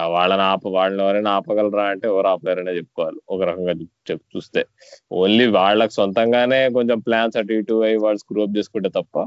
వాళ్ళని 0.06 0.42
ఆప 0.42 0.68
వాళ్ళని 0.68 1.04
ఎవరైనా 1.04 1.32
ఆపగలరా 1.32 1.84
అంటే 1.84 2.08
ఎవరు 2.08 2.28
ఆపలేరనే 2.28 2.72
చెప్పుకోవాలి. 2.72 3.20
ఒక 3.30 3.42
రకంగా 3.42 3.72
చూస్తే. 4.18 4.66
ఓన్లీ 5.12 5.48
వాళ్ళకి 5.48 5.94
సొంతంగానే 5.94 6.70
కొంచెం 6.70 7.00
ప్లాన్స్ 7.00 7.38
అటు 7.38 7.54
ఇటు 7.54 7.84
అయ్యి 7.84 7.98
వాళ్ళు 7.98 8.20
స్క్రూప్ 8.20 8.58
చేసుకుంటే 8.58 8.90
తప్ప 8.90 9.26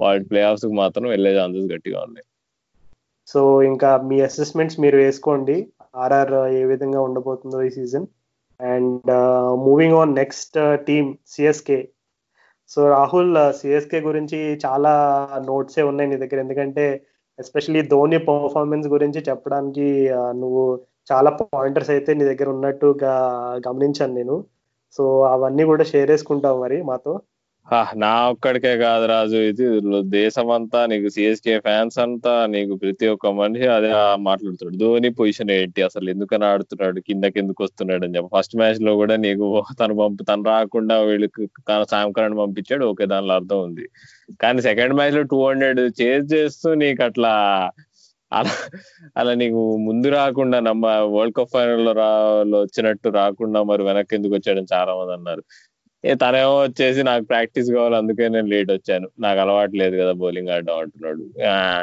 వాళ్ళ 0.00 0.26
ప్లే 0.26 0.42
ఆఫ్స్కి 0.42 0.72
మాత్రం 0.72 1.08
వెళ్ళే 1.08 1.38
ఛాన్సెస్ 1.38 1.72
గట్టిగా 1.72 2.00
ఉన్నాయి. 2.00 2.24
సో 3.26 3.62
ఇంకా 3.62 3.96
మీ 3.96 4.20
అసెస్మెంట్స్ 4.20 4.80
మీరు 4.80 4.96
వేసుకోండి. 4.96 5.68
ఆర్ఆర్ 5.96 6.34
ఏ 6.34 6.64
విధంగా 6.64 7.00
ఉండబోతుందో 7.00 7.62
ఈ 7.62 7.70
season. 7.70 8.06
And 8.60 9.10
moving 9.58 9.94
on 9.94 10.14
next 10.14 10.84
team 10.84 11.14
CSK. 11.26 11.88
So 12.70 12.88
Rahul 12.88 13.30
CSK 13.60 14.00
గురించి 14.00 14.38
చాలా 14.64 14.92
నోట్సే 15.46 15.82
ఉన్నాయి 15.90 16.10
నీ 16.10 16.16
దగ్గర. 16.22 16.38
ఎందుకంటే 16.44 16.84
ఎస్పెషలీ 17.38 17.82
ధోని 17.92 18.18
పర్ఫార్మెన్స్ 18.28 18.86
గురించి 18.88 19.20
చెప్పడానికి 19.28 19.86
నువ్వు 20.42 20.64
చాలా 21.10 21.30
పాయింటర్స్ 21.54 21.90
అయితే 21.90 22.10
నీ 22.14 22.24
దగ్గర 22.24 22.48
ఉన్నట్టుగా 22.56 23.12
గమనించాను 23.68 24.14
నేను. 24.14 24.36
సో 24.98 25.04
అవన్నీ 25.34 25.64
కూడా 25.64 25.84
షేర్ 25.92 26.10
చేసుకుంటావు 26.10 26.58
మరి 26.64 26.78
మాతో. 26.82 27.12
నా 28.02 28.10
ఒక్కడికే 28.32 28.70
కాదు 28.82 29.04
రాజు. 29.10 29.38
ఇది 29.50 29.64
దేశం 30.14 30.48
అంతా 30.56 30.80
నీకు 30.92 31.08
సిఎస్కే 31.14 31.54
ఫ్యాన్స్ 31.66 31.96
అంతా 32.04 32.32
నీకు 32.54 32.74
ప్రతి 32.82 33.06
ఒక్క 33.14 33.32
మనిషి 33.40 33.66
అదే 33.74 33.90
మాట్లాడుతాడు 34.28 34.76
ధోని 34.82 35.10
పొజిషన్ 35.18 35.52
ఏంటి 35.56 35.80
అసలు? 35.88 36.06
ఎందుకని 36.14 36.46
ఆడుతున్నాడు? 36.50 37.00
కిందకి 37.08 37.38
ఎందుకు 37.42 37.62
వస్తున్నాడు 37.66 38.04
అని 38.06 38.16
చెప్పి. 38.16 38.30
ఫస్ట్ 38.36 38.56
మ్యాచ్లో 38.60 38.94
కూడా 39.02 39.16
నీకు 39.26 39.48
తను 39.80 39.96
పంపు 40.00 40.22
తను 40.30 40.44
రాకుండా 40.52 40.96
వీళ్ళకి 41.10 41.44
తన 41.70 41.80
కరణ్ 42.18 42.38
పంపించాడు. 42.42 42.84
ఓకే 42.92 43.06
దానిలో 43.14 43.34
అర్థం 43.40 43.60
ఉంది. 43.68 43.86
కానీ 44.42 44.60
సెకండ్ 44.68 44.96
మ్యాచ్లో 45.00 45.24
టూ 45.32 45.40
హండ్రెడ్ 45.48 45.82
చేజ్ 46.02 46.26
చేస్తూ 46.36 46.70
నీకు 46.84 47.02
అట్లా 47.08 47.34
అలా 48.32 48.54
అలా 49.20 49.32
నీకు 49.42 49.60
ముందు 49.86 50.08
రాకుండా 50.16 50.58
నమ్మ 50.66 50.86
వరల్డ్ 51.14 51.34
కప్ 51.36 51.52
ఫైనల్లో 51.54 51.92
రా 52.00 52.08
వచ్చినట్టు 52.56 53.08
రాకుండా 53.18 53.60
మరి 53.70 53.82
వెనక్కి 53.88 54.16
ఎందుకు 54.18 54.34
వచ్చాడని 54.36 54.68
చాలా 54.74 54.92
మంది 54.98 55.12
అన్నారు. 55.18 55.42
తనేమో 56.04 56.52
వచ్చేసి 56.62 57.02
నాకు 57.02 57.24
ప్రాక్టీస్ 57.24 57.70
కావాలి 57.70 57.96
అందుకే 57.96 58.28
నేను 58.28 58.48
లేట్ 58.48 58.70
వచ్చాను. 58.72 59.08
నాకు 59.20 59.40
అలవాటు 59.40 59.76
లేదు 59.76 59.94
కదా 59.96 60.12
బౌలింగ్ 60.12 60.48
ఆడడం 60.48 60.76
అంటున్నాడు. 60.82 61.24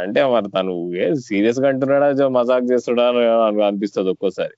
అంటే 0.04 0.22
మరి 0.34 0.50
తను 0.58 0.74
సీరియస్గా 1.30 1.68
అంటున్నాడా 1.70 2.30
మజాక్ 2.38 2.72
చేస్తున్నాడా 2.72 3.24
అనిపిస్తుంది 3.70 4.10
ఒక్కోసారి. 4.10 4.56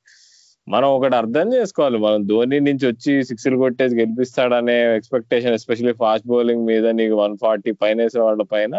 మనం 0.67 0.87
ఒకటి 0.97 1.15
అర్థం 1.15 1.53
చేసుకోవాలి. 1.53 1.97
మనం 1.97 2.27
ధోని 2.27 2.57
నుంచి 2.59 2.85
వచ్చి 2.87 3.23
సిక్స్లు 3.23 3.57
కొట్టేసి 3.57 3.95
గెలిపిస్తాడనే 3.99 4.77
ఎక్స్పెక్టేషన్ 4.95 5.53
ఎస్పెషల్లీ 5.53 5.93
ఫాస్ట్ 5.93 6.27
బౌలింగ్ 6.27 6.65
మీద 6.65 6.87
నీకు 6.99 7.15
వన్ 7.15 7.37
ఫార్టీ 7.43 7.71
పైన 7.71 7.97
వేసే 8.01 8.19
వాళ్ళ 8.19 8.41
పైన 8.53 8.73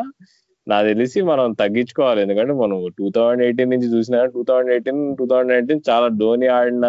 నాకు 0.66 0.86
తెలిసి 0.86 1.18
మనం 1.22 1.52
తగ్గించుకోవాలి. 1.52 2.20
ఎందుకంటే 2.22 2.52
మనం 2.52 2.78
టూ 2.98 3.06
థౌజండ్ 3.16 3.42
ఎయిటీన్ 3.42 3.70
నుంచి 3.70 3.88
చూసినా 3.96 4.18
two 4.34 4.42
thousand 4.48 4.72
eighteen 4.76 5.02
two 5.16 5.26
thousand 5.26 5.52
nineteen 5.52 5.80
చాలా 5.90 6.08
ధోని 6.22 6.46
ఆడిన 6.58 6.86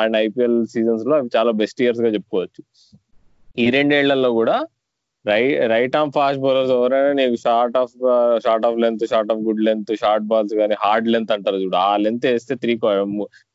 ఆడిన 0.00 0.16
ఐపీఎల్ 0.16 0.66
సీజన్స్లో 0.66 1.16
అవి 1.16 1.30
చాలా 1.36 1.50
బెస్ట్ 1.50 1.82
ఇయర్స్గా 1.82 2.08
చెప్పుకోవచ్చు. 2.08 2.62
ఈ 3.62 3.64
రెండేళ్ళలో 3.76 4.30
కూడా 4.40 4.56
రై 5.24 5.42
రైట్ 5.72 5.96
ఆర్మ్ 5.98 6.12
ఫాస్ట్ 6.16 6.40
బౌలర్స్ 6.42 6.72
ఎవరైనా 6.76 7.12
నీకు 7.20 7.36
short 7.44 7.76
of 7.80 7.94
short 8.44 8.66
of 8.68 8.78
length 8.84 9.04
short 9.12 9.30
of 9.32 9.40
good 9.46 9.62
length 9.68 9.92
short 10.02 10.26
balls 10.30 10.54
కానీ 10.60 10.74
హార్డ్ 10.84 11.08
లెంత్ 11.14 11.32
అంటారు 11.36 11.58
చూడు. 11.62 11.76
ఆ 11.88 11.90
లెంత్ 12.04 12.26
వేస్తే 12.30 12.54
త్రీ 12.62 12.74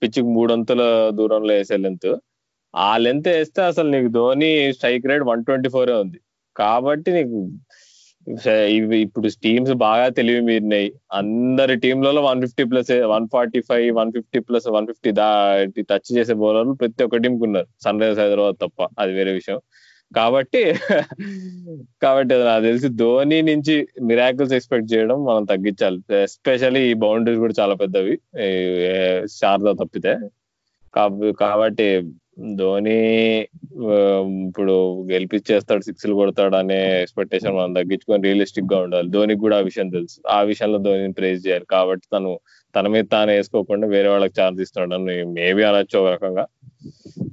పిచ్కి 0.02 0.28
మూడొంతుల 0.38 0.84
దూరంలో 1.20 1.54
వేసే 1.60 1.78
లెంత్ 1.86 2.12
ఆ 2.74 2.92
లెంత్ 3.06 3.30
వేస్తే 3.36 3.62
అసలు 3.72 3.90
నీకు 3.96 4.10
Dhoni 4.20 4.52
strike 4.76 5.08
rate 5.12 5.26
one 5.32 5.44
twenty 5.48 5.70
ఫోరే 5.76 5.96
ఉంది. 6.04 6.20
కాబట్టి 6.56 7.10
నీకు 7.18 7.40
ఇవి 8.76 8.98
ఇప్పుడు 9.06 9.28
టీమ్స్ 9.46 9.72
బాగా 9.86 10.06
తెలివి 10.18 10.42
మీరినాయి. 10.50 10.90
అందరి 11.20 11.74
టీంలలో 11.84 12.22
one 12.28 12.42
fifty 12.44 12.64
plus 12.72 12.92
one 13.14 13.26
forty 13.34 13.62
five 13.70 13.88
one 14.00 14.12
fifty 14.18 14.40
plus 14.48 14.68
one 14.76 14.88
fifty 14.88 15.12
దా 15.20 15.28
టచ్ 15.92 16.10
చేసే 16.18 16.36
బౌలర్లు 16.44 16.76
ప్రతి 16.82 17.04
ఒక్క 17.08 17.18
టీంకి 17.26 17.44
ఉన్నారు. 17.48 17.68
సన్ 17.86 18.00
రైజర్స్ 18.02 18.22
హైదరాబాద్ 18.24 18.60
తప్ప. 18.64 18.88
అది 19.00 19.14
వేరే 19.20 19.34
విషయం. 19.40 19.60
కాబట్టి 20.16 20.76
కాబట్టి 22.02 22.36
నాకు 22.36 22.64
తెలిసి 22.64 22.88
ధోని 22.88 23.42
నుంచి 23.42 23.88
మిరాకిల్స్ 24.02 24.54
ఎక్స్పెక్ట్ 24.54 24.94
చేయడం 24.94 25.26
మనం 25.26 25.44
తగ్గించాలి. 25.46 26.16
ఎస్పెషల్లీ 26.16 26.92
ఈ 26.92 26.94
బౌండరీస్ 26.94 27.40
కూడా 27.40 27.54
చాలా 27.60 27.74
పెద్దవి. 27.74 28.20
శారదా 29.28 29.72
తప్పితే. 29.72 30.18
కాబట్టి 31.40 32.02
ధోని 32.56 33.48
ఇప్పుడు 34.48 35.04
గెలిపించేస్తాడు 35.12 35.82
సిక్స్లు 35.82 36.16
కొడతాడు 36.16 36.56
అనే 36.56 37.02
ఎక్స్పెక్టేషన్ 37.02 37.56
మనం 37.56 37.74
తగ్గించుకొని 37.74 38.24
రియలిస్టిక్గా 38.24 38.80
ఉండాలి. 38.80 39.10
ధోనికి 39.10 39.40
కూడా 39.40 39.58
ఆ 39.58 39.62
విషయం 39.62 39.90
తెలుసు. 39.90 40.28
ఆ 40.30 40.42
విషయంలో 40.42 40.78
ధోనిని 40.78 41.14
ప్రేజ్ 41.14 41.48
చేయాలి. 41.48 41.66
కాబట్టి 41.66 42.08
తను 42.14 42.40
తన 42.76 42.88
మీద 42.88 43.04
తాను 43.12 43.32
వేసుకోకుండా 43.32 43.88
వేరే 43.88 44.10
వాళ్ళకి 44.10 44.42
ఛాన్స్ 44.42 44.62
ఇస్తున్నాడు. 44.62 45.02
అని 45.02 45.24
మేబీ 45.24 45.64
అనొచ్చు 45.64 46.00
ఒక 46.00 46.08
రకంగా. 46.08 46.46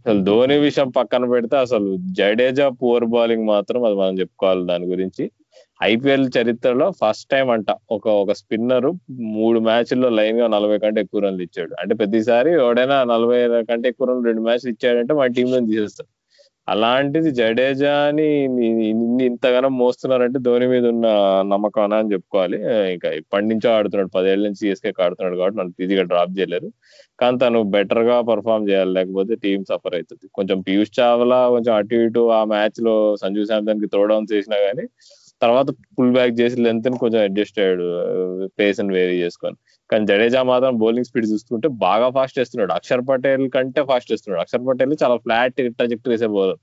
అసలు 0.01 0.21
ధోని 0.25 0.57
విషయం 0.59 0.89
పక్కన 0.91 1.25
పెడితే 1.33 1.57
అసలు 1.57 1.89
జడేజా 2.19 2.67
పూర్ 2.81 3.05
బౌలింగ్ 3.15 3.47
మాత్రం 3.47 3.81
అది 3.85 3.97
మనం 3.97 4.15
చెప్పుకోవాలి 4.21 4.63
దాని 4.67 4.87
గురించి. 4.87 5.25
ఐపీఎల్ 5.81 6.27
చరిత్రలో 6.37 6.87
ఫస్ట్ 7.01 7.27
టైం 7.31 7.49
అంట. 7.51 7.69
ఒక 7.91 8.07
ఒక 8.23 8.33
స్పిన్నర్ 8.41 8.89
మూడు 9.37 9.61
మ్యాచ్ల్లో 9.61 10.09
లైన్గా 10.19 10.47
నలభై 10.47 10.79
కంటే 10.79 11.01
ఎక్కువ 11.01 11.21
రన్లు 11.21 11.43
ఇచ్చాడు. 11.43 11.73
అంటే 11.83 11.95
ప్రతిసారి 11.95 12.53
ఎవడైనా 12.63 12.99
నలభై 13.15 13.41
కంటే 13.71 13.89
ఎక్కువ 13.93 14.09
రన్లు 14.11 14.27
రెండు 14.31 14.45
మ్యాచ్లు 14.49 14.71
ఇచ్చాడంటే 14.75 15.15
మన 15.15 15.29
టీంలో 15.39 15.61
తీసేస్తారు. 15.71 16.11
అలాంటిది 16.69 17.31
జడేజాని 17.31 18.27
ఇంతగానో 19.27 19.69
మోస్తున్నారంటే 19.69 20.39
ధోని 20.39 20.67
మీద 20.67 20.85
ఉన్న 20.87 21.07
నమ్మకం 21.53 21.93
అని 21.93 22.13
చెప్పుకోవాలి. 22.13 22.59
ఇంకా 22.93 23.11
ఇప్పటి 23.11 23.47
నుంచో 23.47 23.71
ఆడుతున్నాడు. 23.71 24.11
పదేళ్ళ 24.15 24.43
నుంచి 24.45 24.57
సిఎస్కే 24.57 24.93
ఆడుతున్నాడు 25.03 25.37
కాబట్టి 25.37 25.59
నన్ను 25.59 25.85
ఈజీగా 25.85 26.03
డ్రాప్ 26.03 26.39
చేయలేరు. 26.39 26.73
కానీ 27.21 27.39
తను 27.39 27.63
బెటర్గా 27.63 28.21
పర్ఫామ్ 28.21 28.69
చేయాలి. 28.69 28.93
లేకపోతే 28.93 29.35
టీం 29.35 29.65
సఫర్ 29.65 29.95
అవుతుంది. 29.95 30.29
కొంచెం 30.35 30.61
పీయూష్ 30.61 31.01
చావ్లా 31.01 31.49
కొంచెం 31.49 31.75
అటు 31.75 31.95
ఇటు 31.95 32.31
ఆ 32.31 32.45
మ్యాచ్లో 32.45 33.17
సంజు 33.17 33.45
శాంసన్కి 33.45 33.87
త్రోడౌన్ 33.87 34.33
చేసినా 34.33 34.57
గానీ 34.57 34.87
తర్వాత 35.43 35.71
పుల్ 35.99 36.13
బ్యాక్ 36.13 36.41
చేసి 36.41 36.61
లెంత్ 36.61 36.89
కొంచెం 36.89 37.23
అడ్జస్ట్ 37.23 37.59
అయ్యాడు. 37.61 37.87
పేస్ 38.61 38.81
అని 38.81 38.93
వేరీ 38.95 39.23
చేసుకొని. 39.23 39.57
కానీ 39.91 40.05
జడేజా 40.07 40.41
మాత్రం 40.43 40.79
బౌలింగ్ 40.79 41.09
స్పీడ్ 41.09 41.27
చూస్తుంటే 41.27 41.69
బాగా 41.85 42.09
ఫాస్ట్ 42.11 42.39
చేస్తున్నాడు 42.39 42.73
అక్షర్ 42.73 43.03
పటేల్ 43.09 43.45
కంటే 43.51 43.83
ఫాస్ట్ 43.83 44.11
చేస్తున్నాడు 44.13 44.41
అక్షర్ 44.41 44.65
పటేల్ 44.69 44.95
చాలా 45.03 45.17
ఫ్లాట్ 45.17 45.57
ట్రజెక్టరీ 45.79 46.13
వేసే 46.15 46.27
బౌలర్ 46.27 46.61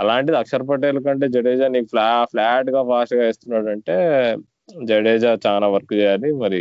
అలాంటిది 0.00 0.36
అక్షర్ 0.36 0.66
పటేల్ 0.68 0.98
కంటే 1.04 1.28
జడేజా 1.28 1.68
నీకు 1.68 1.86
ఫ్లా 1.86 2.06
ఫ్లాట్గా 2.24 2.82
ఫాస్ట్గా 2.82 3.22
వేస్తున్నాడు 3.22 3.68
అంటే 3.68 3.96
జడేజా 4.84 5.30
చాలా 5.46 5.66
వర్క్ 5.68 5.92
చేయాలి. 5.94 6.32
మరి 6.32 6.60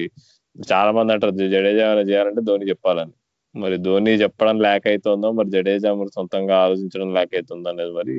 చాలా 0.55 0.91
మంది 0.91 1.13
అంటారు 1.13 1.33
జడేజా 1.55 1.81
ఏమైనా 1.87 2.01
చేయాలంటే 2.01 2.41
ధోని 2.41 2.69
చెప్పాలని. 2.69 3.13
మరి 3.55 3.75
ధోని 3.77 4.13
చెప్పడం 4.13 4.57
ల్యాక్ 4.61 4.87
అవుతుందో 4.87 5.31
మరి 5.31 5.49
జడేజా 5.49 5.93
మరి 5.93 6.11
సొంతంగా 6.15 6.55
ఆలోచించడం 6.57 7.09
ల్యాక్ 7.13 7.35
అవుతుందో 7.35 7.69
అనేది 7.69 7.91
మరి 7.91 8.15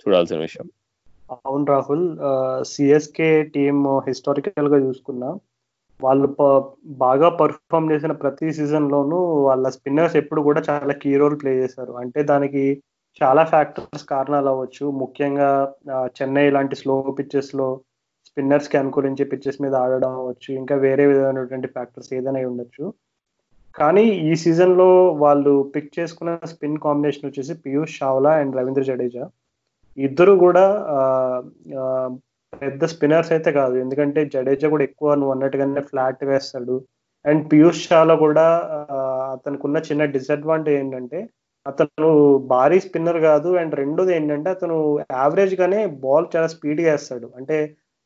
చూడాల్సిన 0.00 0.38
విషయం. 0.38 0.66
అవును 1.46 1.64
రాహుల్ 1.64 2.06
సిఎస్కే 2.62 3.30
టీమ్ 3.54 3.82
హిస్టారికల్గా 4.06 4.78
చూసుకున్నా 4.78 5.30
వాళ్ళు 6.02 6.28
బాగా 6.86 7.28
పర్ఫామ్ 7.28 7.90
చేసిన 7.92 8.12
ప్రతి 8.12 8.52
సీజన్ 8.52 8.90
లోనూ 8.90 9.18
వాళ్ళ 9.46 9.68
స్పిన్నర్స్ 9.68 10.16
ఎప్పుడు 10.16 10.40
కూడా 10.40 10.62
చాలా 10.70 10.92
కీ 10.92 11.16
రోల్ 11.16 11.36
ప్లే 11.42 11.52
చేశారు. 11.62 11.92
అంటే 11.92 12.22
దానికి 12.22 12.82
చాలా 13.22 13.44
ఫ్యాక్టర్స్ 13.44 14.04
కారణాలు 14.04 14.48
అవ్వచ్చు. 14.48 14.86
ముఖ్యంగా 14.90 15.74
చెన్నై 16.16 16.50
లాంటి 16.50 16.76
స్లో 16.76 16.96
పిచ్చెస్లో 17.18 17.80
స్పిన్నర్స్కి 18.26 18.76
అనుకూలించే 18.78 19.24
పిచ్చెస్ 19.24 19.62
మీద 19.62 19.74
ఆడడం 19.74 20.12
అవ్వచ్చు. 20.12 20.54
ఇంకా 20.54 20.74
వేరే 20.76 21.06
విధమైనటువంటి 21.06 21.68
ఫ్యాక్టర్స్ 21.68 22.14
ఏదైనా 22.14 22.40
ఉండొచ్చు. 22.48 22.92
కానీ 23.74 24.02
ఈ 24.02 24.34
సీజన్లో 24.34 24.88
వాళ్ళు 25.14 25.72
పిక్ 25.76 25.90
చేసుకున్న 25.98 26.38
స్పిన్ 26.44 26.78
కాంబినేషన్ 26.78 27.26
వచ్చేసి 27.26 27.54
పీయూష్ 27.54 28.02
చావ్లా 28.02 28.32
అండ్ 28.32 28.56
రవీంద్ర 28.56 28.82
జడేజా. 28.82 29.24
ఇద్దరు 29.96 30.32
కూడా 30.32 30.64
పెద్ద 32.52 32.84
స్పిన్నర్స్ 32.92 33.32
అయితే 33.32 33.50
కాదు. 33.52 33.74
ఎందుకంటే 33.76 34.20
జడేజా 34.34 34.68
కూడా 34.74 34.84
ఎక్కువ 34.84 35.14
నువ్వు 35.14 35.32
అన్నట్టుగానే 35.34 35.82
ఫ్లాట్ 35.90 36.22
వేస్తాడు. 36.24 36.76
అండ్ 37.24 37.42
పీయూష్ 37.50 37.82
షాలో 37.88 38.14
కూడా 38.16 38.46
అతనికి 39.34 39.64
ఉన్న 39.68 39.78
చిన్న 39.88 40.04
డిసడ్వాంటేజ్ 40.16 40.78
ఏంటంటే 40.82 41.18
అతను 41.66 42.10
భారీ 42.52 42.78
స్పిన్నర్ 42.80 43.20
కాదు. 43.20 43.50
అండ్ 43.60 43.74
రెండోది 43.74 44.12
ఏంటంటే 44.16 44.48
అతను 44.56 44.76
యావరేజ్ 45.20 45.54
గానే 45.60 45.80
బాల్ 46.04 46.26
చాలా 46.34 46.48
స్పీడ్గా 46.54 46.86
వేస్తాడు. 46.92 47.26
అంటే 47.38 47.58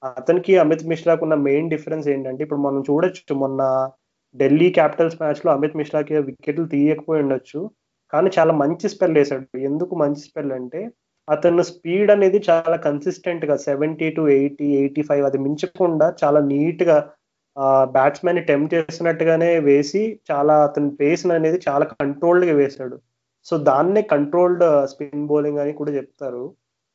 అతనికి 0.03 0.53
అమిత్ 0.63 0.89
మిశ్రాకు 0.93 1.23
ఉన్న 1.27 1.37
మెయిన్ 1.49 1.71
డిఫరెన్స్ 1.71 2.07
ఏంటంటే 2.15 2.43
ఇప్పుడు 2.47 2.61
మనం 2.61 2.81
చూడొచ్చు 2.89 3.35
మొన్న 3.43 3.63
ఢిల్లీ 4.35 4.69
క్యాపిటల్స్ 4.79 5.17
మ్యాచ్లో 5.21 5.51
అమిత్ 5.53 5.79
మిశ్రాకి 5.81 6.15
వికెట్లు 6.29 6.65
తీయకపోయి 6.75 7.23
ఉండొచ్చు. 7.25 7.61
కానీ 8.13 8.31
చాలా 8.39 8.53
మంచి 8.63 8.87
స్పెల్ 8.95 9.17
వేశాడు. 9.19 9.47
ఎందుకు 9.69 9.95
మంచి 10.03 10.23
స్పెల్ 10.29 10.53
అంటే 10.53 10.81
అతను 11.29 11.63
స్పీడ్ 11.63 12.11
అనేది 12.15 12.39
చాలా 12.49 12.77
కన్సిస్టెంట్గా 12.87 13.57
seventy 13.67 14.09
to 14.17 14.23
eighty 14.37 14.69
eighty 14.81 15.03
five 15.09 15.25
అది 15.29 15.39
మించకుండా 15.47 16.07
చాలా 16.23 16.41
నీట్గా 16.53 16.97
బ్యాట్స్మెన్ని 17.97 18.43
టెంప్ 18.51 18.73
చేసినట్టుగానే 18.75 19.51
వేసి 19.69 20.03
చాలా 20.31 20.55
అతని 20.67 20.91
పేస్ 21.01 21.25
అనేది 21.27 21.59
చాలా 21.69 21.85
కంట్రోల్డ్గా 21.93 22.55
వేశాడు. 22.61 22.97
సో 23.47 23.55
దాన్నే 23.69 24.03
కంట్రోల్డ్ 24.15 24.65
స్పిన్ 24.93 25.27
బౌలింగ్ 25.31 25.61
అని 25.63 25.73
కూడా 25.81 25.93
చెప్తారు. 25.99 26.45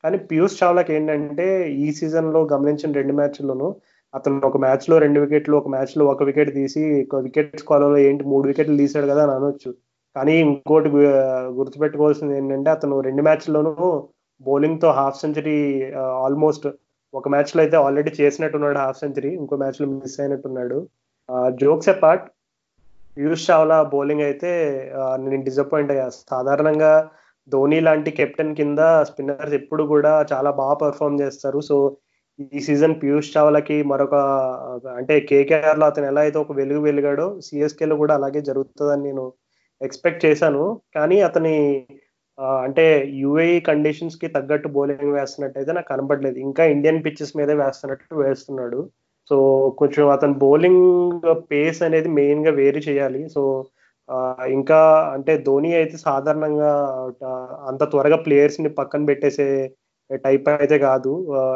కానీ 0.03 0.17
పీయూష్ 0.29 0.57
చావ్లాకి 0.61 0.91
ఏంటంటే 0.97 1.45
ఈ 1.83 1.87
సీజన్లో 1.99 2.41
గమనించిన 2.53 2.91
రెండు 2.99 3.13
మ్యాచ్ల్లోనూ 3.19 3.67
అతను 4.13 4.45
ఒక 4.49 4.57
మ్యాచ్లో 4.65 4.95
రెండు 5.05 5.19
వికెట్లు 5.23 5.55
ఒక 5.57 5.69
మ్యాచ్లో 5.75 6.03
ఒక 6.13 6.23
వికెట్ 6.29 6.51
తీసి 6.59 6.83
ఒక 7.05 7.21
వికెట్ 7.27 7.55
స్కాలర్లో 7.63 7.99
ఏంటి 8.09 8.23
మూడు 8.33 8.45
వికెట్లు 8.51 8.77
తీసాడు 8.81 9.07
కదా 9.11 9.23
అని 9.25 9.33
అనొచ్చు. 9.37 9.71
కానీ 10.15 10.33
ఇంకోటి 10.45 10.89
గుర్తుపెట్టుకోవాల్సింది 11.59 12.35
ఏంటంటే 12.39 12.69
అతను 12.77 12.95
రెండు 13.07 13.23
మ్యాచ్ల్లోనూ 13.27 13.73
బౌలింగ్తో 14.41 14.89
హాఫ్ 14.99 15.19
సెంచరీ 15.21 15.57
ఆల్మోస్ట్ 16.25 16.67
ఒక 17.13 17.27
మ్యాచ్లో 17.33 17.59
అయితే 17.63 17.77
ఆల్రెడీ 17.85 18.11
చేసినట్టున్నాడు 18.19 18.79
హాఫ్ 18.85 18.99
సెంచరీ 19.03 19.29
ఇంకో 19.41 19.55
మ్యాచ్లో 19.61 19.85
miss 19.91 20.17
అయినట్టున్నాడు. 20.21 20.79
Jokes 21.61 21.91
apart 22.03 22.25
Piyush 23.17 23.45
Chawla 23.49 23.77
bowling 23.93 24.25
అయితే 24.29 24.51
నేను 25.21 25.43
డిసప్పాయింట్ 25.47 25.91
అయ్యా. 25.93 26.07
సాధారణంగా 26.33 26.91
ధోని 27.47 27.79
లాంటి 27.87 28.09
కెప్టెన్ 28.19 28.57
కింద 28.59 28.79
స్పిన్నర్స్ 29.09 29.55
ఎప్పుడు 29.59 29.83
కూడా 29.93 30.11
చాలా 30.31 30.51
బాగా 30.59 30.75
పర్ఫామ్ 30.83 31.21
చేస్తారు. 31.21 31.59
సో 31.69 31.75
ఈ 32.55 32.59
సీజన్ 32.67 32.95
పీయూష్ 33.01 33.29
చావ్లాకి 33.35 33.77
మరొక 33.91 34.15
అంటే 34.99 35.13
కేకేఆర్లో 35.29 35.85
అతను 35.91 36.07
ఎలా 36.11 36.21
అయితే 36.25 36.37
ఒక 36.43 36.53
వెలుగు 36.59 36.81
వెలిగాడో 36.87 37.27
సిఎస్కే 37.45 37.85
లో 37.91 37.95
కూడా 38.01 38.13
అలాగే 38.19 38.41
జరుగుతుందని 38.49 39.05
నేను 39.09 39.23
ఎక్స్పెక్ట్ 39.81 40.25
చేశాను. 40.25 40.63
కానీ 40.95 41.17
అతని 41.29 41.55
అంటే 42.65 42.83
యుఏఈ 43.21 43.55
కండిషన్స్కి 43.69 44.27
తగ్గట్టు 44.35 44.67
బౌలింగ్ 44.75 45.13
వేస్తున్నట్టు 45.17 45.57
అయితే 45.61 45.71
నాకు 45.77 45.89
కనపడలేదు 45.93 46.37
ఇంకా 46.47 46.63
ఇండియన్ 46.73 47.03
పిచ్చెస్ 47.05 47.35
మీదే 47.37 47.55
వేస్తున్నట్టు 47.63 48.15
వేస్తున్నాడు. 48.25 48.79
సో 49.31 49.37
కొంచెం 49.79 50.05
అతను 50.15 50.35
బౌలింగ్ 50.43 50.85
పేస్ 51.51 51.79
అనేది 51.87 52.09
మెయిన్గా 52.19 52.51
వేరీ 52.61 52.81
చేయాలి. 52.89 53.21
సో 53.35 53.41
ఇంకా 54.57 54.79
అంటే 55.15 55.33
ధోని 55.47 55.69
అయితే 55.79 55.95
సాధారణంగా 56.07 56.69
అంత 57.69 57.83
త్వరగా 57.93 58.17
ప్లేయర్స్ని 58.25 58.69
పక్కన 58.79 59.01
పెట్టేసే 59.09 59.47
టైప్ 60.25 60.47
అయితే 60.53 60.77
కాదు. 60.87 61.11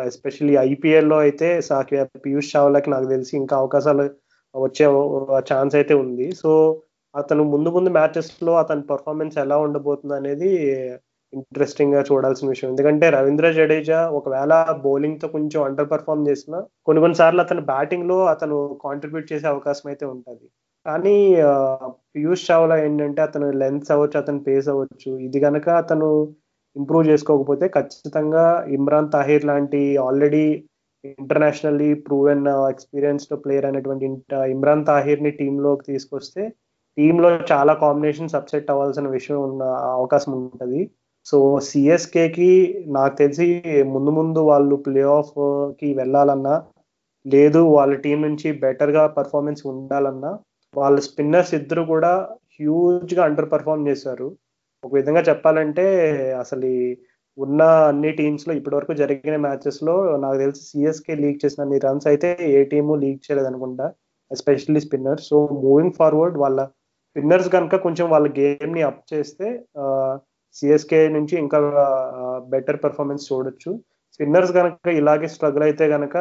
ఎస్పెషల్లీ 0.10 0.56
ఐపీఎల్లో 0.70 1.18
అయితే 1.26 1.50
పీయూష్ 2.26 2.52
చావ్లాకి 2.56 2.90
నాకు 2.96 3.08
తెలిసి 3.14 3.34
ఇంకా 3.42 3.56
అవకాశాలు 3.62 4.06
వచ్చే 4.56 4.86
ఛాన్స్ 5.52 5.76
అయితే 5.80 5.94
ఉంది. 6.04 6.28
సో 6.42 6.50
అతను 7.16 7.44
ముందు 7.54 7.70
ముందు 7.76 7.90
మ్యాచెస్లో 7.98 8.52
అతని 8.62 8.84
పర్ఫార్మెన్స్ 8.92 9.36
ఎలా 9.44 9.58
ఉండబోతుంది 9.66 10.16
అనేది 10.20 10.50
ఇంట్రెస్టింగ్గా 11.34 12.02
చూడాల్సిన 12.10 12.48
విషయం. 12.54 12.70
ఎందుకంటే 12.74 13.06
రవీంద్ర 13.16 13.48
జడేజా 13.58 14.00
ఒకవేళ 14.18 14.54
బౌలింగ్తో 14.86 15.28
కొంచెం 15.36 15.60
అండర్ 15.68 15.90
పర్ఫామ్ 15.94 16.26
చేసినా 16.30 16.58
కొన్ని 16.88 17.02
కొన్ని 17.04 17.18
సార్లు 17.22 17.42
అతను 17.46 17.62
బ్యాటింగ్లో 17.72 18.18
అతను 18.34 18.58
కాంట్రిబ్యూట్ 18.86 19.32
చేసే 19.32 19.48
అవకాశం 19.54 19.86
అయితే 19.92 20.06
ఉంటుంది. 20.14 20.46
కానీ 20.86 21.16
పీయూష్ 22.14 22.46
చావ్లా 22.50 22.76
ఏంటంటే 22.86 23.22
అతను 23.28 23.48
లెన్స్ 23.62 23.92
అవ్వచ్చు 23.96 24.18
అతను 24.22 24.40
పేస్ 24.48 24.68
అవ్వచ్చు. 24.74 25.12
ఇది 25.28 25.40
కనుక 25.46 25.68
అతను 25.84 26.10
ఇంప్రూవ్ 26.76 27.06
చేసుకోకపోతే 27.12 27.66
ఖచ్చితంగా 27.78 28.44
ఇమ్రాన్ 28.78 29.10
తాహిర్ 29.16 29.46
లాంటి 29.52 29.82
already 30.08 30.46
internationally 31.04 31.90
proven 32.08 32.44
experienced 32.74 33.36
player 33.44 33.68
అనేటువంటి 33.70 34.06
ఇమ్రాన్ 34.56 34.84
తాహిర్ని 34.90 35.32
టీంలోకి 35.40 35.84
తీసుకొస్తే 35.92 36.44
టీంలో 37.02 37.30
చాలా 37.52 37.74
కాంబినేషన్ 37.84 38.34
సబ్సెట్ 38.34 38.72
అవ్వాల్సిన 38.72 39.08
విషయం 39.18 39.40
ఉన్న 39.50 39.64
అవకాశం 39.98 40.32
ఉంటుంది. 40.40 40.82
సో 41.26 41.38
సిఎస్కేకి 41.70 42.50
నాకు 42.98 43.14
తెలిసి 43.22 43.48
ముందు 43.94 44.12
ముందు 44.18 44.40
వాళ్ళు 44.50 44.76
ప్లే 44.86 45.02
ఆఫ్కి 45.18 45.90
వెళ్ళాలన్నా 46.00 46.56
లేదు 47.26 47.60
వాళ్ళ 47.76 47.94
టీం 48.06 48.18
నుంచి 48.28 48.48
బెటర్గా 48.64 49.04
పర్ఫార్మెన్స్ 49.18 49.62
ఉండాలన్నా 49.72 50.32
వాళ్ళ 50.74 50.98
స్పిన్నర్స్ 51.08 51.54
ఇద్దరు 51.60 51.84
కూడా 51.94 52.12
హ్యూజ్గా 52.58 53.22
అండర్ 53.28 53.50
పర్ఫార్మ్ 53.54 53.88
చేశారు. 53.90 54.28
ఒక 54.84 54.92
విధంగా 55.00 55.22
చెప్పాలంటే 55.30 55.86
అసలు 56.44 56.70
ఉన్న 57.38 57.62
అన్ని 57.90 58.12
టీమ్స్లో 58.12 58.54
ఇప్పటి 58.60 58.76
వరకు 58.76 58.94
జరిగిన 59.02 59.36
మ్యాచెస్లో 59.48 59.96
నాకు 60.24 60.38
తెలిసి 60.44 60.64
సిఎస్కే 60.70 61.16
లీక్ 61.24 61.42
చేసిన 61.46 61.64
అన్ని 61.66 61.80
రన్స్ 61.86 62.08
అయితే 62.12 62.30
ఏ 62.58 62.62
టీము 62.74 62.96
లీక్ 63.04 63.26
చేయలేదు 63.28 63.50
అనుకుంటా 63.52 63.88
especially 64.32 64.82
spinner 64.88 65.22
so 65.30 65.38
moving 65.66 65.98
forward 66.00 66.38
వాళ్ళ 66.44 66.60
స్పిన్నర్స్ 67.12 67.48
కనుక 67.56 67.76
కొంచెం 67.86 68.06
వాళ్ళ 68.12 68.28
గేమ్ని 68.38 68.82
అప్ 68.90 69.02
చేస్తే 69.14 69.48
సిఎస్కే 70.56 71.00
నుంచి 71.16 71.34
ఇంకా 71.44 71.58
బెటర్ 72.54 72.78
పెర్ఫార్మెన్స్ 72.84 73.26
చూడొచ్చు. 73.30 73.72
స్పిన్నర్స్ 74.16 74.52
కనుక 74.58 74.94
ఇలాగే 75.00 75.28
స్ట్రగుల్ 75.34 75.64
అయితే 75.68 75.86
కనుక 75.94 76.16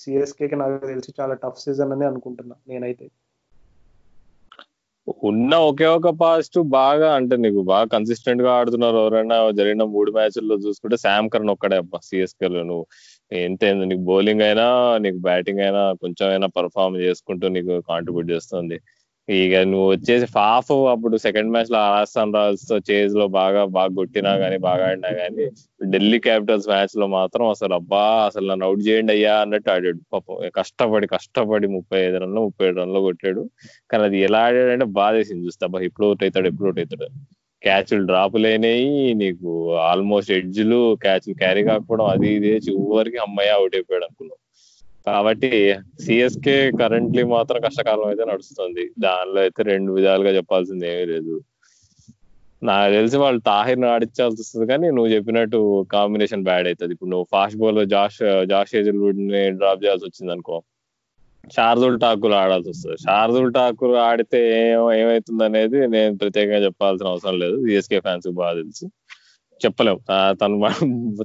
సిఎస్కేకి 0.00 0.56
నాకు 0.62 0.86
తెలిసి 0.90 1.10
చాలా 1.20 1.34
టఫ్ 1.44 1.62
సీజన్ 1.62 1.94
అని 1.96 2.06
అనుకుంటున్నా 2.10 2.56
నేనైతే. 2.70 3.06
ఉన్న 5.28 5.52
ఒకే 5.70 5.86
ఒక 5.96 6.10
పాజిటివ్ 6.22 6.64
బాగా 6.80 7.08
అంటే 7.18 7.34
నీకు 7.44 7.60
బాగా 7.72 7.86
కన్సిస్టెంట్గా 7.94 8.50
ఆడుతున్నారు 8.58 8.98
ఎవరైనా 9.02 9.36
జరిగిన 9.58 9.84
మూడు 9.96 10.10
మ్యాచ్ల్లో 10.16 10.56
చూసుకుంటే 10.64 10.96
శామ్ 11.04 11.30
కరణ్ 11.34 11.52
ఒక్కడే 11.54 11.76
అబ్బా 11.82 12.00
సిఎస్కే 12.08 12.48
లో. 12.54 12.62
నువ్వు 12.70 12.84
ఎంత 13.46 13.64
నీకు 13.90 14.02
బౌలింగ్ 14.10 14.44
అయినా 14.48 14.66
నీకు 15.04 15.20
బ్యాటింగ్ 15.28 15.62
అయినా 15.66 15.82
కొంచెం 16.04 16.26
అయినా 16.32 16.48
పర్ఫామ్ 16.58 16.96
చేసుకుంటూ 17.06 17.48
నీకు 17.56 17.74
కాంట్రిబ్యూట్ 17.90 18.32
చేస్తుంది. 18.34 18.78
ఇక 19.28 19.54
నువ్వు 19.66 19.86
వచ్చేసి 19.90 20.26
ఫాఫ్ 20.26 20.70
అప్పుడు 20.90 21.16
సెకండ్ 21.16 21.50
మ్యాచ్లో 21.50 21.78
రాజస్థాన్ 21.86 22.34
రాయల్స్తో 22.34 22.76
చేజ్లో 22.90 23.24
బాగా 23.36 23.62
బాగా 23.76 23.92
కొట్టినా 23.94 24.32
గానీ 24.34 24.58
బాగా 24.66 24.84
ఆడినా 24.88 25.10
గానీ 25.16 25.46
ఢిల్లీ 25.90 26.18
క్యాపిటల్స్ 26.18 26.68
మ్యాచ్లో 26.68 27.06
మాత్రం 27.16 27.44
అసలు 27.48 27.74
అబ్బా 27.74 28.02
అసలు 28.26 28.46
నన్ను 28.46 28.66
అవుట్ 28.66 28.82
చేయండి 28.88 29.12
అయ్యా 29.12 29.34
అన్నట్టు 29.40 29.70
ఆడాడు. 29.70 30.00
పాపం 30.12 30.36
కష్టపడి 30.56 31.06
కష్టపడి 31.06 31.66
ముప్పై 31.68 31.98
ఐదు 32.00 32.18
రన్లు 32.18 32.40
ముప్పై 32.40 32.66
ఏడు 32.66 32.78
రన్లు 32.80 33.00
కొట్టాడు. 33.00 33.42
కానీ 33.90 34.04
అది 34.04 34.20
ఎలా 34.20 34.40
ఆడాడంటే 34.46 34.84
బాధేసింది 35.00 35.44
చూస్తే. 35.46 35.64
అబ్బా 35.64 35.80
ఇప్పుడు 35.80 36.06
అవుట్ 36.06 36.24
అవుతాడు 36.24 36.48
ఎప్పుడు 36.48 36.68
అవుట్ 36.68 36.80
అవుతాడు. 36.80 37.08
క్యాచ్లు 37.62 38.02
డ్రాప్ 38.06 38.36
లేనాయి 38.36 38.88
నీకు 39.14 39.50
ఆల్మోస్ట్ 39.90 40.30
ఎడ్జ్లు 40.32 40.80
క్యాచ్లు 41.04 41.34
క్యారీ 41.34 41.62
కాకపోవడం 41.64 42.06
అది 42.06 42.28
ఇది 42.38 42.50
చివరికి 42.68 43.18
అమ్మాయి 43.18 43.50
అవుట్ 43.50 43.74
అయిపోయాడు 43.74 44.04
అనుకున్నాం. 44.04 44.38
కాబట్టి 45.06 45.50
సిఎస్కే 46.04 46.56
కరెంట్లీ 46.80 47.22
మాత్రం 47.34 47.58
కష్టకాలం 47.66 48.06
అయితే 48.10 48.24
నడుస్తుంది. 48.30 48.84
దానిలో 48.98 49.40
అయితే 49.40 49.62
రెండు 49.72 49.90
విధాలుగా 49.98 50.32
చెప్పాల్సింది 50.38 50.86
ఏమీ 50.92 51.04
లేదు. 51.12 51.34
నాకు 52.62 52.90
తెలిసి 52.92 53.16
వాళ్ళు 53.22 53.40
తాహిర్ 53.50 53.84
ఆడించాల్సి 53.94 54.40
వస్తుంది 54.42 54.66
కానీ 54.72 54.86
నువ్వు 54.96 55.10
చెప్పినట్టు 55.14 55.58
కాంబినేషన్ 55.96 56.46
బ్యాడ్ 56.48 56.66
అవుతుంది. 56.70 56.92
ఇప్పుడు 56.96 57.10
నువ్వు 57.10 57.26
ఫాస్ట్ 57.34 57.58
బాల్ 57.62 57.80
జాష్ 57.96 58.20
జాష్ 58.52 58.72
ఏజల్వుడ్ని 58.80 59.42
డ్రాప్ 59.60 59.82
చేయాల్సి 59.84 60.06
వచ్చింది 60.08 60.32
అనుకో. 60.32 60.58
షార్దుల్ 61.54 61.96
ఠాకూర్ 62.00 62.34
ఆడాల్సి 62.42 62.68
వస్తుంది. 62.72 62.96
షార్దుల్ 63.06 63.50
ఠాకూర్ 63.56 63.96
ఆడితే 64.08 64.40
ఏం 64.60 64.80
ఏమవుతుంది 65.00 65.44
అనేది 65.44 65.80
నేను 65.96 66.14
ప్రత్యేకంగా 66.22 66.60
చెప్పాల్సిన 66.64 67.06
అవసరం 67.12 67.36
లేదు. 67.44 67.56
సిఎస్కే 67.66 68.00
ఫ్యాన్స్ 68.06 68.28
బాగా 68.40 68.54
తెలుసు. 68.62 68.86
చెప్పలేం 69.60 69.98
తను 70.40 70.56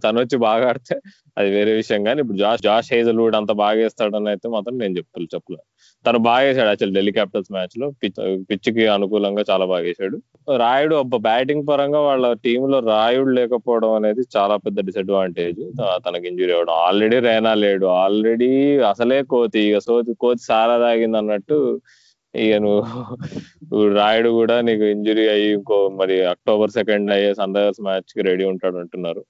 తను 0.04 0.18
వచ్చి 0.24 0.38
బాగా 0.48 0.66
ఆడితే 0.72 0.96
అది 1.38 1.50
వేరే 1.56 1.72
విషయం. 1.80 2.02
కానీ 2.08 2.20
ఇప్పుడు 2.24 2.40
జాష్ 2.44 2.62
జాష్ 2.68 2.90
హేజల్వుడ్ 2.96 3.36
అంత 3.40 3.52
బాగా 3.64 3.78
వేస్తాడని 3.84 4.30
అయితే 4.34 4.48
మాత్రం 4.56 4.76
నేను 4.84 4.94
చెప్పాలి 5.00 5.28
చెప్పలేదు 5.36 5.66
తను 6.06 6.20
బాగా 6.28 6.44
వేసాడు 6.48 6.70
యాక్చువల్ 6.72 6.94
ఢిల్లీ 6.98 7.14
క్యాపిటల్స్ 7.18 7.52
మ్యాచ్లో 7.56 7.88
పిచ్ 8.02 8.20
పిచ్కి 8.50 8.86
అనుకూలంగా 8.96 9.44
చాలా 9.52 9.66
బాగా 9.72 9.84
వేసాడు. 9.90 10.18
రాయుడు 10.62 10.96
బ్యాటింగ్ 11.28 11.66
పరంగా 11.70 12.00
వాళ్ళ 12.08 12.26
టీమ్లో 12.46 12.78
రాయుడు 12.94 13.32
లేకపోవడం 13.40 13.92
అనేది 14.00 14.24
చాలా 14.38 14.56
పెద్ద 14.66 14.80
డిసడ్వాంటేజ్. 14.90 15.62
తనకి 16.06 16.26
ఇంజురీ 16.32 16.54
అవ్వడం. 16.58 16.76
ఆల్రెడీ 16.88 17.20
రైనా 17.30 17.54
లేడు. 17.66 17.88
ఆల్రెడీ 18.04 18.52
అసలే 18.92 19.20
కోతి 19.34 19.62
ఇక 19.70 19.80
సోతి 19.88 20.14
కోతి 20.26 20.44
సారా 20.50 20.78
తాగింది 20.86 21.20
అన్నట్టు 21.22 21.58
ఇక 22.34 22.54
నువ్వు 23.72 23.88
రాయుడు 23.98 24.30
కూడా 24.38 24.56
నీకు 24.68 24.84
ఇంజురీ 24.94 25.26
అయ్యి 25.34 25.48
ఇంకో 25.56 25.78
మరి 26.00 26.16
అక్టోబర్ 26.34 26.72
సెకండ్ 26.78 27.12
అయ్యే 27.16 27.32
సన్ 27.40 27.56
రైజర్స్ 27.58 27.82
మ్యాచ్కి 27.88 28.22
రెడీ 28.30 28.46
ఉంటాడు 28.52 28.78
అంటున్నారు. 28.84 29.22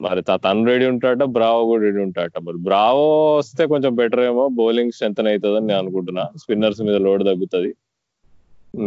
మరి 0.00 0.20
తను 0.44 0.64
రెడీ 0.70 0.86
ఉంటాడ 0.92 1.24
బ్రావో 1.36 1.60
కూడా 1.70 1.82
రెడీ 1.88 2.00
ఉంటాడ 2.06 2.32
మరి 2.48 2.58
బ్రావో 2.68 3.06
వస్తే 3.40 3.62
కొంచెం 3.72 3.92
బెటర్ 4.00 4.22
ఏమో 4.30 4.44
బౌలింగ్ 4.60 4.94
స్ట్రెంత్ 4.96 5.20
అవుతుందని 5.24 5.68
నేను 5.70 5.80
అనుకుంటున్నా. 5.84 6.24
స్పిన్నర్స్ 6.42 6.82
మీద 6.88 6.98
లోడ్ 7.06 7.24
తగ్గుతుంది. 7.30 7.70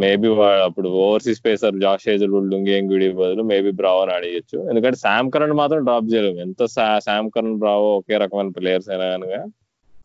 మేబీ 0.02 0.30
అప్పుడు 0.68 0.90
overseas 1.06 1.42
pacer 1.48 1.76
Josh 1.84 2.06
Hazlewood 2.10 2.48
Lungi Ngidi 2.54 3.08
బదులు 3.20 3.44
మేబీ 3.52 3.72
బ్రావోని 3.82 4.14
ఆడేయచ్చు 4.16 4.58
ఎందుకంటే 4.72 4.98
శామ్ 5.06 5.30
కరణ్ 5.36 5.56
మాత్రం 5.62 5.82
డ్రాప్ 5.90 6.08
చేయలేము. 6.14 6.40
ఎంత 6.48 6.62
శామ్ 7.08 7.30
కరణ్ 7.36 7.60
బ్రావో 7.64 7.90
ఒకే 8.00 8.18
రకమైన 8.24 8.52
ప్లేయర్స్ 8.60 8.90
అయినా 8.94 9.08
కనుక 9.16 9.36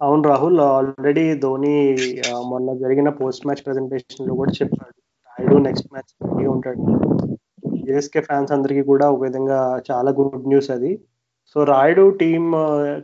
అవును 0.01 0.22
రాహుల్ 0.22 0.60
ఆల్రెడీ 0.60 1.35
ధోని 1.35 1.72
మొన్న 2.51 2.68
జరిగిన 2.74 3.09
పోస్ట్ 3.09 3.47
మ్యాచ్ 3.47 3.62
ప్రెజెంటేషన్లో 3.66 4.35
కూడా 4.35 4.52
చెప్పాడు. 4.52 4.94
రాయుడు 5.31 5.56
నెక్స్ట్ 5.59 5.89
మ్యాచ్ 5.93 6.12
రెడీ 6.28 6.47
ఉంటాడు. 6.47 6.82
జేఎస్కే 7.86 8.20
ఫ్యాన్స్ 8.20 8.52
అందరికీ 8.52 8.82
కూడా 8.82 9.10
ఒక 9.10 9.22
విధంగా 9.22 9.59
చాలా 9.90 10.10
గుడ్ 10.10 10.48
న్యూస్ 10.48 10.70
అది. 10.70 10.93
సో 11.56 11.64
రాయుడు 11.64 12.10
టీమ్ 12.22 12.48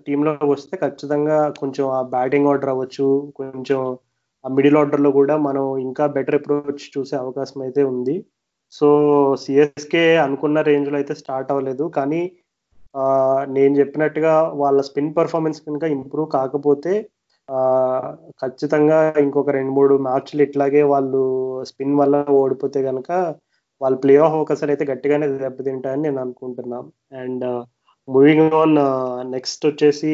టీంలో 0.07 0.33
వస్తే 0.45 0.77
ఖచ్చితంగా 0.77 1.39
కొంచెం 1.61 1.85
ఆ 1.91 2.01
బ్యాటింగ్ 2.15 2.47
ఆర్డర్ 2.47 2.73
అవ్వచ్చు. 2.75 3.09
కొంచెం 3.37 3.81
ఆ 4.45 4.49
మిడిల్ 4.49 4.77
ఆర్డర్లో 4.77 5.11
కూడా 5.11 5.37
మనం 5.37 5.77
ఇంకా 5.79 6.07
బెటర్ 6.07 6.35
అప్రోచ్ 6.35 6.85
చూసే 6.97 7.17
అవకాశం 7.17 7.61
అయితే 7.63 7.83
ఉంది. 7.85 8.17
సో 8.73 8.89
సిఎస్కే 9.37 10.17
అనుకున్న 10.17 10.61
రేంజ్లో 10.61 10.97
అయితే 10.97 11.15
స్టార్ట్ 11.15 11.51
అవ్వలేదు. 11.53 11.85
కానీ 11.99 12.23
నేను 13.49 13.75
చెప్పినట్టుగా 13.81 14.33
వాళ్ళ 14.55 14.81
స్పిన్ 14.81 15.15
పర్ఫార్మెన్స్ 15.15 15.61
కనుక 15.67 15.85
ఇంప్రూవ్ 15.97 16.29
కాకపోతే 16.33 16.93
ఖచ్చితంగా 18.43 18.99
ఇంకొక 19.25 19.51
రెండు 19.51 19.73
మూడు 19.73 19.95
మ్యాచ్లు 20.07 20.43
ఇట్లాగే 20.43 20.83
వాళ్ళు 20.93 21.21
స్పిన్ 21.71 21.99
వల్ల 22.01 22.25
ఓడిపోతే 22.41 22.81
కనుక 22.83 23.11
వాళ్ళు 23.81 23.99
ప్లే 24.03 24.15
ఆఫ్ 24.17 24.37
ఒకసారి 24.43 24.71
అయితే 24.73 24.85
గట్టిగానే 24.93 25.27
దెబ్బతింటాయని 25.39 26.03
నేను 26.03 26.21
అనుకుంటున్నాను 26.21 26.89
అండ్ 27.23 27.45
మూవింగ్ 28.09 28.55
ఆన్ 28.61 28.77
నెక్స్ట్ 29.33 29.67
వచ్చేసి 29.67 30.13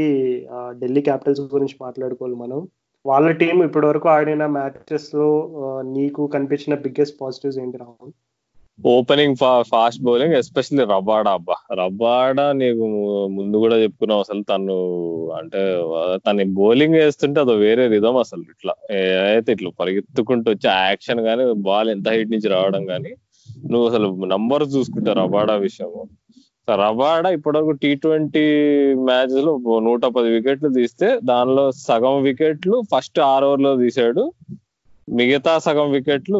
ఢిల్లీ 0.81 1.01
క్యాపిటల్స్ 1.01 1.43
గురించి 1.55 1.77
మాట్లాడుకోవాలి 1.81 2.37
మనం. 2.45 2.61
వాళ్ళ 3.05 3.29
టీం 3.41 3.57
ఇప్పటి 3.67 3.87
వరకు 3.87 4.09
ఆడిన 4.09 4.45
మ్యాచెస్లో 4.57 5.29
నీకు 5.97 6.23
కనిపించిన 6.35 6.75
బిగ్గెస్ట్ 6.85 7.17
పాజిటివ్స్ 7.23 7.59
ఏంటి 7.63 7.79
Rahul? 7.79 8.13
Opening 8.79 9.37
fast 9.71 10.03
bowling 10.03 10.35
especially 10.35 10.85
Rabada 10.85 11.31
అబ్బా. 11.31 11.57
రబాడా 11.81 12.53
నీకు 12.53 12.85
ముందు 13.37 13.57
కూడా 13.57 13.77
చెప్పుకున్నావు 13.77 14.21
అసలు. 14.21 14.43
తను 14.43 14.77
అంటే 15.39 15.61
తన 16.27 16.45
బౌలింగ్ 16.61 16.95
వేస్తుంటే 16.95 17.41
అదో 17.41 17.55
వేరే 17.57 17.89
రిధం 17.89 18.17
అసలు 18.17 18.45
ఇట్లా. 18.55 18.75
అయితే 19.33 19.53
ఇట్లా 19.53 19.71
పరిగెత్తుకుంటూ 19.81 20.51
వచ్చి 20.51 20.69
యాక్షన్ 20.69 21.21
కానీ 21.25 21.45
బాల్ 21.69 21.91
ఎంత 21.91 22.09
హైట్ 22.09 22.31
నుంచి 22.31 22.49
రావడం 22.49 22.85
కానీ 22.87 23.13
నువ్వు 23.71 23.89
అసలు 23.89 24.09
నంబర్ 24.35 24.65
చూసుకుంటా 24.75 25.13
రబాడా 25.13 25.55
విషయము. 25.67 26.03
రబాడా 26.69 27.29
ఇప్పటివరకు 27.31 27.73
టీ 27.83 27.95
ట్వంటీ 27.95 28.45
మ్యాచ్లో 29.09 29.53
నూట 29.81 30.05
పది 30.07 30.29
వికెట్లు 30.29 30.69
తీస్తే 30.69 31.09
దానిలో 31.25 31.65
సగం 31.87 32.23
వికెట్లు 32.23 32.77
ఫస్ట్ 32.93 33.21
ఆరు 33.21 33.47
ఓవర్లో 33.47 33.77
తీసాడు 33.77 34.25
మిగతా 35.09 35.53
సగం 35.65 35.89
వికెట్లు 35.95 36.39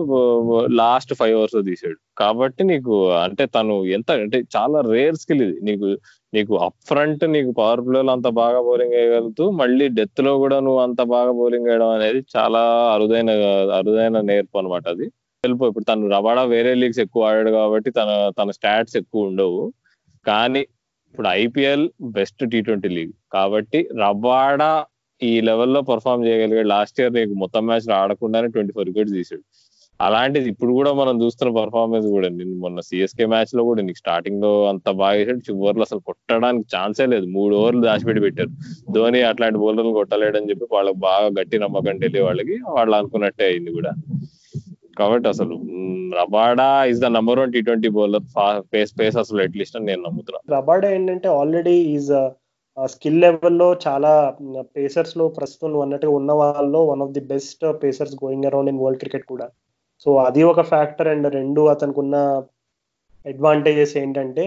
లాస్ట్ 0.81 1.13
ఫైవ్ 1.21 1.35
అవర్స్లో 1.39 1.63
తీసాడు. 1.69 1.97
కాబట్టి 2.21 2.63
నీకు 2.71 2.95
అంటే 3.25 3.45
తను 3.57 3.75
ఎంత 3.97 4.11
అంటే 4.25 4.39
చాలా 4.57 4.79
రేర్ 4.93 5.17
స్కిల్ 5.23 5.43
ఇది. 5.47 5.57
నీకు 5.69 5.89
నీకు 6.37 6.53
అప్ 6.67 6.79
ఫ్రంట్ 6.91 7.25
నీకు 7.37 7.51
పవర్ 7.61 7.83
ప్లేలో 7.87 8.13
అంత 8.17 8.29
బాగా 8.41 8.61
బౌలింగ్ 8.69 8.95
వేయగలుగుతూ 8.99 9.47
మళ్ళీ 9.63 9.87
డెత్లో 9.99 10.33
కూడా 10.45 10.59
నువ్వు 10.67 10.81
అంత 10.87 11.03
బాగా 11.15 11.33
బౌలింగ్ 11.41 11.69
వేయడం 11.71 11.91
అనేది 11.97 12.21
చాలా 12.37 12.63
అరుదైన 12.95 13.31
అరుదైన 13.79 14.21
నేర్పు 14.31 14.59
అనమాట 14.61 14.87
అది. 14.95 15.09
వెళ్ళిపో 15.45 15.67
ఇప్పుడు 15.71 15.87
తను 15.91 16.11
రబాడా 16.15 16.43
వేరే 16.55 16.73
లీగ్స్ 16.81 17.03
ఎక్కువ 17.05 17.29
ఆడాడు 17.29 17.51
కాబట్టి 17.59 17.91
తన 17.99 18.11
తన 18.39 18.51
స్టాట్స్ 18.59 18.97
ఎక్కువ 19.03 19.29
ఉండవు. 19.31 19.63
కానీ 20.27 20.63
ఇప్పుడు 21.15 21.29
IPL 21.43 21.85
best 22.19 22.43
T 22.53 22.59
twenty 22.67 22.91
league 22.97 23.13
కాబట్టి 23.37 23.81
రబాడా 24.03 24.73
ఈ 25.31 25.33
లెవెల్లో 25.49 25.81
పర్ఫామ్ 25.91 26.25
చేయగలిగాడు. 26.27 26.69
లాస్ట్ 26.77 26.99
ఇయర్ 27.01 27.13
నీకు 27.19 27.35
మొత్తం 27.43 27.63
మ్యాచ్ 27.69 27.89
ఆడకుండానే 28.01 28.49
ట్వంటీ 28.55 28.73
ఫోర్ 28.77 28.89
వికెట్స్ 28.91 29.15
తీసాడు. 29.19 29.45
అలాంటిది 30.01 30.47
ఇప్పుడు 30.53 30.73
కూడా 30.79 30.91
మనం 31.01 31.15
చూస్తున్న 31.23 31.51
పర్ఫార్మెన్స్ 31.59 32.07
కూడా 32.15 32.29
నిన్న 32.37 32.55
మొన్న 32.63 32.81
సిఎస్కే 32.89 33.27
మ్యాచ్లో 33.33 33.63
కూడా 33.69 33.81
నీకు 33.87 34.01
స్టార్టింగ్లో 34.03 34.51
అంత 34.71 34.91
బాగా 35.01 35.17
వేసాడు 35.19 35.43
చివరిలో 35.49 35.85
అసలు 35.89 36.01
కొట్టడానికి 36.09 36.65
ఛాన్సే 36.75 37.07
లేదు. 37.13 37.27
మూడు 37.37 37.53
ఓవర్లు 37.61 37.83
దాచిపెట్టి 37.89 38.23
పెట్టారు. 38.27 38.53
ధోని 38.97 39.21
అట్లాంటి 39.31 39.61
బౌలర్లు 39.65 39.95
కొట్టలేడని 40.01 40.51
చెప్పి 40.53 40.69
వాళ్ళకి 40.77 40.99
బాగా 41.09 41.29
గట్టి 41.39 41.59
నమ్మకం 41.65 41.99
వెళ్ళి 42.05 42.23
వాళ్ళకి. 42.29 42.57
వాళ్ళు 42.77 42.97
అనుకున్నట్టే 43.01 43.47
అయింది 43.51 43.73
కూడా. 43.79 43.93
కాబట్టి 45.01 45.27
అసలు 45.35 45.55
Rabada 46.19 46.69
is 46.93 47.01
the 47.05 47.09
number 47.17 47.39
one 47.43 47.53
T 47.53 47.61
twenty 47.69 47.91
bowler 47.99 48.27
pace 48.73 48.93
pace 48.99 49.17
అసలు 49.23 49.41
అట్లీస్ట్ 49.47 49.77
అని 49.79 49.87
నేను 49.91 50.03
నమ్ముతున్నాను 50.09 50.55
రబాడా 50.57 50.89
ఏంటంటే 50.97 51.29
ఆల్రెడీ 51.41 51.77
ఈజ్ 51.95 52.11
స్కిల్ 52.77 53.21
లెవెల్లో 53.21 53.67
చాలా 53.87 54.13
పేసర్స్లో 54.77 55.29
ప్రస్తుతం 55.29 55.81
అన్నట్టుగా 55.81 56.13
ఉన్న 56.13 56.33
వాళ్ళలో 56.33 56.81
one 56.87 57.03
of 57.03 57.13
the 57.13 57.23
best 57.33 57.65
pacers 57.83 58.15
going 58.25 58.47
around 58.47 58.71
in 58.71 58.81
world 58.83 59.01
cricket 59.01 59.27
కూడా. 59.33 59.47
సో 60.07 60.11
అది 60.29 60.43
ఒక 60.43 60.61
ఫ్యాక్టర్ 60.73 61.09
అండ్ 61.09 61.29
రెండు 61.35 61.63
అతనికి 61.63 62.01
ఉన్న 62.01 62.17
అడ్వాంటేజెస్ 63.27 63.97
ఏంటంటే 63.97 64.45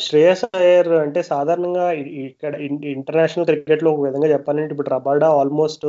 శ్రేయస్ 0.00 0.44
అయ్యర్ 0.58 0.88
అంటే 0.88 1.20
సాధారణంగా 1.22 1.86
ఇక్కడ 2.26 2.52
ఇంటర్నేషనల్ 2.94 3.46
క్రికెట్లో 3.46 3.90
ఒక 3.92 4.02
విధంగా 4.06 4.28
చెప్పాలంటే 4.28 4.72
ఇప్పుడు 4.72 4.90
రబాడా 4.94 5.28
ఆల్మోస్ట్ 5.40 5.84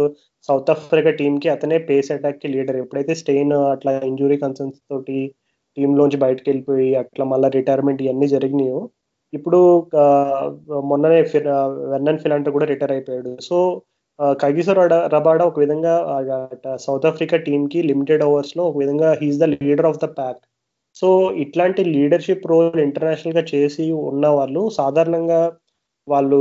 సౌత్ 0.50 0.70
ఆఫ్రికా 0.70 1.12
టీమ్కి 1.12 1.50
అతనే 1.50 1.78
పేస్ 1.90 2.10
అటాక్కి 2.12 2.48
లీడర్. 2.48 2.76
ఎప్పుడైతే 2.76 3.16
స్టెయిన్ 3.16 3.54
అట్లా 3.74 3.92
ఇంజురీ 4.12 4.38
కన్సర్న్స్ 4.38 4.80
తోటి 4.92 5.20
టీంలోంచి 5.78 6.18
బయటకు 6.18 6.48
వెళ్ళిపోయి 6.50 6.90
అట్లా 6.96 7.26
మళ్ళీ 7.26 7.50
రిటైర్మెంట్ 7.50 8.02
ఇవన్నీ 8.02 8.28
జరిగినాయో 8.28 8.80
ఇప్పుడు 9.34 9.60
మొన్ననే 10.90 11.20
వెన్నన్ 11.94 12.22
ఫిలాంటర్ 12.24 12.56
కూడా 12.56 12.68
రిటైర్ 12.72 12.94
అయిపోయాడు. 12.96 13.32
సో 13.48 13.58
కగిసర్ 14.44 14.80
రబాడా 15.16 15.44
ఒక 15.50 15.60
విధంగా 15.64 15.94
సౌత్ 16.86 17.08
ఆఫ్రికా 17.10 17.38
టీమ్కి 17.48 17.80
లిమిటెడ్ 17.90 18.24
ఓవర్స్లో 18.30 18.64
ఒక 18.70 18.78
విధంగా 18.84 19.10
he's 19.22 19.42
the 19.44 19.48
leader 19.56 19.90
of 19.92 20.02
the 20.06 20.08
pack. 20.20 20.42
So 21.00 21.08
ఇట్లాంటి 21.44 21.82
లీడర్షిప్ 21.96 22.48
రోల్ 22.52 22.80
ఇంటర్నేషనల్గా 22.88 23.44
చేసి 23.54 23.86
ఉన్న 24.12 24.26
వాళ్ళు 24.38 24.62
సాధారణంగా 24.80 25.42
వాళ్ళు 26.08 26.40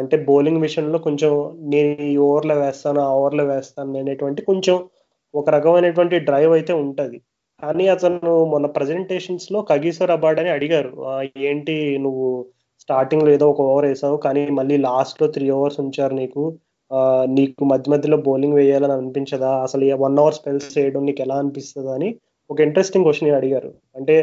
అంటే 0.00 0.16
బౌలింగ్ 0.28 0.62
విషయంలో 0.66 0.98
కొంచెం 1.06 1.32
నేను 1.72 1.92
ఈ 2.12 2.14
ఓవర్లో 2.26 2.56
వేస్తాను 2.64 3.00
ఆ 3.06 3.10
ఓవర్లో 3.20 3.44
వేస్తాను 3.52 3.98
అనేటువంటి 4.02 4.40
కొంచెం 4.50 4.76
ఒక 5.34 5.46
రకమైనటువంటి 5.56 6.16
డ్రైవ్ 6.28 6.52
అయితే 6.58 6.72
ఉంటుంది. 6.84 7.18
కానీ 7.62 7.84
అతను 7.94 8.32
మొన్న 8.52 8.66
ప్రజెంటేషన్స్లో 8.76 9.58
కగీశ్వర్ 9.70 10.12
అబార్డ్ 10.16 10.40
అని 10.42 10.50
అడిగారు. 10.56 10.90
ఏంటి 11.48 11.74
నువ్వు 12.04 12.26
స్టార్టింగ్లో 12.82 13.30
ఏదో 13.36 13.46
ఒక 13.52 13.60
ఓవర్ 13.70 13.86
వేసావు 13.90 14.16
కానీ 14.26 14.42
మళ్ళీ 14.58 14.76
లాస్ట్లో 14.86 15.26
త్రీ 15.36 15.46
ఓవర్స్ 15.56 15.80
ఉంచారు 15.84 16.14
నీకు. 16.20 16.42
నీకు 17.38 17.62
మధ్య 17.72 17.90
మధ్యలో 17.94 18.18
బౌలింగ్ 18.28 18.58
వేయాలని 18.60 18.94
అనిపించదా? 18.98 19.50
అసలు 19.66 19.84
వన్ 20.04 20.18
అవర్ 20.22 20.36
స్పెల్స్ 20.38 20.68
చేయడం 20.76 21.02
నీకు 21.08 21.20
ఎలా 21.26 21.36
అనిపిస్తుంది 21.42 21.90
అని 21.96 22.08
ఒక 22.50 22.58
ఇంట్రెస్టింగ్ 22.66 23.06
క్వశ్చన్ 23.06 23.36
అడిగారు. 23.40 23.70
అంటే 23.98 24.14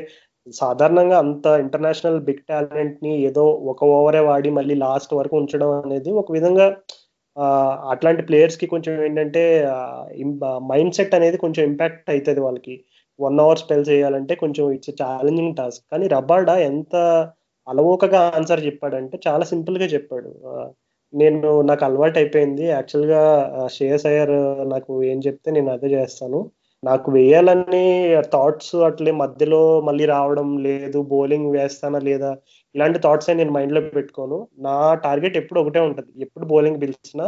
సాధారణంగా 0.47 1.17
అంత 1.23 1.45
ఇంటర్నేషనల్ 1.63 2.19
బిగ్ 2.27 2.43
టాలెంట్ని 2.49 3.13
ఏదో 3.29 3.43
ఒక 3.71 3.81
ఓవరే 3.97 4.21
వాడి 4.29 4.49
మళ్ళీ 4.57 4.75
లాస్ట్ 4.85 5.13
వరకు 5.19 5.35
ఉంచడం 5.41 5.71
అనేది 5.77 6.11
ఒక 6.21 6.29
విధంగా 6.37 6.67
అట్లాంటి 7.93 8.23
ప్లేయర్స్కి 8.27 8.67
కొంచెం 8.73 8.93
ఏంటంటే 9.05 9.43
మైండ్ 10.71 10.95
సెట్ 10.97 11.15
అనేది 11.19 11.37
కొంచెం 11.37 11.63
ఇంపాక్ట్ 11.69 12.11
అవుతుంది 12.13 12.41
వాళ్ళకి. 12.45 12.75
వన్ 13.19 13.39
అవర్ 13.39 13.59
స్పెల్ 13.59 13.85
చేయాలంటే 13.89 14.35
కొంచెం 14.35 14.65
ఇట్స్ 14.71 14.93
ఛాలెంజింగ్ 15.01 15.55
టాస్క్ 15.55 15.83
కానీ 15.91 16.07
రబార్డా 16.07 16.55
ఎంత 16.69 16.95
అలవోకగా 17.67 18.19
ఆన్సర్ 18.37 18.65
చెప్పాడంటే 18.65 19.15
చాలా 19.27 19.45
సింపుల్గా 19.45 19.85
చెప్పాడు. 19.85 20.31
నేను 21.13 21.49
నాకు 21.61 21.83
అలవాటు 21.85 22.17
అయిపోయింది. 22.19 22.63
యాక్చువల్గా 22.67 23.21
శ్రేయస్ 23.75 24.05
అయ్యర్ 24.05 24.35
నాకు 24.67 24.91
ఏం 25.03 25.19
చెప్తే 25.27 25.49
నేను 25.51 25.69
అదే 25.71 25.89
చేస్తాను. 25.97 26.39
నాకు 26.83 27.07
వేయాలని 27.11 27.85
థాట్స్ 28.33 28.75
అట్లే 28.87 29.11
మధ్యలో 29.23 29.61
మళ్ళీ 29.81 30.05
రావడం 30.05 30.49
లేదు 30.67 30.99
బౌలింగ్ 31.13 31.49
వేస్తానా 31.57 31.99
లేదా 31.99 32.31
ఇలాంటి 32.75 32.99
థాట్స్ 32.99 33.29
నేను 33.31 33.53
మైండ్లో 33.57 33.81
పెట్టుకోను. 33.97 34.37
నా 34.59 34.75
టార్గెట్ 35.05 35.37
ఎప్పుడు 35.37 35.59
ఒకటే 35.61 35.81
ఉంటుంది. 35.89 36.11
ఎప్పుడు 36.21 36.45
బౌలింగ్ 36.45 36.81
పిలిచినా 36.81 37.27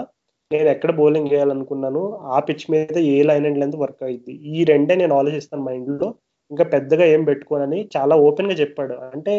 నేను 0.52 0.70
ఎక్కడ 0.74 0.92
బౌలింగ్ 1.00 1.32
వేయాలనుకున్నాను 1.34 2.02
ఆ 2.36 2.38
పిచ్ 2.48 2.66
మీద 2.74 2.98
a 3.16 3.18
line 3.30 3.46
and 3.46 3.60
length 3.62 3.80
work 3.82 4.04
అయింది 4.08 4.34
ఈ 4.56 4.64
రెండే 4.70 4.96
నేను 5.02 5.14
ఆలోచిస్తాను 5.20 5.64
మైండ్లో 5.70 6.08
ఇంకా 6.52 6.66
పెద్దగా 6.74 7.06
ఏం 7.14 7.22
పెట్టుకోనని 7.30 7.80
చాలా 7.96 8.16
ఓపెన్గా 8.28 8.56
చెప్పాడు. 8.62 8.96
అంటే 9.16 9.34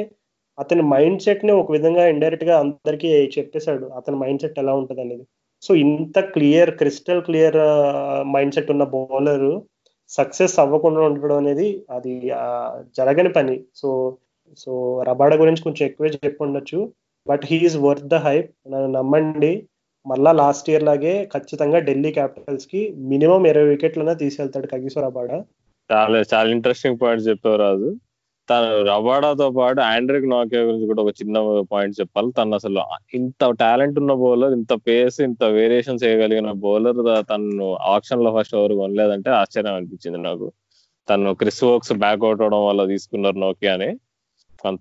అతని 0.59 0.83
మైండ్ 0.93 1.23
సెట్ని 1.27 1.53
ఒక 1.53 1.71
విధంగా 1.77 2.05
ఇండైరెక్ట్గా 2.09 2.55
అందరికీ 2.65 3.09
చెప్పేశాడు. 3.39 3.87
అతని 3.99 4.17
మైండ్ 4.23 4.43
సెట్ 4.43 4.59
ఎలా 4.63 4.73
ఉంటుంది 4.81 5.03
అనేది 5.07 5.25
సో 5.63 5.71
ఇంత 5.85 6.19
clear 6.35 6.71
crystal 6.81 7.23
clear 7.23 7.59
mind 8.35 8.55
set 8.57 8.73
ఉన్న 8.75 8.85
బౌలర్ 8.97 9.49
సక్సెస్ 10.11 10.59
అవ్వకుండా 10.65 11.01
ఉండడం 11.09 11.37
అనేది 11.37 11.69
అది 11.91 12.13
జరగని 12.99 13.33
పని. 13.39 13.57
సో 13.81 13.89
సో 14.63 14.71
రబాడ 15.09 15.33
గురించి 15.43 15.63
కొంచెం 15.63 15.85
ఎక్కువే 15.89 16.11
చెప్పి 16.15 16.41
ఉండొచ్చు. 16.45 16.79
But 17.27 17.43
he's 17.51 17.79
worth 17.87 18.07
the 18.07 18.15
hype 18.29 18.51
నన్ను 18.73 18.91
నమ్మండి. 18.99 19.53
మళ్ళా 20.07 20.33
లాస్ట్ 20.33 20.71
ఇయర్ 20.71 20.83
లాగే 20.83 21.29
ఖచ్చితంగా 21.35 21.79
ఢిల్లీ 21.79 22.13
క్యాపిటల్స్కి 22.13 22.95
మినిమం 22.97 23.47
ఇరవై 23.47 23.69
వికెట్లనే 23.69 24.15
తీసుకెళ్తాడు 24.15 24.67
కగిసో 24.67 25.01
రబాడా 25.01 25.45
చాలా 25.91 26.19
చాలా 26.35 26.51
ఇంట్రెస్టింగ్ 26.51 26.99
పాయింట్ 27.03 27.29
చెప్పావు 27.29 27.57
రాజు. 27.57 27.97
తను 28.51 28.85
రబాడాతో 28.85 29.51
పాటు 29.51 29.81
ఆండ్రిక్ 29.81 30.29
నాకే 30.29 30.59
గురించి 30.59 30.87
కూడా 30.87 31.03
ఒక 31.03 31.09
చిన్న 31.09 31.63
పాయింట్ 31.73 32.01
చెప్పాలి. 32.01 32.33
తను 32.33 32.55
అసలు 32.55 32.83
ఇంత 33.15 33.51
టాలెంట్ 33.61 33.99
ఉన్న 33.99 34.13
బౌలర్ 34.13 34.53
ఇంత 34.53 34.73
పేస్ 34.89 35.21
ఇంత 35.21 35.45
వేరియేషన్ 35.45 35.99
చేయగలిగిన 36.05 36.51
బౌలర్ 36.53 37.27
తను 37.33 37.75
ఆప్షన్లో 37.75 38.41
ఫస్ట్ 38.41 38.57
ఓవర్ 38.57 38.73
కొనలేదంటే 38.73 39.31
ఆశ్చర్యం 39.31 39.75
అనిపించింది 39.75 40.19
నాకు. 40.19 40.53
తను 41.09 41.35
క్రిస్ 41.35 41.65
వోక్స్ 41.65 41.93
బ్యాక్ 41.93 42.25
అవుట్ 42.25 42.43
అవడం 42.43 42.67
వల్ల 42.67 42.87
తీసుకున్నారు 42.87 43.39
నోకియా 43.39 43.77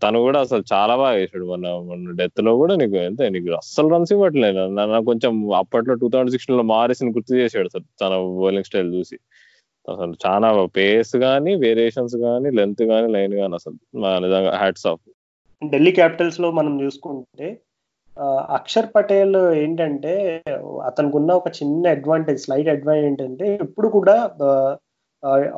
తను 0.04 0.20
కూడా 0.20 0.40
అసలు 0.46 0.64
చాలా 0.74 0.94
బాగా 1.02 1.16
వేసాడు 1.20 1.46
మన 1.46 1.72
మన 1.90 2.14
డెత్లో 2.22 2.52
కూడా 2.62 2.74
నీకు 2.82 2.98
ఎంత 3.08 3.30
నీకు 3.36 3.52
అస్సలు 3.60 3.90
రన్స్ 3.94 4.14
ఇవ్వట్లేదు 4.16 4.64
నన్ను. 4.78 5.02
కొంచెం 5.10 5.34
అప్పట్లో 5.62 5.96
టూ 6.02 6.08
థౌసండ్ 6.14 6.34
సిక్స్టీన్లో 6.36 6.66
మారిసిన 6.76 7.14
గుర్తు 7.18 7.34
చేసాడు 7.42 7.70
సార్ 7.74 7.86
తన 8.02 8.16
బౌలింగ్ 8.42 8.68
స్టైల్ 8.70 8.90
చూసి. 8.98 9.18
అసలు 9.88 10.16
చాలా 10.26 10.48
పేస్ 10.78 11.14
కానీ 11.26 11.52
వేరియేషన్స్ 11.56 12.16
కానీ 12.26 12.50
లెంత్ 12.60 12.84
కానీ 12.92 13.08
లైన్ 13.16 13.36
కానీ 13.42 13.56
అసలు 13.56 13.76
నిజంగా 14.26 14.52
హ్యాట్స్ 14.64 14.88
ఆఫ్ 14.92 15.04
ఢిల్లీ 15.62 15.92
క్యాపిటల్స్లో 15.92 16.48
మనం 16.52 16.74
చూసుకుంటే 16.84 17.48
అక్షర్ 18.58 18.90
పటేల్ 18.96 19.38
ఏంటంటే 19.62 20.14
అతనికి 20.90 21.16
ఉన్న 21.18 21.32
ఒక 21.32 21.50
చిన్న 21.60 21.84
అడ్వాంటేజ్ 21.90 22.40
స్లైట్ 22.46 22.70
అడ్వాంటేజ్ 22.70 23.08
ఏంటంటే 23.10 23.48
ఇప్పుడు 23.66 23.88
కూడా 23.88 24.16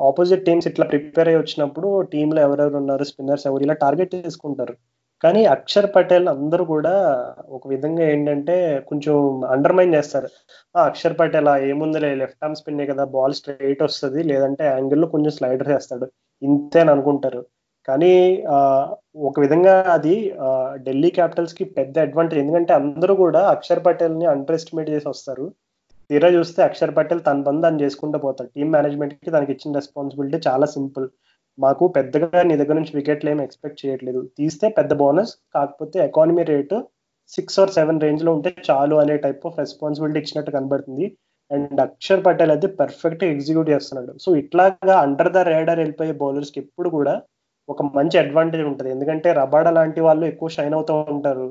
ఆపోజిట్ 0.09 0.45
టీమ్స్ 0.47 0.67
ఇట్లా 0.71 0.85
ప్రిపేర్ 0.91 1.29
అయ్యి 1.31 1.41
వచ్చినప్పుడు 1.41 1.89
టీంలో 2.13 2.39
ఎవరెవరు 2.47 2.77
ఉన్నారు 2.81 3.03
స్పిన్నర్స్ 3.11 3.47
ఎవరు 3.49 3.63
ఇలా 3.67 3.75
టార్గెట్ 3.85 4.15
చేసుకుంటారు. 4.15 4.73
కానీ 5.23 5.41
అక్షర్ 5.53 5.87
పటేల్ 5.95 6.27
అందరూ 6.33 6.63
కూడా 6.65 6.93
ఒక 7.57 7.63
విధంగా 7.67 8.03
ఏంటంటే 8.13 8.55
కొంచెం 8.89 9.15
అండర్మైన్ 9.55 9.95
చేస్తారు. 9.97 10.29
అక్షర్ 10.75 11.17
పటేల్ 11.21 11.49
ఏముందిలే 11.71 12.11
లెఫ్ట్ 12.21 12.43
ఆర్మ్ 12.45 12.59
స్పిన్నే 12.59 12.85
కదా 12.91 13.05
బాల్ 13.15 13.37
స్ట్రైట్ 13.39 13.83
వస్తుంది 13.87 14.21
లేదంటే 14.31 14.65
యాంగిల్లో 14.75 15.07
కొంచెం 15.15 15.33
స్లైడర్ 15.39 15.71
చేస్తాడు. 15.75 16.07
ఇంతే 16.41 16.79
అని 16.83 16.91
అనుకుంటారు. 16.95 17.41
కానీ 17.87 18.13
ఒక 19.29 19.35
విధంగా 19.43 19.73
అది 19.97 20.15
ఢిల్లీ 20.87 21.09
క్యాపిటల్స్కి 21.17 21.63
పెద్ద 21.77 21.95
అడ్వాంటేజ్ 22.05 22.41
ఎందుకంటే 22.43 22.71
అందరూ 22.81 23.13
కూడా 23.23 23.41
అక్షర్ 23.55 23.85
పటేల్ని 23.85 24.25
అండర్ 24.33 24.57
ఎస్టిమేట్ 24.59 24.89
చేసి 24.95 25.07
వస్తారు. 25.13 25.45
తీరా 26.09 26.29
చూస్తే 26.35 26.59
అక్షర్ 26.67 26.93
పటేల్ 26.97 27.21
తన 27.27 27.41
పని 27.47 27.59
తను 27.65 27.81
చేసుకుంటూ 27.83 28.17
పోతాడు. 28.25 28.49
టీమ్ 28.55 28.71
మేనేజ్మెంట్కి 28.75 29.31
తనకి 29.35 29.51
ఇచ్చిన 29.55 29.73
రెస్పాన్సిబిలిటీ 29.79 30.37
చాలా 30.47 30.65
సింపుల్ 30.75 31.05
మాకు 31.57 31.83
పెద్దగా 31.97 32.39
నీ 32.49 32.55
దగ్గర 32.61 32.75
నుంచి 32.79 32.93
వికెట్లు 32.97 33.29
ఏమి 33.31 33.43
ఎక్స్పెక్ట్ 33.47 33.81
చేయట్లేదు. 33.83 34.21
తీస్తే 34.37 34.65
పెద్ద 34.77 34.93
బోనస్ 35.01 35.33
కాకపోతే 35.55 35.97
economy 36.07 36.43
rate 36.51 36.77
six 37.35 37.59
or 37.61 37.73
seven 37.77 38.01
రేంజ్లో 38.05 38.31
ఉంటే 38.37 38.51
చాలు 38.69 38.95
అనే 39.03 39.15
టైప్ 39.25 39.43
ఆఫ్ 39.47 39.59
రెస్పాన్సిబిలిటీ 39.63 40.19
ఇచ్చినట్టు 40.23 40.51
కనబడుతుంది. 40.57 41.07
అండ్ 41.51 41.79
అక్షర్ 41.87 42.23
పటేల్ 42.27 42.51
అయితే 42.55 42.67
పర్ఫెక్ట్ 42.81 43.23
ఎగ్జిక్యూట్ 43.31 43.69
చేస్తున్నాడు. 43.75 44.11
సో 44.23 44.29
ఇట్లాగా 44.41 44.95
అండర్ 45.05 45.31
ద 45.37 45.41
రేడర్ 45.51 45.81
వెళ్ళిపోయే 45.83 46.13
బౌలర్స్కి 46.23 46.59
ఎప్పుడు 46.63 46.89
కూడా 46.97 47.13
ఒక 47.69 47.81
మంచి 47.97 48.17
అడ్వాంటేజ్ 48.23 48.65
ఉంటుంది. 48.71 48.89
ఎందుకంటే 48.95 49.29
రబాడా 49.41 49.71
లాంటి 49.77 50.01
వాళ్ళు 50.07 50.25
ఎక్కువ 50.31 50.49
షైన్ 50.57 50.75
అవుతూ 50.79 50.93
ఉంటారు. 51.15 51.47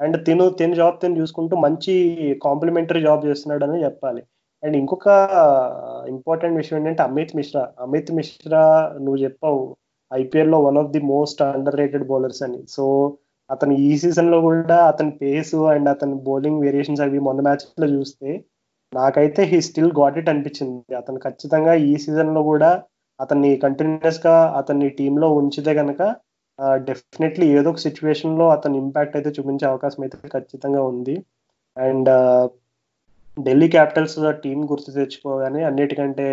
అండ్ 0.00 0.16
తిను 0.26 0.44
తిని 0.58 0.74
జాబ్ 0.80 0.98
తిని 1.02 1.20
చూసుకుంటూ 1.20 1.54
మంచి 1.66 1.94
కాంప్లిమెంటరీ 2.46 3.00
జాబ్ 3.06 3.26
చేస్తున్నాడు 3.28 3.64
అని 3.66 3.84
చెప్పాలి. 3.86 4.22
అండ్ 4.62 4.76
ఇంకొక 4.80 5.08
ఇంపార్టెంట్ 6.14 6.58
విషయం 6.60 6.78
ఏంటంటే 6.80 7.02
అమిత్ 7.08 7.34
మిశ్రా. 7.38 7.62
అమిత్ 7.86 8.12
మిశ్రా 8.18 8.62
నువ్వు 9.04 9.18
చెప్పావు 9.24 9.62
ఐపీఎల్లో 10.10 10.58
one 10.66 10.78
of 10.82 10.92
the 10.94 11.00
most 11.12 11.40
underrated 11.80 12.06
bowlers 12.10 12.42
అని. 12.46 12.60
సో 12.76 12.84
అతను 13.50 13.74
ఈ 13.86 13.90
సీజన్లో 14.02 14.38
కూడా 14.48 14.78
అతని 14.90 15.12
పేస్ 15.22 15.54
అండ్ 15.74 15.88
అతని 15.94 16.16
బౌలింగ్ 16.28 16.62
వేరియేషన్స్ 16.64 17.02
అవి 17.04 17.20
మొన్న 17.28 17.40
మ్యాచ్లో 17.46 17.86
చూస్తే 17.96 18.30
నాకైతే 18.92 19.42
హీ 19.50 19.58
స్టిల్ 19.68 19.92
గాట్ 20.00 20.18
ఇట్ 20.20 20.30
అనిపించింది. 20.32 20.94
అతను 21.00 21.18
ఖచ్చితంగా 21.26 21.72
ఈ 21.88 21.92
సీజన్లో 22.04 22.42
కూడా 22.52 22.70
అతన్ని 23.20 23.50
కంటిన్యూస్గా 23.64 24.34
అతన్ని 24.60 24.88
టీంలో 24.98 25.28
ఉంచితే 25.40 25.72
కనుక 25.80 26.02
డెఫినెట్లీ 26.88 27.46
ఏదో 27.58 27.68
ఒక 27.72 27.80
సిచ్యువేషన్లో 27.86 28.46
ఇంపాక్ట్ 28.84 29.16
అయితే 29.18 29.30
చూపించే 29.36 29.66
అవకాశం 29.72 30.00
అయితే 30.06 30.16
ఖచ్చితంగా 30.36 30.82
ఉంది. 30.92 31.16
అండ్ 31.76 32.10
ఢిల్లీ 33.36 33.68
క్యాపిటల్స్ 33.74 34.16
టీం 34.44 34.60
గుర్తు 34.70 34.90
తెచ్చుకోగానే 34.96 35.60
అన్నిటికంటే 35.68 36.26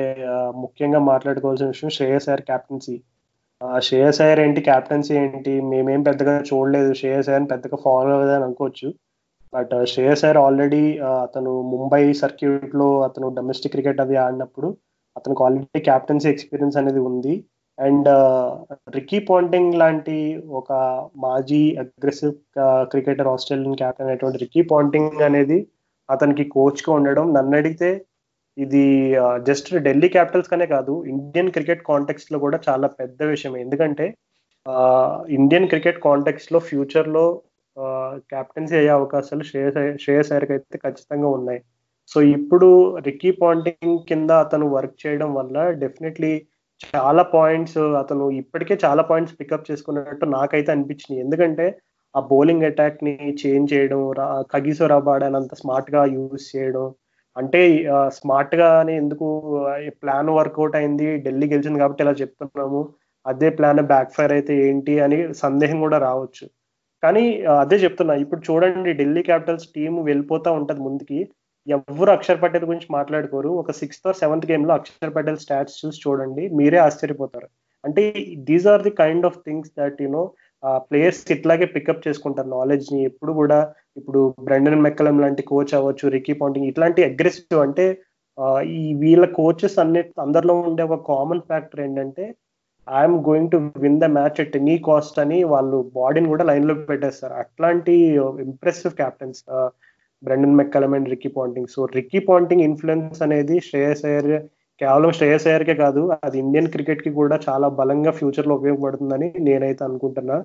ముఖ్యంగా 0.64 1.00
మాట్లాడుకోవాల్సిన 1.12 1.68
విషయం 1.74 1.92
శ్రేయస్ 1.98 2.28
అయ్యర్ 2.30 2.46
క్యాప్టెన్సీ 2.52 2.96
శ్రేయస్ 3.88 4.20
అయ్యర్ 4.24 4.40
ఏంటి 4.46 4.62
క్యాప్టెన్సీ 4.70 5.14
ఏంటి 5.20 5.52
మేమేం 5.72 6.02
పెద్దగా 6.08 6.34
చూడలేదు. 6.50 6.90
శ్రేయస్ 7.00 7.30
అయ్యర్ 7.30 7.46
పెద్దగా 7.54 7.78
ఫాలో 7.86 8.12
అవ్వదని 8.16 8.46
అనుకోవచ్చు. 8.48 8.88
బట్ 9.54 9.74
శ్రేయస్ 9.92 10.24
అయ్యర్ 10.26 10.40
ఆల్రెడీ 10.46 10.82
అతను 11.26 11.52
ముంబై 11.74 12.02
సర్క్యూట్లో 12.24 12.88
అతను 13.08 13.28
డొమెస్టిక్ 13.38 13.74
క్రికెట్ 13.76 14.02
అది 14.06 14.16
ఆడినప్పుడు 14.26 14.70
అతనికి 15.16 15.44
ఆల్రెడీ 15.46 15.82
క్యాప్టెన్సీ 15.90 16.28
ఎక్స్పీరియన్స్ 16.34 16.78
అనేది 16.82 17.02
ఉంది. 17.10 17.36
అండ్ 17.78 18.10
రికీ 18.96 19.20
పాంటింగ్ 19.20 19.74
లాంటి 19.74 20.18
ఒక 20.50 20.72
మాజీ 21.18 21.76
అగ్రెసివ్ 21.78 22.34
క్రికెటర్ 22.92 23.28
ఆస్ట్రేలియన్ 23.28 23.76
క్యాప్టెన్ 23.76 24.08
అయినటువంటి 24.08 24.38
రికీ 24.38 24.62
పాంటింగ్ 24.62 25.22
అనేది 25.22 25.58
అతనికి 26.10 26.44
కోచ్గా 26.46 26.94
ఉండడం 26.94 27.34
నన్ను 27.34 27.58
అడిగితే 27.58 27.90
ఇది 28.58 28.84
జస్ట్ 29.44 29.70
ఢిల్లీ 29.78 30.10
క్యాపిటల్స్ 30.10 30.50
కనే 30.50 30.66
కాదు 30.66 31.04
ఇండియన్ 31.06 31.52
క్రికెట్ 31.52 31.84
కాంటెక్స్ట్లో 31.84 32.40
కూడా 32.40 32.60
చాలా 32.70 32.88
పెద్ద 32.88 33.24
విషయం 33.24 33.58
ఎందుకంటే 33.58 34.06
ఇండియన్ 35.30 35.68
క్రికెట్ 35.68 36.00
కాంటెక్స్ట్లో 36.00 36.60
ఫ్యూచర్లో 36.60 37.26
క్యాప్టెన్సీ 38.32 38.76
అయ్యే 38.76 38.90
అవకాశాలు 38.90 39.44
శ్రేయస్ 39.44 39.78
శ్రేయస్ 40.04 40.32
అయ్యర్కి 40.32 40.54
అయితే 40.54 40.78
ఖచ్చితంగా 40.78 41.28
ఉన్నాయి. 41.28 41.60
సో 42.12 42.22
ఇప్పుడు 42.22 42.68
రికీ 43.00 43.32
పాంటింగ్ 43.32 44.00
కింద 44.10 44.32
అతను 44.44 44.66
వర్క్ 44.68 45.08
చేయడం 45.08 45.34
వల్ల 45.34 45.72
డెఫినెట్లీ 45.72 46.32
చాలా 46.84 47.24
పాయింట్స్ 47.36 47.80
అతను 48.02 48.26
ఇప్పటికే 48.42 48.76
చాలా 48.86 49.04
పాయింట్స్ 49.10 49.38
పికప్ 49.40 49.70
చేసుకున్నట్టు 49.70 50.26
నాకైతే 50.38 50.70
అనిపించింది. 50.76 51.18
ఎందుకంటే 51.26 51.66
ఆ 52.16 52.20
బౌలింగ్ 52.32 52.66
అటాక్ని 52.70 53.14
చేంజ్ 53.42 53.72
చేయడం 53.74 54.02
కగిసో 54.54 54.86
రాబాడనంత 54.94 55.38
అంత 55.42 55.54
స్మార్ట్గా 55.62 56.02
యూజ్ 56.16 56.44
చేయడం. 56.52 56.86
అంటే 57.36 57.62
స్మార్ట్ 58.18 58.54
గానే 58.62 58.94
ఎందుకు 59.04 59.28
ప్లాన్ 60.04 60.30
వర్కౌట్ 60.38 60.76
అయింది 60.80 61.08
ఢిల్లీ 61.26 61.48
గెలిచింది 61.54 61.82
కాబట్టి 61.84 62.04
ఇలా 62.06 62.14
చెప్తున్నాము. 62.22 62.82
అదే 63.26 63.50
ప్లాన్ 63.58 63.82
బ్యాక్ 63.92 64.14
ఫైర్ 64.18 64.34
అయితే 64.38 64.54
ఏంటి 64.68 64.94
అని 65.06 65.18
సందేహం 65.44 65.78
కూడా 65.86 65.98
రావచ్చు. 66.08 66.46
కానీ 67.04 67.24
అదే 67.64 67.78
చెప్తున్నా. 67.86 68.14
ఇప్పుడు 68.24 68.42
చూడండి 68.48 68.92
ఢిల్లీ 69.02 69.22
క్యాపిటల్స్ 69.30 69.68
టీం 69.76 69.94
వెళ్ళిపోతా 70.10 70.50
ఉంటది 70.60 70.82
ముందుకి. 70.88 71.20
ఎవరు 71.68 72.12
అక్షర్ 72.16 72.42
పటేల్ 72.42 72.66
గురించి 72.70 72.88
మాట్లాడుకోరు. 72.98 73.52
ఒక 73.62 73.72
సిక్స్త్ 73.82 74.08
ఆర్ 74.10 74.18
సెవెంత్ 74.24 74.50
గేమ్లో 74.52 74.74
అక్షర్ 74.80 75.14
పటేల్ 75.18 75.40
స్టాట్స్ 75.44 75.78
చూసి 75.82 76.02
చూడండి 76.06 76.44
మీరే 76.60 76.80
ఆశ్చర్యపోతారు. 76.88 77.48
అంటే 77.84 78.04
these 78.50 78.68
are 78.74 78.84
the 78.88 78.92
kind 79.02 79.26
of 79.30 79.40
things 79.48 79.72
that 79.80 80.02
you know 80.06 80.24
players 80.90 81.22
ఇట్లాగే 81.36 81.66
పికప్ 81.76 82.06
చేసుకుంటారు. 82.08 82.50
నాలెడ్జ్ని 82.58 83.00
ఎప్పుడు 83.10 83.32
కూడా 83.40 83.60
ఇప్పుడు 84.00 84.22
బ్రెండన్ 84.48 84.84
మెక్కలం 84.86 85.18
లాంటి 85.24 85.44
కోచ్ 85.52 85.74
అవ్వచ్చు 85.80 86.06
రికీ 86.16 86.34
పాంటింగ్ 86.42 86.70
ఇట్లాంటి 86.72 87.02
అగ్రెసివ్ 87.10 87.60
అంటే 87.66 87.86
ఈ 88.78 88.82
వీళ్ళ 89.02 89.26
కోచెస్ 89.40 89.78
అన్ని 89.84 90.02
అందరిలో 90.24 90.54
ఉండే 90.70 90.84
ఒక 90.88 90.98
కామన్ 91.12 91.46
ఫ్యాక్టర్ 91.50 91.82
ఏంటంటే 91.86 92.24
I'm 92.88 93.18
going 93.28 93.52
to 93.54 93.58
win 93.84 94.00
the 94.04 94.08
match 94.18 94.40
at 94.44 94.58
any 94.60 94.76
cost 94.88 95.20
అని 95.24 95.38
వాళ్ళు 95.54 95.78
బాడీని 96.00 96.28
కూడా 96.34 96.46
లైన్లో 96.50 96.74
పెట్టేస్తారు. 96.90 97.36
అట్లాంటి 97.44 97.94
impressive 98.48 98.94
captains 99.02 99.42
Brendon 100.26 100.58
McCullum 100.60 100.94
and 100.98 101.12
Ricky 101.14 101.30
Ponting 101.38 101.72
so 101.76 101.82
Ricky 101.98 102.20
Ponting 102.30 102.66
influence 102.68 103.22
అనేది 103.26 103.56
శ్రేయస్ 103.68 104.04
అయ్యర్ 104.10 104.32
కేవలం 104.82 105.12
శ్రేయస్ 105.18 105.48
అయ్యర్కే 105.50 105.76
కాదు 105.84 106.02
అది 106.26 106.38
ఇండియన్ 106.44 106.72
క్రికెట్కి 106.74 107.12
కూడా 107.20 107.36
చాలా 107.48 107.68
బలంగా 107.80 108.12
ఫ్యూచర్లో 108.20 108.56
ఉపయోగపడుతుందని 108.60 109.28
నేనైతే 109.48 109.84
అనుకుంటున్నా. 109.88 110.38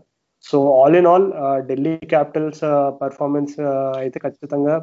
So 0.46 0.56
all 0.80 0.96
in 1.00 1.08
all 1.12 1.26
Delhi 1.68 1.94
Capitals 2.12 2.64
performance 3.02 3.54
అయితే 4.02 4.18
ఖచ్చితంగా 4.26 4.74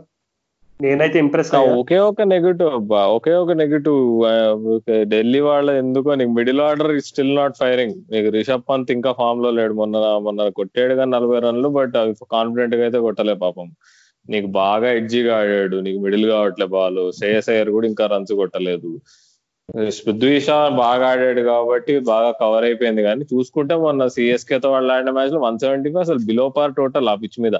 నేనైతే 0.79 1.17
ఇంప్రెస్ 1.23 1.51
ఒకే 1.81 1.97
ఒక 2.07 2.25
నెగటివ్ 2.33 2.71
అబ్బా 2.79 2.99
ఒకే 3.15 3.31
ఒక 3.43 3.53
నెగటివ్ 3.61 4.01
ఢిల్లీ 5.13 5.39
వాళ్ళ 5.47 5.69
ఎందుకో 5.83 6.09
నీకు 6.19 6.33
middle 6.39 6.61
order 6.65 6.91
still 7.07 7.33
not 7.39 7.55
firing 7.61 7.95
నీకు 8.13 8.29
రిషబ్ 8.35 8.67
పంత్ 8.69 8.91
ఇంకా 8.97 9.11
ఫామ్లో 9.21 9.51
లేడు 9.59 9.75
మొన్న 9.81 9.97
మొన్న 10.25 10.49
కొట్టాడు 10.59 10.95
కానీ 10.99 11.11
నలభై 11.15 11.39
రన్లు 11.45 11.69
బట్ 11.77 11.95
అవి 12.01 12.13
కాన్ఫిడెంట్గా 12.35 12.83
అయితే 12.87 12.99
కొట్టలే 13.07 13.35
పాపం. 13.45 13.67
నీకు 14.27 14.47
బాగా 14.61 14.87
ఎడ్జిగా 14.99 15.33
ఆడాడు 15.41 15.77
నీకు 15.85 15.99
మిడిల్ 16.05 16.25
కావట్లే 16.33 16.67
బాల్ 16.75 16.99
శ్రేయస్ 17.19 17.49
అయ్యర్ 17.53 17.71
కూడా 17.75 17.87
ఇంకా 17.91 18.05
రన్స్ 18.13 18.33
కొట్టలేదు. 18.41 18.91
పృథ్వీ 20.05 20.35
బాగా 20.81 21.05
ఆడాడు 21.13 21.41
కాబట్టి 21.51 21.93
బాగా 22.11 22.29
కవర్ 22.41 22.65
అయిపోయింది 22.69 23.01
కానీ 23.07 23.23
చూసుకుంటే 23.33 23.75
మొన్న 23.85 24.03
సిఎస్కే 24.15 24.57
తో 24.65 24.69
వాళ్ళు 24.75 24.91
ఆడిన 24.95 25.11
మ్యాచ్లో 25.17 25.39
వన్ 25.47 25.59
సెవెంటీ 25.63 25.89
ఫైవ్ 25.93 26.03
అసలు 26.05 26.21
బిలో 26.29 26.45
పార్ 26.57 26.75
టోటల్ 26.79 27.09
ఆ 27.13 27.15
పిచ్ 27.23 27.39
మీద. 27.45 27.57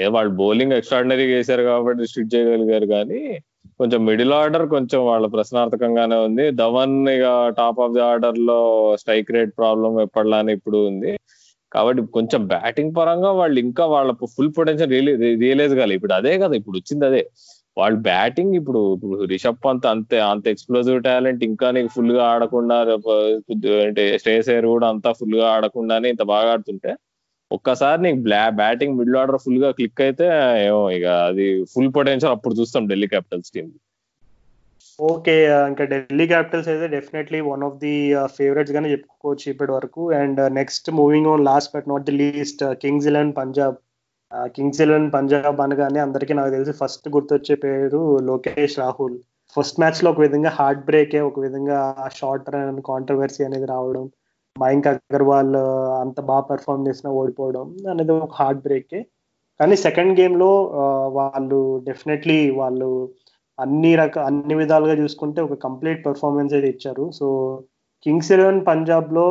ఏ 0.00 0.04
వాళ్ళు 0.16 0.32
బౌలింగ్ 0.40 0.74
ఎక్స్ట్రాడినరీ 0.78 1.26
చేశారు 1.34 1.62
కాబట్టి 1.70 2.02
స్ట్రిక్ట్ 2.10 2.34
చేయగలిగారు 2.34 2.86
కానీ 2.94 3.20
కొంచెం 3.80 4.00
మిడిల్ 4.08 4.34
ఆర్డర్ 4.40 4.64
కొంచెం 4.74 5.00
వాళ్ళ 5.10 5.26
ప్రశ్నార్థకంగానే 5.34 6.16
ఉంది. 6.26 6.44
ధవన్ 6.62 6.96
ఇక 7.14 7.26
టాప్ 7.58 7.80
ఆఫ్ 7.84 7.94
ది 7.96 8.02
ఆర్డర్లో 8.10 8.58
స్ట్రైక్ 9.02 9.32
రేట్ 9.36 9.52
ప్రాబ్లం 9.60 9.92
ఎప్పటిలానే 10.06 10.52
ఇప్పుడు 10.58 10.78
ఉంది. 10.90 11.12
కాబట్టి 11.72 12.02
కొంచెం 12.12 12.46
బ్యాటింగ్ 12.46 12.94
పరంగా 12.96 13.30
వాళ్ళు 13.30 13.60
ఇంకా 13.60 13.84
వాళ్ళ 13.86 14.12
ఫుల్ 14.36 14.52
పొటెన్షియల్ 14.58 14.92
రియలైజ్ 15.40 15.74
కాలే. 15.74 15.94
ఇప్పుడు 15.94 16.12
అదే 16.12 16.38
కదా 16.38 16.54
ఇప్పుడు 16.54 16.76
వచ్చింది 16.78 17.06
అదే. 17.06 17.22
వాళ్ళు 17.76 17.98
బ్యాటింగ్ 18.00 18.54
ఇప్పుడు 18.54 18.94
ఇప్పుడు 18.94 19.24
రిషబ్ 19.24 19.60
పంత్ 19.64 19.86
అంతే 19.86 20.18
అంత 20.30 20.48
ఎక్స్ప్లోజివ్ 20.48 21.02
టాలెంట్ 21.02 21.44
ఇంకా 21.44 21.70
నీకు 21.70 21.88
ఫుల్గా 21.88 22.24
ఆడకుండా 22.24 22.76
అంటే 23.86 24.18
శ్రేయస్ 24.18 24.48
అయ్యర్ 24.48 24.66
కూడా 24.66 24.88
అంతా 24.88 25.12
ఫుల్గా 25.12 25.46
ఆడకుండానే 25.52 26.08
ఇంత 26.08 26.22
బాగా 26.22 26.50
ఆడుతుంటే 26.52 26.92
ఒక్కసారి 27.50 28.00
నీకు 28.02 28.20
బ్లా 28.20 28.48
బ్యాటింగ్ 28.56 28.96
మిడిల్ 28.98 29.16
ఆర్డర్ 29.16 29.38
ఫుల్గా 29.38 29.70
క్లిక్ 29.70 30.00
అయితే 30.00 30.26
ఏమో 30.66 30.90
ఇక 30.90 31.06
అది 31.28 31.64
ఫుల్ 31.74 31.92
పొటెన్షియల్ 31.94 32.32
అప్పుడు 32.32 32.54
చూస్తాం 32.54 32.88
ఢిల్లీ 32.88 33.06
క్యాపిటల్స్ 33.06 33.50
టీమ్ 33.50 33.70
ఓకే 35.08 35.34
ఇంకా 35.70 35.84
ఢిల్లీ 35.92 36.24
క్యాపిటల్స్ 36.32 36.68
అయితే 36.72 36.86
definitely 36.94 37.38
one 37.50 37.62
of 37.66 37.76
the 37.84 37.92
favourites 38.36 38.74
గానే 38.76 38.88
చెప్పుకోవచ్చు 38.94 39.46
ఇప్పటి 39.52 39.72
వరకు. 39.76 40.02
And 40.20 40.40
next 40.58 40.88
moving 41.00 41.28
on 41.32 41.44
last 41.50 41.70
but 41.76 41.86
not 41.92 42.06
the 42.08 42.14
least 42.22 42.62
Kings 42.82 43.08
Eleven 43.10 43.32
Punjab. 43.40 43.76
Kings 44.56 44.80
Eleven 44.84 45.08
Punjab 45.14 45.60
అనగానే 45.64 46.00
అందరికీ 46.06 46.32
నాకు 46.38 46.52
తెలిసి 46.56 46.72
ఫస్ట్ 46.80 47.06
గుర్తొచ్చే 47.16 47.54
పేరు 47.64 48.00
లోకేష్ 48.30 48.76
రాహుల్. 48.82 49.16
ఫస్ట్ 49.56 49.80
మ్యాచ్లో 49.82 50.08
ఒక 50.14 50.20
విధంగా 50.26 50.50
హార్ట్ 50.58 50.82
బ్రేకే 50.88 51.20
ఒక 51.30 51.38
విధంగా 51.46 51.78
షార్ట్ 52.18 52.50
రన్ 52.54 52.80
కాంట్రవర్సీ 52.90 53.42
అనేది 53.48 53.68
రావడం 53.74 54.04
మయంక్ 54.56 54.88
అగర్వాల్ 54.92 55.56
అంత 56.02 56.18
బాగా 56.30 56.44
పెర్ఫామ్ 56.50 56.86
చేసినా 56.88 57.10
ఓడిపోవడం 57.20 57.66
అనేది 57.92 58.12
ఒక 58.26 58.34
హార్ట్ 58.40 58.62
బ్రేకే. 58.66 59.00
కానీ 59.60 59.74
సెకండ్ 59.86 60.12
గేమ్లో 60.20 60.50
వాళ్ళు 61.18 61.58
డెఫినెట్లీ 61.88 62.38
వాళ్ళు 62.60 62.88
అన్ని 63.64 63.92
రక 64.00 64.16
అన్ని 64.28 64.54
విధాలుగా 64.60 64.94
చూసుకుంటే 65.02 65.40
ఒక 65.46 65.56
కంప్లీట్ 65.66 66.00
పెర్ఫార్మెన్స్ 66.06 66.54
అయితే 66.56 66.68
ఇచ్చారు. 66.74 67.04
సో 67.18 67.26
కింగ్స్ 68.06 68.32
ఎలెవెన్ 68.36 68.60
పంజాబ్లో 68.68 69.26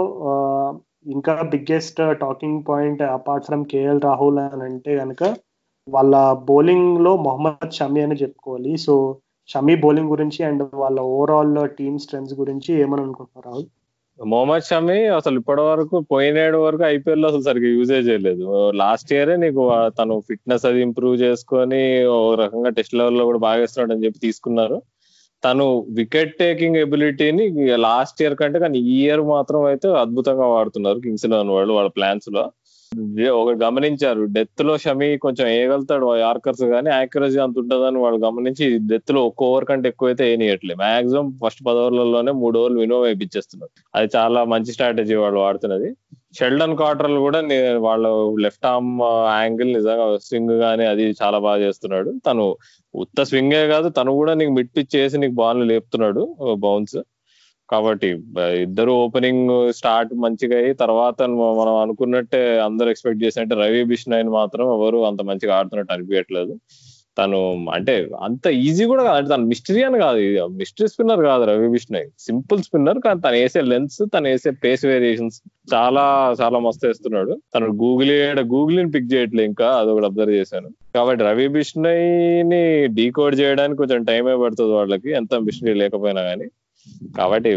ఇంకా 1.15 1.34
biggest 1.53 2.01
talking 2.23 2.60
point 2.69 3.01
apart 3.18 3.47
from 3.49 3.64
KL 3.73 4.01
Rahul 4.07 4.39
అని 4.43 4.64
అంటే 4.69 4.91
కనుక 5.01 5.23
వాళ్ళ 5.88 6.15
బౌలింగ్లో 6.49 7.11
మొహమ్మద్ 7.27 7.76
షమీ 7.80 8.01
అని 8.06 8.18
చెప్పుకోవాలి. 8.23 8.73
సో 8.85 8.93
షమీ 9.49 9.76
బౌలింగ్ 9.84 10.14
గురించి 10.15 10.41
అండ్ 10.49 10.64
వాళ్ళ 10.81 10.99
ఓవరాల్ 11.15 11.56
టీమ్ 11.77 11.99
స్ట్రెంగ్స్ 12.06 12.35
గురించి 12.41 12.72
ఏమని 12.84 13.03
అనుకుంటున్నారు 13.06 13.47
రాహుల్? 13.49 13.68
మొహమ్మద్ 14.20 14.66
షమి 14.70 14.98
అసలు 15.18 15.36
ఇప్పటి 15.41 15.64
వరకు 15.68 15.98
పోయినేడు 16.12 16.58
వరకు 16.66 16.84
ఐపీఎల్లో 16.86 17.28
అసలు 17.32 17.44
సరిగ్గా 17.48 17.70
యూజే 17.76 18.00
చేయలేదు 18.08 18.46
లాస్ట్ 18.82 19.12
ఇయరే 19.14 19.36
నీకు 19.44 19.64
తను 20.00 20.16
ఫిట్నెస్ 20.30 20.66
అది 20.70 20.80
ఇంప్రూవ్ 20.88 21.16
చేసుకొని 21.22 21.82
ఓ 22.16 22.18
రకంగా 22.44 22.72
టెస్ట్ 22.78 22.96
లెవెల్లో 23.00 23.26
కూడా 23.30 23.40
బాగా 23.48 23.62
ఇస్తున్నాడు 23.68 23.94
అని 23.96 24.06
చెప్పి 24.06 24.20
తీసుకున్నారు. 24.28 24.78
తను 25.44 25.66
వికెట్ 26.00 26.34
టేకింగ్ 26.40 26.78
ఎబిలిటీని 26.78 27.46
లాస్ట్ 27.88 28.22
ఇయర్ 28.24 28.36
కంటే 28.41 28.60
కానీ 28.60 28.80
ఈ 28.94 28.96
ఇయర్ 29.04 29.24
మాత్రం 29.36 29.62
అయితే 29.72 29.90
అద్భుతంగా 30.04 30.48
వాడుతున్నారు 30.56 31.00
కింగ్స్ 31.06 31.26
ఎలెవెన్ 31.30 31.52
వాళ్ళు 31.58 31.74
వాళ్ళ 31.78 31.91
ప్లాన్స్లో. 32.00 32.44
గమనించారు. 33.64 34.22
డెత్లో 34.36 34.74
షమి 34.78 35.18
కొంచెం 35.18 35.45
వేయగలుగుతాడు 35.48 36.07
యార్కర్స్ 36.18 36.64
కానీ 36.74 36.90
యాక్యురసీ 36.91 37.40
అంత 37.40 37.57
ఉంటుందని 37.57 37.99
వాళ్ళు 37.99 38.20
గమనించి 38.26 38.66
డెత్లో 38.91 39.22
ఒక్క 39.22 39.44
ఓవర్ 39.44 39.66
కంటే 39.66 39.90
ఎక్కువ 39.90 40.10
అయితే 40.10 40.24
వేయనియట్లేదు 40.24 40.80
మాక్సిమం 40.82 41.28
ఫస్ట్ 41.44 41.61
పది 41.66 41.80
ఓవర్లలోనే 41.80 42.32
మూడు 42.44 42.60
ఓవర్లు 42.60 42.80
వినో 42.80 42.99
వేయించేస్తున్నారు 43.02 43.72
అది 43.95 44.10
చాలా 44.16 44.41
మంచి 44.53 44.72
స్ట్రాటజీ 44.72 45.16
వాళ్ళు 45.16 45.40
వాడుతున్నది. 45.40 45.90
షెల్డన్ 46.40 46.76
క్వార్టర్లు 46.78 47.20
కూడా 47.20 47.40
వాళ్ళ 47.88 48.07
లెఫ్ట్ 48.45 48.66
ఆర్మ్ 48.66 48.91
యాంగిల్ 49.41 49.72
నిజంగా 49.74 50.06
స్వింగ్ 50.28 50.56
గానీ 50.64 50.86
అది 50.86 51.06
చాలా 51.22 51.38
బాగా 51.40 51.60
చేస్తున్నాడు. 51.66 52.11
తను 52.28 52.44
ఉత్త 52.94 53.24
స్వింగే 53.24 53.68
కాదు 53.68 53.88
తను 53.90 54.11
కూడా 54.11 54.34
నీకు 54.34 54.52
మిడ్ 54.52 54.74
పిచ్ 54.78 54.94
చేసి 54.95 55.18
నీకు 55.18 55.36
బాల్ 55.41 55.61
లేపుతున్నాడు 55.68 56.24
బౌన్స్. 56.66 56.99
కాబట్టి 57.70 58.10
ఇద్దరు 58.62 58.91
ఓపెనింగ్ 58.91 59.74
స్టార్ట్ 59.74 60.14
మంచిగా 60.14 60.58
అయ్యి 60.58 60.74
తర్వాత 60.74 61.22
మనం 61.24 61.76
అనుకున్నట్టే 61.82 62.60
అందరు 62.60 62.90
ఎక్స్పెక్ట్ 62.90 63.24
చేసినట్టే 63.24 63.56
రవి 63.56 63.84
బిష్నాయ్ 63.84 64.24
మాత్రం 64.24 64.66
ఎవరు 64.74 64.98
అంత 64.98 65.22
మంచిగా 65.22 65.56
ఆడుతున్నట్టు 65.56 65.94
అనిపించట్లేదు 65.94 66.56
తను 67.18 67.66
అంటే 67.74 68.08
అంత 68.22 68.48
ఈజీ 68.48 68.86
కూడా 68.86 69.04
కాదు. 69.04 69.18
అంటే 69.18 69.30
తను 69.30 69.46
మిస్టరీ 69.46 69.84
అని 69.84 70.00
కాదు. 70.00 70.48
మిస్టరీ 70.48 70.88
స్పిన్నర్ 70.88 71.22
కాదు 71.22 71.44
రవి 71.44 71.68
బిష్నాయ్ 71.70 72.08
సింపుల్ 72.20 72.64
స్పిన్నర్ 72.64 73.00
కానీ 73.06 73.20
తను 73.20 73.32
వేసే 73.32 73.62
లెన్స్ 73.62 73.98
తను 74.14 74.28
వేసే 74.30 74.52
పేస్ 74.52 74.86
వేరియేషన్స్ 74.86 75.41
చాలా 75.74 76.36
చాలా 76.41 76.60
మస్తు 76.60 76.88
వేస్తున్నాడు. 76.88 77.41
తను 77.56 77.68
గూగుల్ 77.68 78.40
గూగుల్ని 78.40 78.91
పిక్ 78.91 79.14
చేయట్లేదు 79.14 79.48
ఇంకా 79.48 79.68
అది 79.72 79.90
ఒకటి 79.90 80.06
అబ్జర్వ్ 80.06 80.34
చేశాను. 80.34 80.70
కాబట్టి 80.96 81.24
రవి 81.24 81.48
బిష్నాయ్ని 81.48 82.88
డీకోడ్ 82.88 83.40
చేయడానికి 83.40 83.78
కొంచెం 83.78 84.04
టైమే 84.04 84.36
పడుతుంది 84.36 84.74
వాళ్ళకి. 84.74 85.12
ఎంత 85.12 85.36
మిస్టరీ 85.36 85.74
లేకపోయినా 85.74 86.22
కానీ 86.22 86.48
కాబట్టి 87.18 87.52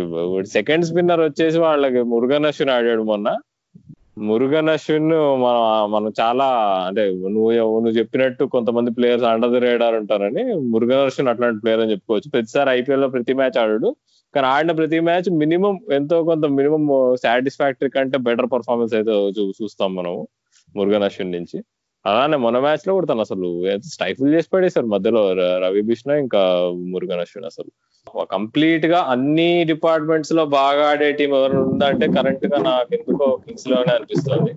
సెకండ్ 0.56 0.86
స్పిన్నర్ 0.88 1.20
వచ్చేసి 1.20 1.58
వాళ్ళకి 1.58 2.02
మురుగన్ 2.12 2.48
అశ్విన్ 2.50 2.72
ఆడాడు 2.76 3.02
మొన్న. 3.02 3.28
మురుగన్ 4.28 4.68
అశ్విన్ 4.68 5.10
మనం 5.42 5.62
మనం 5.92 6.12
చాలా 6.20 6.46
అంటే 6.88 7.04
నువ్వు 7.34 7.50
నువ్వు 7.84 7.94
చెప్పినట్టు 7.98 8.44
కొంతమంది 8.44 8.90
ప్లేయర్స్ 8.90 9.24
అండర్ 9.24 9.52
ది 9.52 9.58
రేడార్ 9.58 9.94
ఉంటారని 9.94 10.42
మురుగన్ 10.72 11.04
అశ్విన్ 11.06 11.30
అట్లాంటి 11.32 11.60
ప్లేయర్ 11.60 11.82
అని 11.84 11.90
చెప్పుకోవచ్చు. 11.90 12.30
ప్రతిసారి 12.34 12.70
ఐపీఎల్లో 12.78 13.08
ప్రతి 13.08 13.34
మ్యాచ్ 13.40 13.58
ఆడాడు. 13.62 13.90
కానీ 14.34 14.46
ఆడిన 14.46 14.72
ప్రతి 14.72 15.00
మ్యాచ్ 15.00 15.28
మినిమం 15.42 15.74
ఎంతో 15.92 16.22
కొంత 16.24 16.44
మినిమం 16.58 16.84
సాటిస్ఫాక్టరీ 17.22 17.90
కంటే 17.90 18.18
బెటర్ 18.18 18.50
పర్ఫార్మెన్స్ 18.52 18.94
అయితే 18.94 19.14
చూస్తాం 19.62 19.90
మనం 19.94 20.14
మురుగన్ 20.76 21.02
అశ్విన్ 21.02 21.32
నుంచి. 21.32 21.58
అలానే 22.04 22.36
మొన్న 22.36 22.58
మ్యాచ్లో 22.58 22.92
కూడా 22.94 23.06
తను 23.06 23.24
అసలు 23.26 23.48
స్టైఫుల్ 23.94 24.32
చేసి 24.34 24.48
పడేశారు 24.52 24.86
మధ్యలో 24.86 25.20
రవి 25.64 25.82
బిష్ణ 25.90 26.10
ఇంకా 26.24 26.40
మురుగన్ 26.92 27.22
అశ్విన్ 27.24 27.48
అసలు. 27.50 27.70
కంప్లీట్గా 28.30 29.00
అన్ని 29.12 29.50
డిపార్ట్మెంట్స్లో 29.64 30.42
బాగా 30.46 30.84
ఆడే 30.90 31.10
టీం 31.12 31.30
ఎవరు 31.36 31.58
ఉందంటే 31.58 32.06
కరెంట్గా 32.16 32.58
నాకు 32.58 32.90
ఎందుకో 32.94 33.28
కింగ్స్లోనే 33.44 33.92
అనిపిస్తుంది. 33.94 34.52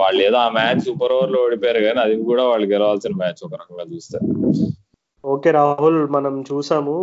వాళ్ళు 0.00 0.20
ఏదో 0.22 0.36
ఆ 0.36 0.48
మ్యాచ్ 0.48 0.80
సూపర్ 0.80 1.12
ఓవర్లో 1.12 1.38
ఓడిపోయారు 1.44 1.82
కానీ 1.84 2.00
అది 2.00 2.16
కూడా 2.22 2.44
వాళ్ళు 2.44 2.66
గెలవాల్సిన 2.66 3.14
మ్యాచ్ 3.16 3.44
ఒక 3.44 3.54
రకంగా 3.54 3.84
చూస్తే. 3.94 4.18
ఓకే 5.24 5.50
రాహుల్ 5.50 6.00
మనం 6.08 6.34
చూసాము. 6.52 6.96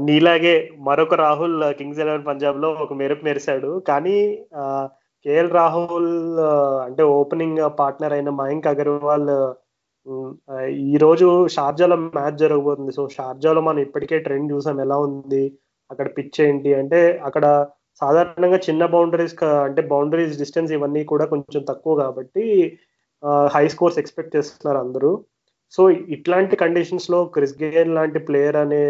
నీలాగే 0.00 0.54
మరొక 0.78 1.14
రాహుల్ 1.14 1.58
కింగ్స్ 1.74 2.00
ఎలెవెన్ 2.00 2.26
పంజాబ్లో 2.26 2.68
ఒక 2.84 2.92
మెరుపు 2.92 3.24
మెరిశాడు. 3.24 3.70
కానీ 3.88 4.16
కేఎల్ 5.24 5.50
రాహుల్ 5.58 6.12
అంటే 6.86 7.02
ఓపెనింగ్ 7.18 7.58
పార్ట్నర్ 7.80 8.14
అయిన 8.16 8.30
మయాంక్ 8.42 8.70
అగర్వాల్ 8.72 9.30
ఈ 10.90 10.94
రోజు 11.02 11.26
షార్జాలో 11.54 11.96
మ్యాచ్ 12.18 12.38
జరగబోతుంది. 12.42 12.92
సో 12.98 13.02
షార్జాలో 13.16 13.60
మనం 13.66 13.80
ఇప్పటికే 13.86 14.16
ట్రెండ్ 14.26 14.52
చూసాం 14.54 14.78
ఎలా 14.84 14.96
ఉంది 15.06 15.42
అక్కడ 15.90 16.06
పిచ్ 16.16 16.38
ఏంటి 16.46 16.70
అంటే 16.80 17.00
అక్కడ 17.28 17.44
సాధారణంగా 18.00 18.58
చిన్న 18.66 18.82
బౌండరీస్ 18.94 19.34
అంటే 19.66 19.82
బౌండరీస్ 19.92 20.38
డిస్టెన్స్ 20.42 20.72
ఇవన్నీ 20.76 21.02
కూడా 21.12 21.24
కొంచెం 21.32 21.62
తక్కువ 21.70 21.94
కాబట్టి 22.02 22.44
హై 23.54 23.64
స్కోర్స్ 23.74 24.00
ఎక్స్పెక్ట్ 24.02 24.36
చేస్తున్నారు 24.36 24.80
అందరూ. 24.84 25.10
సో 25.76 25.82
ఇట్లాంటి 26.16 26.54
కండిషన్స్లో 26.64 27.18
క్రిస్ 27.34 27.56
గేల్ 27.62 27.90
లాంటి 27.98 28.20
ప్లేయర్ 28.28 28.58
అనే 28.64 28.82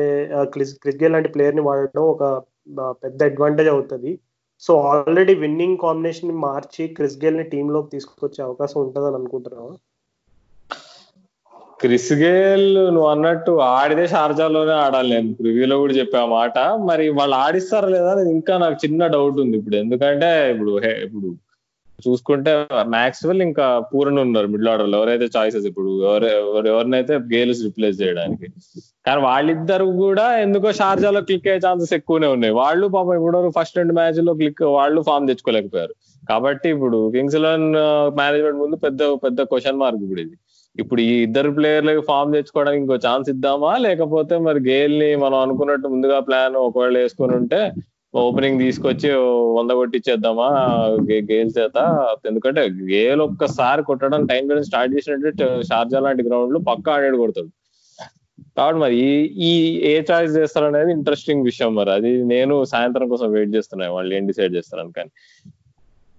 క్రిస్ 0.55 0.75
క్రిస్ 0.83 1.01
గేల్ 1.03 1.15
లాంటి 1.17 1.33
ప్లేయర్ని 1.35 1.65
వాడడం 1.69 2.05
ఒక 2.15 2.23
పెద్ద 3.05 3.21
అడ్వాంటేజ్ 3.31 3.71
అవుతుంది. 3.75 4.13
సో 4.61 4.81
ఆల్రెడీ 4.81 5.35
విన్నింగ్ 5.35 5.79
కాంబినేషన్ 5.79 6.33
మార్చి 6.33 6.89
క్రిస్ 6.89 7.25
గేల్ని 7.25 7.43
టీమ్లోకి 7.43 7.91
తీసుకొచ్చే 7.91 8.45
అవకాశం 8.45 8.81
ఉంటుందని 8.81 9.15
అనుకుంటున్నావా? 9.15 9.73
క్రిస్ 11.81 12.13
గేల్ 12.13 12.75
నువ్వు 12.75 13.07
అన్నట్టు 13.07 13.53
ఆడితే 13.53 14.07
షార్జాలోనే 14.07 14.73
ఆడాలి. 14.73 15.11
నేను 15.11 15.35
ప్రివ్యూలో 15.35 15.79
కూడా 15.79 15.93
చెప్పా 15.93 16.27
మాట. 16.27 16.59
మరి 16.59 17.09
వాళ్ళు 17.09 17.37
ఆడిస్తారా 17.37 17.89
లేదా 17.89 18.23
ఇంకా 18.23 18.59
నాకు 18.59 18.75
చిన్న 18.75 19.07
డౌట్ 19.07 19.41
ఉంది 19.41 19.57
ఇప్పుడు. 19.57 19.77
ఎందుకంటే 19.77 20.51
ఇప్పుడు 20.51 20.81
ఇప్పుడు 20.81 21.50
చూసుకుంటే 22.07 22.53
మ్యాక్స్వెల్ 22.97 23.43
ఇంకా 23.47 23.67
పూరన్ 23.91 24.21
ఉన్నారు 24.25 24.49
మిడిల్ 24.53 24.71
ఆర్డర్లో. 24.73 24.99
ఎవరైతే 25.01 25.27
చాయిసెస్ 25.37 25.67
ఇప్పుడు 25.71 25.91
ఎవరు 26.05 26.69
ఎవరినైతే 26.75 27.15
గేల్స్ 27.33 27.63
రిప్లేస్ 27.67 27.99
చేయడానికి. 28.03 28.49
కానీ 29.07 29.21
వాళ్ళిద్దరు 29.29 29.87
కూడా 30.05 30.27
ఎందుకో 30.45 30.71
షార్జాలో 30.81 31.21
క్లిక్ 31.29 31.49
అయ్యే 31.49 31.63
ఛాన్సెస్ 31.67 31.95
ఎక్కువనే 31.99 32.31
ఉన్నాయి. 32.37 32.55
వాళ్ళు 32.63 32.87
పాపం 32.97 33.15
ఇప్పుడు 33.21 33.51
ఫస్ట్ 33.59 33.79
రెండు 33.81 33.95
మ్యాచ్లో 33.99 34.35
క్లిక్ 34.41 34.63
వాళ్ళు 34.79 35.03
ఫామ్ 35.09 35.29
తెచ్చుకోలేకపోయారు. 35.31 35.95
కాబట్టి 36.31 36.69
ఇప్పుడు 36.75 36.99
కింగ్స్ 37.17 37.37
ఎలెవన్ 37.41 37.69
మేనేజ్మెంట్ 38.21 38.61
ముందు 38.63 38.77
పెద్ద 38.87 39.03
పెద్ద 39.25 39.41
క్వశ్చన్ 39.53 39.81
మార్క్ 39.83 40.03
ఇప్పుడు 40.07 40.23
ఇది. 40.27 40.37
ఇప్పుడు 40.77 41.01
ఈ 41.01 41.13
ఇద్దరు 41.27 41.51
ప్లేయర్లకు 41.57 42.03
ఫామ్ 42.09 42.35
తెచ్చుకోవడానికి 42.37 42.83
ఇంకో 42.83 42.97
ఛాన్స్ 43.07 43.29
ఇద్దామా? 43.33 43.71
లేకపోతే 43.87 44.35
మరి 44.47 44.61
గేల్ని 44.69 45.09
మనం 45.25 45.39
అనుకున్నట్టు 45.45 45.89
ముందుగా 45.95 46.19
ప్లాన్ 46.29 46.57
ఒకవేళ 46.67 46.95
వేసుకుని 47.03 47.35
ఉంటే 47.41 47.61
ఓపెనింగ్ 48.15 48.63
తీసుకొచ్చి 48.65 49.09
వంద 49.57 49.71
కొట్టించేద్దామా 49.71 50.49
గేల్ 51.31 51.51
చేత 51.59 51.79
ఎందుకంటే 52.29 52.63
గేల్ 52.93 53.21
ఒక్కసారి 53.21 53.83
కొట్టడం 53.83 54.23
టైం 54.27 54.43
గురించి 54.51 54.69
స్టార్ట్ 54.71 54.95
చేసినట్టు 54.97 55.49
షార్జా 55.69 56.01
లాంటి 56.07 56.23
గ్రౌండ్లో 56.29 56.61
పక్క 56.71 56.91
ఆడాడు 56.91 57.17
కొడతాడు. 57.17 57.51
కాబట్టి 58.57 58.81
మరి 58.81 58.99
ఈ 59.49 59.53
ఏ 59.91 59.95
చాయిస్ 60.11 60.37
చేస్తారనేది 60.37 60.91
ఇంట్రెస్టింగ్ 60.93 61.45
విషయం 61.45 61.71
మరి. 61.75 61.91
అది 61.91 62.11
నేను 62.25 62.55
సాయంత్రం 62.65 63.09
కోసం 63.09 63.29
వెయిట్ 63.33 63.55
చేస్తున్నాను 63.55 63.95
వాళ్ళు 63.95 64.15
ఏం 64.15 64.27
డిసైడ్ 64.27 64.57
చేస్తారని 64.57 64.93
కానీ 64.93 65.11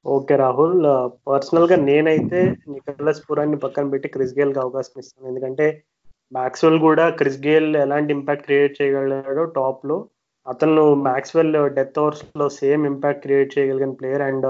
ఓకే 0.05 0.35
రాహుల్ 0.35 0.77
పర్సనల్గా 1.29 1.75
నేనైతే 1.75 2.39
నికలస్ 2.69 3.21
పురాన్ని 3.27 3.57
పక్కన 3.57 3.89
పెట్టి 3.89 4.07
క్రిస్ 4.07 4.37
గేల్కి 4.39 4.59
అవకాశం 4.59 4.95
ఇస్తాను. 4.99 5.29
ఎందుకంటే 5.31 5.65
మ్యాక్స్వెల్ 6.31 6.79
కూడా 6.79 7.05
క్రిస్ 7.09 7.41
గేల్ 7.47 7.69
ఎలాంటి 7.75 8.11
ఇంపాక్ట్ 8.13 8.45
క్రియేట్ 8.45 8.81
చేయగలడో 8.81 9.43
టాప్లో 9.59 9.97
అతను 10.47 10.83
మ్యాక్స్వెల్ 11.07 11.53
డెత్ 11.77 11.99
ఓవర్స్లో 12.03 12.45
సేమ్ 12.59 12.83
ఇంపాక్ట్ 12.91 13.23
క్రియేట్ 13.25 13.53
చేయగలిగిన 13.55 13.93
ప్లేయర్ 13.99 14.23
అండ్ 14.29 14.47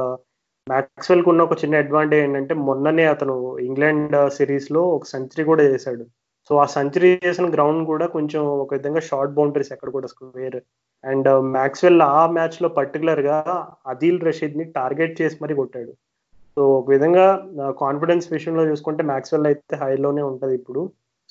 మ్యాక్స్వెల్ 0.68 1.23
ఉన్న 1.31 1.41
ఒక 1.47 1.55
చిన్న 1.61 1.81
అడ్వాంటేజ్ 1.84 2.23
ఏంటంటే 2.26 2.53
మొన్ననే 2.68 3.05
అతను 3.13 3.35
ఇంగ్లాండ్ 3.68 4.15
సిరీస్లో 4.38 4.81
ఒక 4.95 5.05
సెంచరీ 5.13 5.43
కూడా 5.51 5.63
చేశాడు. 5.72 6.03
సో 6.49 6.53
ఆ 6.63 6.65
సెంచరీ 6.76 7.09
చేసిన 7.26 7.47
గ్రౌండ్ 7.55 7.84
కూడా 7.91 8.05
కొంచెం 8.15 8.43
ఒక 8.63 8.72
విధంగా 8.77 9.01
షార్ట్ 9.09 9.35
బౌండరీస్ 9.38 9.73
ఎక్కడ 9.76 9.89
కూడా 9.97 10.07
స్క్వేర్. 10.13 10.59
అండ్ 11.03 11.30
మ్యాక్స్వెల్ 11.57 12.01
ఆ 12.01 12.22
మ్యాచ్లో 12.38 12.69
పర్టికులర్గా 12.80 13.38
అదిల్ 13.93 14.23
రషీద్ని 14.27 14.65
టార్గెట్ 14.77 15.19
చేసి 15.22 15.38
మరీ 15.43 15.55
కొట్టాడు. 15.61 15.91
సో 16.57 16.61
ఒక 16.80 16.88
విధంగా 16.95 17.26
కాన్ఫిడెన్స్ 17.84 18.27
విషయంలో 18.35 18.63
చూసుకుంటే 18.72 19.03
మ్యాక్స్వెల్ 19.11 19.47
అయితే 19.51 19.76
హైలోనే 19.84 20.23
ఉంటది 20.31 20.55
ఇప్పుడు. 20.59 20.81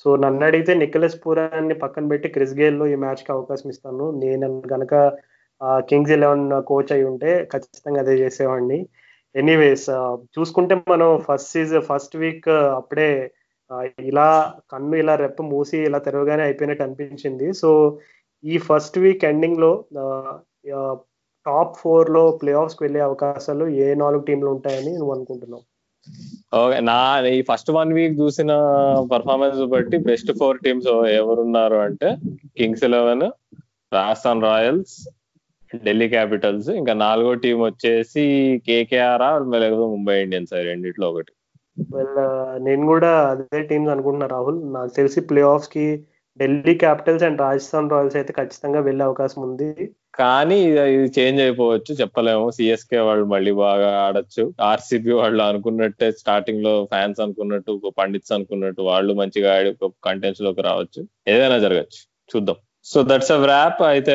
సో 0.03 0.09
నన్ను 0.25 0.43
అడిగితే 0.49 0.73
నికలస్ 0.83 1.17
పూరాన్ని 1.25 1.75
పక్కన 1.83 2.05
పెట్టి 2.13 2.29
క్రిస్ 2.37 2.55
గేల్లో 2.61 2.85
ఈ 2.93 2.97
మ్యాచ్కి 3.05 3.31
అవకాశం 3.37 3.69
ఇస్తాను. 3.75 4.07
నేను 4.23 4.47
గనక 4.75 4.95
కింగ్స్ 5.91 6.15
ఎలెవెన్ 6.17 6.47
కోచ్ 6.71 6.93
అయి 6.97 7.05
ఉంటే 7.11 7.31
ఖచ్చితంగా 7.53 8.01
అదే 8.05 8.15
చేసేవాడిని. 8.23 8.79
ఎనీవేస్ 9.35 9.89
చూసుకుంటే 10.37 10.75
మనం 10.93 11.11
ఫస్ట్ 11.27 11.53
సీజన్ 11.55 11.87
ఫస్ట్ 11.91 12.17
వీక్ 12.23 12.49
అప్పుడే 12.81 13.11
ఇలా 14.11 14.29
కన్ను 14.73 14.95
ఇలా 15.03 15.15
రెప్ప 15.25 15.43
మూసి 15.53 15.79
ఇలా 15.89 15.99
తెరవగానే 16.07 16.43
అయిపోయినట్టు 16.49 16.85
అనిపించింది. 16.87 17.49
సో 17.61 17.71
ఈ 18.45 18.55
ఫస్ట్ 18.69 18.99
వీక్ 19.05 19.25
ఎండింగ్లో 19.33 19.73
టాప్ 21.47 21.75
ఫోర్లో 21.83 22.23
ప్లే 22.41 22.53
ఆఫ్స్కి 22.63 22.83
వెళ్ళే 22.87 23.01
అవకాశాలు 23.09 23.67
ఏ 23.85 23.89
నాలుగు 24.03 24.23
టీంలు 24.29 24.51
ఉంటాయని 24.57 24.93
నువ్వు 25.01 25.13
అనుకుంటున్నావు? 25.17 25.65
ఓకే 26.55 26.81
నా 26.81 26.97
ఈ 27.37 27.41
ఫస్ట్ 27.43 27.71
వన్ 27.71 27.93
వీక్ 27.93 28.21
చూసిన 28.21 28.53
పర్ఫార్మెన్స్ 29.13 29.61
బట్టి 29.75 29.97
బెస్ట్ 30.11 30.33
ఫోర్ 30.39 30.59
టీమ్స్ 30.59 30.89
ఎవరున్నారు 31.21 31.79
అంటే 31.87 32.11
Kings 32.57 32.85
Eleven 32.85 33.27
Rajasthan 33.93 34.43
Royals 34.43 34.95
Delhi 35.85 36.09
Capitals 36.09 36.69
ఇంకా 36.69 36.93
నాలుగో 36.93 37.33
టీం 37.35 37.59
వచ్చేసి 37.61 38.25
కేకేఆర్ 38.67 39.25
లేకపోతే 39.65 39.91
ముంబై 39.97 40.17
ఇండియన్స్ 40.23 40.53
రెండిట్లో 40.71 41.09
ఒకటి. 41.11 41.33
వెల్ 41.95 42.19
నేను 42.65 42.87
కూడా 42.87 43.11
అదే 43.33 43.61
టీమ్స్ 43.63 43.93
అనుకుంటున్నా 43.93 44.27
రాహుల్. 44.27 44.59
నాకు 44.73 44.93
తెలిసి 44.97 45.21
play 45.21 45.43
ఆఫ్స్కి 45.43 45.87
Delhi 46.41 46.75
Capitals 46.75 47.25
and 47.25 47.41
Rajasthan 47.41 47.91
Royals 47.91 48.17
అయితే 48.17 48.33
ఖచ్చితంగా 48.33 48.81
వెళ్ళే 48.81 49.05
అవకాశం 49.05 49.41
ఉంది. 49.43 49.71
కానీ 50.15 50.57
ఇది 50.61 51.21
చేంజ్ 51.21 51.41
అయిపోవచ్చు 51.41 51.95
చెప్పలేము. 51.95 52.51
సిఎస్కే 52.51 52.99
వాళ్ళు 52.99 53.25
మళ్ళీ 53.25 53.53
బాగా 53.53 54.01
ఆడొచ్చు. 54.01 54.55
ఆర్సీబీ 54.61 55.13
వాళ్ళు 55.13 55.43
అనుకున్నట్టే 55.43 56.13
స్టార్టింగ్లో 56.13 56.85
ఫ్యాన్స్ 56.85 57.21
అనుకున్నట్టు 57.21 57.93
పండిట్స్ 57.99 58.33
అనుకున్నట్టు 58.33 58.83
వాళ్ళు 58.83 59.15
మంచిగా 59.15 59.57
ఆడి 59.57 59.73
కంటెంట్స్లోకి 60.05 60.63
రావచ్చు. 60.63 61.07
ఏదైనా 61.29 61.59
జరగచ్చు. 61.59 62.01
చూద్దాం. 62.35 62.57
సో 62.85 63.03
దట్స్ 63.03 63.33
అ 63.33 63.45
ర్యాప్ 63.45 63.83
అయితే 63.83 64.15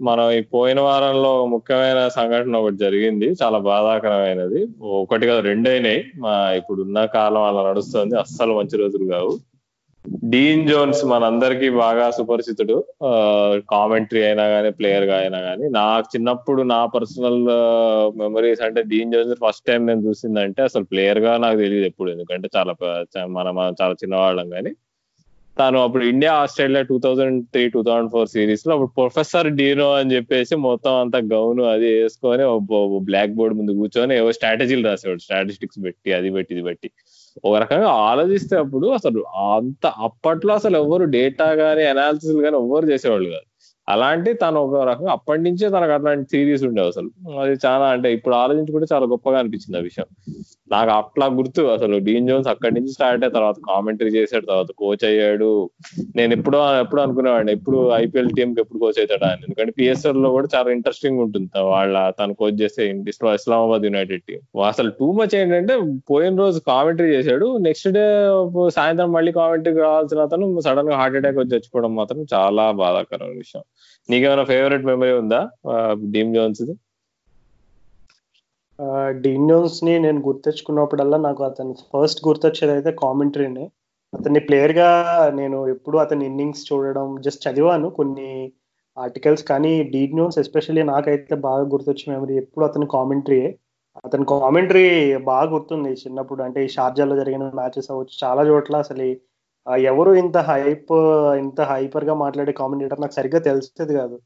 మనం 0.00 0.30
ఈ 0.30 0.40
పోయిన 0.40 0.80
వారంలో 0.80 1.46
ముఖ్యమైన 1.46 2.08
సంఘటన 2.08 2.56
ఒకటి 2.56 2.76
జరిగింది. 2.76 3.26
చాలా 3.42 3.58
బాధాకరమైనది. 3.58 4.66
ఒకటి 4.82 5.26
కాదు 5.26 5.40
రెండు 5.40 5.70
మా 6.18 6.52
ఇప్పుడున్న 6.52 7.04
కాలం 7.04 7.42
అలా 7.42 7.70
నడుస్తుంది. 7.70 8.18
అస్సలు 8.18 8.54
మంచి 8.54 8.76
రోజులు 8.76 9.12
కావు. 9.12 9.55
డీన్ 10.32 10.62
జోన్స్ 10.68 11.02
మనందరికీ 11.10 11.68
బాగా 11.82 12.06
సుపరిచితుడు. 12.16 12.76
కామెంటరీ 13.72 14.22
అయినా 14.22 14.44
కానీ 14.48 14.70
ప్లేయర్గా 14.78 15.16
అయినా 15.18 15.40
కానీ 15.40 15.66
నాకు 15.68 16.06
చిన్నప్పుడు 16.14 16.62
నా 16.72 16.80
పర్సనల్ 16.94 17.40
మెమరీస్ 18.20 18.62
అంటే 18.66 18.82
డీన్ 18.92 19.12
జోన్స్ 19.12 19.34
ఫస్ట్ 19.44 19.64
టైం 19.68 19.86
నేను 19.86 20.02
చూసిందంటే 20.08 20.62
అసలు 20.62 20.84
ప్లేయర్గా 20.84 21.36
నాకు 21.44 21.58
తెలియదు 21.64 21.86
ఎప్పుడు. 21.86 22.10
ఎందుకంటే 22.10 22.48
చాలా 22.56 22.74
మనం 23.38 23.54
చాలా 23.82 23.96
చిన్నవాళ్ళం 24.02 24.50
కానీ 24.50 24.72
తాను 25.58 25.78
అప్పుడు 25.82 26.04
India 26.04 26.32
Australia 26.34 26.82
two 26.82 26.96
thousand 26.98 27.38
three 27.52 27.62
two 27.74 27.82
thousand 27.82 28.10
four 28.10 28.28
సిరీస్లో 28.28 28.72
అప్పుడు 28.72 28.90
ప్రొఫెసర్ 28.96 29.48
డీనో 29.60 29.86
అని 29.92 30.14
చెప్పేసి 30.14 30.54
మొత్తం 30.56 30.94
అంత 30.94 31.16
గౌను 31.34 31.62
అది 31.64 31.88
వేసుకొని 32.00 32.44
బ్లాక్ 33.04 33.32
బోర్డ్ 33.38 33.56
ముందు 33.58 33.72
కూర్చొని 33.72 34.16
ఏవో 34.16 34.32
స్ట్రాటజీలు 34.32 34.88
రాసేవాడు. 34.88 35.18
స్టాటిస్టిక్స్ 35.18 35.84
పెట్టి 35.84 36.12
అది 36.12 36.30
పెట్టి 36.30 36.54
ఇది 36.54 36.62
పెట్టి. 36.62 36.90
ఒక 37.44 37.56
రకంగా 37.56 37.88
ఆలోచిస్తే 37.88 38.56
అప్పుడు 38.56 38.86
అసలు 38.88 39.20
అంత 39.46 39.86
అప్పట్లో 40.00 40.54
అసలు 40.54 40.76
ఎవరు 40.76 41.04
డేటా 41.10 41.50
గానీ 41.52 41.84
అనాలిసిస్ 41.84 42.36
గానీ 42.36 42.56
ఎవరు 42.56 42.86
చేసేవాళ్ళు 42.86 43.30
కాదు. 43.30 43.45
అలాంటి 43.88 44.32
తను 44.32 44.60
ఒక 44.60 44.88
రకంగా 44.88 45.12
అప్పటి 45.12 45.42
నుంచే 45.42 45.68
తనకు 45.68 45.92
అట్లాంటి 45.92 46.28
థీరీస్ 46.32 46.64
ఉండేవి 46.64 46.88
అసలు. 46.88 47.10
అది 47.40 47.58
చాలా 47.66 47.84
అంటే 47.86 48.12
ఇప్పుడు 48.12 48.34
ఆలోచించుకుంటే 48.34 48.86
చాలా 48.94 49.06
గొప్పగా 49.06 49.38
అనిపించింది 49.38 49.78
ఆ 49.78 49.80
విషయం. 49.80 50.06
నాకు 50.72 50.90
అట్లా 50.90 51.26
గుర్తు 51.26 51.62
అసలు. 51.62 51.98
డీన్ 51.98 52.28
జోన్స్ 52.28 52.48
అక్కడి 52.48 52.74
నుంచి 52.74 52.92
స్టార్ట్ 52.92 53.24
అయిన 53.24 53.32
తర్వాత 53.34 53.54
కామెంటరీ 53.66 54.08
చేశాడు 54.08 54.46
తర్వాత 54.46 54.66
కోచ్ 54.78 55.04
అయ్యాడు. 55.04 55.70
నేను 56.16 56.32
ఎప్పుడో 56.34 56.80
ఎప్పుడు 56.80 57.00
అనుకునేవాడిని. 57.00 57.52
ఎప్పుడు 57.52 57.90
ఐపీఎల్ 57.92 58.30
టీమ్కి 58.36 58.60
ఎప్పుడు 58.60 58.78
కోచ్ 58.78 58.98
అవుతాడా 58.98 59.26
అని. 59.28 59.42
ఎందుకంటే 59.42 59.72
పిఎస్ఎల్లో 59.78 60.30
కూడా 60.30 60.48
చాలా 60.54 60.70
ఇంట్రెస్టింగ్ 60.70 61.18
ఉంటుంది 61.18 61.60
వాళ్ళ 61.60 62.10
తను 62.20 62.34
కోచ్ 62.34 62.62
చేస్తే 62.62 62.90
ఇస్లామాబాద్ 63.34 63.84
యునైటెడ్ 63.84 64.22
టీం 64.28 64.62
అసలు 64.62 64.90
టూ 64.90 65.12
మచ్ 65.12 65.34
ఏంటంటే 65.34 65.80
పోయిన 66.10 66.36
రోజు 66.36 66.60
కామెంటరీ 66.66 67.08
చేశాడు. 67.08 67.56
నెక్స్ట్ 67.56 67.88
డే 67.88 68.04
సాయంత్రం 68.68 69.12
మళ్ళీ 69.12 69.32
కామెంటరీ 69.32 69.74
కావాల్సిన 69.74 70.18
అతను 70.18 70.60
సడన్గా 70.60 70.96
హార్ట్ 70.96 71.16
అటాక్ 71.16 71.36
వచ్చి 71.36 71.48
చచ్చిపోవడం 71.48 71.94
మాత్రం 71.94 72.26
చాలా 72.34 72.70
బాధాకరమైన 72.70 73.36
విషయం. 73.36 73.62
నీకేమైనా 74.08 74.44
ఫేవరెట్ 74.50 74.88
మెమరీ 74.90 75.14
ఉందా? 75.22 75.40
డీమ్ 76.14 76.34
జోన్స్ 76.34 76.64
డీన్ 79.24 79.48
జోన్స్ని 79.50 79.92
నేను 79.98 80.20
గుర్తెచ్చుకున్నప్పుడల్లా 80.20 81.18
నాకు 81.26 81.42
అతను 81.44 81.74
ఫస్ట్ 81.92 82.20
గుర్తొచ్చేది 82.26 82.72
అయితే 82.72 82.90
కామెంటరీనే 83.02 83.64
అతన్ని 84.12 84.40
ప్లేయర్గా 84.40 84.88
నేను 85.38 85.58
ఎప్పుడు 85.74 85.96
అతని 85.98 86.24
ఇన్నింగ్స్ 86.30 86.66
చూడడం 86.68 87.06
జస్ట్ 87.26 87.44
చదివాను 87.46 87.88
కొన్ని 87.98 88.28
ఆర్టికల్స్ 88.96 89.44
కానీ 89.44 89.72
డీన్ 89.92 90.16
జోన్స్ 90.18 90.38
ఎస్పెషల్లీ 90.38 90.82
నాకైతే 90.92 91.34
బాగా 91.46 91.64
గుర్తొచ్చే 91.72 92.06
మెమరీ 92.12 92.34
ఎప్పుడు 92.42 92.64
అతని 92.64 92.86
కామెంటరీయే 92.96 93.48
అతని 94.04 94.24
కామెంటరీ 94.32 94.86
బాగా 95.30 95.46
గుర్తుంది 95.54 95.92
చిన్నప్పుడు. 96.02 96.40
అంటే 96.46 96.60
ఈ 96.66 96.70
షార్జాలో 96.76 97.14
జరిగిన 97.20 97.44
మ్యాచెస్ 97.60 97.90
అవ్వచ్చు 97.92 98.14
చాలా 98.24 98.42
చోట్ల 98.50 98.76
అసలు 98.84 99.06
ఎవరు 99.86 100.10
ఇంత 100.14 100.36
హైప్ 100.48 100.92
ఇంత 101.38 101.60
హైపర్గా 101.70 102.14
మాట్లాడే 102.14 102.52
కామెంటేటర్ 102.52 103.00
నాకు 103.00 103.14
సరిగ్గా 103.14 103.40
తెలిసేది 103.40 103.94
కాదు. 103.94 104.16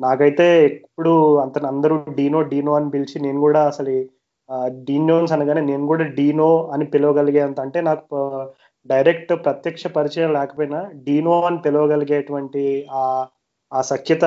నాకైతే 0.00 0.46
ఎప్పుడు 0.66 1.12
అంత 1.44 1.64
అందరూ 1.66 1.96
డీనో 2.18 2.40
డీనో 2.52 2.72
అని 2.72 2.90
పిలిచి 2.90 3.16
నేను 3.20 3.38
కూడా 3.40 3.60
అసలు 3.62 3.94
డీనోన్స్ 4.88 5.32
అనగానే 5.32 5.62
నేను 5.62 5.84
కూడా 5.86 6.04
డీనో 6.18 6.50
అని 6.74 6.84
పిలవగలిగేంత 6.86 7.58
అంటే 7.60 7.78
నాకు 7.80 8.18
డైరెక్ట్ 8.86 9.32
ప్రత్యక్ష 9.44 9.86
పరిచయం 9.96 10.30
లేకపోయినా 10.32 10.80
డీనో 11.06 11.34
అని 11.48 11.58
పిలవగలిగేటువంటి 11.58 12.64
ఆ 12.92 13.02
ఆ 13.72 13.80
సఖ్యత 13.82 14.24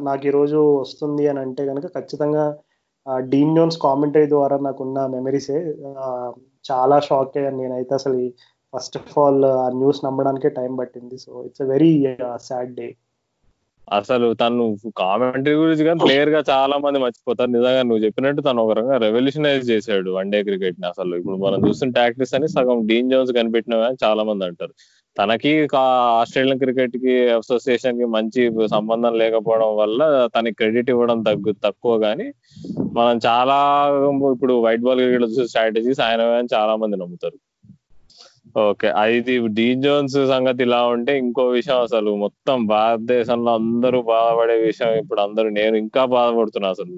నాకు 0.00 0.24
ఈరోజు 0.26 0.60
వస్తుంది 0.82 1.24
అని 1.28 1.40
అంటే 1.40 1.62
కనుక 1.66 1.86
ఖచ్చితంగా 1.96 2.44
డీన్ 3.28 3.54
జోన్స్ 3.56 3.78
కామెంటరీ 3.78 4.26
ద్వారా 4.26 4.56
నాకున్న 4.58 4.98
మెమరీసే 5.06 5.58
చాలా 6.64 6.96
షాక్ 7.00 7.36
అయ్యాను 7.36 7.58
నేనైతే 7.62 7.92
అసలు 7.94 8.18
ఫస్ట్ 8.74 8.96
ఆఫ్ 9.00 9.14
ఆల్ 9.22 9.44
ఆ 9.52 9.68
న్యూస్ 9.80 10.00
నమ్మడానికే 10.06 10.50
టైం 10.58 10.72
పట్టింది. 10.80 11.16
So 11.24 11.30
it's 11.48 11.64
very 11.72 11.92
sad 12.50 12.74
day 12.80 12.88
అసలు 13.88 14.26
తను 14.40 14.64
కామెంటరీ 15.00 15.54
గురించి 15.60 15.84
కానీ 15.86 16.00
ప్లేయర్గా 16.04 16.40
చాలా 16.50 16.76
మంది 16.84 16.98
మర్చిపోతారు. 17.04 17.50
నిజంగా 17.56 17.80
నువ్వు 17.86 18.02
చెప్పినట్టు 18.04 18.40
తను 18.46 18.62
ఒక 18.64 18.74
రకంగా 18.78 18.98
రెవల్యూషనైజ్ 19.04 19.64
చేశాడు 19.70 20.10
వన్ 20.18 20.30
డే 20.34 20.38
క్రికెట్ని 20.48 20.86
అసలు. 20.90 21.12
ఇప్పుడు 21.20 21.36
మనం 21.44 21.58
చూస్తున్న 21.66 21.96
టాక్టిక్స్ 21.98 22.34
అని 22.38 22.48
సగం 22.54 22.80
డీన్ 22.90 23.10
జోన్స్ 23.12 23.32
కనిపెట్టిన 23.38 23.74
చాలా 24.04 24.22
మంది 24.28 24.46
అంటారు. 24.48 24.74
తనకి 25.16 25.52
ఆస్ట్రేలియన్ 26.20 26.60
క్రికెట్కి 26.62 27.14
అసోసియేషన్కి 27.38 28.06
మంచి 28.16 28.42
సంబంధం 28.74 29.14
లేకపోవడం 29.22 29.72
వల్ల 29.82 30.00
తనకి 30.36 30.56
క్రెడిట్ 30.60 30.92
ఇవ్వడం 30.94 31.18
తగ్గు 31.28 31.52
తక్కువ 31.66 31.94
కానీ 32.06 32.28
మనం 32.98 33.16
చాలా 33.28 33.58
ఇప్పుడు 34.34 34.54
వైట్ 34.66 34.84
బాల్ 34.86 35.02
క్రికెట్ 35.04 35.48
స్ట్రాటజీస్ 35.52 36.02
ఆయన 36.08 36.22
చాలా 36.56 36.74
మంది 36.82 36.98
నమ్ముతారు. 37.02 37.38
ఓకే. 38.54 38.88
అది 39.02 39.20
డీన్ 39.48 39.82
జోన్స్ 39.82 40.16
సంగతి 40.28 40.62
ఇలా 40.62 40.80
ఉంటే 40.86 41.12
ఇంకో 41.18 41.44
విషయం 41.48 41.78
అసలు. 41.80 42.10
మొత్తం 42.16 42.66
భారతదేశంలో 42.66 43.50
అందరూ 43.54 43.98
బాధపడే 44.08 44.56
విషయం 44.62 44.92
ఇప్పుడు 44.94 45.20
అందరూ 45.20 45.48
నేను 45.50 45.76
ఇంకా 45.76 46.02
బాధపడుతున్నా 46.06 46.68
అసలు. 46.68 46.92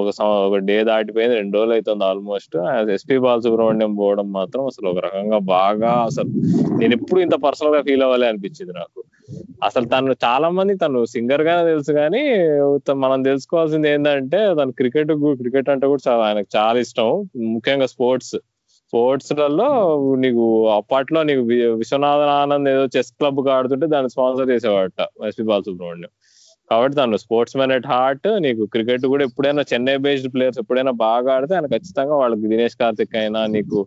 ఒక 0.00 0.10
ఒక 0.46 0.56
డే 0.68 0.84
దాటిపోయింది 0.84 1.36
రెండు 1.36 1.56
రోజులు 1.56 1.72
అవుతుంది 1.72 2.04
ఆల్మోస్ట్. 2.04 2.56
ఎస్పీ 2.94 3.18
బాలసుబ్రహ్మణ్యం 3.18 3.94
పోవడం 3.94 4.32
మాత్రం 4.32 4.66
అసలు 4.66 4.88
ఒక 4.88 5.00
రకంగా 5.06 5.38
బాగా 5.56 5.92
అసలు 6.04 6.30
నేను 6.78 6.92
ఎప్పుడు 6.94 7.20
ఇంత 7.20 7.34
పర్సనల్గా 7.44 7.82
ఫీల్ 7.82 8.02
అవ్వాలి 8.02 8.26
అనిపించింది 8.26 8.72
నాకు. 8.72 9.00
అసలు 9.64 9.86
తను 9.86 10.14
చాలా 10.24 10.48
మంది 10.50 10.74
తను 10.76 11.04
సింగర్ 11.06 11.42
గానే 11.42 11.70
తెలుసు 11.70 11.92
కానీ 11.92 12.22
మనం 12.96 13.22
తెలుసుకోవాల్సింది 13.22 13.88
ఏంటంటే 13.88 14.54
తను 14.60 14.72
క్రికెట్ 14.72 15.12
క్రికెట్ 15.36 15.68
అంటే 15.68 15.86
కూడా 15.86 16.02
చాలా 16.08 16.24
ఆయనకు 16.24 16.50
చాలా 16.56 16.78
ఇష్టం. 16.78 17.10
ముఖ్యంగా 17.52 17.86
స్పోర్ట్స్. 17.86 18.34
స్పోర్ట్స్లలో 18.92 19.66
నీకు 20.22 20.46
అప్పట్లో 20.78 21.20
నీకు 21.28 21.42
విశ్వనాథన్ 21.82 22.32
ఆనంద్ 22.40 22.68
ఏదో 22.72 22.82
చెస్ 22.96 23.10
క్లబ్ 23.18 23.38
ఆడుతుంటే 23.54 23.86
దాన్ని 23.92 24.10
స్పాన్సర్ 24.14 24.50
చేసేవాడట 24.52 25.00
ఎస్పీ 25.28 25.44
బాలసుబ్రహ్మణ్యం. 25.50 26.10
కాబట్టి 26.70 26.94
తను 26.98 27.18
స్పోర్ట్స్ 27.22 27.56
మ్యాన్ 27.58 27.72
ఎట్ 27.76 27.88
హార్ట్ 27.92 28.28
నీకు 28.44 28.62
క్రికెట్ 28.74 29.04
కూడా 29.12 29.22
ఎప్పుడైనా 29.28 29.62
చెన్నై 29.70 29.96
బేస్డ్ 30.04 30.28
ప్లేయర్స్ 30.34 30.60
ఎప్పుడైనా 30.62 30.92
బాగా 31.06 31.30
ఆడితే 31.36 31.54
ఆయన 31.58 31.68
ఖచ్చితంగా 31.74 32.14
వాళ్ళకి 32.22 32.44
దినేష్ 32.52 32.76
కార్తిక్ 32.82 33.16
అయినా 33.22 33.40
నీకు 33.56 33.78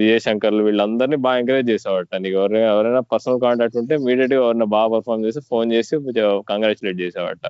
విజయ్ 0.00 0.22
శంకర్లు 0.26 0.62
వీళ్ళందరినీ 0.68 1.18
బాగా 1.26 1.38
ఎంకరేజ్ 1.42 1.68
చేసేవాడట. 1.72 2.14
నీకు 2.24 2.36
ఎవరైనా 2.40 2.68
ఎవరైనా 2.74 3.02
పర్సనల్ 3.14 3.42
కాంటాక్ట్ 3.46 3.78
ఉంటే 3.82 3.96
ఇమీడియట్గా 4.02 4.40
ఎవరైనా 4.44 4.68
బాగా 4.76 4.88
పర్ఫామ్ 4.96 5.26
చేసి 5.28 5.42
ఫోన్ 5.50 5.72
చేసి 5.76 5.94
కంగ్రాచులేట్ 6.52 7.00
చేసేవాట 7.04 7.44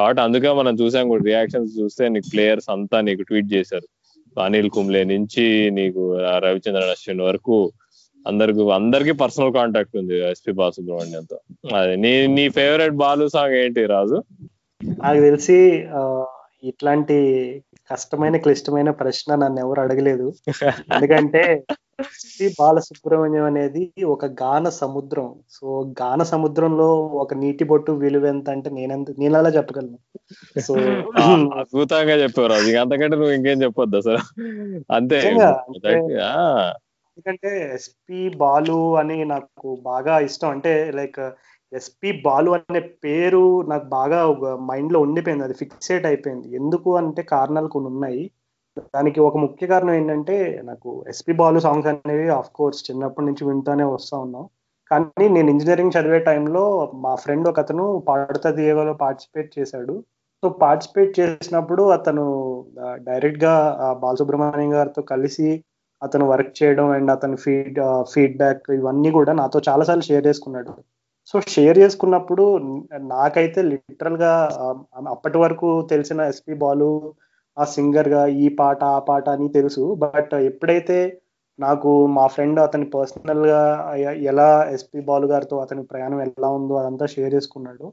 కాబట్టి 0.00 0.22
అందుకే 0.26 0.52
మనం 0.62 0.74
చూసాం 0.82 1.08
కూడా 1.14 1.24
రియాక్షన్స్ 1.32 1.72
చూస్తే 1.80 2.06
నీకు 2.16 2.28
ప్లేయర్స్ 2.34 2.70
అంతా 2.76 3.00
నీకు 3.10 3.24
ట్వీట్ 3.30 3.50
చేశారు. 3.56 3.88
అనిల్ 4.36 4.70
కుంబ్లే 4.74 5.02
నుంచి 5.12 5.44
నీకు 5.76 6.02
రవిచంద్రన్ 6.44 6.92
అశ్విన్ 6.94 7.24
వరకు 7.26 7.56
అందరికి 8.26 8.62
అందరికి 8.76 9.12
పర్సనల్ 9.22 9.54
కాంటాక్ట్ 9.56 9.96
ఉంది 10.00 10.16
ఎస్పి 10.28 10.52
బాలసుబ్రహ్మణ్యంతో 10.58 11.38
అదే 11.74 11.94
నీ 12.04 12.12
నీ 12.36 12.44
ఫేవరెట్ 12.56 12.96
బాలు 13.02 13.26
సాంగ్ 13.34 13.56
ఏంటి 13.62 13.82
రాజు? 13.92 14.18
నాకు 14.98 15.20
తెలిసి 15.20 15.56
ఇట్లాంటి 16.70 17.16
కష్టమైన 17.90 18.36
క్లిష్టమైన 18.44 18.90
ప్రశ్న 19.00 19.34
నన్ను 19.34 19.60
ఎవరు 19.64 19.80
అడగలేదు. 19.84 20.26
ఎందుకంటే 20.92 21.42
ఎస్పి 22.00 22.54
బాలసుబ్రహ్మణ్యం 22.60 23.44
అనేది 23.44 23.92
ఒక 24.04 24.24
గాన 24.24 24.68
సముద్రం. 24.68 25.34
సో 25.50 25.94
గాన 26.02 26.22
సముద్రంలో 26.22 27.06
ఒక 27.06 27.34
నీటి 27.34 27.64
బొట్టు 27.64 27.92
విలువ 27.92 28.26
ఎంత 28.26 28.50
అంటే 28.50 28.70
నేనెంత 28.70 29.06
నేను 29.18 29.38
అలా 29.38 29.48
చెప్పగలను. 29.48 29.98
సో 30.60 30.74
అద్భుతంగా 31.58 32.14
చెప్పారు 32.14 32.52
అది 32.52 32.76
అంతకంటే 32.76 33.16
నువ్వు 33.16 33.32
ఇంకేం 33.32 33.62
చెప్పొద్దు 33.62 33.96
అసలు. 33.96 34.18
అంతే. 34.92 35.18
ఎందుకంటే 37.16 37.70
ఎస్పి 37.74 38.28
బాలు 38.28 38.96
అని 38.96 39.24
నాకు 39.24 39.78
బాగా 39.82 40.18
ఇష్టం. 40.18 40.48
అంటే 40.48 40.90
లైక్ 40.94 41.20
ఎస్పి 41.72 42.22
బాలు 42.24 42.50
అనే 42.50 42.80
పేరు 42.80 43.62
నాకు 43.62 43.84
బాగా 43.84 44.26
మైండ్లో 44.56 45.00
ఉండిపోయింది. 45.00 45.44
అది 45.44 45.52
ఫిక్సేట్ 45.52 46.06
అయిపోయింది. 46.06 46.54
ఎందుకు 46.54 46.96
అంటే 46.96 47.22
కారణాలు 47.22 47.66
కొన్ని 47.66 47.90
ఉన్నాయి. 47.90 48.30
దానికి 48.94 49.20
ఒక 49.20 49.36
ముఖ్య 49.44 49.64
కారణం 49.72 49.94
ఏంటంటే 49.98 50.36
నాకు 50.70 50.90
ఎస్పి 51.10 51.32
బాలు 51.40 51.58
సాంగ్స్ 51.66 51.88
అనేవి 51.90 52.26
ఆఫ్ 52.38 52.50
కోర్స్ 52.58 52.80
చిన్నప్పటి 52.86 53.26
నుంచి 53.28 53.42
వింటూనే 53.48 53.84
వస్తా 53.94 54.16
ఉన్నాం. 54.24 54.44
కానీ 54.90 55.26
నేను 55.34 55.48
ఇంజనీరింగ్ 55.54 55.94
చదివే 55.96 56.18
టైంలో 56.28 56.64
మా 57.04 57.12
ఫ్రెండ్ 57.22 57.46
ఒక 57.50 57.60
అతను 57.64 57.84
పాడుతా 58.08 58.50
దేవలో 58.62 58.94
పార్టిసిపేట్ 59.04 59.50
చేశాడు. 59.58 59.94
సో 60.42 60.48
పార్టిసిపేట్ 60.64 61.12
చేసినప్పుడు 61.20 61.82
అతను 61.96 62.24
డైరెక్ట్గా 63.08 63.54
బాలసుబ్రహ్మణ్యం 64.02 64.72
గారితో 64.78 65.02
కలిసి 65.12 65.48
అతను 66.02 66.24
వర్క్ 66.32 66.52
చేయడం 66.58 66.88
అండ్ 66.96 67.10
అతని 67.16 67.36
ఫీడ్ 67.44 67.78
ఫీడ్బ్యాక్ 68.12 68.66
ఇవన్నీ 68.78 69.10
కూడా 69.18 69.32
నాతో 69.40 69.58
చాలాసార్లు 69.68 70.04
షేర్ 70.08 70.26
చేసుకున్నాడు. 70.28 70.72
సో 71.30 71.36
షేర్ 71.54 71.78
చేసుకున్నప్పుడు 71.82 72.44
నాకైతే 73.12 73.60
లిటరల్గా 73.70 74.32
అప్పటి 75.14 75.38
వరకు 75.44 75.68
తెలిసిన 75.92 76.20
ఎస్పి 76.32 76.54
బాలు 76.64 76.90
ఆ 77.58 77.64
సింగర్గా 77.64 78.26
ఈ 78.26 78.48
పాట 78.48 78.84
ఆ 78.84 78.98
పాట 78.98 79.28
అని 79.28 79.48
తెలుసు. 79.48 79.94
బట్ 79.94 80.34
ఎప్పుడైతే 80.34 81.20
నాకు 81.58 82.06
మా 82.06 82.26
ఫ్రెండ్ 82.26 82.60
అతని 82.60 82.86
పర్సనల్గా 82.90 83.60
ఎలా 84.32 84.48
ఎస్పి 84.72 85.00
బాలు 85.00 85.26
గారితో 85.26 85.56
అతని 85.58 85.82
ప్రయాణం 85.82 86.20
ఎలా 86.22 86.48
ఉందో 86.48 86.74
అదంతా 86.74 87.06
షేర్ 87.06 87.34
చేసుకున్నాడు. 87.34 87.92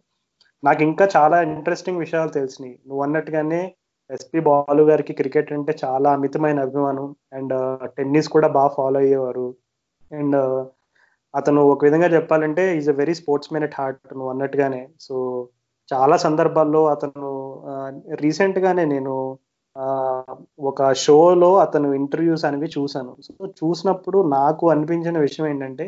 నాకు 0.63 0.83
ఇంకా 0.83 1.09
చాలా 1.17 1.41
ఇంట్రెస్టింగ్ 1.41 1.99
విషయాలు 1.99 2.29
తెలిసినాయి. 2.29 2.79
నువ్వు 2.87 3.03
అన్నట్టుగానే 3.03 3.61
ఎస్పి 4.09 4.39
బాలు 4.39 4.83
గారికి 4.83 5.13
క్రికెట్ 5.13 5.53
అంటే 5.53 5.73
చాలా 5.85 6.09
అమితమైన 6.13 6.59
అభిమానం. 6.59 7.15
అండ్ 7.33 7.53
టెన్నిస్ 7.97 8.29
కూడా 8.29 8.47
బాగా 8.47 8.71
ఫాలో 8.77 8.99
అయ్యేవారు. 8.99 9.55
అండ్ 10.11 10.37
అతను 11.35 11.61
ఒక 11.61 11.83
విధంగా 11.85 12.07
చెప్పాలంటే 12.07 12.77
is 12.77 12.89
a 12.89 12.93
very 12.93 13.13
sports 13.13 13.53
men 13.53 13.63
at 13.63 13.77
heart 13.77 13.99
నువ్వు 14.13 14.29
అన్నట్టుగానే. 14.29 14.81
సో 14.99 15.15
చాలా 15.93 16.17
సందర్భాల్లో 16.17 16.87
అతను 16.87 17.29
రీసెంట్ 18.15 18.59
గానే 18.59 18.85
నేను 18.85 19.13
ఒక 20.59 20.91
షోలో 20.93 21.49
అతను 21.55 21.87
ఇంటర్వ్యూస్ 21.93 22.45
అనేవి 22.45 22.69
చూశాను. 22.77 23.11
సో 23.27 23.45
చూసినప్పుడు 23.59 24.17
నాకు 24.29 24.63
అనిపించిన 24.69 25.17
విషయం 25.19 25.45
ఏంటంటే 25.47 25.85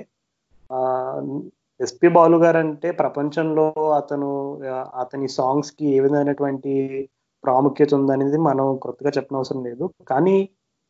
ఎస్పి 1.80 2.08
బాలు 2.08 2.38
గారు 2.38 2.58
అంటే 2.58 2.90
ప్రపంచంలో 2.92 3.66
అతను 3.98 4.30
అతని 5.04 5.28
సాంగ్స్కి 5.38 5.86
ఏ 5.96 6.00
విధమైనటువంటి 6.00 6.74
ప్రాముఖ్యత 7.44 7.94
ఉందనేది 7.94 8.38
మనం 8.40 8.68
కొత్తగా 8.78 9.12
చెప్పనవసరం 9.18 9.62
లేదు. 9.64 9.86
కానీ 10.08 10.36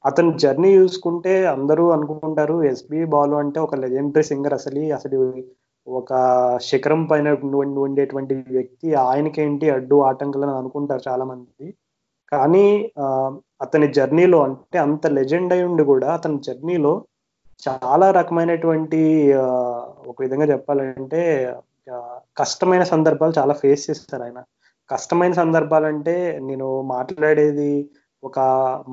అతని 0.06 0.32
జర్నీ 0.38 0.72
చూసుకుంటే 0.78 1.34
అందరూ 1.45 1.86
అనుకుంటారు 1.91 2.56
ఎస్పి 2.64 2.99
బాలు 3.06 3.36
అంటే 3.36 3.60
ఒక 3.60 3.76
లెజెండరీ 3.76 4.24
సింగర్ 4.24 4.56
అసలు 4.60 4.84
అసలు 4.98 5.20
ఒక 5.88 6.11
శిఖరం 6.61 7.02
పైన 7.06 7.28
ఉండేటువంటి 7.86 8.36
వ్యక్తి. 8.56 8.90
ఆయనకేంటి 9.07 9.68
అడ్డు 9.70 9.95
ఆటంకాలను 10.10 10.57
అనుకుంటారు 10.61 11.03
చాలా 11.10 11.26
మంది 11.32 11.68
కానీ 12.34 12.66
అతని 13.62 13.88
జర్నీలో 13.94 14.40
అంటే 14.42 14.78
అంత 14.78 15.08
లెజెండ్ 15.08 15.54
అయి 15.54 15.64
ఉండి 15.64 15.84
కూడా 15.84 16.08
అతని 16.14 16.38
జర్నీలో 16.40 16.94
చాలా 17.64 18.08
రకమైనటువంటి 18.12 19.00
ఒక 20.08 20.18
విధంగా 20.22 20.46
చెప్పాలంటే 20.46 21.22
కష్టమైన 22.38 22.84
సందర్భాలు 22.84 23.34
చాలా 23.40 23.54
ఫేస్ 23.54 23.84
చేస్తారు 23.90 24.24
ఆయన. 24.24 24.40
కష్టమైన 24.90 25.34
సందర్భాలంటే 25.34 26.16
నేను 26.42 26.68
మాట్లాడేది 26.86 27.72
ఒక 28.24 28.40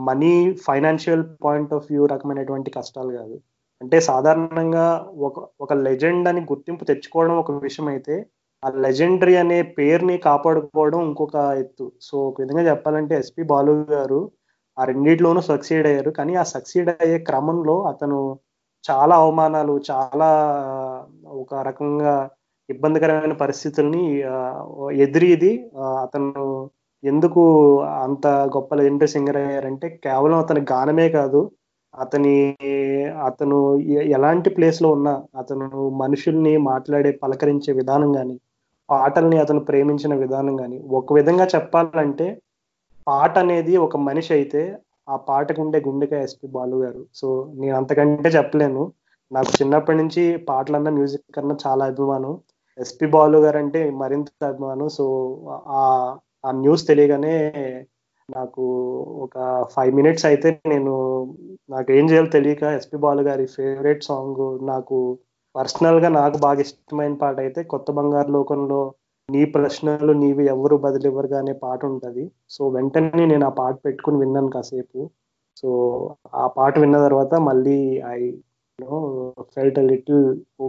money 0.08 0.32
financial 0.66 1.24
point 1.44 1.72
of 1.74 1.88
view 1.90 2.04
రకమైనటువంటి 2.06 2.70
కష్టాలు 2.70 3.12
కాదు. 3.16 3.36
అంటే 3.80 3.96
సాధారణంగా 4.00 4.86
ఒక 5.18 5.36
ఒక 5.60 5.72
లెజెండ్ 5.86 6.26
అని 6.28 6.40
గుర్తింపు 6.50 6.84
తెచ్చుకోవడం 6.84 7.36
ఒక 7.36 7.50
విషయం 7.62 7.88
అయితే 7.88 8.16
ఆ 8.62 8.68
లెజెండరీ 8.84 9.34
అనే 9.42 9.58
పేరుని 9.76 10.16
కాపాడుకోవడం 10.26 11.00
ఇంకొక 11.06 11.36
ఎత్తు. 11.62 11.84
సో 12.06 12.14
ఒక 12.28 12.36
విధంగా 12.42 12.62
చెప్పాలంటే 12.68 13.14
ఎస్పి 13.20 13.42
బాలు 13.52 13.74
గారు 13.92 14.18
ఆ 14.78 14.84
రెండిట్లోనూ 14.90 15.40
సక్సీడ్ 15.50 15.86
అయ్యారు. 15.90 16.10
కానీ 16.18 16.32
ఆ 16.42 16.44
సక్సీడ్ 16.52 16.90
అయ్యే 16.94 17.18
క్రమంలో 17.28 17.76
అతను 17.90 18.18
చాలా 18.84 19.14
అవమానాలు 19.22 19.74
చాలా 19.88 20.28
ఒక 21.42 21.52
రకంగా 21.68 22.14
ఇబ్బందికరమైన 22.68 23.34
పరిస్థితుల్ని 23.42 24.02
ఎదిరిది 25.04 25.52
అతను 26.04 26.44
ఎందుకు 27.04 27.42
అంత 28.04 28.26
గొప్ప 28.56 28.70
లెజెండరీ 28.74 29.10
సింగర్ 29.14 29.38
అయ్యారంటే 29.42 29.86
కేవలం 30.04 30.38
అతని 30.44 30.62
గానమే 30.72 31.08
కాదు 31.18 31.40
అతని 31.94 32.34
అతను 33.28 33.58
ఎలాంటి 34.16 34.50
ప్లేస్లో 34.56 34.88
ఉన్నా 34.96 35.14
అతను 35.42 35.66
మనుషుల్ని 36.02 36.54
మాట్లాడే 36.70 37.12
పలకరించే 37.22 37.72
విధానం 37.80 38.10
కానీ 38.18 38.36
పాటల్ని 38.90 39.36
అతను 39.38 39.60
ప్రేమించిన 39.68 40.14
విధానం 40.14 40.54
కానీ 40.56 40.78
ఒక 40.98 41.12
విధంగా 41.18 41.46
చెప్పాలంటే 41.54 42.26
పాట 43.06 43.34
అనేది 43.44 43.74
ఒక 43.86 43.96
మనిషి 44.08 44.32
అయితే 44.34 44.62
ఆ 45.08 45.16
పాటకు 45.28 45.60
ఉండే 45.64 45.78
గుండెకాయ 45.86 46.26
ఎస్పి 46.28 46.48
బాలు 46.56 46.76
గారు. 46.76 47.02
సో 47.14 47.28
నేను 47.60 47.74
అంతకంటే 47.76 48.30
చెప్పలేను. 48.30 48.82
నాకు 49.30 49.50
చిన్నప్పటి 49.58 49.98
నుంచి 49.98 50.22
పాటలన్నా 50.50 50.90
మ్యూజిక్ 50.90 51.24
కన్నా 51.36 51.56
చాలా 51.66 51.84
అభిమానం. 51.92 52.32
ఎస్పి 52.78 53.06
బాలు 53.14 53.38
గారు 53.38 53.58
అంటే 53.62 53.80
మరింత 54.02 54.28
అభిమానం. 54.52 54.88
సో 54.98 55.04
ఆ 55.78 55.80
ఆ 56.44 56.50
న్యూస్ 56.62 56.82
తెలియగానే 56.90 57.34
నాకు 58.28 58.64
ఒక 59.24 59.36
ఫైవ్ 59.74 59.92
మినిట్స్ 59.98 60.26
అయితే 60.30 60.50
నేను 60.72 60.92
నాకు 61.70 61.90
ఏం 61.92 62.04
చేయాలో 62.10 62.30
తెలియక 62.36 62.62
ఎస్పి 62.78 62.98
బాలు 63.04 63.22
గారి 63.22 63.46
ఫేవరెట్ 63.56 64.06
సాంగ్ 64.08 64.42
నాకు 64.66 64.98
పర్సనల్గా 65.54 66.08
నాకు 66.12 66.36
బాగా 66.38 66.60
ఇష్టమైన 66.60 67.14
పాట 67.14 67.36
అయితే 67.40 67.60
కొత్త 67.72 67.90
బంగారు 67.90 68.30
లోకంలో 68.30 68.80
నీ 69.28 69.42
ప్రశ్నలు 69.54 70.12
నీవి 70.20 70.44
ఎవరు 70.46 70.76
బదిలివ్వరుగా 70.84 71.36
అనే 71.38 71.54
పాట 71.64 71.80
ఉంటుంది. 71.84 72.24
సో 72.50 72.62
వెంటనే 72.68 73.24
నేను 73.32 73.44
ఆ 73.46 73.52
పాట 73.60 73.74
పెట్టుకుని 73.86 74.18
విన్నాను 74.18 74.50
కాసేపు. 74.54 75.00
సో 75.56 75.68
ఆ 76.34 76.46
పాట 76.56 76.74
విన్న 76.78 76.96
తర్వాత 77.06 77.34
మళ్ళీ 77.48 77.76
ఐ 78.12 78.20
ఫెల్ట్ 79.54 79.78
లిటిల్ 79.90 80.22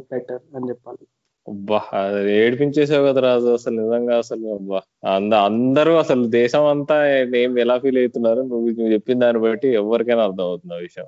బెటర్ 0.09 0.41
అని 0.55 0.69
చెప్పాలి. 0.69 1.03
అబ్బా 1.47 1.77
అది 1.99 2.31
ఏడిపించేసావు 2.39 3.05
కదా 3.07 3.21
రాజు 3.25 3.47
అసలు 3.57 3.75
నిజంగా 3.81 4.15
అసలు 4.23 4.47
అబ్బా. 4.55 4.79
అంద 5.13 5.33
అందరూ 5.49 5.93
అసలు 5.95 6.23
దేశం 6.37 6.65
అంతా 6.73 6.97
ఏం 7.41 7.53
ఎలా 7.63 7.77
ఫీల్ 7.83 7.99
అవుతున్నారు? 8.03 8.41
నువ్వు 8.51 8.67
నువ్వు 8.71 8.93
చెప్పిన 8.93 9.19
దాన్ని 9.23 9.41
బట్టి 9.45 9.69
ఎవరికైనా 9.81 10.23
అర్థం 10.29 10.45
అవుతుంది 10.49 10.75
ఆ 10.77 10.81
విషయం. 10.87 11.07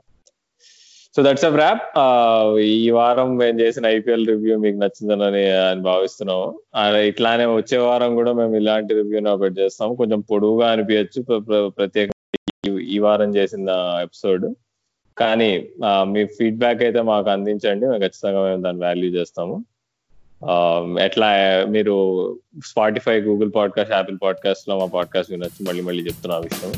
సో 1.15 1.23
దట్స్ 1.23 1.45
అప్ 1.45 1.55
ర్యాప్ 1.55 1.81
ఈ 2.59 2.89
వారం 2.89 3.37
మేము 3.37 3.59
చేసిన 3.59 3.85
ఐపీఎల్ 3.85 4.27
రివ్యూ 4.27 4.57
మీకు 4.57 4.77
నచ్చిందని 4.77 5.51
అని 5.51 5.81
భావిస్తున్నాము. 5.81 6.59
ఇట్లానే 6.99 7.45
వచ్చే 7.45 7.77
వారం 7.77 8.15
కూడా 8.15 8.33
మేము 8.33 8.55
ఇలాంటి 8.55 8.93
రివ్యూ 8.93 9.29
అప్డేట్ 9.29 9.59
చేస్తాము 9.59 9.95
కొంచెం 9.95 10.19
పొడువుగా 10.19 10.71
అనిపించచ్చు 10.71 11.21
ప్ర- 11.21 11.67
ప్రత్యేకంగా 11.67 12.79
ఈ- 12.79 12.99
వారం 12.99 13.35
చేసిన 13.35 13.69
ఎపిసోడ్. 14.01 14.53
కానీ 15.17 15.69
మీ 15.83 16.25
ఫీడ్బ్యాక్ 16.25 16.83
అయితే 16.83 17.01
మాకు 17.01 17.29
అందించండి. 17.29 17.85
మేము 17.85 17.99
ఖచ్చితంగా 17.99 18.43
మేము 18.43 18.61
దాన్ని 18.61 18.85
వాల్యూ 18.85 19.09
చేస్తాము. 19.09 19.65
ఎట్లా 20.99 21.27
మీరు 21.69 22.37
స్పాటిఫై 22.65 23.21
గూగుల్ 23.21 23.51
పాడ్కాస్ట్ 23.55 23.93
యాపిల్ 23.93 24.17
పాడ్కాస్ట్లో 24.23 24.79
మా 24.79 24.85
పాడ్కాస్ట్ 24.85 25.31
వినొచ్చు. 25.31 25.65
మళ్ళీ 25.67 25.83
మళ్ళీ 25.83 26.03
చెప్తున్నా 26.03 26.37
విషయం. 26.37 26.71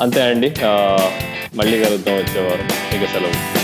అంతే 0.00 0.22
అండి. 0.22 0.54
మళ్ళీ 1.56 1.84
కలుద్దాం 1.84 2.14
వచ్చేవారు 2.14 2.94
ఇక 2.96 3.08
సెలవు. 3.08 3.57